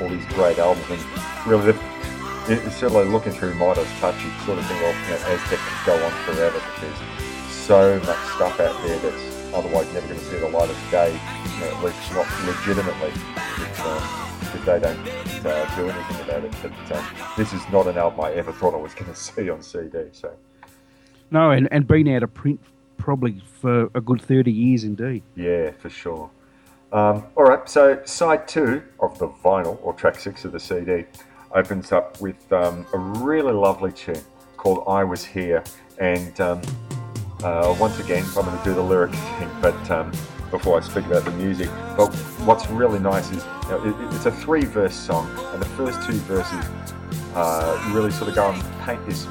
all 0.00 0.08
these 0.08 0.26
great 0.34 0.58
albums, 0.58 0.86
and 0.90 1.46
really, 1.46 1.72
it's 2.48 2.76
certainly 2.76 3.04
looking 3.04 3.32
through 3.32 3.54
Midas 3.54 3.88
Touch, 4.00 4.14
you 4.22 4.30
sort 4.44 4.58
of 4.58 4.66
think, 4.66 4.80
well, 4.80 4.92
you 5.04 5.10
know, 5.10 5.34
Aztec 5.34 5.58
could 5.58 5.86
go 5.86 6.04
on 6.04 6.12
forever, 6.24 6.60
but 6.60 6.80
there's 6.80 7.50
so 7.50 7.98
much 8.00 8.18
stuff 8.34 8.60
out 8.60 8.86
there 8.86 8.98
that's 8.98 9.54
otherwise 9.54 9.92
never 9.94 10.06
going 10.08 10.18
to 10.18 10.26
see 10.26 10.38
the 10.38 10.48
light 10.48 10.68
of 10.68 10.90
day, 10.90 11.12
you 11.12 11.60
know, 11.60 11.76
at 11.76 11.84
least 11.84 12.12
not 12.12 12.26
legitimately, 12.44 13.08
if, 13.08 13.86
um, 13.86 14.02
if 14.40 14.64
they 14.66 14.78
don't 14.80 15.46
uh, 15.46 15.76
do 15.76 15.88
anything 15.88 16.20
about 16.28 16.44
it. 16.44 16.54
But 16.62 16.96
um, 16.96 17.06
this 17.36 17.52
is 17.52 17.62
not 17.72 17.86
an 17.86 17.96
album 17.96 18.20
I 18.20 18.32
ever 18.32 18.52
thought 18.52 18.74
I 18.74 18.78
was 18.78 18.94
going 18.98 19.10
to 19.10 19.18
see 19.18 19.48
on 19.48 19.62
CD. 19.62 20.04
So 20.12 20.34
No, 21.30 21.50
and, 21.50 21.68
and 21.70 21.86
been 21.86 22.08
out 22.08 22.22
of 22.22 22.34
print 22.34 22.60
probably 22.98 23.40
for 23.60 23.90
a 23.94 24.00
good 24.00 24.20
30 24.20 24.52
years 24.52 24.84
indeed. 24.84 25.22
yeah, 25.36 25.70
for 25.72 25.88
sure. 25.88 26.30
Um, 26.92 27.24
all 27.36 27.44
right, 27.44 27.68
so 27.68 28.00
side 28.04 28.46
two 28.46 28.82
of 29.00 29.18
the 29.18 29.28
vinyl, 29.28 29.78
or 29.82 29.94
track 29.94 30.18
six 30.20 30.44
of 30.44 30.52
the 30.52 30.60
CD, 30.60 31.06
opens 31.54 31.92
up 31.92 32.20
with 32.20 32.52
um, 32.52 32.86
a 32.92 32.98
really 32.98 33.52
lovely 33.52 33.92
tune 33.92 34.20
called 34.56 34.84
"I 34.86 35.04
Was 35.04 35.24
Here," 35.24 35.62
and 35.98 36.38
um, 36.40 36.62
uh, 37.42 37.74
once 37.78 37.98
again, 37.98 38.24
I'm 38.36 38.44
going 38.44 38.58
to 38.58 38.64
do 38.64 38.74
the 38.74 38.82
lyric 38.82 39.14
thing, 39.14 39.50
but 39.60 39.90
um, 39.90 40.10
before 40.50 40.78
I 40.78 40.80
speak 40.80 41.06
about 41.06 41.24
the 41.24 41.32
music, 41.32 41.68
but 41.96 42.14
what's 42.44 42.68
really 42.68 42.98
nice 42.98 43.30
is 43.30 43.44
you 43.64 43.70
know, 43.70 43.84
it, 43.84 44.14
it's 44.14 44.26
a 44.26 44.32
three-verse 44.32 44.94
song, 44.94 45.28
and 45.52 45.60
the 45.60 45.66
first 45.66 46.06
two 46.06 46.18
verses 46.28 46.64
uh, 47.34 47.90
really 47.92 48.10
sort 48.10 48.28
of 48.28 48.34
go 48.34 48.50
and 48.50 48.62
paint 48.84 49.04
this 49.06 49.26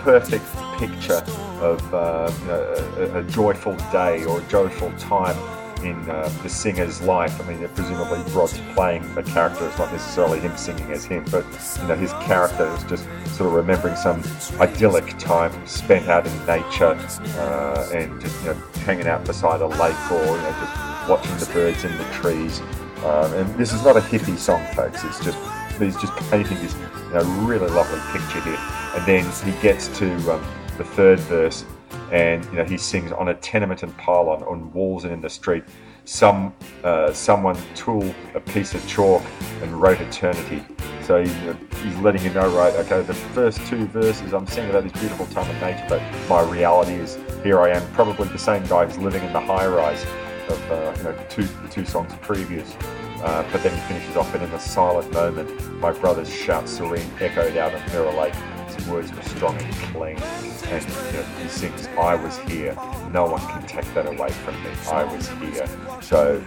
perfect 0.00 0.44
picture 0.78 1.22
of 1.60 1.94
uh, 1.94 2.30
you 2.40 2.46
know, 2.46 3.14
a, 3.14 3.18
a 3.20 3.22
joyful 3.24 3.76
day 3.92 4.24
or 4.24 4.40
a 4.40 4.44
joyful 4.44 4.92
time 4.98 5.36
in 5.84 6.10
uh, 6.10 6.28
the 6.42 6.48
singer's 6.48 7.00
life. 7.02 7.40
I 7.40 7.52
mean, 7.52 7.68
presumably 7.68 8.20
Rod's 8.32 8.58
playing 8.74 9.04
a 9.16 9.22
character. 9.22 9.66
It's 9.68 9.78
not 9.78 9.92
necessarily 9.92 10.40
him 10.40 10.56
singing 10.56 10.90
as 10.90 11.04
him, 11.04 11.24
but 11.30 11.44
you 11.80 11.88
know, 11.88 11.96
his 11.96 12.12
character 12.24 12.66
is 12.74 12.84
just 12.84 13.04
sort 13.36 13.48
of 13.48 13.52
remembering 13.52 13.96
some 13.96 14.22
idyllic 14.60 15.18
time 15.18 15.52
spent 15.66 16.08
out 16.08 16.26
in 16.26 16.46
nature 16.46 16.96
uh, 17.38 17.90
and 17.94 18.20
just 18.20 18.40
you 18.42 18.48
know 18.48 18.54
hanging 18.84 19.06
out 19.06 19.24
beside 19.24 19.60
a 19.60 19.66
lake 19.66 20.10
or 20.10 20.24
you 20.24 20.42
know 20.42 20.56
just 20.60 21.08
watching 21.08 21.36
the 21.38 21.50
birds 21.52 21.84
in 21.84 21.96
the 21.96 22.04
trees. 22.12 22.60
Um, 23.04 23.32
and 23.34 23.54
this 23.56 23.72
is 23.72 23.84
not 23.84 23.96
a 23.96 24.00
hippie 24.00 24.38
song, 24.38 24.64
folks. 24.74 25.04
It's 25.04 25.22
just 25.22 25.38
he's 25.78 25.96
just 25.96 26.14
painting 26.30 26.58
this 26.58 26.74
you 26.74 27.14
know, 27.14 27.22
really 27.44 27.68
lovely 27.68 28.00
picture 28.12 28.40
here. 28.40 28.58
And 28.94 29.06
then 29.06 29.24
he 29.44 29.60
gets 29.60 29.88
to 29.98 30.14
um, 30.32 30.44
the 30.78 30.84
third 30.84 31.20
verse, 31.20 31.64
and 32.12 32.44
you 32.46 32.52
know 32.52 32.64
he 32.64 32.76
sings 32.76 33.12
on 33.12 33.28
a 33.28 33.34
tenement 33.34 33.82
and 33.82 33.96
pylon, 33.96 34.42
on 34.44 34.72
walls 34.72 35.04
and 35.04 35.12
in 35.12 35.20
the 35.20 35.30
street. 35.30 35.64
Some 36.04 36.54
uh, 36.82 37.12
someone 37.12 37.56
tool 37.74 38.14
a 38.34 38.40
piece 38.40 38.74
of 38.74 38.86
chalk 38.86 39.22
and 39.62 39.80
wrote 39.80 40.00
eternity. 40.00 40.62
So 41.02 41.22
he's, 41.22 41.96
letting 41.98 42.22
you 42.22 42.30
know, 42.32 42.48
right? 42.56 42.72
Okay, 42.76 43.02
the 43.02 43.12
first 43.12 43.58
two 43.66 43.86
verses 43.88 44.32
I'm 44.32 44.46
singing 44.46 44.70
about 44.70 44.84
this 44.84 44.92
beautiful 44.92 45.26
time 45.26 45.48
of 45.50 45.60
nature, 45.60 45.84
but 45.86 46.02
my 46.30 46.42
reality 46.50 46.94
is 46.94 47.18
here 47.42 47.60
I 47.60 47.70
am, 47.70 47.86
probably 47.92 48.26
the 48.28 48.38
same 48.38 48.64
guy 48.66 48.86
who's 48.86 48.96
living 48.96 49.22
in 49.22 49.32
the 49.34 49.40
high 49.40 49.66
rise 49.66 50.02
of 50.48 50.70
uh, 50.70 50.94
you 50.96 51.02
know 51.04 51.12
the 51.12 51.24
two 51.28 51.42
the 51.42 51.68
two 51.68 51.84
songs 51.84 52.12
previous. 52.22 52.74
Uh, 53.22 53.42
but 53.52 53.62
then 53.62 53.74
he 53.74 53.80
finishes 53.82 54.16
off 54.16 54.34
and 54.34 54.44
in 54.44 54.50
a 54.50 54.60
silent 54.60 55.10
moment. 55.12 55.80
My 55.80 55.92
brother's 55.92 56.30
shout 56.30 56.68
serene 56.68 57.10
echoed 57.20 57.56
out 57.56 57.74
of 57.74 57.86
Mirror 57.92 58.12
Lake. 58.12 58.34
His 58.74 58.86
words 58.88 59.12
were 59.12 59.22
strong 59.22 59.56
and 59.56 59.74
clean. 59.74 60.18
And 60.66 60.82
you 60.82 61.12
know, 61.12 61.22
he 61.42 61.48
sings, 61.48 61.86
I 61.98 62.14
was 62.14 62.38
here. 62.38 62.74
No 63.12 63.26
one 63.26 63.40
can 63.40 63.66
take 63.66 63.92
that 63.94 64.06
away 64.06 64.30
from 64.30 64.54
me. 64.62 64.70
I 64.90 65.04
was 65.04 65.28
here. 65.28 65.66
So 66.02 66.42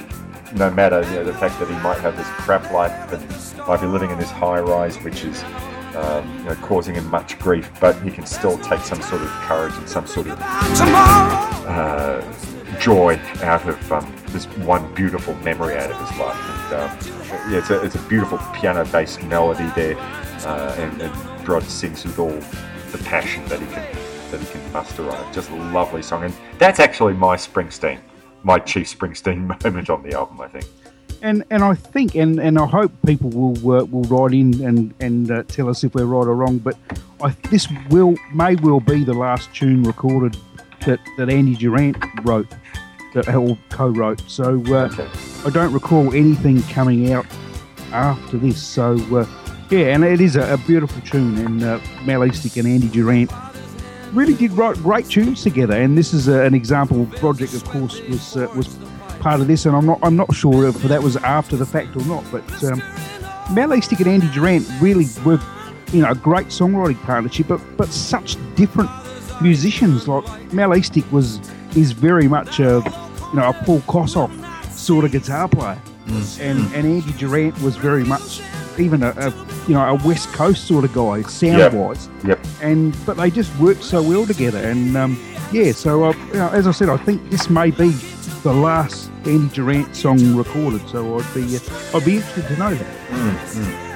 no 0.56 0.70
matter 0.72 1.02
you 1.10 1.16
know, 1.16 1.24
the 1.24 1.34
fact 1.34 1.60
that 1.60 1.68
he 1.68 1.76
might 1.76 2.00
have 2.00 2.16
this 2.16 2.28
crap 2.28 2.72
life, 2.72 3.12
and 3.12 3.68
might 3.68 3.82
be 3.82 3.88
living 3.88 4.12
in 4.12 4.18
this 4.18 4.32
high 4.32 4.60
rise, 4.60 4.98
which 4.98 5.24
is 5.24 5.44
um, 5.96 6.38
you 6.40 6.44
know, 6.46 6.56
causing 6.62 6.96
him 6.96 7.10
much 7.10 7.38
grief, 7.40 7.72
but 7.80 8.00
he 8.02 8.12
can 8.12 8.26
still 8.26 8.58
take 8.60 8.82
some 8.82 9.02
sort 9.02 9.22
of 9.22 9.30
courage 9.30 9.74
and 9.76 9.90
some 9.90 10.06
sort 10.06 10.28
of 10.28 10.38
uh, 10.40 12.22
joy 12.80 13.20
out 13.42 13.68
of 13.68 13.92
um, 13.92 14.14
this 14.28 14.46
one 14.58 14.94
beautiful 14.94 15.34
memory 15.36 15.76
out 15.76 15.92
of 15.92 16.00
his 16.08 16.20
life. 16.20 16.38
And, 16.38 16.74
um, 16.74 17.52
yeah, 17.52 17.58
it's 17.58 17.70
a, 17.70 17.82
it's 17.84 17.96
a 17.96 18.02
beautiful 18.08 18.38
piano-based 18.54 19.24
melody 19.24 19.70
there, 19.76 19.96
uh, 20.46 20.76
and, 20.78 21.02
and 21.02 21.48
Rod 21.48 21.64
sings 21.64 22.04
with 22.04 22.20
all 22.20 22.40
the 22.92 23.04
passion 23.06 23.46
that 23.46 23.60
he 23.60 23.66
can 23.68 23.86
that 24.32 24.42
he 24.42 24.46
can 24.48 24.72
muster 24.74 25.10
on 25.10 25.28
it. 25.28 25.34
Just 25.34 25.50
a 25.50 25.56
lovely 25.56 26.02
song, 26.02 26.24
and 26.24 26.34
that's 26.58 26.80
actually 26.80 27.14
my 27.14 27.36
Springsteen, 27.36 28.00
my 28.44 28.60
Chief 28.60 28.88
Springsteen 28.88 29.64
moment 29.64 29.90
on 29.90 30.04
the 30.04 30.14
album. 30.14 30.42
I 30.42 30.48
think. 30.48 30.66
And 31.22 31.44
and 31.50 31.64
I 31.64 31.74
think 31.74 32.14
and, 32.16 32.40
and 32.40 32.60
I 32.60 32.68
hope 32.68 32.92
people 33.06 33.30
will 33.32 33.58
uh, 33.72 33.86
will 33.86 34.04
write 34.04 34.34
in 34.34 34.64
and 34.64 34.94
and 35.00 35.32
uh, 35.32 35.44
tell 35.48 35.68
us 35.70 35.84
if 35.84 35.96
we're 35.96 36.06
right 36.06 36.28
or 36.28 36.36
wrong. 36.36 36.60
But 36.60 36.78
I, 37.22 37.30
this 37.50 37.68
will 37.90 38.16
may 38.34 38.56
well 38.56 38.80
be 38.80 39.04
the 39.04 39.14
last 39.16 39.52
tune 39.54 39.82
recorded 39.84 40.38
that, 40.86 41.00
that 41.18 41.30
Andy 41.30 41.56
Durant 41.56 41.98
wrote, 42.24 42.48
that 43.16 43.28
or 43.34 43.58
co-wrote. 43.70 44.22
So 44.28 44.64
uh, 44.68 44.90
Okay. 44.94 45.08
I 45.46 45.50
don't 45.50 45.74
recall 45.74 46.14
anything 46.14 46.62
coming 46.64 47.12
out 47.12 47.26
after 47.92 48.38
this. 48.38 48.62
So 48.62 48.94
uh, 49.16 49.26
yeah, 49.70 49.94
and 49.94 50.04
it 50.04 50.22
is 50.22 50.36
a, 50.36 50.54
a 50.54 50.58
beautiful 50.58 51.02
tune, 51.02 51.38
and 51.38 51.64
uh, 51.64 51.80
Mal 52.06 52.22
Eastick 52.22 52.58
and 52.58 52.68
Andy 52.68 52.88
Durant 52.88 53.32
really 54.14 54.34
did 54.34 54.52
write 54.54 54.78
great 54.78 55.08
tunes 55.08 55.44
together. 55.44 55.76
And 55.76 55.98
this 55.98 56.14
is 56.14 56.30
uh, 56.30 56.42
an 56.44 56.54
example. 56.54 57.06
Project, 57.18 57.54
of 57.54 57.64
course, 57.66 58.02
was 58.02 58.38
uh, 58.38 58.48
was 58.56 58.78
part 59.20 59.42
of 59.42 59.48
this, 59.48 59.66
and 59.66 59.76
I'm 59.76 59.86
not 59.86 60.00
I'm 60.02 60.16
not 60.16 60.34
sure 60.34 60.68
if 60.68 60.76
that 60.84 61.04
was 61.04 61.18
after 61.18 61.56
the 61.56 61.66
fact 61.66 61.96
or 61.96 62.06
not. 62.06 62.24
But 62.32 62.64
um, 62.64 62.80
Mal 63.54 63.70
Eastick 63.70 64.00
and 64.00 64.08
Andy 64.08 64.30
Durant 64.32 64.68
really 64.82 65.06
were, 65.26 65.40
you 65.92 66.02
know, 66.02 66.12
a 66.12 66.16
great 66.16 66.48
songwriting 66.48 67.02
partnership, 67.04 67.48
but 67.48 67.62
but 67.78 67.90
such 67.90 68.38
different 68.56 68.90
musicians. 69.42 70.08
Like 70.08 70.54
Mal 70.54 70.70
Eastick 70.70 71.10
was 71.12 71.40
is 71.76 71.92
very 71.92 72.28
much 72.28 72.60
a 72.60 72.82
you 73.32 73.36
know 73.36 73.50
a 73.50 73.54
Paul 73.66 73.82
Kossoff 73.82 74.32
sort 74.72 75.04
of 75.06 75.12
guitar 75.12 75.48
player, 75.50 75.80
and 76.40 76.72
and 76.74 76.86
Andy 76.86 77.12
Durant 77.14 77.60
was 77.62 77.76
very 77.76 78.04
much 78.04 78.42
even 78.80 79.04
a, 79.04 79.10
a 79.18 79.30
you 79.68 79.74
know 79.74 79.84
a 79.86 79.96
West 80.08 80.30
Coast 80.34 80.68
sort 80.68 80.84
of 80.86 80.94
guy 80.94 81.22
sound 81.24 81.58
Yep. 81.58 81.74
wise 81.74 82.10
Yep. 82.26 82.40
and 82.62 82.96
but 83.06 83.18
they 83.18 83.30
just 83.32 83.56
worked 83.60 83.84
so 83.84 84.02
well 84.02 84.26
together. 84.26 84.60
And 84.60 84.96
um, 84.98 85.20
yeah, 85.52 85.72
so 85.72 86.06
uh, 86.06 86.14
you 86.28 86.34
know, 86.34 86.50
as 86.50 86.68
I 86.68 86.72
said, 86.72 86.90
I 86.90 86.98
think 86.98 87.30
this 87.30 87.50
may 87.50 87.72
be 87.72 87.90
the 88.44 88.54
last 88.54 89.10
Andy 89.26 89.54
Durant 89.56 89.96
song 89.96 90.36
recorded. 90.36 90.88
So 90.90 91.18
I'd 91.20 91.34
be 91.34 91.56
uh, 91.58 91.60
I'd 91.96 92.06
be 92.06 92.18
interested 92.18 92.48
to 92.48 92.58
know 92.58 92.74
that. 92.74 93.88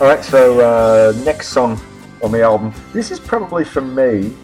All 0.00 0.08
right, 0.08 0.24
so 0.24 0.60
uh, 0.60 1.12
next 1.24 1.48
song 1.48 1.80
on 2.22 2.32
the 2.32 2.42
album. 2.42 2.72
This 2.92 3.10
is 3.10 3.20
probably 3.20 3.64
for 3.64 3.80
me, 3.80 4.34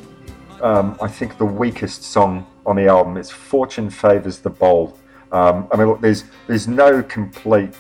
um, 0.63 0.97
I 1.03 1.09
think 1.09 1.39
the 1.39 1.45
weakest 1.45 2.05
song 2.05 2.47
on 2.67 2.77
the 2.77 2.87
album. 2.87 3.17
It's 3.17 3.31
"Fortune 3.31 3.91
Favors 3.91 4.39
the 4.39 4.51
Bold." 4.51 4.97
Um, 5.33 5.69
I 5.73 5.77
mean, 5.77 5.89
look, 5.89 6.01
there's 6.01 6.25
there's 6.47 6.69
no 6.69 7.03
complete 7.03 7.75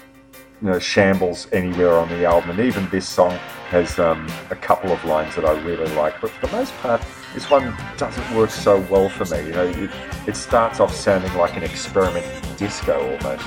you 0.63 0.69
know, 0.69 0.79
shambles 0.79 1.47
anywhere 1.53 1.95
on 1.95 2.09
the 2.09 2.25
album, 2.25 2.51
and 2.51 2.61
even 2.61 2.89
this 2.91 3.09
song 3.09 3.33
has 3.71 3.99
um, 3.99 4.27
a 4.51 4.57
couple 4.57 4.93
of 4.93 5.03
lines 5.05 5.35
that 5.37 5.45
I 5.45 5.53
really 5.63 5.93
like. 5.95 6.21
But 6.21 6.31
for 6.31 6.47
the 6.47 6.53
most 6.53 6.75
part, 6.79 7.03
this 7.35 7.49
one 7.49 7.75
doesn't 7.97 8.37
work 8.37 8.51
so 8.51 8.81
well 8.91 9.09
for 9.09 9.25
me. 9.35 9.47
You 9.47 9.53
know, 9.53 9.67
it, 9.67 9.91
it 10.27 10.37
starts 10.37 10.81
off 10.81 10.95
sounding 10.95 11.33
like 11.35 11.57
an 11.57 11.63
experiment 11.63 12.27
disco 12.59 13.01
almost. 13.01 13.47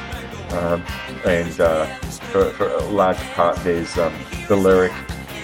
Um, 0.53 0.83
and 1.25 1.59
uh, 1.59 1.85
for, 2.31 2.49
for 2.51 2.67
a 2.67 2.83
large 2.85 3.17
part, 3.33 3.57
there's 3.57 3.97
um, 3.97 4.13
the 4.47 4.55
lyric 4.55 4.93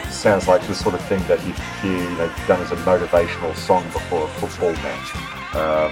sounds 0.10 0.48
like 0.48 0.66
the 0.68 0.76
sort 0.76 0.96
of 0.96 1.02
thing 1.06 1.26
that 1.28 1.46
you'd 1.46 1.56
hear, 1.82 1.98
you 1.98 2.18
know, 2.18 2.32
done 2.48 2.62
as 2.62 2.72
a 2.72 2.76
motivational 2.78 3.56
song 3.56 3.84
before 3.92 4.26
a 4.26 4.28
football 4.28 4.74
match. 4.74 5.16
Um, 5.56 5.92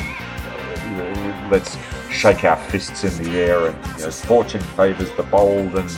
let's 1.52 1.78
shake 2.10 2.44
our 2.44 2.58
fists 2.70 3.04
in 3.04 3.24
the 3.24 3.40
air 3.40 3.68
and 3.68 4.00
you 4.00 4.06
know, 4.06 4.12
fortune 4.12 4.62
favours 4.62 5.12
the 5.18 5.24
bold 5.24 5.76
and 5.76 5.90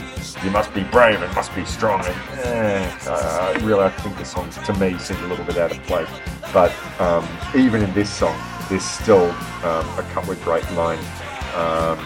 you 0.44 0.50
must 0.50 0.72
be 0.74 0.82
brave 0.84 1.20
and 1.20 1.34
must 1.34 1.54
be 1.54 1.64
strong. 1.64 2.04
And 2.04 2.38
eh, 2.44 2.98
uh, 3.06 3.58
really, 3.62 3.84
I 3.84 3.90
think 3.90 4.16
the 4.18 4.24
song 4.24 4.50
to 4.50 4.72
me 4.74 4.98
seems 4.98 5.20
a 5.20 5.26
little 5.26 5.44
bit 5.44 5.58
out 5.58 5.70
of 5.70 5.82
place. 5.84 6.08
But 6.52 6.74
um, 7.00 7.26
even 7.54 7.82
in 7.82 7.92
this 7.94 8.10
song, 8.10 8.38
there's 8.68 8.84
still 8.84 9.30
um, 9.64 9.98
a 9.98 10.06
couple 10.12 10.32
of 10.32 10.42
great 10.42 10.68
lines. 10.72 11.04
Um, 11.54 11.98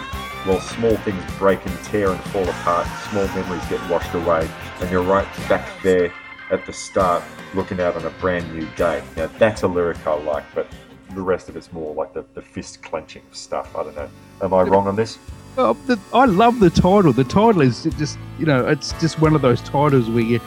well, 0.45 0.59
small 0.59 0.95
things 0.97 1.23
break 1.37 1.65
and 1.65 1.77
tear 1.85 2.11
and 2.11 2.21
fall 2.25 2.47
apart, 2.47 2.87
small 3.09 3.25
memories 3.29 3.65
get 3.67 3.89
washed 3.89 4.13
away, 4.13 4.47
and 4.79 4.91
you're 4.91 5.01
right 5.01 5.27
back 5.49 5.67
there 5.81 6.13
at 6.51 6.65
the 6.65 6.73
start 6.73 7.23
looking 7.55 7.79
out 7.79 7.95
on 7.95 8.05
a 8.05 8.09
brand 8.21 8.53
new 8.53 8.67
day. 8.75 9.03
Now, 9.17 9.27
that's 9.39 9.63
a 9.63 9.67
lyric 9.67 10.05
I 10.05 10.13
like, 10.13 10.43
but 10.53 10.67
the 11.15 11.21
rest 11.21 11.49
of 11.49 11.55
it's 11.55 11.71
more 11.73 11.93
like 11.95 12.13
the, 12.13 12.25
the 12.33 12.41
fist 12.41 12.81
clenching 12.83 13.23
stuff. 13.31 13.75
I 13.75 13.83
don't 13.83 13.95
know. 13.95 14.09
Am 14.41 14.53
I 14.53 14.61
wrong 14.63 14.87
on 14.87 14.95
this? 14.95 15.17
Well, 15.55 15.73
the, 15.87 15.97
I 16.13 16.25
love 16.25 16.59
the 16.59 16.69
title. 16.69 17.13
The 17.13 17.23
title 17.23 17.61
is 17.61 17.83
just, 17.97 18.19
you 18.37 18.45
know, 18.45 18.67
it's 18.67 18.91
just 18.99 19.21
one 19.21 19.33
of 19.35 19.41
those 19.41 19.61
titles 19.61 20.09
where 20.09 20.23
you, 20.23 20.41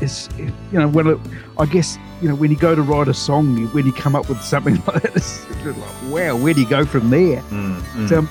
it's, 0.00 0.28
you 0.38 0.52
know, 0.72 0.86
when 0.88 1.08
it, 1.08 1.18
I 1.58 1.66
guess, 1.66 1.98
you 2.22 2.28
know, 2.28 2.36
when 2.36 2.50
you 2.52 2.56
go 2.56 2.74
to 2.76 2.82
write 2.82 3.08
a 3.08 3.14
song, 3.14 3.58
you, 3.58 3.66
when 3.68 3.84
you 3.86 3.92
come 3.92 4.14
up 4.14 4.28
with 4.28 4.40
something 4.42 4.74
like 4.86 5.02
that, 5.02 5.16
it's 5.16 5.44
like, 5.64 5.76
wow, 6.12 6.36
where 6.36 6.54
do 6.54 6.60
you 6.60 6.68
go 6.68 6.84
from 6.84 7.10
there? 7.10 7.40
Mm, 7.50 8.08
So, 8.08 8.18
um, 8.18 8.28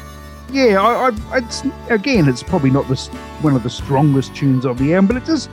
yeah, 0.49 0.81
I, 0.81 1.09
I, 1.31 1.37
it's 1.39 1.63
again, 1.89 2.29
it's 2.29 2.41
probably 2.41 2.69
not 2.69 2.87
the, 2.87 2.95
one 3.41 3.53
of 3.53 3.63
the 3.63 3.69
strongest 3.69 4.33
tunes 4.33 4.65
of 4.65 4.77
the 4.77 4.93
album, 4.93 5.07
but 5.07 5.17
it 5.17 5.25
does. 5.25 5.49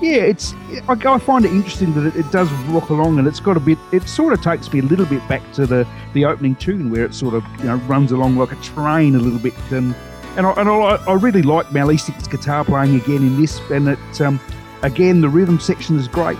Yeah, 0.00 0.22
it's. 0.22 0.54
I, 0.86 0.92
I 0.92 1.18
find 1.18 1.44
it 1.44 1.50
interesting 1.50 1.92
that 1.94 2.06
it, 2.06 2.16
it 2.16 2.30
does 2.30 2.50
rock 2.68 2.90
along, 2.90 3.18
and 3.18 3.26
it's 3.26 3.40
got 3.40 3.56
a 3.56 3.60
bit. 3.60 3.78
It 3.92 4.08
sort 4.08 4.32
of 4.32 4.40
takes 4.40 4.72
me 4.72 4.78
a 4.78 4.82
little 4.82 5.06
bit 5.06 5.26
back 5.28 5.42
to 5.54 5.66
the 5.66 5.86
the 6.14 6.24
opening 6.24 6.54
tune, 6.54 6.90
where 6.90 7.04
it 7.04 7.14
sort 7.14 7.34
of 7.34 7.44
you 7.58 7.64
know 7.64 7.76
runs 7.88 8.12
along 8.12 8.36
like 8.36 8.52
a 8.52 8.56
train 8.56 9.16
a 9.16 9.18
little 9.18 9.40
bit, 9.40 9.54
and 9.72 9.94
and 10.36 10.46
I, 10.46 10.52
and 10.52 10.68
I, 10.68 11.02
I 11.08 11.14
really 11.14 11.42
like 11.42 11.72
Mal 11.72 11.90
Eastick's 11.90 12.28
guitar 12.28 12.64
playing 12.64 12.94
again 12.94 13.16
in 13.16 13.40
this, 13.40 13.58
and 13.70 13.88
it 13.88 14.20
um, 14.20 14.38
again 14.82 15.20
the 15.20 15.28
rhythm 15.28 15.58
section 15.58 15.98
is 15.98 16.06
great, 16.06 16.38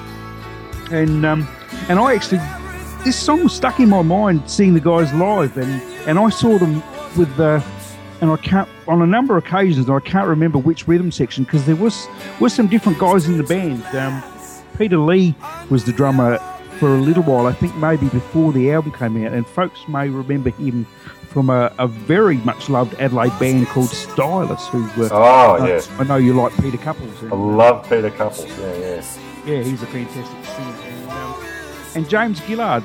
and 0.92 1.26
um, 1.26 1.48
and 1.88 1.98
I 1.98 2.14
actually 2.14 2.40
this 3.04 3.16
song 3.16 3.48
stuck 3.48 3.80
in 3.80 3.88
my 3.88 4.02
mind 4.02 4.48
seeing 4.48 4.74
the 4.74 4.80
guys 4.80 5.12
live, 5.14 5.56
and 5.56 5.82
and 6.06 6.16
I 6.16 6.28
saw 6.28 6.58
them 6.58 6.80
with 7.16 7.34
the 7.36 7.58
and 8.20 8.30
I 8.30 8.36
can't 8.36 8.68
on 8.86 9.02
a 9.02 9.06
number 9.06 9.36
of 9.36 9.44
occasions 9.44 9.88
I 9.88 10.00
can't 10.00 10.28
remember 10.28 10.58
which 10.58 10.88
rhythm 10.88 11.10
section 11.10 11.44
because 11.44 11.66
there 11.66 11.76
was 11.76 12.06
was 12.40 12.54
some 12.54 12.66
different 12.66 12.98
guys 12.98 13.26
in 13.26 13.38
the 13.38 13.44
band. 13.44 13.84
Um, 13.94 14.22
Peter 14.76 14.98
Lee 14.98 15.34
was 15.70 15.84
the 15.84 15.92
drummer 15.92 16.38
for 16.78 16.94
a 16.94 17.00
little 17.00 17.24
while, 17.24 17.46
I 17.46 17.52
think 17.52 17.74
maybe 17.76 18.08
before 18.08 18.52
the 18.52 18.70
album 18.72 18.92
came 18.92 19.24
out, 19.26 19.32
and 19.32 19.46
folks 19.46 19.80
may 19.88 20.08
remember 20.08 20.50
him 20.50 20.84
from 21.28 21.50
a, 21.50 21.72
a 21.78 21.86
very 21.86 22.38
much 22.38 22.70
loved 22.70 22.94
Adelaide 23.00 23.36
band 23.38 23.66
called 23.66 23.90
Stylus, 23.90 24.68
who 24.68 24.84
uh, 25.02 25.08
Oh, 25.10 25.56
uh, 25.60 25.66
yeah. 25.66 25.80
I 25.98 26.04
know 26.04 26.16
you 26.16 26.34
like 26.34 26.56
Peter 26.62 26.78
Cupples. 26.78 27.22
And, 27.22 27.32
I 27.32 27.36
love 27.36 27.82
Peter 27.88 28.10
Cupples. 28.10 28.46
Yeah, 28.58 28.76
yeah. 28.76 29.04
yeah, 29.44 29.62
he's 29.62 29.82
a 29.82 29.86
fantastic 29.86 30.44
singer. 30.44 30.76
And, 30.82 31.10
um, 31.10 31.44
and 31.96 32.08
James 32.08 32.40
Gillard 32.46 32.84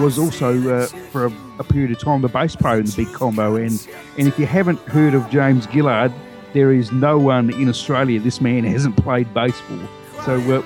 was 0.00 0.18
also, 0.18 0.68
uh, 0.68 0.86
for 0.86 1.26
a, 1.26 1.32
a 1.58 1.64
period 1.64 1.90
of 1.90 1.98
time, 1.98 2.22
the 2.22 2.28
bass 2.28 2.56
player 2.56 2.78
in 2.78 2.86
the 2.86 2.96
Big 2.96 3.12
Combo. 3.12 3.56
And, 3.56 3.86
and 4.18 4.28
if 4.28 4.38
you 4.38 4.46
haven't 4.46 4.78
heard 4.80 5.14
of 5.14 5.28
James 5.30 5.66
Gillard, 5.70 6.12
there 6.52 6.72
is 6.72 6.92
no 6.92 7.18
one 7.18 7.50
in 7.50 7.68
Australia 7.68 8.18
this 8.20 8.40
man 8.40 8.64
hasn't 8.64 8.96
played 8.96 9.32
bass 9.34 9.58
for. 9.60 9.88
So 10.24 10.34
uh, 10.36 10.62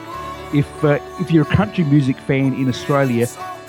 if, 0.55 0.85
uh, 0.85 0.99
if 1.21 1.31
you're 1.31 1.43
a 1.43 1.57
country 1.57 1.85
music 1.85 2.17
fan 2.19 2.55
in 2.55 2.69
Australia, 2.69 3.27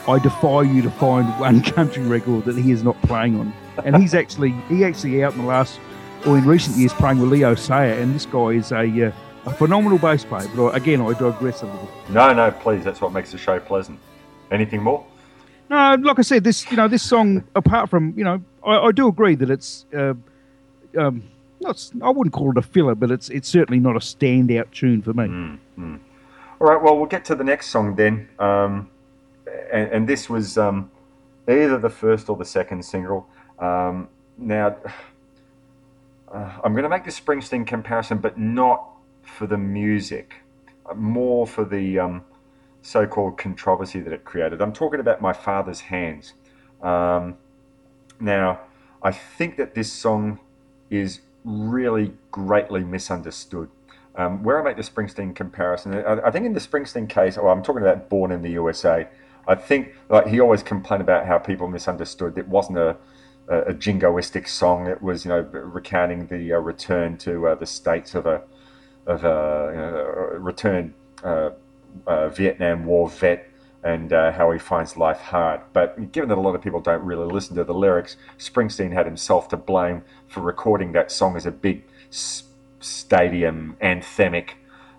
I 0.07 0.19
defy 0.19 0.63
you 0.63 0.81
to 0.81 0.91
find 0.91 1.27
one 1.39 1.61
country 1.61 2.03
record 2.03 2.45
that 2.45 2.57
he 2.57 2.71
is 2.71 2.83
not 2.83 3.01
playing 3.03 3.39
on. 3.39 3.53
And 3.83 3.97
he's 3.97 4.13
actually 4.13 4.51
he 4.67 4.83
actually 4.83 5.23
out 5.23 5.33
in 5.33 5.41
the 5.41 5.47
last 5.47 5.79
or 6.25 6.37
in 6.37 6.45
recent 6.45 6.77
years 6.77 6.93
playing 6.93 7.19
with 7.19 7.31
Leo 7.31 7.55
Sayer, 7.55 7.99
and 7.99 8.13
this 8.13 8.25
guy 8.25 8.49
is 8.49 8.71
a 8.71 9.07
uh, 9.07 9.11
a 9.45 9.53
phenomenal 9.53 9.97
bass 9.97 10.23
player. 10.23 10.47
But 10.55 10.75
again, 10.75 11.01
I 11.01 11.13
digress 11.13 11.61
a 11.63 11.65
little. 11.65 11.89
No, 12.09 12.33
no, 12.33 12.51
please. 12.51 12.83
That's 12.83 13.01
what 13.01 13.11
makes 13.11 13.31
the 13.31 13.37
show 13.37 13.59
pleasant. 13.59 13.99
Anything 14.51 14.83
more? 14.83 15.05
No, 15.71 15.95
like 16.01 16.19
I 16.19 16.21
said, 16.23 16.43
this 16.43 16.69
you 16.69 16.75
know 16.75 16.89
this 16.89 17.01
song. 17.01 17.45
Apart 17.55 17.89
from 17.89 18.13
you 18.17 18.25
know, 18.25 18.43
I, 18.61 18.87
I 18.87 18.91
do 18.91 19.07
agree 19.07 19.35
that 19.35 19.49
it's 19.49 19.85
uh, 19.95 20.15
um, 20.99 21.23
not. 21.61 21.89
I 22.01 22.09
wouldn't 22.09 22.33
call 22.33 22.51
it 22.51 22.57
a 22.57 22.61
filler, 22.61 22.93
but 22.93 23.09
it's 23.09 23.29
it's 23.29 23.47
certainly 23.47 23.79
not 23.79 23.95
a 23.95 23.99
standout 23.99 24.71
tune 24.71 25.01
for 25.01 25.13
me. 25.13 25.23
All 26.59 26.67
right, 26.67 26.83
well, 26.83 26.97
we'll 26.97 27.05
get 27.05 27.23
to 27.23 27.35
the 27.35 27.45
next 27.45 27.67
song 27.67 27.95
then. 27.95 28.27
Um, 28.37 28.89
and, 29.71 29.89
and 29.91 30.09
this 30.09 30.29
was 30.29 30.57
um, 30.57 30.91
either 31.47 31.77
the 31.77 31.89
first 31.89 32.27
or 32.27 32.35
the 32.35 32.43
second 32.43 32.83
single. 32.83 33.29
Um, 33.57 34.09
now, 34.37 34.75
uh, 36.33 36.51
I'm 36.65 36.73
going 36.73 36.83
to 36.83 36.89
make 36.89 37.05
the 37.05 37.11
Springsteen 37.11 37.65
comparison, 37.65 38.17
but 38.17 38.37
not 38.37 38.89
for 39.23 39.47
the 39.47 39.57
music, 39.57 40.33
uh, 40.85 40.95
more 40.95 41.47
for 41.47 41.63
the 41.63 41.97
um, 41.97 42.25
so 42.81 43.05
called 43.05 43.37
controversy 43.37 43.99
that 44.01 44.13
it 44.13 44.23
created. 44.23 44.61
I'm 44.61 44.73
talking 44.73 44.99
about 44.99 45.21
My 45.21 45.33
Father's 45.33 45.81
Hands. 45.81 46.33
Um, 46.81 47.37
now, 48.19 48.61
I 49.03 49.11
think 49.11 49.57
that 49.57 49.75
this 49.75 49.91
song 49.91 50.39
is 50.89 51.21
really 51.43 52.13
greatly 52.31 52.83
misunderstood. 52.83 53.69
Um, 54.15 54.43
where 54.43 54.59
I 54.59 54.63
make 54.63 54.75
the 54.75 54.83
Springsteen 54.83 55.33
comparison, 55.33 55.93
I, 55.93 56.27
I 56.27 56.31
think 56.31 56.45
in 56.45 56.53
the 56.53 56.59
Springsteen 56.59 57.07
case, 57.07 57.37
well, 57.37 57.47
I'm 57.47 57.63
talking 57.63 57.81
about 57.81 58.09
Born 58.09 58.31
in 58.31 58.41
the 58.41 58.51
USA. 58.51 59.07
I 59.47 59.55
think 59.55 59.95
like 60.09 60.27
he 60.27 60.39
always 60.39 60.61
complained 60.61 61.01
about 61.01 61.25
how 61.25 61.37
people 61.37 61.67
misunderstood. 61.67 62.37
It 62.37 62.47
wasn't 62.47 62.77
a 62.77 62.97
a, 63.47 63.61
a 63.61 63.73
jingoistic 63.73 64.47
song. 64.47 64.87
It 64.87 65.01
was 65.01 65.25
you 65.25 65.29
know 65.29 65.41
recounting 65.41 66.27
the 66.27 66.53
uh, 66.53 66.59
return 66.59 67.17
to 67.19 67.47
uh, 67.47 67.55
the 67.55 67.65
states 67.65 68.15
of 68.15 68.25
a 68.25 68.43
of 69.05 69.23
a, 69.23 69.71
you 69.73 69.79
know, 69.79 70.39
return 70.39 70.93
uh, 71.23 71.51
uh, 72.07 72.29
Vietnam 72.29 72.85
War 72.85 73.09
vet 73.09 73.47
and 73.83 74.13
uh, 74.13 74.31
how 74.31 74.51
he 74.51 74.59
finds 74.59 74.95
life 74.95 75.19
hard. 75.19 75.61
But 75.73 76.11
given 76.11 76.29
that 76.29 76.37
a 76.37 76.41
lot 76.41 76.55
of 76.55 76.61
people 76.61 76.81
don't 76.81 77.03
really 77.03 77.31
listen 77.31 77.55
to 77.55 77.63
the 77.63 77.73
lyrics, 77.73 78.15
Springsteen 78.37 78.93
had 78.93 79.05
himself 79.05 79.49
to 79.49 79.57
blame 79.57 80.03
for 80.27 80.41
recording 80.41 80.91
that 80.91 81.11
song 81.11 81.35
as 81.35 81.45
a 81.45 81.51
big 81.51 81.83
s- 82.11 82.43
stadium 82.79 83.75
anthemic 83.81 84.51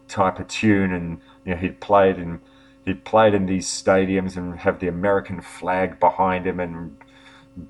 type 0.09 0.39
of 0.41 0.49
tune, 0.49 0.93
and 0.93 1.21
you 1.45 1.55
know 1.55 1.61
he'd 1.61 1.81
played 1.81 2.19
in 2.19 2.41
he'd 2.85 3.05
played 3.05 3.35
in 3.35 3.47
these 3.47 3.69
stadiums 3.69 4.37
and 4.37 4.59
have 4.61 4.81
the 4.81 4.89
American 4.89 5.41
flag 5.41 6.01
behind 6.01 6.47
him 6.47 6.59
and 6.59 6.97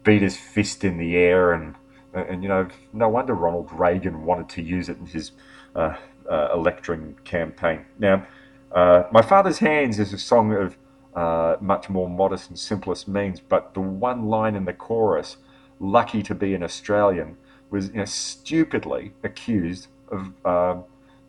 beat 0.02 0.22
his 0.22 0.36
fist 0.36 0.84
in 0.84 0.96
the 0.96 1.16
air 1.16 1.52
and 1.52 1.74
and 2.14 2.42
you 2.42 2.48
know 2.48 2.68
no 2.92 3.08
wonder 3.08 3.34
Ronald 3.34 3.70
Reagan 3.72 4.24
wanted 4.24 4.48
to 4.50 4.62
use 4.62 4.88
it 4.88 4.98
in 4.98 5.06
his 5.06 5.32
uh, 5.74 5.96
uh, 6.30 6.48
electing 6.54 7.16
campaign. 7.24 7.84
Now, 7.98 8.26
uh, 8.74 9.04
my 9.10 9.22
father's 9.22 9.58
hands 9.58 9.98
is 9.98 10.12
a 10.12 10.18
song 10.18 10.52
of 10.52 10.76
uh, 11.14 11.56
much 11.60 11.90
more 11.90 12.08
modest 12.08 12.48
and 12.48 12.58
simplest 12.58 13.06
means, 13.06 13.40
but 13.40 13.74
the 13.74 13.80
one 13.80 14.26
line 14.26 14.54
in 14.54 14.64
the 14.64 14.72
chorus, 14.72 15.36
"Lucky 15.78 16.22
to 16.22 16.34
be 16.34 16.54
an 16.54 16.62
Australian," 16.62 17.36
was 17.70 17.88
you 17.88 17.96
know, 17.96 18.04
stupidly 18.04 19.12
accused 19.22 19.88
of 20.08 20.32
uh, 20.44 20.80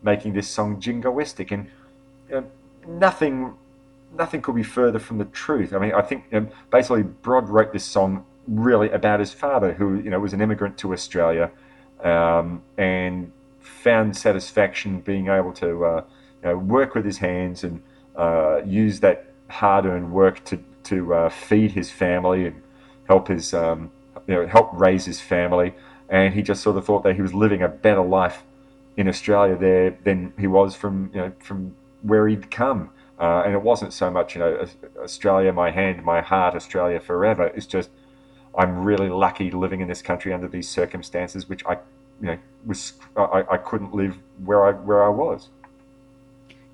making 0.02 0.32
this 0.32 0.48
song 0.48 0.80
jingoistic, 0.80 1.50
and 1.52 1.66
you 2.28 2.36
know, 2.36 2.44
nothing 2.86 3.54
nothing 4.16 4.40
could 4.40 4.54
be 4.54 4.62
further 4.62 4.98
from 4.98 5.18
the 5.18 5.24
truth. 5.26 5.72
I 5.72 5.78
mean, 5.78 5.92
I 5.92 6.02
think 6.02 6.24
um, 6.32 6.48
basically 6.70 7.02
Brod 7.02 7.48
wrote 7.48 7.72
this 7.72 7.84
song 7.84 8.24
really 8.46 8.90
about 8.90 9.20
his 9.20 9.32
father, 9.32 9.72
who 9.74 9.96
you 9.98 10.10
know 10.10 10.20
was 10.20 10.32
an 10.32 10.40
immigrant 10.40 10.78
to 10.78 10.92
Australia, 10.92 11.50
um, 12.02 12.62
and 12.78 13.32
found 13.60 14.16
satisfaction 14.16 15.00
being 15.00 15.28
able 15.28 15.52
to 15.52 15.84
uh, 15.84 16.04
you 16.44 16.50
know, 16.50 16.58
work 16.58 16.94
with 16.94 17.04
his 17.04 17.18
hands 17.18 17.64
and 17.64 17.82
uh, 18.16 18.60
use 18.64 19.00
that 19.00 19.26
hard-earned 19.48 20.12
work 20.12 20.44
to 20.44 20.58
to 20.84 21.14
uh, 21.14 21.28
feed 21.30 21.72
his 21.72 21.90
family 21.90 22.46
and 22.46 22.62
help 23.08 23.28
his 23.28 23.54
um, 23.54 23.90
you 24.26 24.34
know 24.34 24.46
help 24.46 24.70
raise 24.74 25.04
his 25.04 25.20
family. 25.20 25.74
And 26.08 26.34
he 26.34 26.42
just 26.42 26.62
sort 26.62 26.76
of 26.76 26.84
thought 26.84 27.02
that 27.04 27.16
he 27.16 27.22
was 27.22 27.32
living 27.32 27.62
a 27.62 27.68
better 27.68 28.02
life 28.02 28.42
in 28.96 29.08
Australia 29.08 29.56
there 29.56 29.96
than 30.04 30.32
he 30.38 30.46
was 30.46 30.74
from 30.74 31.10
you 31.14 31.20
know 31.20 31.32
from 31.38 31.74
where 32.02 32.28
he'd 32.28 32.50
come. 32.50 32.90
Uh, 33.18 33.42
and 33.44 33.54
it 33.54 33.62
wasn't 33.62 33.92
so 33.92 34.10
much 34.10 34.34
you 34.34 34.40
know 34.40 34.66
Australia, 35.02 35.52
my 35.52 35.70
hand, 35.70 36.04
my 36.04 36.20
heart, 36.20 36.54
Australia 36.54 37.00
forever. 37.00 37.46
It's 37.54 37.66
just 37.66 37.90
I'm 38.56 38.84
really 38.84 39.08
lucky 39.08 39.50
living 39.50 39.80
in 39.80 39.88
this 39.88 40.02
country 40.02 40.32
under 40.32 40.48
these 40.48 40.68
circumstances, 40.68 41.48
which 41.48 41.64
I 41.64 41.78
you 42.20 42.28
know 42.28 42.38
was 42.66 42.92
I, 43.16 43.44
I 43.52 43.56
couldn't 43.56 43.94
live 43.94 44.18
where 44.44 44.66
I 44.66 44.72
where 44.72 45.02
I 45.02 45.08
was. 45.08 45.48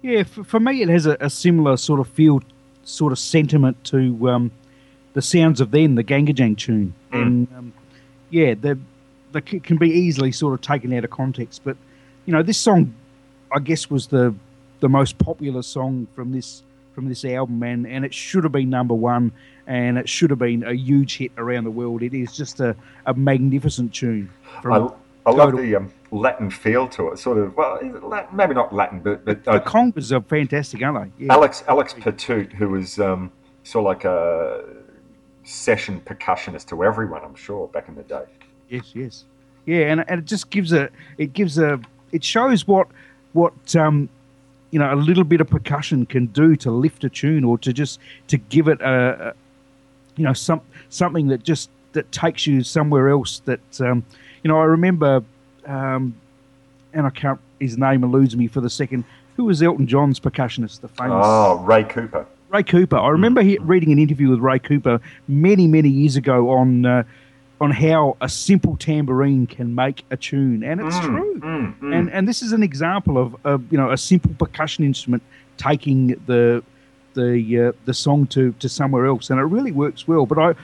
Yeah, 0.02 0.22
for, 0.22 0.44
for 0.44 0.60
me, 0.60 0.82
it 0.82 0.88
has 0.88 1.06
a, 1.06 1.16
a 1.20 1.28
similar 1.30 1.76
sort 1.76 2.00
of 2.00 2.08
feel, 2.08 2.40
sort 2.84 3.12
of 3.12 3.18
sentiment 3.18 3.82
to 3.84 4.30
um, 4.30 4.50
the 5.12 5.22
sounds 5.22 5.60
of 5.60 5.70
then 5.70 5.94
the 5.94 6.04
GANGgajang 6.04 6.56
tune, 6.56 6.94
and 7.12 7.48
um, 7.56 7.72
yeah, 8.30 8.54
the 8.54 8.78
the 9.32 9.42
can 9.42 9.76
be 9.76 9.90
easily 9.90 10.32
sort 10.32 10.54
of 10.54 10.60
taken 10.60 10.92
out 10.92 11.04
of 11.04 11.10
context. 11.10 11.62
But 11.64 11.76
you 12.24 12.32
know, 12.32 12.42
this 12.42 12.58
song, 12.58 12.94
I 13.52 13.58
guess, 13.58 13.90
was 13.90 14.06
the 14.06 14.34
the 14.80 14.88
most 14.88 15.18
popular 15.18 15.62
song 15.62 16.06
from 16.14 16.32
this 16.32 16.62
from 16.94 17.00
from 17.00 17.08
this 17.08 17.24
album, 17.24 17.62
and, 17.62 17.86
and 17.86 18.04
it 18.04 18.12
should 18.12 18.44
have 18.44 18.52
been 18.52 18.68
number 18.68 18.92
one, 18.92 19.32
and 19.66 19.96
it 19.96 20.06
should 20.06 20.28
have 20.28 20.38
been 20.38 20.62
a 20.64 20.74
huge 20.74 21.16
hit 21.16 21.32
around 21.38 21.64
the 21.64 21.70
world. 21.70 22.02
It 22.02 22.12
is 22.12 22.36
just 22.36 22.60
a, 22.60 22.76
a 23.06 23.14
magnificent 23.14 23.94
tune. 23.94 24.30
I, 24.64 24.86
I 25.24 25.30
love 25.30 25.56
the 25.56 25.76
um, 25.76 25.90
Latin 26.12 26.50
feel 26.50 26.88
to 26.88 27.08
it. 27.08 27.18
Sort 27.18 27.38
of, 27.38 27.56
well, 27.56 27.78
Latin? 28.02 28.36
maybe 28.36 28.54
not 28.54 28.74
Latin, 28.74 29.00
but, 29.00 29.24
but 29.24 29.44
The 29.44 29.52
uh, 29.52 29.64
congas 29.64 30.12
are 30.12 30.20
fantastic, 30.20 30.82
aren't 30.82 31.16
they? 31.16 31.26
Yeah. 31.26 31.32
Alex 31.32 31.62
Alex 31.68 31.94
Pertout, 31.94 32.52
who 32.52 32.70
was 32.70 32.98
um, 32.98 33.30
sort 33.62 33.82
of 33.82 33.86
like 33.86 34.04
a 34.04 34.64
session 35.44 36.00
percussionist 36.04 36.66
to 36.68 36.84
everyone, 36.84 37.22
I'm 37.24 37.34
sure, 37.34 37.68
back 37.68 37.88
in 37.88 37.94
the 37.94 38.02
day. 38.02 38.24
Yes, 38.68 38.92
yes, 38.94 39.24
yeah, 39.66 39.90
and, 39.90 40.04
and 40.08 40.20
it 40.20 40.24
just 40.24 40.50
gives 40.50 40.72
a 40.72 40.90
it 41.18 41.32
gives 41.32 41.58
a 41.58 41.80
it 42.12 42.24
shows 42.24 42.66
what 42.66 42.88
what 43.32 43.76
um 43.76 44.08
you 44.70 44.78
know 44.78 44.92
a 44.92 44.96
little 44.96 45.24
bit 45.24 45.40
of 45.40 45.48
percussion 45.48 46.06
can 46.06 46.26
do 46.26 46.56
to 46.56 46.70
lift 46.70 47.04
a 47.04 47.08
tune 47.08 47.44
or 47.44 47.58
to 47.58 47.72
just 47.72 47.98
to 48.28 48.36
give 48.36 48.68
it 48.68 48.80
a, 48.80 49.28
a 49.28 49.34
you 50.16 50.24
know 50.24 50.32
some 50.32 50.60
something 50.88 51.28
that 51.28 51.42
just 51.42 51.70
that 51.92 52.10
takes 52.12 52.46
you 52.46 52.62
somewhere 52.62 53.08
else. 53.08 53.40
That 53.44 53.80
um, 53.80 54.04
you 54.42 54.48
know 54.48 54.58
I 54.60 54.64
remember, 54.64 55.22
um, 55.66 56.14
and 56.92 57.06
I 57.06 57.10
can't 57.10 57.40
his 57.60 57.76
name 57.76 58.02
eludes 58.02 58.36
me 58.36 58.46
for 58.46 58.60
the 58.60 58.70
second. 58.70 59.04
Who 59.36 59.44
was 59.44 59.62
Elton 59.62 59.86
John's 59.86 60.18
percussionist? 60.20 60.80
The 60.80 60.88
famous 60.88 61.24
Oh, 61.24 61.58
Ray 61.60 61.84
Cooper. 61.84 62.26
Ray 62.50 62.62
Cooper. 62.62 62.96
I 62.96 63.08
remember 63.08 63.42
he, 63.42 63.58
reading 63.58 63.92
an 63.92 63.98
interview 63.98 64.28
with 64.28 64.40
Ray 64.40 64.58
Cooper 64.58 65.00
many, 65.28 65.66
many 65.66 65.88
years 65.88 66.16
ago 66.16 66.50
on 66.50 66.84
uh, 66.84 67.04
on 67.60 67.70
how 67.70 68.16
a 68.20 68.28
simple 68.28 68.76
tambourine 68.76 69.46
can 69.46 69.74
make 69.74 70.04
a 70.10 70.16
tune, 70.16 70.64
and 70.64 70.80
it's 70.80 70.98
true. 71.00 71.40
And 71.82 72.10
and 72.10 72.26
this 72.26 72.42
is 72.42 72.52
an 72.52 72.62
example 72.62 73.18
of, 73.18 73.36
of 73.44 73.70
you 73.70 73.78
know 73.78 73.90
a 73.90 73.96
simple 73.98 74.32
percussion 74.34 74.84
instrument 74.84 75.22
taking 75.58 76.08
the 76.26 76.62
the 77.14 77.68
uh, 77.68 77.72
the 77.84 77.94
song 77.94 78.26
to 78.28 78.52
to 78.58 78.68
somewhere 78.68 79.06
else, 79.06 79.30
and 79.30 79.38
it 79.38 79.44
really 79.44 79.72
works 79.72 80.08
well. 80.08 80.26
But 80.26 80.38
I, 80.38 80.54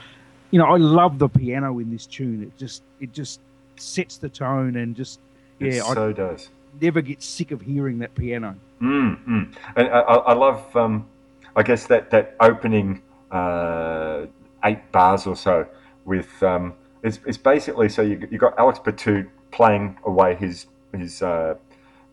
you 0.51 0.59
know, 0.59 0.65
I 0.65 0.77
love 0.77 1.19
the 1.19 1.29
piano 1.29 1.77
in 1.79 1.91
this 1.91 2.05
tune. 2.05 2.43
It 2.43 2.57
just 2.57 2.81
it 2.99 3.13
just 3.13 3.39
sets 3.79 4.17
the 4.17 4.29
tone 4.29 4.75
and 4.75 4.95
just 4.95 5.19
It 5.59 5.73
yeah, 5.75 5.83
I 5.85 5.93
so 5.93 6.13
does. 6.13 6.49
never 6.81 7.01
get 7.01 7.21
sick 7.23 7.51
of 7.51 7.61
hearing 7.61 7.99
that 7.99 8.13
piano. 8.15 8.55
Mm, 8.81 9.25
mm. 9.27 9.55
And 9.75 9.87
I, 9.87 9.99
I 9.99 10.15
I 10.15 10.33
love, 10.33 10.75
um, 10.75 11.07
I 11.55 11.63
guess 11.63 11.87
that 11.87 12.11
that 12.11 12.35
opening 12.39 13.01
uh, 13.31 14.25
eight 14.63 14.91
bars 14.91 15.25
or 15.27 15.35
so 15.35 15.65
with 16.05 16.41
um, 16.43 16.73
it's, 17.03 17.19
it's 17.25 17.37
basically 17.37 17.89
so 17.89 18.01
you 18.01 18.27
you 18.31 18.37
got 18.37 18.57
Alex 18.59 18.79
Pertout 18.79 19.27
playing 19.51 19.97
away 20.05 20.35
his 20.35 20.67
his 20.93 21.21
uh, 21.21 21.55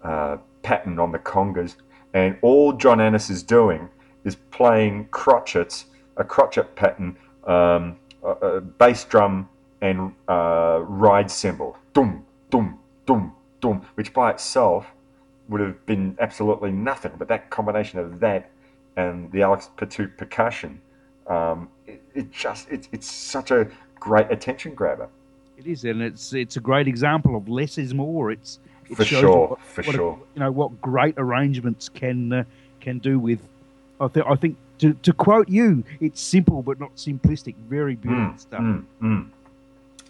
uh, 0.03 0.37
pattern 0.63 0.99
on 0.99 1.13
the 1.13 1.19
congas, 1.19 1.77
and 2.15 2.37
all 2.43 2.73
John 2.73 3.01
Annas 3.01 3.29
is 3.31 3.43
doing 3.43 3.89
is 4.25 4.37
playing 4.51 5.09
crotchets, 5.09 5.85
a 6.17 6.25
crotchet 6.25 6.75
pattern, 6.77 7.17
um, 7.47 7.97
a, 8.23 8.31
a 8.31 8.61
bass 8.63 9.05
drum 9.05 9.49
and 9.85 10.13
uh, 10.29 10.81
ride 11.07 11.31
cymbal, 11.31 11.77
dum 11.93 12.25
dum 12.51 12.79
dum 13.07 13.33
dum, 13.61 13.83
which 13.97 14.13
by 14.15 14.31
itself 14.31 14.87
would 15.49 15.61
have 15.61 15.85
been 15.87 16.17
absolutely 16.21 16.73
nothing. 16.73 17.13
But 17.19 17.29
that 17.29 17.51
combination 17.51 17.99
of 17.99 18.19
that 18.21 18.51
and 18.97 19.31
the 19.33 19.43
Alex 19.43 19.69
Pertout 19.77 20.17
percussion, 20.17 20.81
um, 21.27 21.69
it, 21.87 22.03
it 22.15 22.33
just 22.33 22.69
it's 22.71 22.89
it's 22.93 23.11
such 23.11 23.51
a 23.51 23.69
great 24.01 24.31
attention 24.31 24.75
grabber. 24.75 25.09
It 25.59 25.67
is, 25.67 25.85
and 25.85 26.01
it's 26.03 26.33
it's 26.33 26.57
a 26.57 26.61
great 26.61 26.89
example 26.89 27.37
of 27.37 27.49
less 27.49 27.77
is 27.79 27.93
more. 27.95 28.33
It's 28.33 28.59
it 28.91 28.97
For 28.97 29.05
shows 29.05 29.21
sure, 29.21 29.49
what- 29.49 29.61
for 29.61 29.83
what 29.83 29.95
a- 29.95 29.99
sure. 29.99 30.19
you 30.35 30.41
know 30.41 30.51
what 30.51 30.81
great 30.81 31.15
arrangements 31.19 31.89
can 31.91 32.33
uh, 32.33 32.45
can 32.81 32.99
do 32.99 33.19
with. 33.19 33.41
I 34.01 34.09
think 34.09 34.27
I 34.27 34.35
think 34.35 34.57
to, 34.79 34.93
to 35.07 35.13
quote 35.13 35.49
you, 35.49 35.85
it's 36.01 36.21
simple 36.21 36.63
but 36.63 36.81
not 36.81 36.97
simplistic. 36.97 37.55
Very 37.69 37.95
beautiful 37.97 38.37
stuff. 38.39 38.61
Mm, 38.61 38.85
mm. 39.03 39.29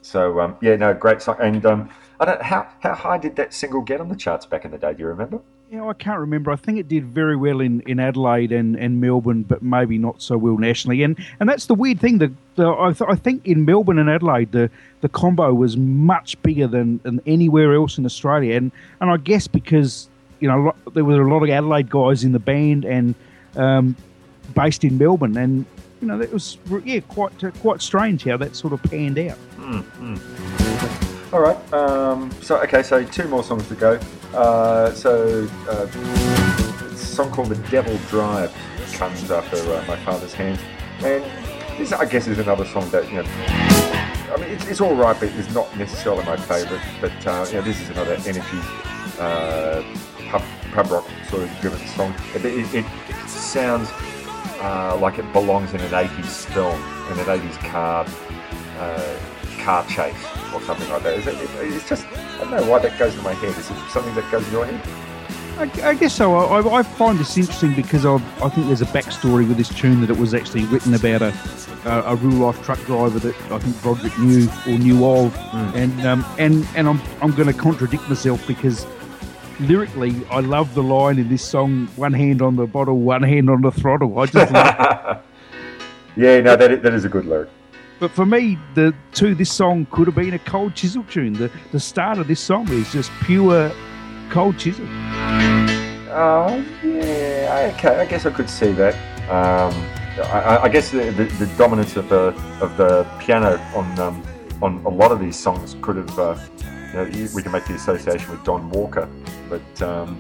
So 0.05 0.39
um, 0.41 0.57
yeah, 0.61 0.77
no, 0.77 0.93
great 0.93 1.23
song. 1.23 1.37
And 1.41 1.65
um, 1.65 1.91
I 2.21 2.27
don't 2.27 2.43
how 2.43 2.69
how 2.81 2.95
high 2.95 3.19
did 3.19 3.37
that 3.37 3.55
single 3.55 3.81
get 3.81 4.01
on 4.01 4.09
the 4.09 4.17
charts 4.17 4.45
back 4.45 4.65
in 4.65 4.71
the 4.71 4.79
day? 4.79 4.93
Do 4.93 5.01
you 5.01 5.09
remember? 5.09 5.41
Yeah, 5.71 5.87
I 5.87 5.95
can't 5.95 6.21
remember. 6.21 6.51
I 6.51 6.57
think 6.57 6.79
it 6.79 6.89
did 6.89 7.07
very 7.07 7.37
well 7.37 7.61
in, 7.61 7.81
in 7.81 7.99
Adelaide 7.99 8.53
and, 8.53 8.77
and 8.77 9.01
Melbourne, 9.01 9.43
but 9.43 9.63
maybe 9.63 9.97
not 9.97 10.21
so 10.21 10.37
well 10.37 10.59
nationally. 10.59 11.03
And 11.03 11.19
and 11.41 11.49
that's 11.49 11.67
the 11.67 11.75
weird 11.75 12.01
thing. 12.01 12.19
The, 12.19 12.31
the 12.57 12.69
I, 12.69 12.93
th- 12.93 13.11
I 13.11 13.17
think 13.17 13.47
in 13.47 13.65
Melbourne 13.65 13.99
and 13.99 14.11
Adelaide, 14.11 14.53
the, 14.53 14.71
the 15.01 15.09
combo 15.09 15.55
was 15.55 15.77
much 15.77 16.41
bigger 16.43 16.67
than, 16.67 16.99
than 16.99 17.21
anywhere 17.27 17.75
else 17.75 17.97
in 17.97 18.05
Australia. 18.05 18.57
And 18.57 18.73
and 19.01 19.11
I 19.11 19.17
guess 19.17 19.49
because 19.49 20.09
you 20.39 20.49
know 20.49 20.75
there 20.93 21.05
were 21.05 21.23
a 21.23 21.33
lot 21.33 21.43
of 21.43 21.49
Adelaide 21.49 21.89
guys 21.89 22.25
in 22.25 22.33
the 22.33 22.39
band 22.39 22.85
and 22.85 23.15
um, 23.57 23.97
based 24.55 24.85
in 24.85 24.99
Melbourne, 24.99 25.37
and 25.39 25.65
you 26.05 26.11
know 26.11 26.19
that 26.19 26.31
was 26.31 26.59
yeah 26.85 27.01
quite 27.01 27.33
quite 27.63 27.81
strange 27.81 28.25
how 28.25 28.37
that 28.37 28.55
sort 28.55 28.75
of 28.75 28.83
panned 28.83 29.19
out. 29.19 29.39
All 31.33 31.41
right. 31.41 31.73
Um, 31.73 32.31
so 32.43 32.59
okay, 32.59 32.83
so 32.83 33.03
two 33.03 33.27
more 33.27 33.43
songs 33.43 33.67
to 33.69 33.75
go. 33.75 33.99
Uh, 34.35 34.93
so 34.93 35.49
uh, 35.67 35.87
a 35.87 36.95
song 36.95 37.31
called 37.33 37.49
"The 37.49 37.71
Devil 37.71 37.97
Drive" 38.09 38.55
comes 38.93 39.31
after 39.31 39.57
uh, 39.57 39.83
my 39.89 39.97
father's 40.05 40.35
hands, 40.35 40.61
and 40.99 41.25
this 41.79 41.93
I 41.93 42.05
guess 42.05 42.27
is 42.27 42.39
another 42.39 42.67
song 42.67 42.91
that 42.91 43.09
you 43.09 43.23
know. 43.23 43.25
I 43.27 44.37
mean, 44.37 44.51
it's, 44.51 44.67
it's 44.67 44.81
all 44.83 44.95
right, 44.95 45.19
but 45.19 45.31
it's 45.31 45.55
not 45.55 45.75
necessarily 45.79 46.25
my 46.27 46.37
favourite. 46.37 46.85
But 47.01 47.27
uh, 47.27 47.47
you 47.49 47.55
know, 47.55 47.63
this 47.63 47.81
is 47.81 47.89
another 47.89 48.17
energy 48.27 48.61
uh, 49.19 49.83
pub, 50.29 50.43
pub 50.73 50.91
rock 50.91 51.09
sort 51.31 51.45
of 51.45 51.61
driven 51.63 51.79
song. 51.89 52.15
It, 52.35 52.45
it, 52.45 52.75
it 52.75 53.29
sounds 53.29 53.89
uh, 54.65 54.97
like 54.97 55.19
it 55.19 55.31
belongs 55.33 55.75
in 55.75 55.81
an 55.81 55.91
80s 55.91 56.47
film, 56.47 56.81
in 57.13 57.19
an 57.19 57.27
80s 57.27 57.59
car 57.71 58.07
uh, 58.79 59.19
car 59.61 59.87
chase 59.87 60.15
or 60.55 60.61
something 60.63 60.89
like 60.89 61.03
that. 61.03 61.19
Is 61.19 61.27
it, 61.27 61.35
it, 61.35 61.51
it's 61.75 61.89
just, 61.89 62.07
I 62.07 62.39
don't 62.39 62.51
know 62.51 62.71
why 62.71 62.79
that 62.79 62.99
goes 62.99 63.15
in 63.15 63.23
my 63.23 63.35
head. 63.35 63.51
Is 63.51 63.71
it 63.71 63.91
something 63.91 64.15
that 64.15 64.31
goes 64.31 64.47
in 64.47 64.53
your 64.53 64.65
head? 64.65 64.81
I, 65.57 65.91
I 65.91 65.95
guess 65.95 66.15
so. 66.15 66.35
I, 66.35 66.79
I 66.79 66.83
find 66.83 67.19
this 67.19 67.37
interesting 67.37 67.75
because 67.75 68.05
I, 68.05 68.15
I 68.43 68.49
think 68.49 68.67
there's 68.67 68.83
a 68.83 68.87
backstory 68.87 69.47
with 69.47 69.57
this 69.57 69.69
tune 69.69 70.01
that 70.01 70.11
it 70.11 70.17
was 70.17 70.35
actually 70.35 70.65
written 70.65 70.95
about 70.95 71.23
a, 71.23 71.35
a, 71.85 72.13
a 72.13 72.17
real 72.17 72.39
life 72.39 72.61
truck 72.65 72.83
driver 72.87 73.19
that 73.21 73.37
I 73.53 73.59
think 73.59 73.81
Broderick 73.83 74.19
knew 74.19 74.49
or 74.67 74.79
knew 74.79 75.07
of, 75.07 75.37
and 75.77 76.05
um, 76.05 76.25
and 76.39 76.67
and 76.75 76.89
I'm 76.89 77.01
I'm 77.23 77.31
going 77.33 77.47
to 77.47 77.55
contradict 77.55 78.09
myself 78.09 78.45
because 78.49 78.85
lyrically 79.61 80.15
I 80.31 80.41
love 80.41 80.75
the 80.75 80.83
line 80.83 81.19
in 81.19 81.29
this 81.29 81.43
song: 81.45 81.87
one 81.97 82.13
hand 82.13 82.43
on 82.43 82.57
the 82.57 82.67
bottle, 82.67 82.99
one 82.99 83.23
hand 83.23 83.49
on 83.51 83.63
the 83.63 83.71
throttle. 83.71 84.19
I 84.19 84.27
just 84.27 84.53
love. 84.53 85.21
Yeah, 86.17 86.41
no, 86.43 86.55
that 86.55 86.71
is, 86.71 86.81
that 86.83 86.95
is 86.95 87.05
a 87.05 87.09
good 87.09 87.27
lyric. 87.27 87.49
But 87.99 88.13
for 88.13 88.25
me, 88.25 88.57
the 88.77 88.95
to 89.15 89.35
this 89.35 89.51
song 89.51 89.85
could 89.91 90.07
have 90.07 90.15
been 90.15 90.35
a 90.35 90.39
cold 90.39 90.77
chisel 90.77 91.03
tune. 91.11 91.33
The 91.33 91.51
the 91.73 91.81
start 91.81 92.19
of 92.19 92.29
this 92.29 92.39
song 92.39 92.69
is 92.71 92.93
just 92.93 93.11
pure 93.25 93.73
cold 94.31 94.57
chisel. 94.57 94.87
Oh, 96.17 96.65
yeah, 96.85 97.73
okay, 97.77 97.97
I 98.01 98.07
guess 98.07 98.27
I 98.27 98.31
could 98.31 98.49
see 98.49 98.71
that. 98.75 98.95
Um, 99.29 99.73
I, 100.25 100.59
I- 100.63 100.69
guess 100.69 100.91
the, 100.93 101.11
the, 101.11 101.25
the 101.45 101.47
dominance 101.59 101.97
of 101.97 102.09
the 102.09 102.33
of 102.61 102.77
the 102.77 103.05
piano 103.19 103.59
on 103.75 103.99
um, 103.99 104.23
on 104.63 104.85
a 104.85 104.89
lot 104.89 105.11
of 105.11 105.19
these 105.19 105.37
songs 105.37 105.75
could 105.83 105.97
have, 105.97 106.17
uh, 106.19 106.39
know, 106.95 107.05
we 107.35 107.43
can 107.43 107.53
make 107.53 107.65
the 107.67 107.75
association 107.75 108.31
with 108.31 108.43
Don 108.45 108.71
Walker, 108.71 109.09
but 109.49 109.83
um, 109.83 110.19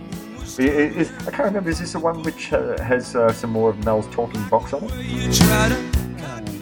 i- 0.58 0.62
i- 0.62 0.66
is, 0.66 1.10
I 1.26 1.30
can't 1.30 1.44
remember. 1.44 1.70
Is 1.70 1.78
this 1.80 1.92
the 1.92 1.98
one 1.98 2.22
which 2.22 2.52
uh, 2.52 2.80
has 2.82 3.14
uh, 3.16 3.32
some 3.32 3.50
more 3.50 3.70
of 3.70 3.84
Mal's 3.84 4.06
talking 4.08 4.42
box 4.48 4.72
on 4.72 4.84
it? 4.84 4.92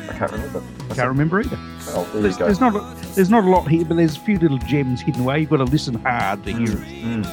I 0.09 0.15
can't 0.19 0.33
remember. 0.33 0.63
I 0.91 0.95
can't 0.95 1.09
remember 1.09 1.41
either. 1.41 1.59
Oh, 1.89 2.09
there 2.13 2.23
There's, 2.23 2.35
you 2.35 2.39
go. 2.41 2.45
there's 2.47 2.61
not 2.61 2.77
a, 2.77 3.15
there's 3.15 3.31
not 3.31 3.45
a 3.45 3.49
lot 3.49 3.67
here, 3.69 3.85
but 3.85 3.97
there's 3.97 4.17
a 4.17 4.21
few 4.21 4.39
little 4.39 4.59
gems 4.59 5.01
hidden 5.01 5.23
away. 5.23 5.41
You've 5.41 5.51
got 5.51 5.57
to 5.59 5.65
listen 5.65 5.95
hard 5.95 6.45
to 6.45 6.53
hear 6.53 6.69
it. 6.71 7.27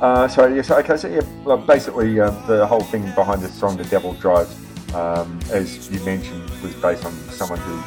Uh, 0.00 0.28
so 0.28 0.46
yes, 0.46 0.70
okay, 0.70 0.96
so 0.96 1.08
yeah, 1.08 1.20
well, 1.44 1.56
basically 1.58 2.20
uh, 2.20 2.30
the 2.46 2.64
whole 2.66 2.80
thing 2.82 3.02
behind 3.16 3.42
the 3.42 3.48
song 3.48 3.76
"The 3.76 3.84
Devil 3.84 4.12
Drives," 4.14 4.54
um, 4.94 5.40
as 5.50 5.90
you 5.90 5.98
mentioned, 6.04 6.48
was 6.62 6.72
based 6.76 7.04
on 7.04 7.12
someone 7.30 7.58
who 7.60 7.82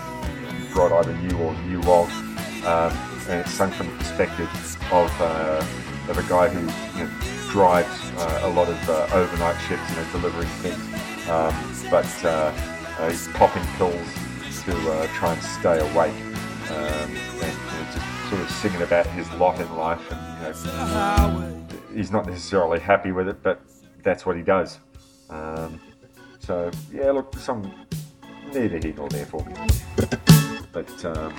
Rod 0.77 0.91
either 0.91 1.13
knew 1.17 1.38
or 1.38 1.53
knew 1.63 1.79
of, 1.89 2.09
um, 2.65 2.91
and 3.30 3.41
it's 3.41 3.52
sung 3.52 3.72
from 3.72 3.88
the 3.88 3.93
perspective 3.98 4.49
of 4.91 5.22
uh, 5.22 5.65
of 6.10 6.18
a 6.18 6.23
guy 6.23 6.49
who 6.49 6.60
you 6.99 7.06
know, 7.06 7.11
drives 7.49 8.02
uh, 8.18 8.41
a 8.43 8.49
lot 8.49 8.68
of 8.68 8.89
uh, 8.89 9.07
overnight 9.14 9.60
shifts, 9.61 9.89
you 9.89 9.95
know, 9.95 10.07
delivering 10.11 10.48
things, 10.61 11.30
um, 11.30 11.53
but 11.89 12.26
uh, 12.26 12.52
uh, 12.99 13.10
he's 13.10 13.27
popping 13.30 13.64
pills 13.77 14.07
to 14.65 14.91
uh, 14.91 15.07
try 15.14 15.34
and 15.34 15.41
stay 15.41 15.80
awake, 15.80 16.14
um, 16.69 16.77
and 16.77 17.15
you 17.15 17.39
know, 17.41 17.88
just 17.93 18.30
sort 18.30 18.41
of 18.41 18.49
singing 18.49 18.81
about 18.81 19.06
his 19.07 19.31
lot 19.34 19.60
in 19.60 19.76
life, 19.76 20.02
and 20.11 20.56
you 20.56 20.72
know 20.72 21.68
he's 21.93 22.11
not 22.11 22.26
necessarily 22.26 22.80
happy 22.80 23.11
with 23.11 23.27
it, 23.27 23.41
but 23.43 23.61
that's 24.03 24.26
what 24.26 24.35
he 24.35 24.41
does. 24.41 24.80
Um, 25.30 25.80
so 26.39 26.72
yeah, 26.91 27.11
look, 27.11 27.35
some 27.35 27.72
neither 28.53 28.77
here 28.77 28.93
nor 28.95 29.10
there 29.10 29.26
for 29.26 29.43
me. 29.45 29.53
But 30.72 31.06
um, 31.06 31.34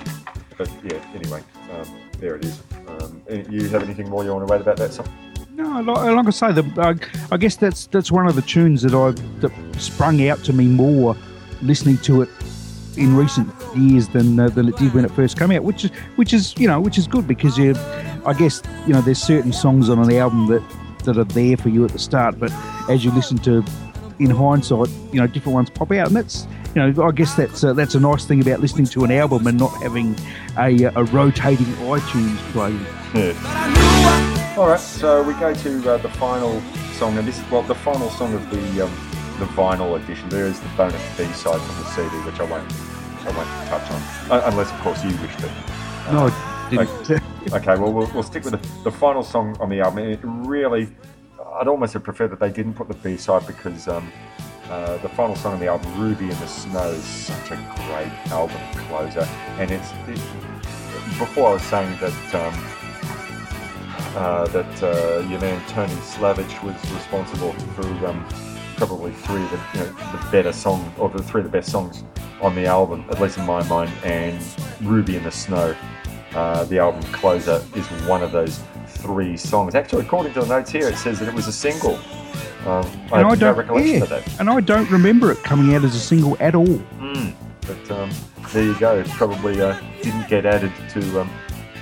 but 0.63 0.93
yeah, 0.93 1.05
anyway, 1.13 1.41
um, 1.71 1.87
there 2.19 2.35
it 2.35 2.45
is. 2.45 2.61
Um, 2.87 3.21
you 3.49 3.67
have 3.69 3.83
anything 3.83 4.09
more 4.09 4.23
you 4.23 4.33
want 4.33 4.47
to 4.47 4.51
write 4.51 4.61
about 4.61 4.77
that 4.77 4.93
song? 4.93 5.07
No, 5.51 5.81
like, 5.81 6.27
I 6.27 6.29
say, 6.31 6.51
the, 6.51 6.63
I, 6.77 7.33
I 7.33 7.37
guess 7.37 7.55
that's 7.55 7.87
that's 7.87 8.11
one 8.11 8.27
of 8.27 8.35
the 8.35 8.41
tunes 8.41 8.81
that 8.81 8.93
I 8.93 9.11
that 9.41 9.51
sprung 9.79 10.27
out 10.27 10.43
to 10.45 10.53
me 10.53 10.67
more 10.67 11.15
listening 11.61 11.97
to 11.99 12.21
it 12.21 12.29
in 12.97 13.15
recent 13.15 13.51
years 13.75 14.07
than 14.07 14.39
uh, 14.39 14.49
than 14.49 14.69
it 14.69 14.77
did 14.77 14.93
when 14.93 15.05
it 15.05 15.11
first 15.11 15.37
came 15.37 15.51
out, 15.51 15.63
which 15.63 15.85
is 15.85 15.91
which 16.15 16.33
is 16.33 16.55
you 16.57 16.67
know 16.67 16.79
which 16.79 16.97
is 16.97 17.07
good 17.07 17.27
because 17.27 17.57
you, 17.57 17.75
I 18.25 18.33
guess 18.33 18.63
you 18.87 18.93
know 18.93 19.01
there's 19.01 19.21
certain 19.21 19.53
songs 19.53 19.89
on 19.89 19.99
an 19.99 20.11
album 20.15 20.47
that 20.47 20.63
that 21.03 21.17
are 21.17 21.25
there 21.25 21.57
for 21.57 21.69
you 21.69 21.83
at 21.83 21.91
the 21.91 21.99
start, 21.99 22.39
but 22.39 22.51
as 22.89 23.03
you 23.03 23.11
listen 23.11 23.37
to 23.39 23.63
in 24.19 24.29
hindsight, 24.29 24.89
you 25.11 25.19
know 25.19 25.27
different 25.27 25.55
ones 25.55 25.69
pop 25.69 25.91
out, 25.91 26.07
and 26.07 26.15
that's 26.15 26.47
you 26.75 26.81
know 26.81 27.03
I 27.03 27.11
guess 27.11 27.35
that's 27.35 27.63
uh, 27.63 27.73
that's 27.73 27.95
a 27.95 27.99
nice 27.99 28.25
thing 28.25 28.41
about 28.41 28.59
listening 28.59 28.85
to 28.87 29.03
an 29.03 29.11
album 29.11 29.47
and 29.47 29.57
not 29.57 29.69
having 29.81 30.15
a, 30.57 30.83
a 30.95 31.03
rotating 31.05 31.65
iTunes 31.65 32.37
play. 32.51 32.73
Yeah. 33.13 34.55
All 34.57 34.67
right, 34.67 34.79
so 34.79 35.23
we 35.23 35.33
go 35.33 35.53
to 35.53 35.91
uh, 35.91 35.97
the 35.97 36.09
final 36.09 36.61
song, 36.93 37.17
and 37.17 37.27
this 37.27 37.39
is 37.39 37.51
well 37.51 37.63
the 37.63 37.75
final 37.75 38.09
song 38.09 38.33
of 38.33 38.49
the 38.49 38.85
um, 38.85 38.91
the 39.39 39.45
vinyl 39.45 40.01
edition. 40.01 40.29
There 40.29 40.45
is 40.45 40.59
the 40.59 40.69
bonus 40.77 41.01
B 41.17 41.25
side 41.33 41.59
from 41.59 41.75
the 41.83 41.85
CD, 41.85 42.15
which 42.25 42.39
I 42.39 42.43
won't 42.43 42.71
I 43.25 43.35
won't 43.35 43.67
touch 43.67 43.91
on, 43.91 44.01
uh, 44.31 44.49
unless 44.51 44.71
of 44.71 44.79
course 44.81 45.03
you 45.03 45.11
wish 45.21 45.35
to. 45.37 45.47
No, 46.11 46.27
I 46.27 46.67
didn't. 46.69 47.23
Okay, 47.51 47.75
well, 47.77 47.91
we'll, 47.91 48.09
we'll 48.13 48.23
stick 48.23 48.45
with 48.45 48.53
the, 48.53 48.83
the 48.83 48.91
final 48.91 49.21
song 49.21 49.57
on 49.59 49.69
the 49.69 49.81
album. 49.81 49.99
It 49.99 50.19
really, 50.23 50.87
I'd 51.59 51.67
almost 51.67 51.93
have 51.93 52.03
preferred 52.03 52.31
that 52.31 52.39
they 52.39 52.51
didn't 52.51 52.73
put 52.73 52.87
the 52.87 52.95
B 52.95 53.17
side 53.17 53.45
because 53.45 53.87
um, 53.87 54.11
uh, 54.69 54.97
the 54.97 55.09
final 55.09 55.35
song 55.35 55.53
on 55.53 55.59
the 55.59 55.67
album, 55.67 55.99
Ruby 55.99 56.25
in 56.25 56.39
the 56.39 56.47
Snow, 56.47 56.89
is 56.89 57.03
such 57.03 57.51
a 57.51 57.55
great 57.55 58.31
album 58.31 58.59
closer. 58.87 59.27
And 59.59 59.69
it's 59.69 59.91
it, 60.07 60.19
before 61.19 61.49
I 61.49 61.53
was 61.53 61.63
saying 61.63 61.97
that 61.99 62.35
um, 62.35 62.53
uh, 64.15 64.47
that 64.47 64.83
uh, 64.83 65.27
your 65.27 65.39
man 65.41 65.61
Tony 65.67 65.93
Slavich 65.95 66.63
was 66.63 66.75
responsible 66.91 67.53
for 67.75 67.85
um, 68.07 68.25
probably 68.77 69.11
three 69.11 69.43
of 69.43 69.51
the, 69.51 69.59
you 69.73 69.79
know, 69.79 69.91
the 70.11 70.27
better 70.31 70.53
songs, 70.53 70.91
or 70.97 71.09
the 71.09 71.21
three 71.21 71.41
of 71.41 71.45
the 71.45 71.51
best 71.51 71.71
songs 71.71 72.03
on 72.41 72.55
the 72.55 72.65
album, 72.65 73.05
at 73.09 73.19
least 73.21 73.37
in 73.37 73.45
my 73.45 73.63
mind. 73.67 73.91
And 74.03 74.43
Ruby 74.81 75.17
in 75.17 75.23
the 75.23 75.31
Snow, 75.31 75.75
uh, 76.33 76.63
the 76.65 76.79
album 76.79 77.03
closer, 77.11 77.63
is 77.75 77.85
one 78.07 78.23
of 78.23 78.31
those 78.31 78.59
three 79.03 79.35
songs. 79.37 79.75
Actually, 79.75 80.05
according 80.05 80.33
to 80.33 80.39
the 80.41 80.47
notes 80.47 80.71
here, 80.71 80.87
it 80.87 80.95
says 80.95 81.19
that 81.19 81.27
it 81.27 81.33
was 81.35 81.47
a 81.47 81.51
single. 81.51 81.95
Um, 82.65 82.85
I 83.11 83.19
And 83.19 83.29
have 83.29 83.29
no 83.29 83.35
don't, 83.35 83.57
recollection 83.57 83.95
yeah, 83.97 84.03
of 84.03 84.09
that. 84.09 84.39
and 84.39 84.49
I 84.49 84.59
don't 84.61 84.89
remember 84.89 85.31
it 85.31 85.43
coming 85.43 85.75
out 85.75 85.83
as 85.83 85.93
a 85.95 85.99
single 85.99 86.37
at 86.39 86.55
all. 86.55 86.65
Mm. 86.99 87.33
But 87.67 87.91
um, 87.91 88.09
there 88.53 88.63
you 88.63 88.79
go. 88.79 88.97
It 88.99 89.07
probably 89.09 89.59
uh, 89.61 89.77
didn't 90.01 90.27
get 90.29 90.45
added 90.45 90.71
to 90.91 91.21
um, 91.21 91.29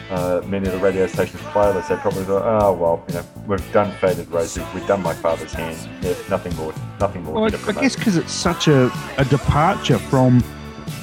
uh, 0.10 0.42
many 0.46 0.66
of 0.68 0.74
the 0.74 0.80
radio 0.80 1.06
stations' 1.08 1.42
playlists. 1.54 1.90
They 1.90 1.96
probably 1.98 2.24
thought, 2.24 2.44
oh 2.64 2.74
well, 2.74 3.04
you 3.08 3.14
know, 3.14 3.26
we've 3.48 3.72
done 3.72 3.92
Faded 3.98 4.28
Roses, 4.30 4.64
we've 4.74 4.86
done 4.88 5.02
My 5.04 5.14
Father's 5.14 5.54
Hand. 5.54 5.78
Yeah, 6.04 6.14
nothing 6.30 6.56
more, 6.56 6.74
nothing 7.00 7.24
more. 7.24 7.36
Well, 7.36 7.44
I, 7.44 7.70
I 7.70 7.82
guess 7.82 7.96
because 7.96 8.18
it's 8.18 8.34
such 8.34 8.68
a, 8.68 8.92
a 9.20 9.26
departure 9.26 10.00
from 10.00 10.44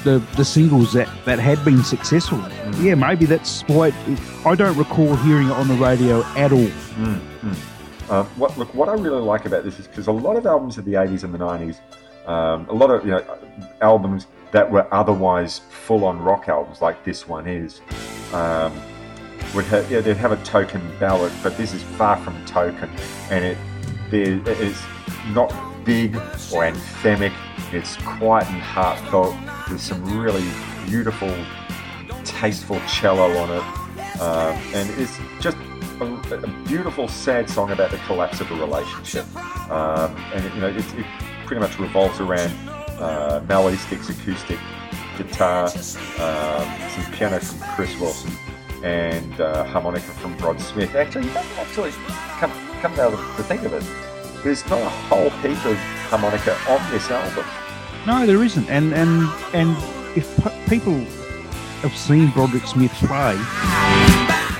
the 0.03 0.19
the 0.35 0.45
singles 0.45 0.93
that, 0.93 1.09
that 1.25 1.39
had 1.39 1.63
been 1.65 1.83
successful. 1.83 2.37
Mm. 2.37 2.83
Yeah, 2.83 2.95
maybe 2.95 3.25
that's 3.25 3.61
why 3.63 3.87
it, 3.89 3.95
it- 4.07 4.19
I 4.45 4.55
don't 4.55 4.77
recall 4.77 5.15
hearing 5.17 5.47
it 5.47 5.53
on 5.53 5.67
the 5.67 5.75
radio 5.75 6.23
at 6.35 6.51
all. 6.51 6.59
Mm, 6.97 7.19
mm. 7.41 8.09
Uh, 8.09 8.23
what 8.37 8.57
look, 8.57 8.73
what 8.73 8.89
I 8.89 8.93
really 8.93 9.21
like 9.21 9.45
about 9.45 9.63
this 9.63 9.79
is 9.79 9.87
because 9.87 10.07
a 10.07 10.11
lot 10.11 10.35
of 10.35 10.45
albums 10.45 10.77
of 10.77 10.85
the 10.85 10.93
'80s 10.93 11.23
and 11.23 11.33
the 11.33 11.37
'90s, 11.37 11.79
um, 12.27 12.67
a 12.69 12.73
lot 12.73 12.89
of 12.89 13.05
you 13.05 13.11
know 13.11 13.23
albums 13.81 14.25
that 14.51 14.69
were 14.71 14.87
otherwise 14.91 15.59
full-on 15.69 16.19
rock 16.19 16.49
albums, 16.49 16.81
like 16.81 17.03
this 17.03 17.27
one 17.27 17.45
is, 17.47 17.81
um, 18.33 18.73
would 19.53 19.65
have 19.65 19.89
yeah, 19.91 19.99
they'd 20.01 20.17
have 20.17 20.31
a 20.31 20.43
token 20.43 20.81
ballad, 20.99 21.31
but 21.43 21.55
this 21.57 21.73
is 21.73 21.83
far 21.83 22.17
from 22.17 22.43
token, 22.45 22.89
and 23.29 23.45
it 23.45 23.57
it's 24.11 24.81
not 25.33 25.53
big 25.85 26.15
or 26.15 26.63
anthemic. 26.63 27.33
It's 27.71 27.95
quiet 27.97 28.47
and 28.49 28.61
heartfelt. 28.61 29.35
There's 29.69 29.83
some 29.83 30.19
really 30.19 30.49
beautiful, 30.87 31.31
tasteful 32.23 32.79
cello 32.87 33.37
on 33.37 33.51
it, 33.51 34.19
um, 34.19 34.57
and 34.73 34.89
it's 34.99 35.15
just 35.39 35.57
a, 36.01 36.05
a 36.33 36.47
beautiful, 36.65 37.07
sad 37.07 37.47
song 37.47 37.69
about 37.69 37.91
the 37.91 37.97
collapse 37.99 38.41
of 38.41 38.49
a 38.49 38.55
relationship. 38.55 39.25
Um, 39.69 40.15
and 40.33 40.43
it, 40.43 40.55
you 40.55 40.61
know, 40.61 40.69
it, 40.69 40.77
it 40.95 41.05
pretty 41.45 41.61
much 41.61 41.77
revolves 41.77 42.19
around 42.19 42.51
uh, 42.99 43.43
Mal 43.47 43.69
Easticks 43.69 44.09
acoustic 44.09 44.57
guitar, 45.19 45.65
um, 45.65 46.89
some 46.89 47.11
piano 47.13 47.39
from 47.39 47.59
Chris 47.75 47.95
Wilson, 47.99 48.31
and 48.83 49.39
uh, 49.39 49.65
harmonica 49.65 50.07
from 50.13 50.35
Rod 50.39 50.59
Smith. 50.59 50.95
Actually, 50.95 51.29
actually 51.29 51.91
come 52.39 52.51
come 52.81 52.95
down 52.95 53.11
to 53.11 53.43
think 53.43 53.61
of 53.63 53.73
it. 53.73 53.83
There's 54.43 54.67
not 54.67 54.81
a 54.81 54.89
whole 54.89 55.29
heap 55.29 55.63
of 55.63 55.77
harmonica 56.09 56.57
on 56.67 56.91
this 56.91 57.11
album. 57.11 57.45
No, 58.05 58.25
there 58.25 58.43
isn't. 58.43 58.69
And 58.69 58.93
and 58.93 59.29
and 59.53 59.75
if 60.17 60.27
people 60.69 60.93
have 61.81 61.95
seen 61.95 62.29
Broderick 62.31 62.65
Smith 62.65 62.91
play, 62.93 63.35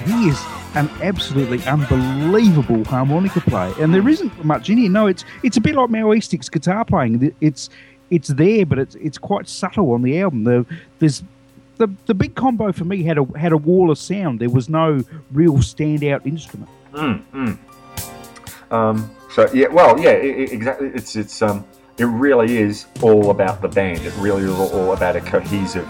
he 0.06 0.30
is 0.30 0.40
an 0.76 0.90
absolutely 1.02 1.64
unbelievable 1.66 2.84
harmonica 2.86 3.42
player. 3.42 3.74
And 3.80 3.94
there 3.94 4.08
isn't 4.08 4.46
much 4.46 4.70
in 4.70 4.78
here. 4.78 4.90
No, 4.90 5.08
it's 5.08 5.26
it's 5.44 5.58
a 5.58 5.62
bit 5.62 5.76
like 5.76 5.90
Easticks 5.92 6.50
guitar 6.50 6.86
playing. 6.86 7.34
It's 7.42 7.70
it's 8.10 8.30
there, 8.30 8.66
but 8.66 8.80
it's 8.80 8.96
it's 8.96 9.18
quite 9.18 9.48
subtle 9.48 9.92
on 9.92 10.02
the 10.02 10.20
album. 10.20 10.44
The, 10.44 10.66
there's 11.00 11.24
the 11.78 11.88
the 12.06 12.14
big 12.14 12.36
combo 12.36 12.72
for 12.72 12.86
me 12.86 13.04
had 13.04 13.18
a 13.18 13.26
had 13.38 13.52
a 13.52 13.58
wall 13.58 13.90
of 13.90 13.98
sound. 13.98 14.40
There 14.40 14.50
was 14.50 14.70
no 14.70 15.04
real 15.32 15.56
standout 15.56 16.26
instrument. 16.26 16.70
Mm, 16.94 17.24
mm. 17.34 17.58
Um, 18.72 19.16
so 19.32 19.50
yeah, 19.54 19.68
well, 19.68 20.00
yeah, 20.00 20.12
i 20.12 20.14
i 20.14 20.48
exactly. 20.52 20.90
It's 20.94 21.16
it's 21.16 21.42
um, 21.42 21.66
it 22.00 22.06
really 22.06 22.58
is 22.58 22.86
all 23.02 23.30
about 23.30 23.62
the 23.62 23.68
band. 23.68 24.06
It 24.06 24.14
really 24.18 24.44
is 24.44 24.52
all, 24.52 24.94
about 24.94 25.18
a 25.18 25.22
cohesive 25.22 25.88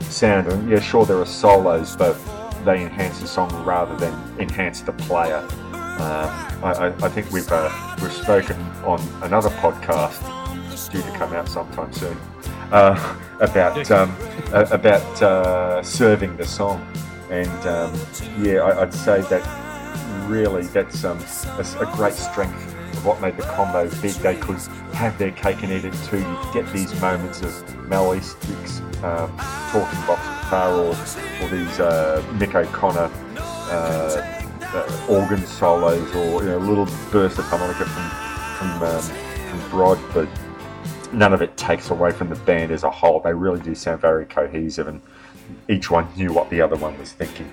sound. 0.00 0.48
And 0.48 0.68
yeah, 0.68 0.80
sure, 0.80 1.06
there 1.06 1.18
are 1.18 1.26
solos, 1.26 1.94
but 1.96 2.16
they 2.64 2.82
enhance 2.82 3.20
the 3.20 3.28
song 3.28 3.64
rather 3.64 3.94
than 3.96 4.12
enhance 4.40 4.80
the 4.80 4.92
player. 4.92 5.46
Um, 5.72 6.30
I, 6.64 6.72
I, 6.72 6.86
I 7.06 7.08
think 7.08 7.30
we've 7.30 7.50
uh, 7.52 7.96
we've 8.02 8.12
spoken 8.12 8.60
on 8.84 9.00
another 9.22 9.50
podcast 9.50 10.20
due 10.90 11.02
to 11.02 11.10
come 11.12 11.32
out 11.32 11.48
sometime 11.48 11.92
soon 11.92 12.16
uh, 12.72 13.16
about 13.40 13.90
um, 13.92 14.16
about 14.52 15.22
uh, 15.22 15.82
serving 15.84 16.36
the 16.36 16.44
song, 16.44 16.84
and 17.30 17.66
um, 17.66 17.96
yeah, 18.40 18.56
I, 18.56 18.82
I'd 18.82 18.94
say 18.94 19.20
that 19.22 20.28
really 20.28 20.62
that's 20.62 21.04
um, 21.04 21.18
a, 21.58 21.86
a 21.88 21.92
great 21.94 22.14
strength 22.14 22.73
what 23.04 23.20
made 23.20 23.36
the 23.36 23.42
combo 23.42 23.88
big. 24.00 24.12
They 24.14 24.36
could 24.36 24.58
have 24.94 25.16
their 25.18 25.32
cake 25.32 25.62
and 25.62 25.72
eat 25.72 25.84
it 25.84 25.94
too. 26.04 26.18
You 26.18 26.38
get 26.52 26.72
these 26.72 26.98
moments 27.00 27.42
of 27.42 27.88
Mal 27.88 28.14
Easticks 28.14 28.80
um, 29.02 29.30
talking 29.70 30.00
box 30.06 30.22
guitar 30.44 30.72
or, 30.72 30.90
or 30.90 31.48
these 31.48 31.80
uh, 31.80 32.22
Mick 32.32 32.54
O'Connor 32.54 33.10
uh, 33.38 34.40
uh, 34.62 35.06
organ 35.08 35.44
solos 35.46 36.14
or 36.14 36.42
you 36.42 36.48
know, 36.50 36.58
a 36.58 36.66
little 36.66 36.86
burst 37.10 37.38
of 37.38 37.44
harmonica 37.44 37.84
from 37.84 38.24
from, 38.54 38.82
um, 38.82 39.02
from 39.02 39.70
Brod, 39.70 39.98
but 40.12 40.28
none 41.12 41.32
of 41.32 41.42
it 41.42 41.56
takes 41.56 41.90
away 41.90 42.10
from 42.12 42.28
the 42.28 42.36
band 42.36 42.70
as 42.70 42.82
a 42.82 42.90
whole. 42.90 43.20
They 43.20 43.34
really 43.34 43.60
do 43.60 43.74
sound 43.74 44.00
very 44.00 44.26
cohesive, 44.26 44.86
and 44.86 45.00
each 45.68 45.90
one 45.90 46.08
knew 46.16 46.32
what 46.32 46.50
the 46.50 46.60
other 46.60 46.76
one 46.76 46.98
was 46.98 47.12
thinking. 47.12 47.50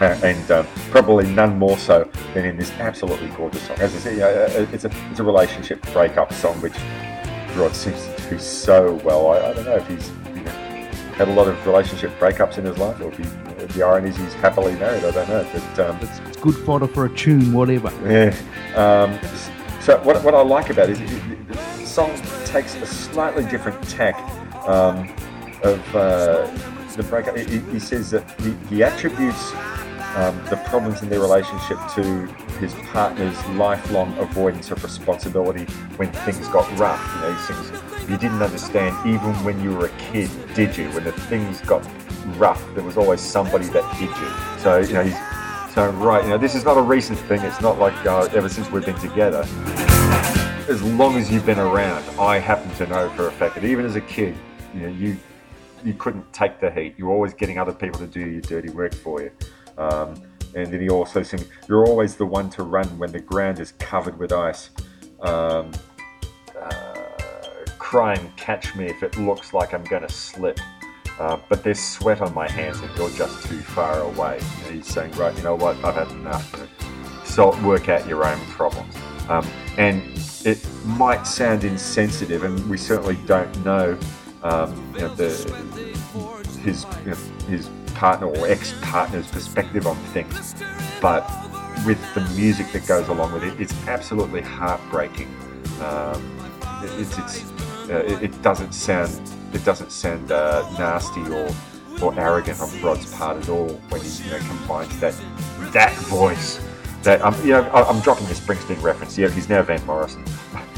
Uh, 0.00 0.18
and 0.24 0.50
um, 0.50 0.66
probably 0.90 1.26
none 1.32 1.58
more 1.58 1.76
so 1.78 2.08
than 2.34 2.44
in 2.44 2.56
this 2.56 2.70
absolutely 2.72 3.28
gorgeous 3.36 3.62
song. 3.66 3.76
As 3.78 3.94
I 3.94 3.98
say, 3.98 4.20
uh, 4.20 4.66
it's 4.72 4.84
a 4.84 4.90
it's 5.10 5.20
a 5.20 5.24
relationship 5.24 5.80
breakup 5.92 6.32
song, 6.32 6.60
which 6.60 6.74
Rod 7.56 7.74
seems 7.74 8.02
to 8.04 8.30
do 8.30 8.38
so 8.38 8.94
well. 9.04 9.28
I, 9.32 9.50
I 9.50 9.52
don't 9.54 9.64
know 9.64 9.76
if 9.76 9.86
he's 9.88 10.10
you 10.34 10.42
know, 10.42 10.50
had 11.16 11.28
a 11.28 11.32
lot 11.34 11.46
of 11.48 11.64
relationship 11.66 12.10
breakups 12.18 12.58
in 12.58 12.64
his 12.64 12.78
life, 12.78 13.00
or 13.00 13.08
if, 13.12 13.18
he, 13.18 13.24
the 13.78 13.82
irony 13.84 14.08
is 14.08 14.16
he's 14.16 14.34
happily 14.34 14.74
married. 14.74 15.04
I 15.04 15.10
don't 15.12 15.28
know, 15.28 15.46
but 15.52 15.78
um, 15.88 15.96
It's, 16.00 16.18
it's 16.20 16.36
good 16.38 16.56
fodder 16.66 16.88
for 16.88 17.04
a 17.06 17.14
tune, 17.14 17.52
whatever. 17.52 17.90
yeah. 18.10 18.34
Um, 18.74 19.18
so 19.80 19.98
what, 20.02 20.22
what 20.24 20.34
I 20.34 20.42
like 20.42 20.70
about 20.70 20.90
it 20.90 21.00
is 21.00 21.12
it, 21.12 21.32
it- 21.32 21.48
the 21.48 21.86
song 21.86 22.10
takes 22.46 22.74
a 22.76 22.86
slightly 22.86 23.44
different 23.44 23.80
tack 23.88 24.16
um, 24.66 25.08
of 25.62 25.94
uh, 25.94 26.46
the 26.96 27.02
breakup. 27.04 27.36
He, 27.36 27.58
he 27.58 27.78
says 27.78 28.10
that 28.10 28.28
he, 28.40 28.52
he 28.68 28.82
attributes 28.82 29.52
um, 30.16 30.36
the 30.50 30.60
problems 30.66 31.02
in 31.02 31.08
their 31.08 31.20
relationship 31.20 31.78
to 31.94 32.26
his 32.58 32.74
partner's 32.92 33.46
lifelong 33.48 34.16
avoidance 34.18 34.70
of 34.70 34.82
responsibility 34.84 35.64
when 35.96 36.12
things 36.12 36.48
got 36.48 36.70
rough. 36.78 37.00
You 37.16 37.20
know, 37.22 37.34
he 37.34 37.40
sings, 37.40 38.10
"You 38.10 38.16
didn't 38.18 38.42
understand 38.42 38.94
even 39.06 39.32
when 39.44 39.62
you 39.62 39.74
were 39.74 39.86
a 39.86 39.98
kid, 40.12 40.30
did 40.54 40.76
you? 40.76 40.90
When 40.90 41.04
the 41.04 41.12
things 41.12 41.60
got 41.62 41.86
rough, 42.36 42.62
there 42.74 42.84
was 42.84 42.96
always 42.96 43.20
somebody 43.20 43.66
that 43.68 43.90
did 43.98 44.10
you." 44.10 44.60
So 44.60 44.78
you 44.78 44.92
know, 44.92 45.04
he's 45.04 45.74
so 45.74 45.90
right. 45.92 46.22
You 46.22 46.30
know, 46.30 46.38
this 46.38 46.54
is 46.54 46.64
not 46.64 46.76
a 46.76 46.82
recent 46.82 47.18
thing. 47.20 47.40
It's 47.40 47.62
not 47.62 47.78
like 47.78 47.94
uh, 48.04 48.28
ever 48.34 48.48
since 48.48 48.70
we've 48.70 48.84
been 48.84 48.98
together. 48.98 49.46
As 50.68 50.82
long 50.82 51.16
as 51.16 51.30
you've 51.30 51.46
been 51.46 51.58
around, 51.58 52.04
I 52.20 52.38
happen 52.38 52.70
to 52.76 52.86
know 52.86 53.08
for 53.10 53.28
a 53.28 53.32
fact 53.32 53.56
that 53.56 53.64
even 53.64 53.84
as 53.84 53.96
a 53.96 54.00
kid, 54.00 54.36
you 54.74 54.80
know, 54.80 54.88
you 54.88 55.16
you 55.84 55.94
couldn't 55.94 56.32
take 56.32 56.60
the 56.60 56.70
heat. 56.70 56.94
You're 56.96 57.10
always 57.10 57.34
getting 57.34 57.58
other 57.58 57.72
people 57.72 57.98
to 58.00 58.06
do 58.06 58.20
your 58.20 58.40
dirty 58.40 58.70
work 58.70 58.94
for 58.94 59.22
you. 59.22 59.30
Um, 59.78 60.14
And 60.54 60.70
then 60.70 60.80
he 60.80 60.90
also 60.90 61.22
sings, 61.22 61.46
You're 61.68 61.86
always 61.86 62.16
the 62.16 62.26
one 62.26 62.50
to 62.50 62.62
run 62.62 62.86
when 62.98 63.10
the 63.10 63.20
ground 63.20 63.58
is 63.58 63.72
covered 63.78 64.18
with 64.18 64.32
ice. 64.32 64.70
Um, 65.22 65.70
uh, 66.60 66.94
crying, 67.78 68.32
catch 68.36 68.74
me 68.76 68.86
if 68.86 69.02
it 69.02 69.16
looks 69.16 69.54
like 69.54 69.72
I'm 69.72 69.84
going 69.84 70.02
to 70.02 70.12
slip. 70.12 70.60
Uh, 71.18 71.38
but 71.48 71.62
there's 71.62 71.80
sweat 71.80 72.20
on 72.20 72.34
my 72.34 72.48
hands 72.50 72.80
and 72.80 72.90
you're 72.96 73.10
just 73.10 73.46
too 73.46 73.60
far 73.60 74.00
away. 74.00 74.40
And 74.64 74.76
he's 74.76 74.86
saying, 74.86 75.12
right, 75.12 75.34
you 75.36 75.42
know 75.42 75.54
what, 75.54 75.82
I've 75.84 75.94
had 75.94 76.10
enough. 76.10 76.46
So 77.24 77.58
work 77.62 77.88
out 77.88 78.06
your 78.06 78.24
own 78.26 78.40
problems. 78.46 78.94
Um, 79.28 79.46
and 79.78 80.02
it 80.44 80.66
might 80.84 81.26
sound 81.26 81.64
insensitive, 81.64 82.44
and 82.44 82.68
we 82.68 82.76
certainly 82.76 83.16
don't 83.26 83.64
know, 83.64 83.96
um, 84.42 84.92
you 84.94 85.00
know 85.00 85.14
the, 85.14 85.28
his 86.62 86.84
you 87.04 87.10
know, 87.10 87.16
his 87.48 87.68
partner 87.94 88.26
or 88.26 88.48
ex-partner's 88.48 89.26
perspective 89.28 89.86
on 89.86 89.96
things. 90.12 90.54
But 91.00 91.28
with 91.86 91.98
the 92.14 92.20
music 92.34 92.72
that 92.72 92.86
goes 92.86 93.08
along 93.08 93.32
with 93.32 93.44
it, 93.44 93.60
it's 93.60 93.74
absolutely 93.86 94.40
heartbreaking. 94.40 95.28
Um, 95.80 96.38
it, 96.82 97.00
it's, 97.00 97.18
it's 97.18 97.50
uh, 97.90 98.02
it, 98.06 98.22
it, 98.22 98.42
doesn't 98.42 98.72
sound 98.72 99.20
it 99.52 99.64
doesn't 99.64 99.90
sound 99.92 100.32
uh, 100.32 100.68
nasty 100.78 101.22
or 101.22 101.48
or 102.02 102.18
arrogant 102.18 102.60
on 102.60 102.82
Rod's 102.82 103.12
part 103.14 103.36
at 103.36 103.48
all 103.48 103.68
when 103.90 104.00
he 104.00 104.24
you 104.24 104.30
know 104.30 104.38
combines 104.38 104.98
that 105.00 105.14
that 105.72 105.92
voice 106.06 106.60
that 107.02 107.24
I'm, 107.24 107.34
you 107.44 107.52
know, 107.52 107.68
I'm 107.70 108.00
dropping 108.00 108.26
the 108.26 108.34
Springsteen 108.34 108.80
reference. 108.82 109.18
Yeah, 109.18 109.28
he's 109.28 109.48
now 109.48 109.62
Van 109.62 109.84
Morrison. 109.86 110.24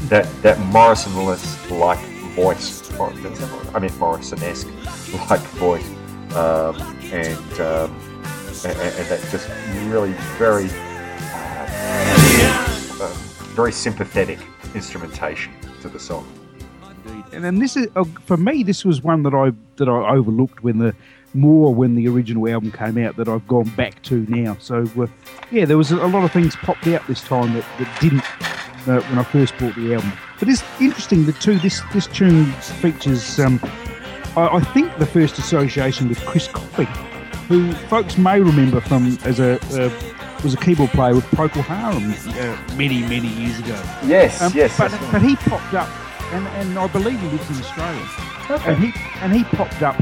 That 0.09 0.27
that 0.43 0.59
Morrison-less 0.59 1.71
like 1.71 1.97
voice, 2.35 2.91
or, 2.99 3.11
I 3.73 3.79
mean 3.79 3.97
Morrison-esque 3.97 4.67
like 5.29 5.41
voice, 5.57 5.87
um, 6.35 6.75
and, 7.11 7.61
um, 7.61 7.95
and, 8.65 8.77
and 8.77 9.07
that 9.07 9.25
just 9.31 9.49
really 9.89 10.13
very 10.37 10.69
uh, 11.31 13.01
uh, 13.01 13.13
very 13.55 13.71
sympathetic 13.71 14.39
instrumentation 14.73 15.53
to 15.81 15.89
the 15.89 15.99
song. 15.99 16.27
And 17.31 17.43
then 17.43 17.59
this 17.59 17.75
is 17.77 17.87
uh, 17.95 18.03
for 18.25 18.37
me. 18.37 18.63
This 18.63 18.85
was 18.85 19.01
one 19.01 19.23
that 19.23 19.33
I 19.33 19.51
that 19.77 19.89
I 19.89 20.15
overlooked 20.15 20.63
when 20.63 20.79
the 20.79 20.95
more 21.33 21.73
when 21.73 21.95
the 21.95 22.07
original 22.07 22.47
album 22.47 22.71
came 22.71 22.97
out 22.97 23.17
that 23.17 23.27
I've 23.27 23.47
gone 23.47 23.69
back 23.69 24.01
to 24.03 24.25
now. 24.29 24.57
So, 24.59 24.89
uh, 24.97 25.07
yeah, 25.51 25.65
there 25.65 25.77
was 25.77 25.91
a 25.91 25.97
lot 25.97 26.23
of 26.23 26.31
things 26.31 26.55
popped 26.55 26.87
out 26.87 27.05
this 27.07 27.21
time 27.21 27.53
that, 27.53 27.65
that 27.77 28.01
didn't 28.01 28.23
uh, 28.87 29.01
when 29.01 29.19
I 29.19 29.23
first 29.23 29.57
bought 29.57 29.75
the 29.75 29.93
album. 29.95 30.11
But 30.39 30.49
it's 30.49 30.63
interesting 30.79 31.25
that 31.25 31.39
too. 31.39 31.59
This 31.59 31.81
this 31.93 32.07
tune 32.07 32.51
features, 32.81 33.39
um, 33.39 33.59
I, 34.35 34.47
I, 34.47 34.59
think, 34.73 34.95
the 34.97 35.05
first 35.05 35.37
association 35.37 36.09
with 36.09 36.23
Chris 36.25 36.47
Copping, 36.47 36.87
who 37.47 37.71
folks 37.87 38.17
may 38.17 38.39
remember 38.39 38.81
from 38.81 39.17
as 39.23 39.39
a 39.39 39.55
uh, 39.79 39.89
was 40.43 40.53
a 40.53 40.57
keyboard 40.57 40.91
player 40.91 41.15
with 41.15 41.25
Procol 41.25 41.63
Harum 41.63 42.11
uh, 42.11 42.75
many 42.75 43.01
many 43.01 43.27
years 43.27 43.57
ago. 43.59 43.81
Yes, 44.05 44.41
um, 44.41 44.51
yes. 44.53 44.77
But, 44.77 44.91
but 45.11 45.21
he 45.21 45.35
popped 45.35 45.73
up, 45.73 45.89
and, 46.33 46.47
and 46.47 46.77
I 46.77 46.87
believe 46.87 47.19
he 47.19 47.27
lives 47.29 47.49
in 47.49 47.57
Australia. 47.57 48.07
Okay. 48.49 48.73
And 48.73 48.83
he 48.83 48.93
and 49.21 49.33
he 49.33 49.43
popped 49.55 49.81
up 49.81 49.99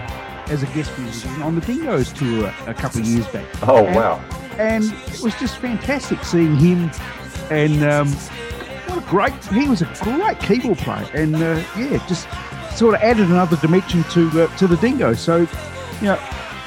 as 0.50 0.62
a 0.62 0.66
guest 0.68 0.98
musician 1.00 1.42
on 1.42 1.56
the 1.56 1.62
Dingoes 1.62 2.12
tour 2.12 2.54
a, 2.68 2.72
a 2.72 2.74
couple 2.74 3.00
of 3.02 3.08
years 3.08 3.28
back. 3.28 3.46
Oh 3.64 3.86
and, 3.86 3.96
wow! 3.96 4.18
And 4.58 4.84
it 5.08 5.22
was 5.22 5.34
just 5.36 5.58
fantastic 5.58 6.24
seeing 6.24 6.56
him, 6.56 6.92
and 7.50 7.84
um, 7.84 8.14
great 9.02 9.34
he 9.45 9.68
was 9.68 9.82
a 9.82 9.86
great 10.02 10.40
keyboard 10.40 10.78
player, 10.78 11.07
and 11.14 11.36
uh, 11.36 11.64
yeah, 11.78 12.06
just 12.07 12.28
sort 12.76 12.95
of 12.95 13.02
added 13.02 13.28
another 13.28 13.57
dimension 13.57 14.03
to 14.06 14.44
uh, 14.44 14.57
to 14.57 14.68
the 14.68 14.78
Dingo. 14.78 15.14
So, 15.14 15.38
you 16.02 16.07
know, 16.07 16.20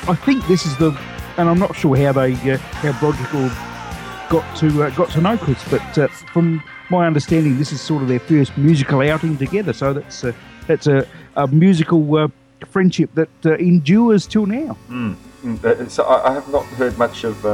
I 0.08 0.14
think 0.14 0.46
this 0.46 0.66
is 0.66 0.76
the, 0.78 0.98
and 1.36 1.48
I'm 1.48 1.58
not 1.58 1.74
sure 1.76 1.96
how 1.96 2.12
they 2.12 2.32
uh, 2.50 2.58
how 2.58 2.92
Broderick 3.00 3.30
got 4.30 4.56
to 4.58 4.84
uh, 4.84 4.90
got 4.90 5.10
to 5.10 5.20
know 5.20 5.36
Chris, 5.36 5.62
but 5.70 5.98
uh, 5.98 6.08
from 6.08 6.62
my 6.90 7.06
understanding, 7.06 7.58
this 7.58 7.72
is 7.72 7.80
sort 7.80 8.02
of 8.02 8.08
their 8.08 8.20
first 8.20 8.56
musical 8.56 9.00
outing 9.02 9.36
together. 9.36 9.72
So 9.72 9.92
that's 9.92 10.24
uh, 10.24 10.32
that's 10.66 10.86
a, 10.86 11.06
a 11.36 11.46
musical 11.48 12.30
friendship 12.70 13.10
that 13.14 13.28
uh, 13.44 13.56
endures 13.56 14.26
till 14.26 14.46
now. 14.46 14.76
Mm. 14.88 15.16
Mm. 15.44 15.90
so 15.90 16.04
I, 16.04 16.30
I, 16.30 16.34
have 16.34 16.48
not 16.48 16.64
heard 16.64 16.98
much 16.98 17.22
of 17.22 17.44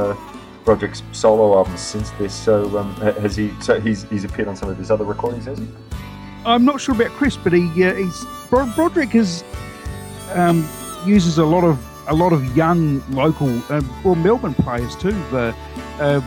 Broderick's 0.65 1.03
solo 1.11 1.57
albums 1.57 1.81
since 1.81 2.11
this. 2.11 2.33
So 2.33 2.77
um, 2.77 2.95
has 2.95 3.35
he? 3.35 3.51
So 3.61 3.79
he's 3.79 4.03
he's 4.03 4.23
appeared 4.23 4.47
on 4.47 4.55
some 4.55 4.69
of 4.69 4.77
his 4.77 4.91
other 4.91 5.05
recordings, 5.05 5.45
has 5.45 5.59
he? 5.59 5.67
I'm 6.45 6.65
not 6.65 6.81
sure 6.81 6.95
about 6.95 7.11
Chris, 7.11 7.37
but 7.37 7.53
he 7.53 7.67
uh, 7.83 7.93
he's 7.95 8.25
Broderick 8.49 9.15
is 9.15 9.43
um, 10.33 10.67
uses 11.05 11.37
a 11.37 11.45
lot 11.45 11.63
of 11.63 11.79
a 12.09 12.13
lot 12.13 12.33
of 12.33 12.55
young 12.55 13.01
local 13.11 13.49
uh, 13.69 13.81
well 14.03 14.15
Melbourne 14.15 14.53
players 14.53 14.95
too. 14.95 15.15
Uh, 15.31 15.53
uh, 15.99 16.21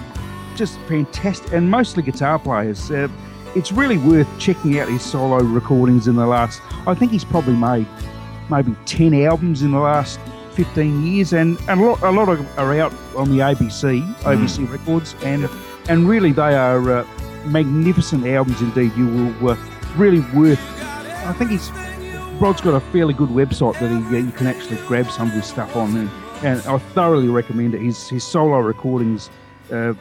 just 0.55 0.79
fantastic, 0.81 1.53
and 1.53 1.71
mostly 1.71 2.03
guitar 2.03 2.39
players. 2.39 2.91
Uh, 2.91 3.09
it's 3.55 3.73
really 3.73 3.97
worth 3.97 4.29
checking 4.39 4.79
out 4.79 4.89
his 4.89 5.03
solo 5.03 5.39
recordings 5.39 6.09
in 6.09 6.17
the 6.17 6.27
last. 6.27 6.61
I 6.87 6.95
think 6.95 7.11
he's 7.11 7.25
probably 7.25 7.55
made 7.55 7.87
maybe 8.51 8.77
10 8.85 9.15
albums 9.15 9.63
in 9.63 9.73
the 9.73 9.79
last 9.79 10.21
15 10.57 11.07
years, 11.07 11.33
and, 11.35 11.59
and 11.69 11.81
a, 11.81 11.85
lot, 11.85 12.03
a 12.03 12.11
lot 12.11 12.28
of 12.31 12.59
are 12.59 12.81
out 12.81 12.93
on 13.15 13.28
the 13.31 13.39
ABC, 13.39 14.03
mm. 14.03 14.15
ABC 14.23 14.70
Records, 14.70 15.15
and 15.23 15.49
and 15.89 16.09
really 16.09 16.33
they 16.33 16.55
are 16.55 16.91
uh, 16.91 17.07
magnificent 17.45 18.27
albums 18.27 18.61
indeed. 18.61 18.93
You 18.97 19.07
will 19.07 19.51
uh, 19.51 19.57
really 19.97 20.20
worth. 20.35 20.61
I 21.27 21.33
think 21.35 21.51
he's 21.51 21.70
Rod's 22.41 22.61
got 22.61 22.74
a 22.74 22.81
fairly 22.81 23.15
good 23.15 23.28
website 23.28 23.78
that 23.81 23.91
he, 23.91 24.16
uh, 24.16 24.20
you 24.20 24.33
can 24.33 24.47
actually 24.47 24.78
grab 24.89 25.11
some 25.11 25.28
of 25.28 25.35
his 25.35 25.47
stuff 25.47 25.77
on, 25.77 25.95
and, 25.95 26.11
and 26.43 26.66
I 26.66 26.78
thoroughly 26.78 27.28
recommend 27.28 27.74
it. 27.74 27.83
His 27.83 28.09
his 28.09 28.24
solo 28.24 28.59
recordings. 28.59 29.31
Uh, 29.70 29.95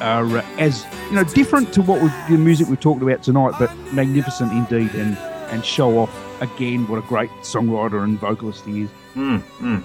are 0.00 0.38
uh, 0.38 0.46
as 0.58 0.86
you 1.10 1.16
know 1.16 1.24
different 1.24 1.74
to 1.74 1.82
what 1.82 2.00
the 2.30 2.38
music 2.38 2.68
we've 2.68 2.80
talked 2.80 3.02
about 3.02 3.22
tonight, 3.22 3.52
but 3.58 3.74
magnificent 3.92 4.50
indeed, 4.52 4.94
and 4.94 5.18
and 5.50 5.64
show 5.64 5.98
off 5.98 6.10
again, 6.40 6.86
what 6.88 6.98
a 6.98 7.06
great 7.06 7.30
songwriter 7.42 8.02
and 8.02 8.18
vocalist 8.18 8.64
he 8.64 8.82
is. 8.82 8.90
Mm, 9.14 9.42
mm. 9.58 9.82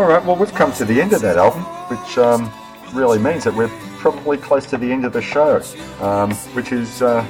All 0.00 0.06
right, 0.06 0.24
well, 0.24 0.36
we've 0.36 0.54
come 0.54 0.72
to 0.74 0.84
the 0.84 1.00
end 1.00 1.12
of 1.12 1.20
that 1.22 1.36
album, 1.36 1.62
which 1.88 2.18
um, 2.18 2.50
really 2.94 3.18
means 3.18 3.44
that 3.44 3.54
we're 3.54 3.68
probably 3.98 4.38
close 4.38 4.66
to 4.66 4.78
the 4.78 4.90
end 4.90 5.04
of 5.04 5.12
the 5.12 5.22
show, 5.22 5.62
um, 6.00 6.32
which 6.54 6.72
is. 6.72 7.02
Uh, 7.02 7.24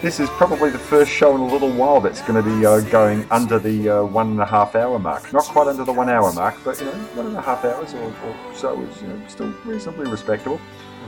this 0.00 0.18
is 0.18 0.28
probably 0.30 0.68
the 0.68 0.80
first 0.80 1.12
show 1.12 1.36
in 1.36 1.40
a 1.40 1.46
little 1.46 1.70
while 1.70 2.00
that's 2.00 2.20
going 2.22 2.34
to 2.34 2.42
be 2.42 2.66
uh, 2.66 2.80
going 2.90 3.24
under 3.30 3.60
the 3.60 3.88
uh, 3.88 4.02
one 4.02 4.32
and 4.32 4.40
a 4.40 4.44
half 4.44 4.74
hour 4.74 4.98
mark. 4.98 5.32
Not 5.32 5.44
quite 5.44 5.68
under 5.68 5.84
the 5.84 5.92
one 5.92 6.08
hour 6.08 6.32
mark, 6.32 6.56
but 6.64 6.76
you 6.80 6.86
know, 6.86 6.90
one 7.14 7.26
and 7.26 7.36
a 7.36 7.40
half 7.40 7.64
hours 7.64 7.94
or, 7.94 8.06
or 8.06 8.36
so 8.52 8.82
is 8.82 9.00
you 9.00 9.06
know, 9.06 9.22
still 9.28 9.54
reasonably 9.64 10.10
respectable 10.10 10.60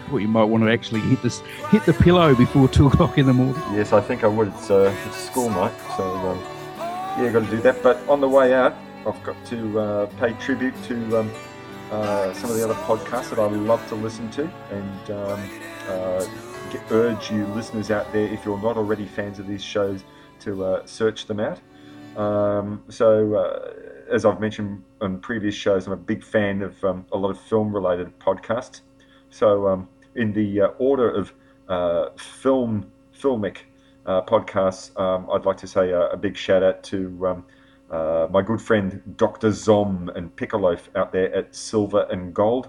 I 0.05 0.11
thought 0.11 0.19
you 0.19 0.29
might 0.29 0.45
want 0.45 0.65
to 0.65 0.71
actually 0.71 1.01
hit 1.01 1.23
this 1.23 1.41
hit 1.71 1.85
the 1.87 1.95
pillow 1.95 2.35
before 2.35 2.69
two 2.69 2.87
o'clock 2.89 3.17
in 3.17 3.27
the 3.27 3.33
morning. 3.33 3.63
Yes, 3.73 3.93
I 3.93 4.01
think 4.01 4.23
I 4.23 4.27
would. 4.27 4.49
It's, 4.49 4.71
uh, 4.71 4.95
it's 5.07 5.17
school 5.17 5.49
night, 5.49 5.73
so 5.97 6.05
um, 6.05 6.39
yeah, 7.19 7.31
got 7.33 7.45
to 7.45 7.51
do 7.51 7.61
that. 7.63 7.83
But 7.83 8.07
on 8.09 8.21
the 8.21 8.29
way 8.29 8.53
out, 8.53 8.77
I've 9.07 9.23
got 9.23 9.37
to 9.47 9.79
uh, 9.79 10.07
pay 10.19 10.33
tribute 10.35 10.75
to 10.85 11.21
um, 11.21 11.31
uh, 11.91 12.33
some 12.33 12.51
of 12.51 12.57
the 12.57 12.65
other 12.65 12.75
podcasts 12.75 13.31
that 13.31 13.39
I 13.39 13.47
love 13.47 13.87
to 13.89 13.95
listen 13.95 14.31
to, 14.33 14.51
and 14.71 15.11
um, 15.11 15.51
uh, 15.89 16.27
urge 16.91 17.31
you 17.31 17.47
listeners 17.49 17.91
out 17.91 18.11
there, 18.15 18.27
if 18.27 18.47
you're 18.47 18.61
not 18.63 18.79
already 18.79 19.05
fans 19.05 19.39
of 19.39 19.47
these 19.47 19.63
shows, 19.63 20.05
to 20.41 20.65
uh, 20.65 20.87
search 20.87 21.27
them 21.27 21.39
out. 21.39 21.61
Um, 22.19 22.83
so, 22.89 23.35
uh, 23.35 23.73
as 24.11 24.25
I've 24.25 24.41
mentioned 24.41 24.83
on 25.03 25.21
previous 25.21 25.55
shows, 25.55 25.87
I'm 25.87 25.93
a 25.93 25.97
big 25.97 26.25
fan 26.25 26.63
of 26.63 26.83
um, 26.83 27.05
a 27.13 27.19
lot 27.19 27.31
of 27.31 27.39
film-related 27.39 28.19
podcasts. 28.19 28.81
So, 29.29 29.69
um, 29.69 29.89
in 30.15 30.33
the 30.33 30.63
uh, 30.63 30.67
order 30.79 31.11
of 31.11 31.33
film 32.17 32.91
filmic 33.15 33.59
podcasts, 34.07 34.99
um, 34.99 35.29
I'd 35.31 35.45
like 35.45 35.59
to 35.59 35.67
say 35.67 35.91
a, 35.91 36.09
a, 36.09 36.17
big 36.17 36.37
shout 36.37 36.63
out 36.63 36.83
to 36.85 37.45
uh, 37.91 38.27
my 38.31 38.43
good 38.43 38.61
friend 38.61 39.03
Dr. 39.17 39.53
Zom 39.53 40.11
and 40.15 40.35
Piccolof 40.37 40.89
out 40.97 41.13
there 41.13 41.35
at 41.35 41.55
Silver 41.55 42.07
and 42.11 42.35
Gold. 42.35 42.69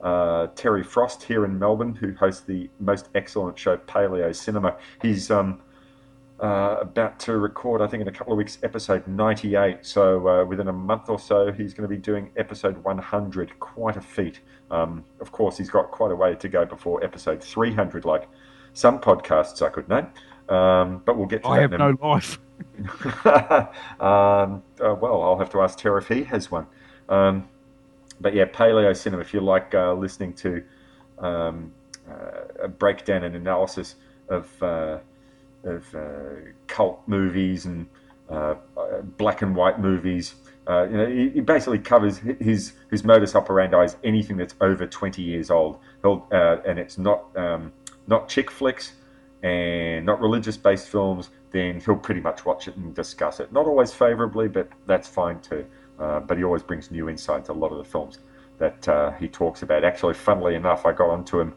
Uh, 0.00 0.46
Terry 0.54 0.82
Frost 0.82 1.22
here 1.22 1.44
in 1.44 1.58
Melbourne, 1.58 1.94
who 1.94 2.14
hosts 2.14 2.42
the 2.42 2.70
most 2.78 3.08
excellent 3.14 3.58
show 3.58 3.76
Paleo 3.76 4.34
Cinema. 4.34 4.76
He's 5.02 5.30
um, 5.30 5.60
uh, 6.40 6.78
about 6.80 7.18
to 7.20 7.36
record, 7.36 7.82
I 7.82 7.86
think, 7.86 8.00
in 8.00 8.08
a 8.08 8.12
couple 8.12 8.32
of 8.32 8.38
weeks, 8.38 8.58
episode 8.62 9.06
98. 9.06 9.84
So 9.84 10.26
uh, 10.26 10.44
within 10.44 10.68
a 10.68 10.72
month 10.72 11.10
or 11.10 11.18
so, 11.18 11.52
he's 11.52 11.74
going 11.74 11.88
to 11.88 11.94
be 11.94 12.00
doing 12.00 12.30
episode 12.36 12.82
100. 12.82 13.60
Quite 13.60 13.96
a 13.96 14.00
feat. 14.00 14.40
Um, 14.70 15.04
of 15.20 15.32
course, 15.32 15.58
he's 15.58 15.68
got 15.68 15.90
quite 15.90 16.12
a 16.12 16.16
way 16.16 16.34
to 16.34 16.48
go 16.48 16.64
before 16.64 17.04
episode 17.04 17.42
300, 17.42 18.04
like 18.04 18.28
some 18.72 19.00
podcasts 19.00 19.60
I 19.60 19.68
could 19.68 19.88
name. 19.88 20.06
Um, 20.48 21.02
but 21.04 21.16
we'll 21.18 21.26
get 21.26 21.42
to 21.42 21.48
I 21.48 21.66
that. 21.66 21.80
I 21.80 21.86
have 21.86 21.98
no 22.00 22.08
life. 22.08 22.38
um, 23.24 24.62
uh, 24.80 24.94
well, 25.00 25.22
I'll 25.22 25.38
have 25.38 25.50
to 25.50 25.60
ask 25.60 25.78
Terry 25.78 26.00
if 26.00 26.08
he 26.08 26.24
has 26.24 26.50
one. 26.50 26.66
Um, 27.08 27.48
but 28.20 28.34
yeah, 28.34 28.44
Paleo 28.44 28.96
Cinema, 28.96 29.22
if 29.22 29.32
you 29.32 29.40
like 29.40 29.74
uh, 29.74 29.94
listening 29.94 30.34
to 30.34 30.62
um, 31.18 31.72
uh, 32.08 32.64
a 32.64 32.68
breakdown 32.68 33.24
and 33.24 33.34
analysis 33.34 33.96
of, 34.28 34.62
uh, 34.62 34.98
of 35.64 35.94
uh, 35.94 36.00
cult 36.66 37.02
movies 37.06 37.66
and 37.66 37.86
uh, 38.28 38.54
black 39.16 39.42
and 39.42 39.56
white 39.56 39.80
movies, 39.80 40.34
you 40.68 40.96
know, 40.96 41.06
he, 41.06 41.30
he 41.30 41.40
basically 41.40 41.80
covers 41.80 42.18
his 42.18 42.74
his 42.92 43.02
modus 43.02 43.34
operandi 43.34 43.82
is 43.82 43.96
anything 44.04 44.36
that's 44.36 44.54
over 44.60 44.86
20 44.86 45.20
years 45.20 45.50
old. 45.50 45.80
And 46.04 46.78
it's 46.78 46.96
not 46.96 47.24
um, 47.36 47.72
not 48.06 48.28
chick 48.28 48.52
flicks 48.52 48.92
and 49.42 50.06
not 50.06 50.20
religious 50.20 50.56
based 50.56 50.88
films. 50.88 51.30
Then 51.50 51.80
he'll 51.80 51.96
pretty 51.96 52.20
much 52.20 52.44
watch 52.44 52.68
it 52.68 52.76
and 52.76 52.94
discuss 52.94 53.40
it. 53.40 53.52
Not 53.52 53.66
always 53.66 53.92
favorably, 53.92 54.48
but 54.48 54.68
that's 54.86 55.08
fine 55.08 55.40
too. 55.40 55.66
Uh, 55.98 56.20
but 56.20 56.38
he 56.38 56.44
always 56.44 56.62
brings 56.62 56.90
new 56.90 57.08
insight 57.08 57.44
to 57.46 57.52
a 57.52 57.54
lot 57.54 57.72
of 57.72 57.78
the 57.78 57.84
films 57.84 58.20
that 58.58 58.88
uh, 58.88 59.10
he 59.12 59.28
talks 59.28 59.62
about. 59.62 59.84
Actually, 59.84 60.14
funnily 60.14 60.54
enough, 60.54 60.86
I 60.86 60.92
got 60.92 61.10
onto 61.10 61.40
him 61.40 61.54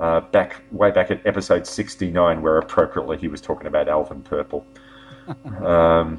uh, 0.00 0.20
back 0.20 0.62
way 0.70 0.90
back 0.90 1.10
at 1.10 1.26
episode 1.26 1.66
69, 1.66 2.42
where 2.42 2.58
appropriately 2.58 3.18
he 3.18 3.28
was 3.28 3.40
talking 3.40 3.66
about 3.66 3.88
Alvin 3.88 4.22
Purple. 4.22 4.64
um, 5.64 6.18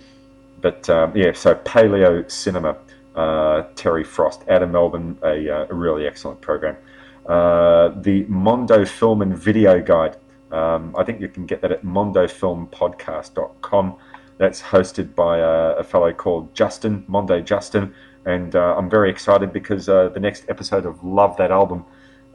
but 0.62 0.90
um, 0.90 1.16
yeah, 1.16 1.34
so 1.34 1.56
Paleo 1.56 2.30
Cinema, 2.30 2.78
uh, 3.16 3.64
Terry 3.76 4.04
Frost, 4.04 4.48
out 4.50 4.64
of 4.64 4.72
Melbourne, 4.72 5.18
a, 5.24 5.50
uh, 5.50 5.68
a 5.70 5.74
really 5.74 6.08
excellent 6.08 6.42
program. 6.42 6.78
Uh, 7.26 7.90
the 8.02 8.26
Mondo 8.28 8.86
Film 8.86 9.22
and 9.22 9.38
Video 9.38 9.82
Guide. 9.82 10.18
Um, 10.54 10.96
I 10.96 11.04
think 11.04 11.20
you 11.20 11.28
can 11.28 11.48
get 11.48 11.62
that 11.62 11.72
at 11.72 11.84
mondofilmpodcast.com. 11.84 13.96
That's 14.38 14.62
hosted 14.62 15.16
by 15.16 15.40
a, 15.40 15.78
a 15.78 15.84
fellow 15.84 16.14
called 16.14 16.54
Justin, 16.54 17.04
Mondo 17.08 17.42
Justin, 17.42 17.96
and 18.26 18.56
uh, 18.56 18.76
I'm 18.78 18.90
very 18.90 19.10
excited 19.10 19.52
because 19.52 19.90
uh, 19.90 20.10
the 20.10 20.20
next 20.20 20.46
episode 20.50 20.86
of 20.86 21.04
Love 21.04 21.36
That 21.38 21.50
Album, 21.52 21.86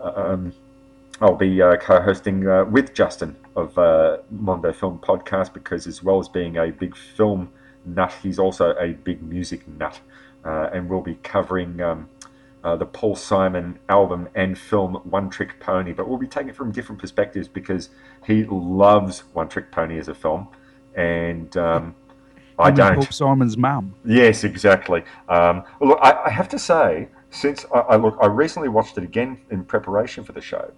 um, 0.00 0.52
I'll 1.20 1.36
be 1.36 1.62
uh, 1.62 1.76
co-hosting 1.76 2.46
uh, 2.46 2.64
with 2.64 2.92
Justin 2.92 3.36
of 3.56 3.76
uh, 3.78 4.18
Mondo 4.30 4.72
Film 4.72 4.98
Podcast 4.98 5.52
because 5.52 5.86
as 5.86 6.02
well 6.02 6.18
as 6.18 6.28
being 6.28 6.56
a 6.56 6.70
big 6.70 6.96
film 6.96 7.50
nut, 7.84 8.14
he's 8.22 8.38
also 8.38 8.74
a 8.78 8.92
big 8.92 9.22
music 9.22 9.66
nut, 9.68 10.00
uh, 10.44 10.70
and 10.72 10.88
we'll 10.88 11.00
be 11.00 11.16
covering 11.22 11.80
um, 11.80 12.08
uh, 12.64 12.76
the 12.76 12.86
Paul 12.86 13.16
Simon 13.16 13.78
album 13.88 14.28
and 14.34 14.58
film 14.58 14.94
One 15.04 15.30
Trick 15.30 15.60
Pony, 15.60 15.92
but 15.92 16.08
we'll 16.08 16.18
be 16.18 16.26
taking 16.26 16.50
it 16.50 16.56
from 16.56 16.72
different 16.72 17.00
perspectives 17.00 17.48
because 17.48 17.90
he 18.26 18.44
loves 18.44 19.20
One 19.32 19.48
Trick 19.48 19.70
Pony 19.70 19.98
as 19.98 20.08
a 20.08 20.14
film, 20.14 20.48
and 20.96 21.56
um, 21.56 21.94
I 22.58 22.70
don't. 22.70 22.96
Paul 22.96 23.04
Simon's 23.04 23.56
mum. 23.56 23.94
Yes, 24.04 24.44
exactly. 24.44 25.04
Um, 25.28 25.62
well, 25.80 25.90
look, 25.90 25.98
I, 26.02 26.24
I 26.26 26.30
have 26.30 26.48
to 26.50 26.58
say, 26.58 27.08
since 27.30 27.64
I, 27.72 27.78
I 27.78 27.96
look, 27.96 28.18
I 28.20 28.26
recently 28.26 28.68
watched 28.68 28.98
it 28.98 29.04
again 29.04 29.40
in 29.50 29.64
preparation 29.64 30.24
for 30.24 30.32
the 30.32 30.40
show, 30.40 30.72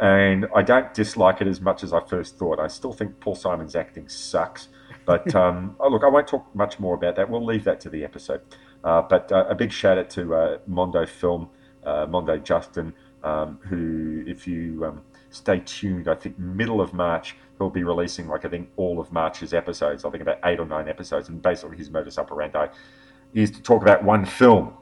and 0.00 0.46
I 0.54 0.62
don't 0.62 0.92
dislike 0.92 1.40
it 1.40 1.46
as 1.46 1.60
much 1.60 1.82
as 1.82 1.92
I 1.92 2.00
first 2.00 2.38
thought. 2.38 2.60
I 2.60 2.66
still 2.66 2.92
think 2.92 3.18
Paul 3.20 3.34
Simon's 3.34 3.74
acting 3.74 4.08
sucks, 4.08 4.68
but 5.06 5.34
um, 5.34 5.76
oh, 5.80 5.88
look, 5.88 6.04
I 6.04 6.08
won't 6.08 6.28
talk 6.28 6.54
much 6.54 6.78
more 6.78 6.94
about 6.94 7.16
that. 7.16 7.30
We'll 7.30 7.44
leave 7.44 7.64
that 7.64 7.80
to 7.80 7.90
the 7.90 8.04
episode. 8.04 8.42
Uh, 8.86 9.02
but 9.02 9.30
uh, 9.32 9.44
a 9.48 9.54
big 9.54 9.72
shout 9.72 9.98
out 9.98 10.08
to 10.08 10.34
uh, 10.34 10.58
Mondo 10.66 11.04
Film, 11.04 11.50
Mondo 11.84 12.38
Justin, 12.38 12.94
um, 13.22 13.58
who, 13.62 14.24
if 14.26 14.46
you 14.46 14.84
um, 14.84 15.02
stay 15.30 15.60
tuned, 15.60 16.08
I 16.08 16.14
think 16.14 16.38
middle 16.38 16.80
of 16.80 16.94
March 16.94 17.36
he'll 17.58 17.70
be 17.70 17.84
releasing 17.84 18.28
like 18.28 18.44
I 18.44 18.48
think 18.48 18.68
all 18.76 19.00
of 19.00 19.12
March's 19.12 19.54
episodes. 19.54 20.04
I 20.04 20.10
think 20.10 20.22
about 20.22 20.38
eight 20.44 20.60
or 20.60 20.66
nine 20.66 20.88
episodes, 20.88 21.28
and 21.28 21.40
basically 21.42 21.76
his 21.76 21.90
modus 21.90 22.18
operandi 22.18 22.68
is 23.34 23.50
to 23.50 23.62
talk 23.62 23.82
about 23.82 24.04
one 24.04 24.24
film 24.24 24.72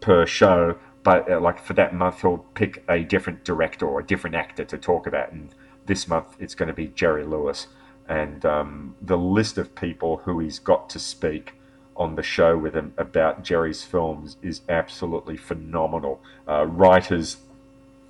per 0.00 0.26
show. 0.26 0.76
But 1.02 1.30
uh, 1.30 1.40
like 1.40 1.58
for 1.62 1.74
that 1.74 1.94
month, 1.94 2.22
he'll 2.22 2.38
pick 2.54 2.82
a 2.88 3.04
different 3.04 3.44
director 3.44 3.86
or 3.86 4.00
a 4.00 4.06
different 4.06 4.36
actor 4.36 4.64
to 4.64 4.78
talk 4.78 5.06
about. 5.06 5.32
And 5.32 5.54
this 5.86 6.08
month, 6.08 6.36
it's 6.38 6.54
going 6.54 6.68
to 6.68 6.74
be 6.74 6.88
Jerry 6.88 7.24
Lewis. 7.24 7.66
And 8.08 8.44
um, 8.44 8.96
the 9.00 9.18
list 9.18 9.58
of 9.58 9.74
people 9.74 10.18
who 10.24 10.40
he's 10.40 10.58
got 10.58 10.88
to 10.90 10.98
speak 10.98 11.54
on 11.96 12.16
the 12.16 12.22
show 12.22 12.56
with 12.56 12.74
him 12.74 12.92
about 12.98 13.42
Jerry's 13.44 13.82
films 13.82 14.36
is 14.42 14.62
absolutely 14.68 15.36
phenomenal. 15.36 16.20
Uh, 16.48 16.66
writers, 16.66 17.36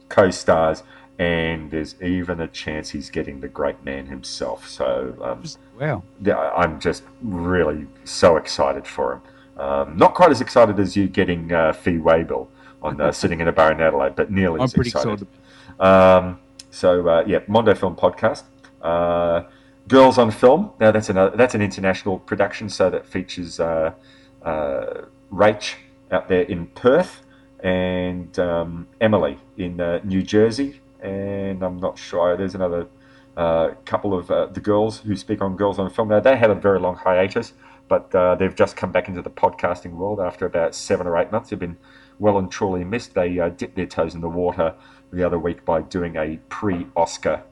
co-stars, 0.08 0.82
and 1.18 1.70
there's 1.70 2.00
even 2.02 2.40
a 2.40 2.48
chance 2.48 2.90
he's 2.90 3.10
getting 3.10 3.40
the 3.40 3.48
great 3.48 3.84
man 3.84 4.06
himself. 4.06 4.68
So 4.68 5.14
um, 5.22 5.44
Wow. 5.78 6.02
yeah, 6.22 6.36
I'm 6.56 6.80
just 6.80 7.04
really 7.22 7.86
so 8.04 8.36
excited 8.36 8.86
for 8.86 9.14
him. 9.14 9.22
Um, 9.60 9.96
not 9.96 10.14
quite 10.14 10.30
as 10.30 10.40
excited 10.40 10.80
as 10.80 10.96
you 10.96 11.06
getting 11.06 11.52
uh, 11.52 11.72
Fee 11.72 11.98
Waybill 11.98 12.48
on 12.82 13.00
uh, 13.00 13.12
sitting 13.20 13.40
in 13.40 13.46
a 13.48 13.52
bar 13.52 13.70
in 13.72 13.80
Adelaide, 13.80 14.16
but 14.16 14.30
nearly 14.30 14.58
I'm 14.60 14.64
as 14.64 14.72
pretty 14.72 14.90
excited. 14.90 15.22
excited. 15.22 15.84
Um, 15.86 16.38
so 16.70 17.08
uh, 17.08 17.24
yeah, 17.26 17.40
Mondo 17.46 17.74
Film 17.74 17.94
Podcast, 17.94 18.42
uh, 18.82 19.44
Girls 19.86 20.16
on 20.16 20.30
Film. 20.30 20.70
Now 20.80 20.92
that's 20.92 21.10
another 21.10 21.36
that's 21.36 21.54
an 21.54 21.60
international 21.60 22.18
production, 22.18 22.70
so 22.70 22.88
that 22.88 23.04
features 23.04 23.60
uh, 23.60 23.92
uh, 24.42 25.02
Rach 25.30 25.74
out 26.10 26.28
there 26.28 26.42
in 26.42 26.66
Perth 26.68 27.22
and 27.62 28.38
um, 28.38 28.86
Emily 29.00 29.38
in 29.58 29.80
uh, 29.80 30.00
New 30.02 30.22
Jersey, 30.22 30.80
and 31.00 31.62
I'm 31.62 31.78
not 31.78 31.98
sure 31.98 32.34
there's 32.36 32.54
another 32.54 32.86
uh, 33.36 33.70
couple 33.84 34.16
of 34.16 34.30
uh, 34.30 34.46
the 34.46 34.60
girls 34.60 35.00
who 35.00 35.16
speak 35.16 35.42
on 35.42 35.56
Girls 35.56 35.78
on 35.78 35.90
Film. 35.90 36.08
Now 36.08 36.20
they 36.20 36.36
had 36.36 36.50
a 36.50 36.54
very 36.54 36.80
long 36.80 36.96
hiatus, 36.96 37.52
but 37.86 38.14
uh, 38.14 38.36
they've 38.36 38.54
just 38.54 38.76
come 38.76 38.90
back 38.90 39.08
into 39.08 39.20
the 39.20 39.30
podcasting 39.30 39.92
world 39.92 40.18
after 40.18 40.46
about 40.46 40.74
seven 40.74 41.06
or 41.06 41.18
eight 41.18 41.30
months. 41.30 41.50
They've 41.50 41.58
been 41.58 41.76
well 42.18 42.38
and 42.38 42.50
truly 42.50 42.84
missed. 42.84 43.12
They 43.12 43.34
dipped 43.54 43.76
their 43.76 43.86
toes 43.86 44.14
in 44.14 44.22
the 44.22 44.30
water 44.30 44.74
the 45.12 45.24
other 45.24 45.38
week 45.38 45.64
by 45.66 45.82
doing 45.82 46.16
a 46.16 46.38
pre-Oscar 46.48 47.42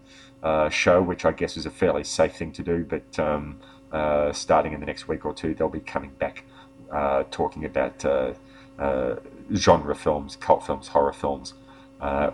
uh, 0.43 0.69
show, 0.69 1.01
which 1.01 1.25
I 1.25 1.33
guess 1.33 1.57
is 1.57 1.67
a 1.67 1.71
fairly 1.71 2.05
safe 2.05 2.35
thing 2.37 2.53
to 2.53 2.63
do. 2.63 2.85
But 2.85 3.19
um, 3.19 3.61
uh, 3.93 4.33
starting 4.33 4.73
in 4.73 4.81
the 4.81 4.87
next 4.87 5.09
week 5.09 5.25
or 5.25 5.33
two, 5.33 5.55
they'll 5.55 5.69
be 5.69 5.81
coming 5.81 6.11
back 6.19 6.45
uh, 6.91 7.25
talking 7.31 7.65
about 7.65 8.05
uh, 8.05 8.33
uh, 8.79 9.17
genre 9.55 9.95
films, 9.95 10.37
cult 10.37 10.67
films, 10.67 10.89
horror 10.89 11.13
films, 11.13 11.55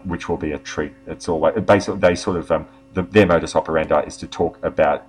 which 0.05 0.29
will 0.29 0.37
be 0.37 0.53
a 0.53 0.59
treat. 0.59 0.93
It's 1.07 1.29
all 1.29 1.51
basically 1.51 2.01
they 2.01 2.15
sort 2.15 2.39
of 2.39 2.51
um, 2.51 2.67
the, 2.95 3.03
their 3.03 3.27
modus 3.27 3.55
operandi 3.55 4.01
is 4.01 4.17
to 4.19 4.27
talk 4.27 4.59
about 4.63 5.07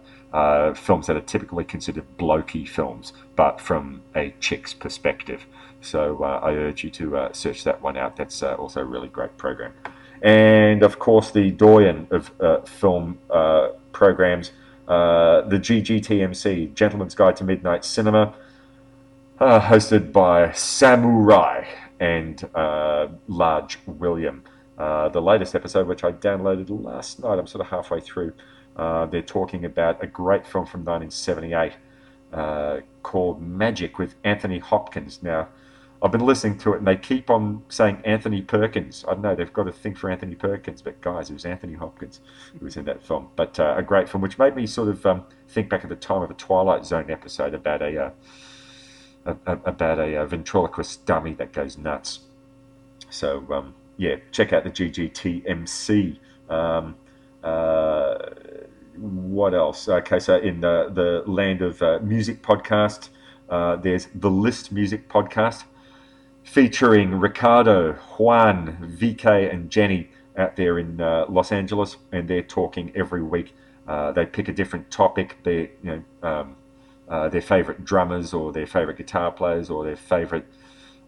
films 0.78 1.08
that 1.08 1.16
are 1.16 1.22
typically 1.22 1.64
considered 1.64 2.06
blokey 2.18 2.68
films, 2.68 3.14
but 3.36 3.60
from 3.60 4.02
a 4.16 4.34
chick's 4.40 4.74
perspective. 4.74 5.46
So 5.82 6.24
I 6.24 6.52
urge 6.54 6.84
you 6.84 6.90
to 6.92 7.30
search 7.32 7.64
that 7.64 7.82
one 7.82 7.98
out. 7.98 8.18
That's 8.18 8.44
also 8.44 8.82
a 8.82 8.86
really 8.86 9.08
great 9.08 9.38
program. 9.38 9.74
And 10.22 10.84
of 10.84 11.00
course, 11.00 11.32
the 11.32 11.52
doyen 11.52 12.08
of 12.12 12.32
uh, 12.40 12.62
film 12.62 13.20
uh, 13.30 13.70
programs, 13.92 14.52
uh, 14.88 15.42
the 15.42 15.58
GGTMC, 15.58 16.74
Gentleman's 16.74 17.16
Guide 17.16 17.36
to 17.38 17.44
Midnight 17.44 17.86
Cinema, 17.86 18.34
uh, 19.40 19.60
hosted 19.62 20.12
by 20.12 20.52
Samurai 20.52 21.66
and 22.00 22.48
uh, 22.56 23.08
Large 23.28 23.80
William. 23.86 24.44
Uh, 24.78 25.10
the 25.10 25.22
latest 25.22 25.56
episode, 25.56 25.88
which 25.88 26.04
I 26.04 26.12
downloaded 26.12 26.68
last 26.70 27.20
night, 27.20 27.38
I'm 27.38 27.48
sort 27.48 27.62
of 27.62 27.68
halfway 27.68 28.00
through. 28.00 28.34
They're 28.78 29.22
talking 29.22 29.66
about 29.66 30.02
a 30.04 30.08
great 30.08 30.46
film 30.46 30.66
from 30.66 30.86
1978 30.86 31.74
uh, 32.34 32.80
called 33.04 33.42
Magic 33.42 33.98
with 33.98 34.16
Anthony 34.24 34.60
Hopkins. 34.60 35.24
Now, 35.24 35.48
I've 36.02 36.12
been 36.14 36.26
listening 36.26 36.58
to 36.60 36.74
it 36.74 36.78
and 36.78 36.88
they 36.88 36.96
keep 36.96 37.30
on 37.30 37.64
saying 37.70 38.02
Anthony 38.06 38.42
Perkins. 38.42 39.04
I 39.08 39.16
know, 39.16 39.36
they've 39.36 39.52
got 39.52 39.68
a 39.68 39.72
thing 39.72 39.96
for 39.96 40.10
Anthony 40.10 40.36
Perkins, 40.36 40.82
but 40.82 41.02
guys, 41.02 41.30
it 41.30 41.34
was 41.34 41.46
Anthony 41.46 41.74
Hopkins 41.74 42.22
who 42.58 42.66
was 42.66 42.78
in 42.78 42.86
that 42.86 43.04
film. 43.06 43.28
But 43.36 43.60
uh, 43.60 43.76
a 43.78 43.84
great 43.84 44.08
film, 44.08 44.22
which 44.22 44.40
made 44.40 44.56
me 44.56 44.66
sort 44.66 44.88
of 44.88 45.06
um, 45.06 45.26
think 45.50 45.70
back 45.70 45.84
at 45.84 45.90
the 45.90 45.96
time 45.98 46.22
of 46.22 46.32
a 46.32 46.36
Twilight 46.36 46.86
Zone 46.86 47.10
episode 47.12 47.54
about 47.54 47.82
a. 47.82 48.06
Uh, 48.06 48.10
a- 49.26 49.36
a- 49.48 49.60
about 49.66 50.00
a, 50.00 50.16
uh 50.16 50.26
ventriloquist 50.26 51.06
dummy 51.06 51.34
that 51.34 51.52
goes 51.52 51.78
nuts. 51.78 52.22
So 53.10 53.46
um, 53.52 53.76
yeah, 53.98 54.16
check 54.32 54.54
out 54.54 54.64
the 54.64 54.70
GGTMC. 54.70 56.18
Um, 56.50 56.96
uh, 57.44 58.16
what 58.96 59.54
else? 59.54 59.88
Okay, 59.88 60.20
so 60.20 60.38
in 60.38 60.62
the 60.62 60.90
the 60.94 61.30
land 61.30 61.62
of 61.62 61.82
uh, 61.82 62.00
music 62.02 62.42
podcast, 62.42 63.10
uh, 63.50 63.76
there's 63.76 64.08
the 64.16 64.30
List 64.32 64.72
Music 64.72 65.10
podcast 65.10 65.64
featuring 66.52 67.20
Ricardo, 67.20 67.94
Juan, 68.18 68.96
VK, 69.00 69.54
and 69.54 69.70
Jenny 69.70 70.10
out 70.38 70.56
there 70.56 70.80
in 70.80 71.00
uh, 71.00 71.26
Los 71.30 71.52
Angeles, 71.52 71.98
and 72.12 72.28
they're 72.28 72.42
talking 72.42 72.92
every 72.96 73.22
week. 73.22 73.54
Uh, 73.88 74.12
they 74.12 74.26
pick 74.26 74.48
a 74.48 74.54
different 74.54 74.90
topic. 74.92 75.38
They 75.44 75.72
you 75.84 76.04
know. 76.22 76.28
Um, 76.28 76.56
uh, 77.10 77.28
their 77.28 77.42
favorite 77.42 77.84
drummers 77.84 78.34
or 78.34 78.52
their 78.52 78.68
favorite 78.68 78.98
guitar 78.98 79.32
players 79.32 79.70
or 79.70 79.84
their 79.84 79.96
favorite 79.96 80.46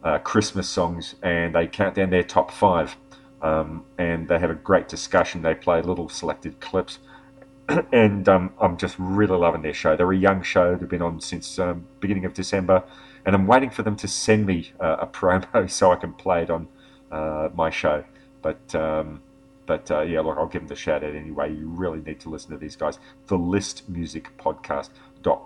uh, 0.03 0.17
Christmas 0.17 0.67
songs, 0.67 1.15
and 1.21 1.53
they 1.53 1.67
count 1.67 1.95
down 1.95 2.09
their 2.09 2.23
top 2.23 2.51
five. 2.51 2.95
Um, 3.41 3.85
and 3.97 4.27
they 4.27 4.37
have 4.39 4.51
a 4.51 4.55
great 4.55 4.87
discussion. 4.87 5.41
They 5.41 5.55
play 5.55 5.81
little 5.81 6.09
selected 6.09 6.59
clips, 6.59 6.99
and 7.91 8.27
um, 8.29 8.51
I'm 8.59 8.77
just 8.77 8.95
really 8.99 9.37
loving 9.37 9.61
their 9.61 9.73
show. 9.73 9.95
They're 9.95 10.11
a 10.11 10.17
young 10.17 10.43
show. 10.43 10.75
They've 10.75 10.89
been 10.89 11.01
on 11.01 11.19
since 11.21 11.57
um, 11.57 11.85
beginning 11.99 12.25
of 12.25 12.33
December, 12.33 12.83
and 13.25 13.35
I'm 13.35 13.47
waiting 13.47 13.69
for 13.69 13.83
them 13.83 13.95
to 13.97 14.07
send 14.07 14.45
me 14.45 14.71
uh, 14.79 14.97
a 15.01 15.07
promo 15.19 15.69
so 15.69 15.91
I 15.91 15.95
can 15.95 16.13
play 16.13 16.43
it 16.43 16.49
on 16.49 16.67
uh, 17.11 17.49
my 17.53 17.69
show. 17.69 18.03
But 18.41 18.73
um, 18.75 19.21
but 19.65 19.89
uh, 19.91 20.01
yeah, 20.01 20.21
look, 20.21 20.37
I'll 20.37 20.47
give 20.47 20.61
them 20.61 20.67
the 20.67 20.75
shout 20.75 21.03
out 21.03 21.15
anyway. 21.15 21.53
You 21.53 21.67
really 21.67 22.01
need 22.01 22.19
to 22.21 22.29
listen 22.29 22.51
to 22.51 22.57
these 22.57 22.75
guys. 22.75 22.99
The 23.27 23.37
List 23.37 23.87
Music 23.87 24.35
Podcast 24.37 24.89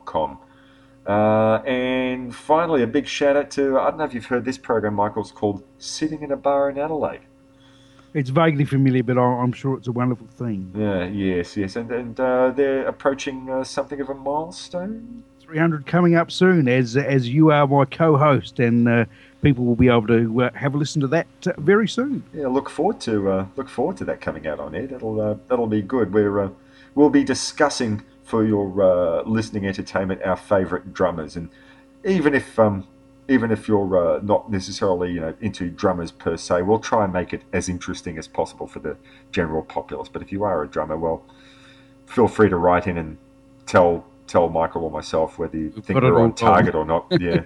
com. 0.06 0.40
Uh, 1.06 1.62
and 1.66 2.34
finally, 2.34 2.82
a 2.82 2.88
big 2.88 3.08
shout 3.08 3.38
out 3.38 3.52
to 3.52 3.78
I 3.78 3.90
don't 3.90 3.98
know 3.98 4.06
if 4.06 4.14
you've 4.14 4.26
heard 4.26 4.46
this 4.46 4.58
program, 4.58 4.96
Michael. 4.96 5.22
It's 5.22 5.32
called 5.32 5.64
Sitting 5.78 6.24
in 6.24 6.32
a 6.32 6.38
Bar 6.38 6.70
in 6.70 6.80
Adelaide. 6.80 7.22
It's 8.14 8.30
vaguely 8.30 8.64
familiar, 8.64 9.04
but 9.04 9.18
I'm 9.18 9.52
sure 9.52 9.78
it's 9.78 9.90
a 9.90 9.92
wonderful 9.92 10.28
thing. 10.28 10.72
Yeah, 10.74 11.06
yes, 11.06 11.58
yes, 11.58 11.76
and 11.76 11.92
and 11.92 12.20
uh, 12.20 12.52
they're 12.52 12.88
approaching 12.88 13.50
uh, 13.50 13.64
something 13.64 14.00
of 14.00 14.10
a 14.10 14.16
milestone. 14.16 15.24
300 15.46 15.86
coming 15.86 16.16
up 16.16 16.32
soon, 16.32 16.68
as 16.68 16.98
as 16.98 17.30
you 17.30 17.52
are 17.52 17.68
my 17.68 17.86
co-host, 17.86 18.60
and 18.60 18.88
uh, 18.88 19.06
people 19.44 19.64
will 19.64 19.76
be 19.76 19.88
able 19.88 20.08
to 20.08 20.44
uh, 20.44 20.50
have 20.54 20.74
a 20.74 20.78
listen 20.78 21.02
to 21.02 21.08
that 21.08 21.28
uh, 21.46 21.54
very 21.58 21.88
soon. 21.88 22.24
Yeah, 22.34 22.48
look 22.48 22.68
forward 22.68 23.00
to 23.02 23.30
uh, 23.30 23.46
look 23.56 23.70
forward 23.70 23.96
to 23.98 24.06
that 24.06 24.22
coming 24.22 24.48
out 24.48 24.60
on 24.60 24.74
air. 24.74 24.88
That'll 24.88 25.22
uh, 25.22 25.36
that'll 25.48 25.68
be 25.68 25.84
good. 25.84 26.14
We're 26.14 26.40
uh, 26.40 26.50
we'll 26.96 27.12
be 27.12 27.24
discussing 27.24 28.04
for 28.24 28.44
your 28.44 29.24
listening 29.28 29.68
entertainment 29.68 30.24
our 30.24 30.36
favourite 30.36 30.94
drummers, 30.94 31.36
and 31.36 31.50
even 32.04 32.34
if 32.34 32.58
um, 32.58 32.88
even 33.30 33.52
if 33.52 33.68
you're 33.68 34.20
not 34.24 34.50
necessarily 34.50 35.12
you 35.12 35.20
know 35.20 35.36
into 35.42 35.70
drummers 35.70 36.12
per 36.12 36.38
se, 36.38 36.64
we'll 36.64 36.80
try 36.80 37.04
and 37.04 37.14
make 37.14 37.34
it 37.34 37.44
as 37.54 37.70
interesting 37.70 38.18
as 38.18 38.28
possible 38.28 38.66
for 38.66 38.80
the 38.80 38.98
general 39.32 39.62
populace. 39.62 40.10
But 40.12 40.24
if 40.24 40.32
you 40.32 40.44
are 40.44 40.64
a 40.64 40.68
drummer, 40.68 40.98
well, 40.98 41.24
feel 42.08 42.28
free 42.28 42.50
to 42.50 42.58
write 42.58 42.88
in 42.88 42.98
and 42.98 43.20
tell 43.68 44.06
tell 44.28 44.50
Michael 44.50 44.84
or 44.84 44.92
myself 44.92 45.40
whether 45.40 45.58
you 45.58 45.70
think 45.72 46.02
we're 46.02 46.22
on 46.22 46.34
target 46.34 46.76
or 46.76 46.86
not. 46.86 47.08
Yeah. 47.20 47.44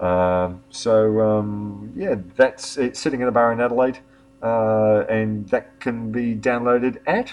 um, 0.00 0.62
so 0.70 1.20
um, 1.20 1.92
yeah, 1.96 2.16
that's 2.36 2.76
it. 2.76 2.96
Sitting 2.96 3.20
in 3.20 3.28
a 3.28 3.32
bar 3.32 3.52
in 3.52 3.60
Adelaide, 3.60 3.98
uh, 4.42 5.04
and 5.08 5.48
that 5.48 5.78
can 5.80 6.10
be 6.12 6.34
downloaded 6.34 6.98
at. 7.06 7.32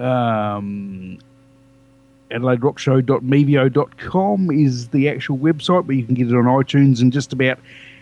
Um, 0.00 1.18
AdelaideRockShow.mevio.com 2.30 4.50
is 4.50 4.88
the 4.88 5.08
actual 5.08 5.38
website, 5.38 5.86
but 5.86 5.96
you 5.96 6.04
can 6.04 6.14
get 6.14 6.28
it 6.28 6.34
on 6.34 6.44
iTunes 6.44 7.00
and 7.00 7.12
just 7.12 7.32
about 7.32 7.58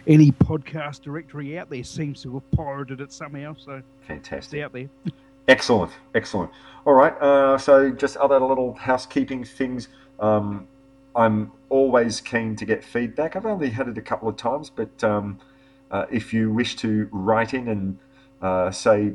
any 0.06 0.32
podcast 0.32 1.02
directory 1.02 1.58
out 1.58 1.70
there 1.70 1.84
seems 1.84 2.22
to 2.22 2.34
have 2.34 2.50
pirated 2.52 3.00
it 3.00 3.12
somehow, 3.12 3.54
so 3.54 3.72
it's 3.74 3.86
Fantastic. 4.06 4.62
out 4.62 4.72
there. 4.72 4.88
Excellent, 5.48 5.92
excellent. 6.14 6.50
All 6.84 6.94
right. 6.94 7.14
Uh, 7.20 7.58
so 7.58 7.90
just 7.90 8.16
other 8.16 8.40
little 8.40 8.74
housekeeping 8.74 9.44
things. 9.44 9.88
Um, 10.18 10.66
I'm 11.14 11.52
always 11.68 12.20
keen 12.20 12.56
to 12.56 12.64
get 12.64 12.82
feedback. 12.82 13.36
I've 13.36 13.46
only 13.46 13.70
had 13.70 13.88
it 13.88 13.98
a 13.98 14.02
couple 14.02 14.28
of 14.28 14.36
times, 14.36 14.70
but 14.70 15.02
um, 15.04 15.38
uh, 15.90 16.06
if 16.10 16.32
you 16.32 16.50
wish 16.52 16.76
to 16.76 17.08
write 17.12 17.54
in 17.54 17.68
and 17.68 17.98
uh, 18.40 18.70
say 18.70 19.14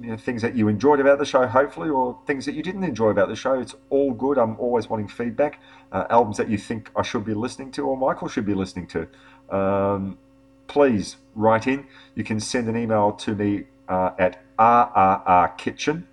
you 0.00 0.10
know, 0.10 0.16
things 0.16 0.42
that 0.42 0.54
you 0.54 0.68
enjoyed 0.68 1.00
about 1.00 1.18
the 1.18 1.24
show, 1.24 1.46
hopefully, 1.46 1.88
or 1.88 2.18
things 2.26 2.44
that 2.46 2.54
you 2.54 2.62
didn't 2.62 2.84
enjoy 2.84 3.08
about 3.08 3.28
the 3.28 3.36
show, 3.36 3.58
it's 3.58 3.74
all 3.90 4.12
good. 4.12 4.38
I'm 4.38 4.56
always 4.58 4.88
wanting 4.88 5.08
feedback. 5.08 5.60
Uh, 5.90 6.04
albums 6.10 6.36
that 6.36 6.48
you 6.48 6.58
think 6.58 6.90
I 6.96 7.02
should 7.02 7.24
be 7.24 7.34
listening 7.34 7.70
to 7.72 7.86
or 7.86 7.96
Michael 7.96 8.28
should 8.28 8.46
be 8.46 8.54
listening 8.54 8.86
to. 8.88 9.08
Um, 9.54 10.18
please 10.66 11.16
write 11.34 11.66
in. 11.66 11.86
You 12.14 12.24
can 12.24 12.40
send 12.40 12.68
an 12.68 12.76
email 12.76 13.12
to 13.12 13.34
me 13.34 13.64
uh, 13.88 14.10
at 14.18 14.41
rrrkitchen 14.58 16.04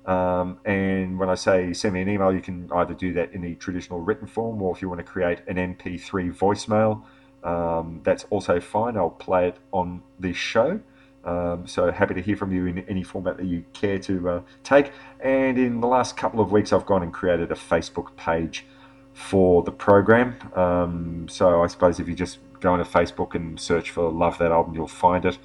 Um, 0.07 0.59
and 0.65 1.19
when 1.19 1.29
I 1.29 1.35
say 1.35 1.73
send 1.73 1.95
me 1.95 2.03
an 2.03 2.09
email, 2.09 2.33
you 2.33 2.41
can 2.41 2.71
either 2.73 2.95
do 2.95 3.13
that 3.15 3.33
in 3.33 3.43
the 3.43 3.57
traditional 3.57 4.01
written 4.01 4.29
form 4.29 4.63
or 4.63 4.75
if 4.75 4.81
you 4.81 4.89
want 4.89 5.01
to 5.01 5.05
create 5.05 5.41
an 5.49 5.57
MP3 5.57 6.33
voicemail, 6.33 7.03
um, 7.43 8.01
that's 8.05 8.25
also 8.31 8.61
fine. 8.61 8.97
I'll 8.97 9.11
play 9.11 9.49
it 9.49 9.59
on 9.73 10.03
this 10.19 10.37
show. 10.37 10.81
Um, 11.25 11.67
so 11.67 11.91
happy 11.91 12.15
to 12.15 12.23
hear 12.23 12.37
from 12.37 12.53
you 12.53 12.67
in 12.67 12.79
any 12.89 13.03
format 13.03 13.37
that 13.39 13.47
you 13.47 13.65
care 13.73 13.99
to 13.99 14.29
uh, 14.29 14.41
take. 14.63 14.93
And 15.19 15.59
in 15.59 15.81
the 15.81 15.89
last 15.89 16.17
couple 16.17 16.41
of 16.41 16.53
weeks, 16.53 16.73
I've 16.73 16.87
gone 16.87 17.03
and 17.03 17.13
created 17.13 17.51
a 17.51 17.57
Facebook 17.57 18.15
page 18.17 18.65
for 19.13 19.63
the 19.65 19.73
program. 19.73 20.37
Um, 20.55 21.27
so 21.29 21.63
I 21.63 21.67
suppose 21.67 21.99
if 21.99 22.07
you 22.07 22.15
just 22.15 22.39
go 22.61 22.75
into 22.75 22.89
Facebook 22.89 23.35
and 23.35 23.59
search 23.59 23.91
for 23.91 24.11
Love 24.11 24.39
That 24.39 24.53
Album, 24.53 24.75
you'll 24.75 24.89
find 24.89 25.25
it. 25.25 25.39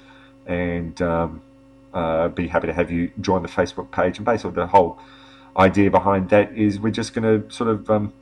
And 0.46 1.00
um, 1.02 1.42
uh, 1.94 2.28
be 2.28 2.48
happy 2.48 2.66
to 2.66 2.72
have 2.72 2.90
you 2.90 3.10
join 3.20 3.42
the 3.42 3.48
Facebook 3.48 3.90
page. 3.90 4.18
And 4.18 4.24
basically, 4.24 4.52
the 4.52 4.66
whole 4.66 4.98
idea 5.56 5.90
behind 5.90 6.30
that 6.30 6.52
is 6.56 6.80
we're 6.80 6.90
just 6.90 7.14
going 7.14 7.42
to 7.42 7.54
sort 7.54 7.70
of 7.70 7.90
um, 7.90 8.12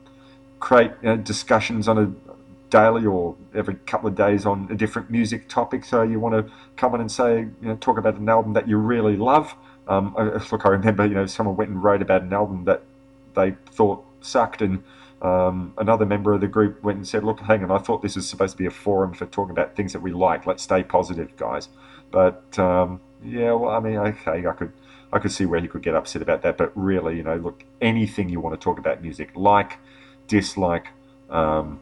create 0.59 0.91
you 1.01 1.09
know, 1.09 1.17
discussions 1.17 1.87
on 1.87 1.97
a 1.97 2.31
daily 2.69 3.05
or 3.05 3.35
every 3.53 3.75
couple 3.85 4.07
of 4.07 4.15
days 4.15 4.45
on 4.45 4.67
a 4.71 4.75
different 4.75 5.09
music 5.09 5.47
topic. 5.47 5.85
So 5.85 6.01
you 6.01 6.19
want 6.19 6.35
to 6.35 6.51
come 6.77 6.95
in 6.95 7.01
and 7.01 7.11
say, 7.11 7.39
you 7.39 7.67
know, 7.67 7.75
talk 7.75 7.97
about 7.97 8.15
an 8.15 8.29
album 8.29 8.53
that 8.53 8.67
you 8.67 8.77
really 8.77 9.17
love. 9.17 9.53
Um, 9.87 10.15
look, 10.51 10.65
I 10.65 10.69
remember, 10.69 11.05
you 11.05 11.15
know, 11.15 11.25
someone 11.25 11.55
went 11.55 11.69
and 11.69 11.83
wrote 11.83 12.01
about 12.01 12.21
an 12.21 12.33
album 12.33 12.63
that 12.65 12.83
they 13.35 13.55
thought 13.71 14.03
sucked, 14.21 14.61
and 14.61 14.83
um, 15.21 15.73
another 15.77 16.05
member 16.05 16.33
of 16.33 16.41
the 16.41 16.47
group 16.47 16.83
went 16.83 16.97
and 16.97 17.07
said, 17.07 17.23
"Look, 17.23 17.39
hang 17.39 17.63
on, 17.63 17.71
I 17.71 17.77
thought 17.77 18.01
this 18.01 18.15
was 18.15 18.27
supposed 18.27 18.53
to 18.53 18.57
be 18.57 18.65
a 18.65 18.71
forum 18.71 19.13
for 19.13 19.25
talking 19.25 19.51
about 19.51 19.75
things 19.75 19.93
that 19.93 20.01
we 20.01 20.11
like. 20.11 20.45
Let's 20.45 20.63
stay 20.63 20.83
positive, 20.83 21.35
guys." 21.37 21.69
But 22.11 22.57
um, 22.59 22.99
yeah, 23.23 23.53
well, 23.53 23.71
I 23.71 23.79
mean, 23.79 23.97
okay, 23.97 24.45
I 24.45 24.51
could, 24.53 24.71
I 25.13 25.19
could 25.19 25.31
see 25.31 25.45
where 25.45 25.59
he 25.59 25.67
could 25.67 25.83
get 25.83 25.95
upset 25.95 26.21
about 26.21 26.41
that, 26.41 26.57
but 26.57 26.71
really, 26.75 27.17
you 27.17 27.23
know, 27.23 27.35
look, 27.35 27.63
anything 27.81 28.29
you 28.29 28.39
want 28.39 28.59
to 28.59 28.63
talk 28.63 28.79
about 28.79 29.01
music, 29.01 29.31
like, 29.35 29.77
dislike, 30.27 30.87
um, 31.29 31.79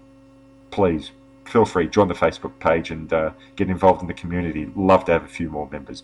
please 0.72 1.11
feel 1.45 1.66
free 1.66 1.88
join 1.88 2.07
the 2.07 2.14
Facebook 2.14 2.60
page 2.60 2.91
and 2.91 3.11
uh, 3.11 3.32
get 3.56 3.70
involved 3.70 4.02
in 4.02 4.07
the 4.07 4.14
community. 4.14 4.72
Love 4.76 5.03
to 5.06 5.11
have 5.11 5.24
a 5.24 5.28
few 5.28 5.49
more 5.49 5.68
members. 5.72 6.03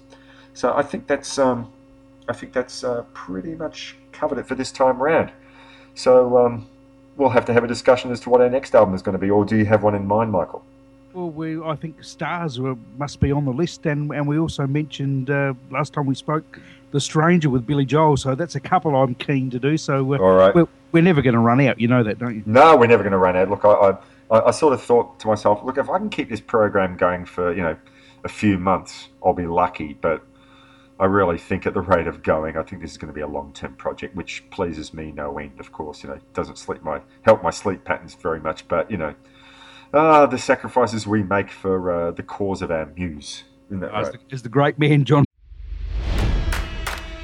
So 0.53 0.73
I 0.73 0.81
think 0.81 1.05
that's, 1.05 1.37
um, 1.37 1.71
I 2.27 2.33
think 2.33 2.53
that's 2.53 2.83
uh, 2.83 3.03
pretty 3.13 3.53
much 3.55 3.95
covered 4.11 4.39
it 4.39 4.47
for 4.47 4.55
this 4.55 4.71
time 4.71 5.01
round. 5.01 5.31
So 5.93 6.37
um, 6.37 6.67
we'll 7.17 7.29
have 7.29 7.45
to 7.45 7.53
have 7.53 7.63
a 7.63 7.67
discussion 7.67 8.11
as 8.11 8.19
to 8.21 8.29
what 8.29 8.41
our 8.41 8.49
next 8.49 8.75
album 8.75 8.93
is 8.93 9.01
going 9.01 9.13
to 9.13 9.19
be, 9.19 9.29
or 9.29 9.45
do 9.45 9.57
you 9.57 9.65
have 9.65 9.83
one 9.83 9.95
in 9.95 10.05
mind, 10.05 10.31
Michael? 10.31 10.63
Well, 11.13 11.29
we, 11.29 11.61
I 11.61 11.75
think 11.75 12.03
stars 12.03 12.59
were, 12.59 12.75
must 12.97 13.19
be 13.21 13.31
on 13.31 13.45
the 13.45 13.53
list, 13.53 13.85
and, 13.85 14.11
and 14.11 14.27
we 14.27 14.37
also 14.37 14.67
mentioned 14.67 15.29
uh, 15.29 15.53
last 15.71 15.93
time 15.93 16.05
we 16.05 16.15
spoke 16.15 16.59
The 16.91 16.99
Stranger 16.99 17.49
with 17.49 17.65
Billy 17.65 17.85
Joel, 17.85 18.17
so 18.17 18.35
that's 18.35 18.55
a 18.55 18.59
couple 18.59 18.95
I'm 18.95 19.15
keen 19.15 19.49
to 19.51 19.59
do. 19.59 19.77
So 19.77 20.13
uh, 20.13 20.17
All 20.17 20.35
right. 20.35 20.53
we're, 20.53 20.67
we're 20.91 21.03
never 21.03 21.21
going 21.21 21.35
to 21.35 21.39
run 21.39 21.61
out, 21.61 21.79
you 21.79 21.87
know 21.87 22.03
that, 22.03 22.19
don't 22.19 22.35
you? 22.35 22.43
No, 22.45 22.75
we're 22.75 22.87
never 22.87 23.03
going 23.03 23.13
to 23.13 23.17
run 23.17 23.37
out. 23.37 23.49
Look, 23.49 23.63
I, 23.63 23.97
I, 24.29 24.47
I 24.47 24.51
sort 24.51 24.73
of 24.73 24.81
thought 24.81 25.19
to 25.19 25.27
myself, 25.27 25.63
look, 25.63 25.77
if 25.77 25.89
I 25.89 25.97
can 25.97 26.09
keep 26.09 26.29
this 26.29 26.41
program 26.41 26.97
going 26.97 27.25
for 27.25 27.53
you 27.53 27.61
know 27.61 27.77
a 28.23 28.29
few 28.29 28.57
months, 28.57 29.07
I'll 29.23 29.33
be 29.33 29.47
lucky. 29.47 29.93
But 30.01 30.21
I 30.97 31.05
really 31.05 31.37
think 31.37 31.65
at 31.65 31.73
the 31.73 31.81
rate 31.81 32.07
of 32.07 32.23
going, 32.23 32.55
I 32.55 32.63
think 32.63 32.81
this 32.81 32.91
is 32.91 32.97
going 32.97 33.09
to 33.09 33.13
be 33.13 33.21
a 33.21 33.27
long-term 33.27 33.75
project, 33.75 34.15
which 34.15 34.49
pleases 34.49 34.93
me 34.93 35.11
no 35.11 35.37
end. 35.37 35.59
Of 35.59 35.73
course, 35.73 36.03
you 36.03 36.09
know, 36.09 36.19
doesn't 36.33 36.57
sleep 36.57 36.83
my 36.83 37.01
help 37.23 37.43
my 37.43 37.49
sleep 37.49 37.83
patterns 37.83 38.15
very 38.15 38.39
much, 38.39 38.67
but 38.67 38.89
you 38.89 38.97
know, 38.97 39.13
ah, 39.93 40.25
the 40.25 40.37
sacrifices 40.37 41.05
we 41.05 41.21
make 41.21 41.51
for 41.51 41.91
uh, 41.91 42.11
the 42.11 42.23
cause 42.23 42.61
of 42.61 42.71
our 42.71 42.85
muse. 42.85 43.43
Isn't 43.67 43.81
that 43.81 43.91
right? 43.91 44.11
the, 44.13 44.19
as 44.31 44.43
the 44.43 44.49
great 44.49 44.79
man 44.79 45.03
John 45.03 45.25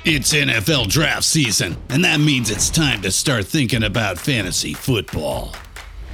It's 0.04 0.34
NFL 0.34 0.90
draft 0.90 1.24
season, 1.24 1.78
and 1.90 2.04
that 2.04 2.20
means 2.20 2.50
it's 2.50 2.70
time 2.70 3.02
to 3.04 3.12
start 3.12 3.46
thinking 3.46 3.84
about 3.84 4.18
fantasy 4.18 4.74
football. 4.74 5.56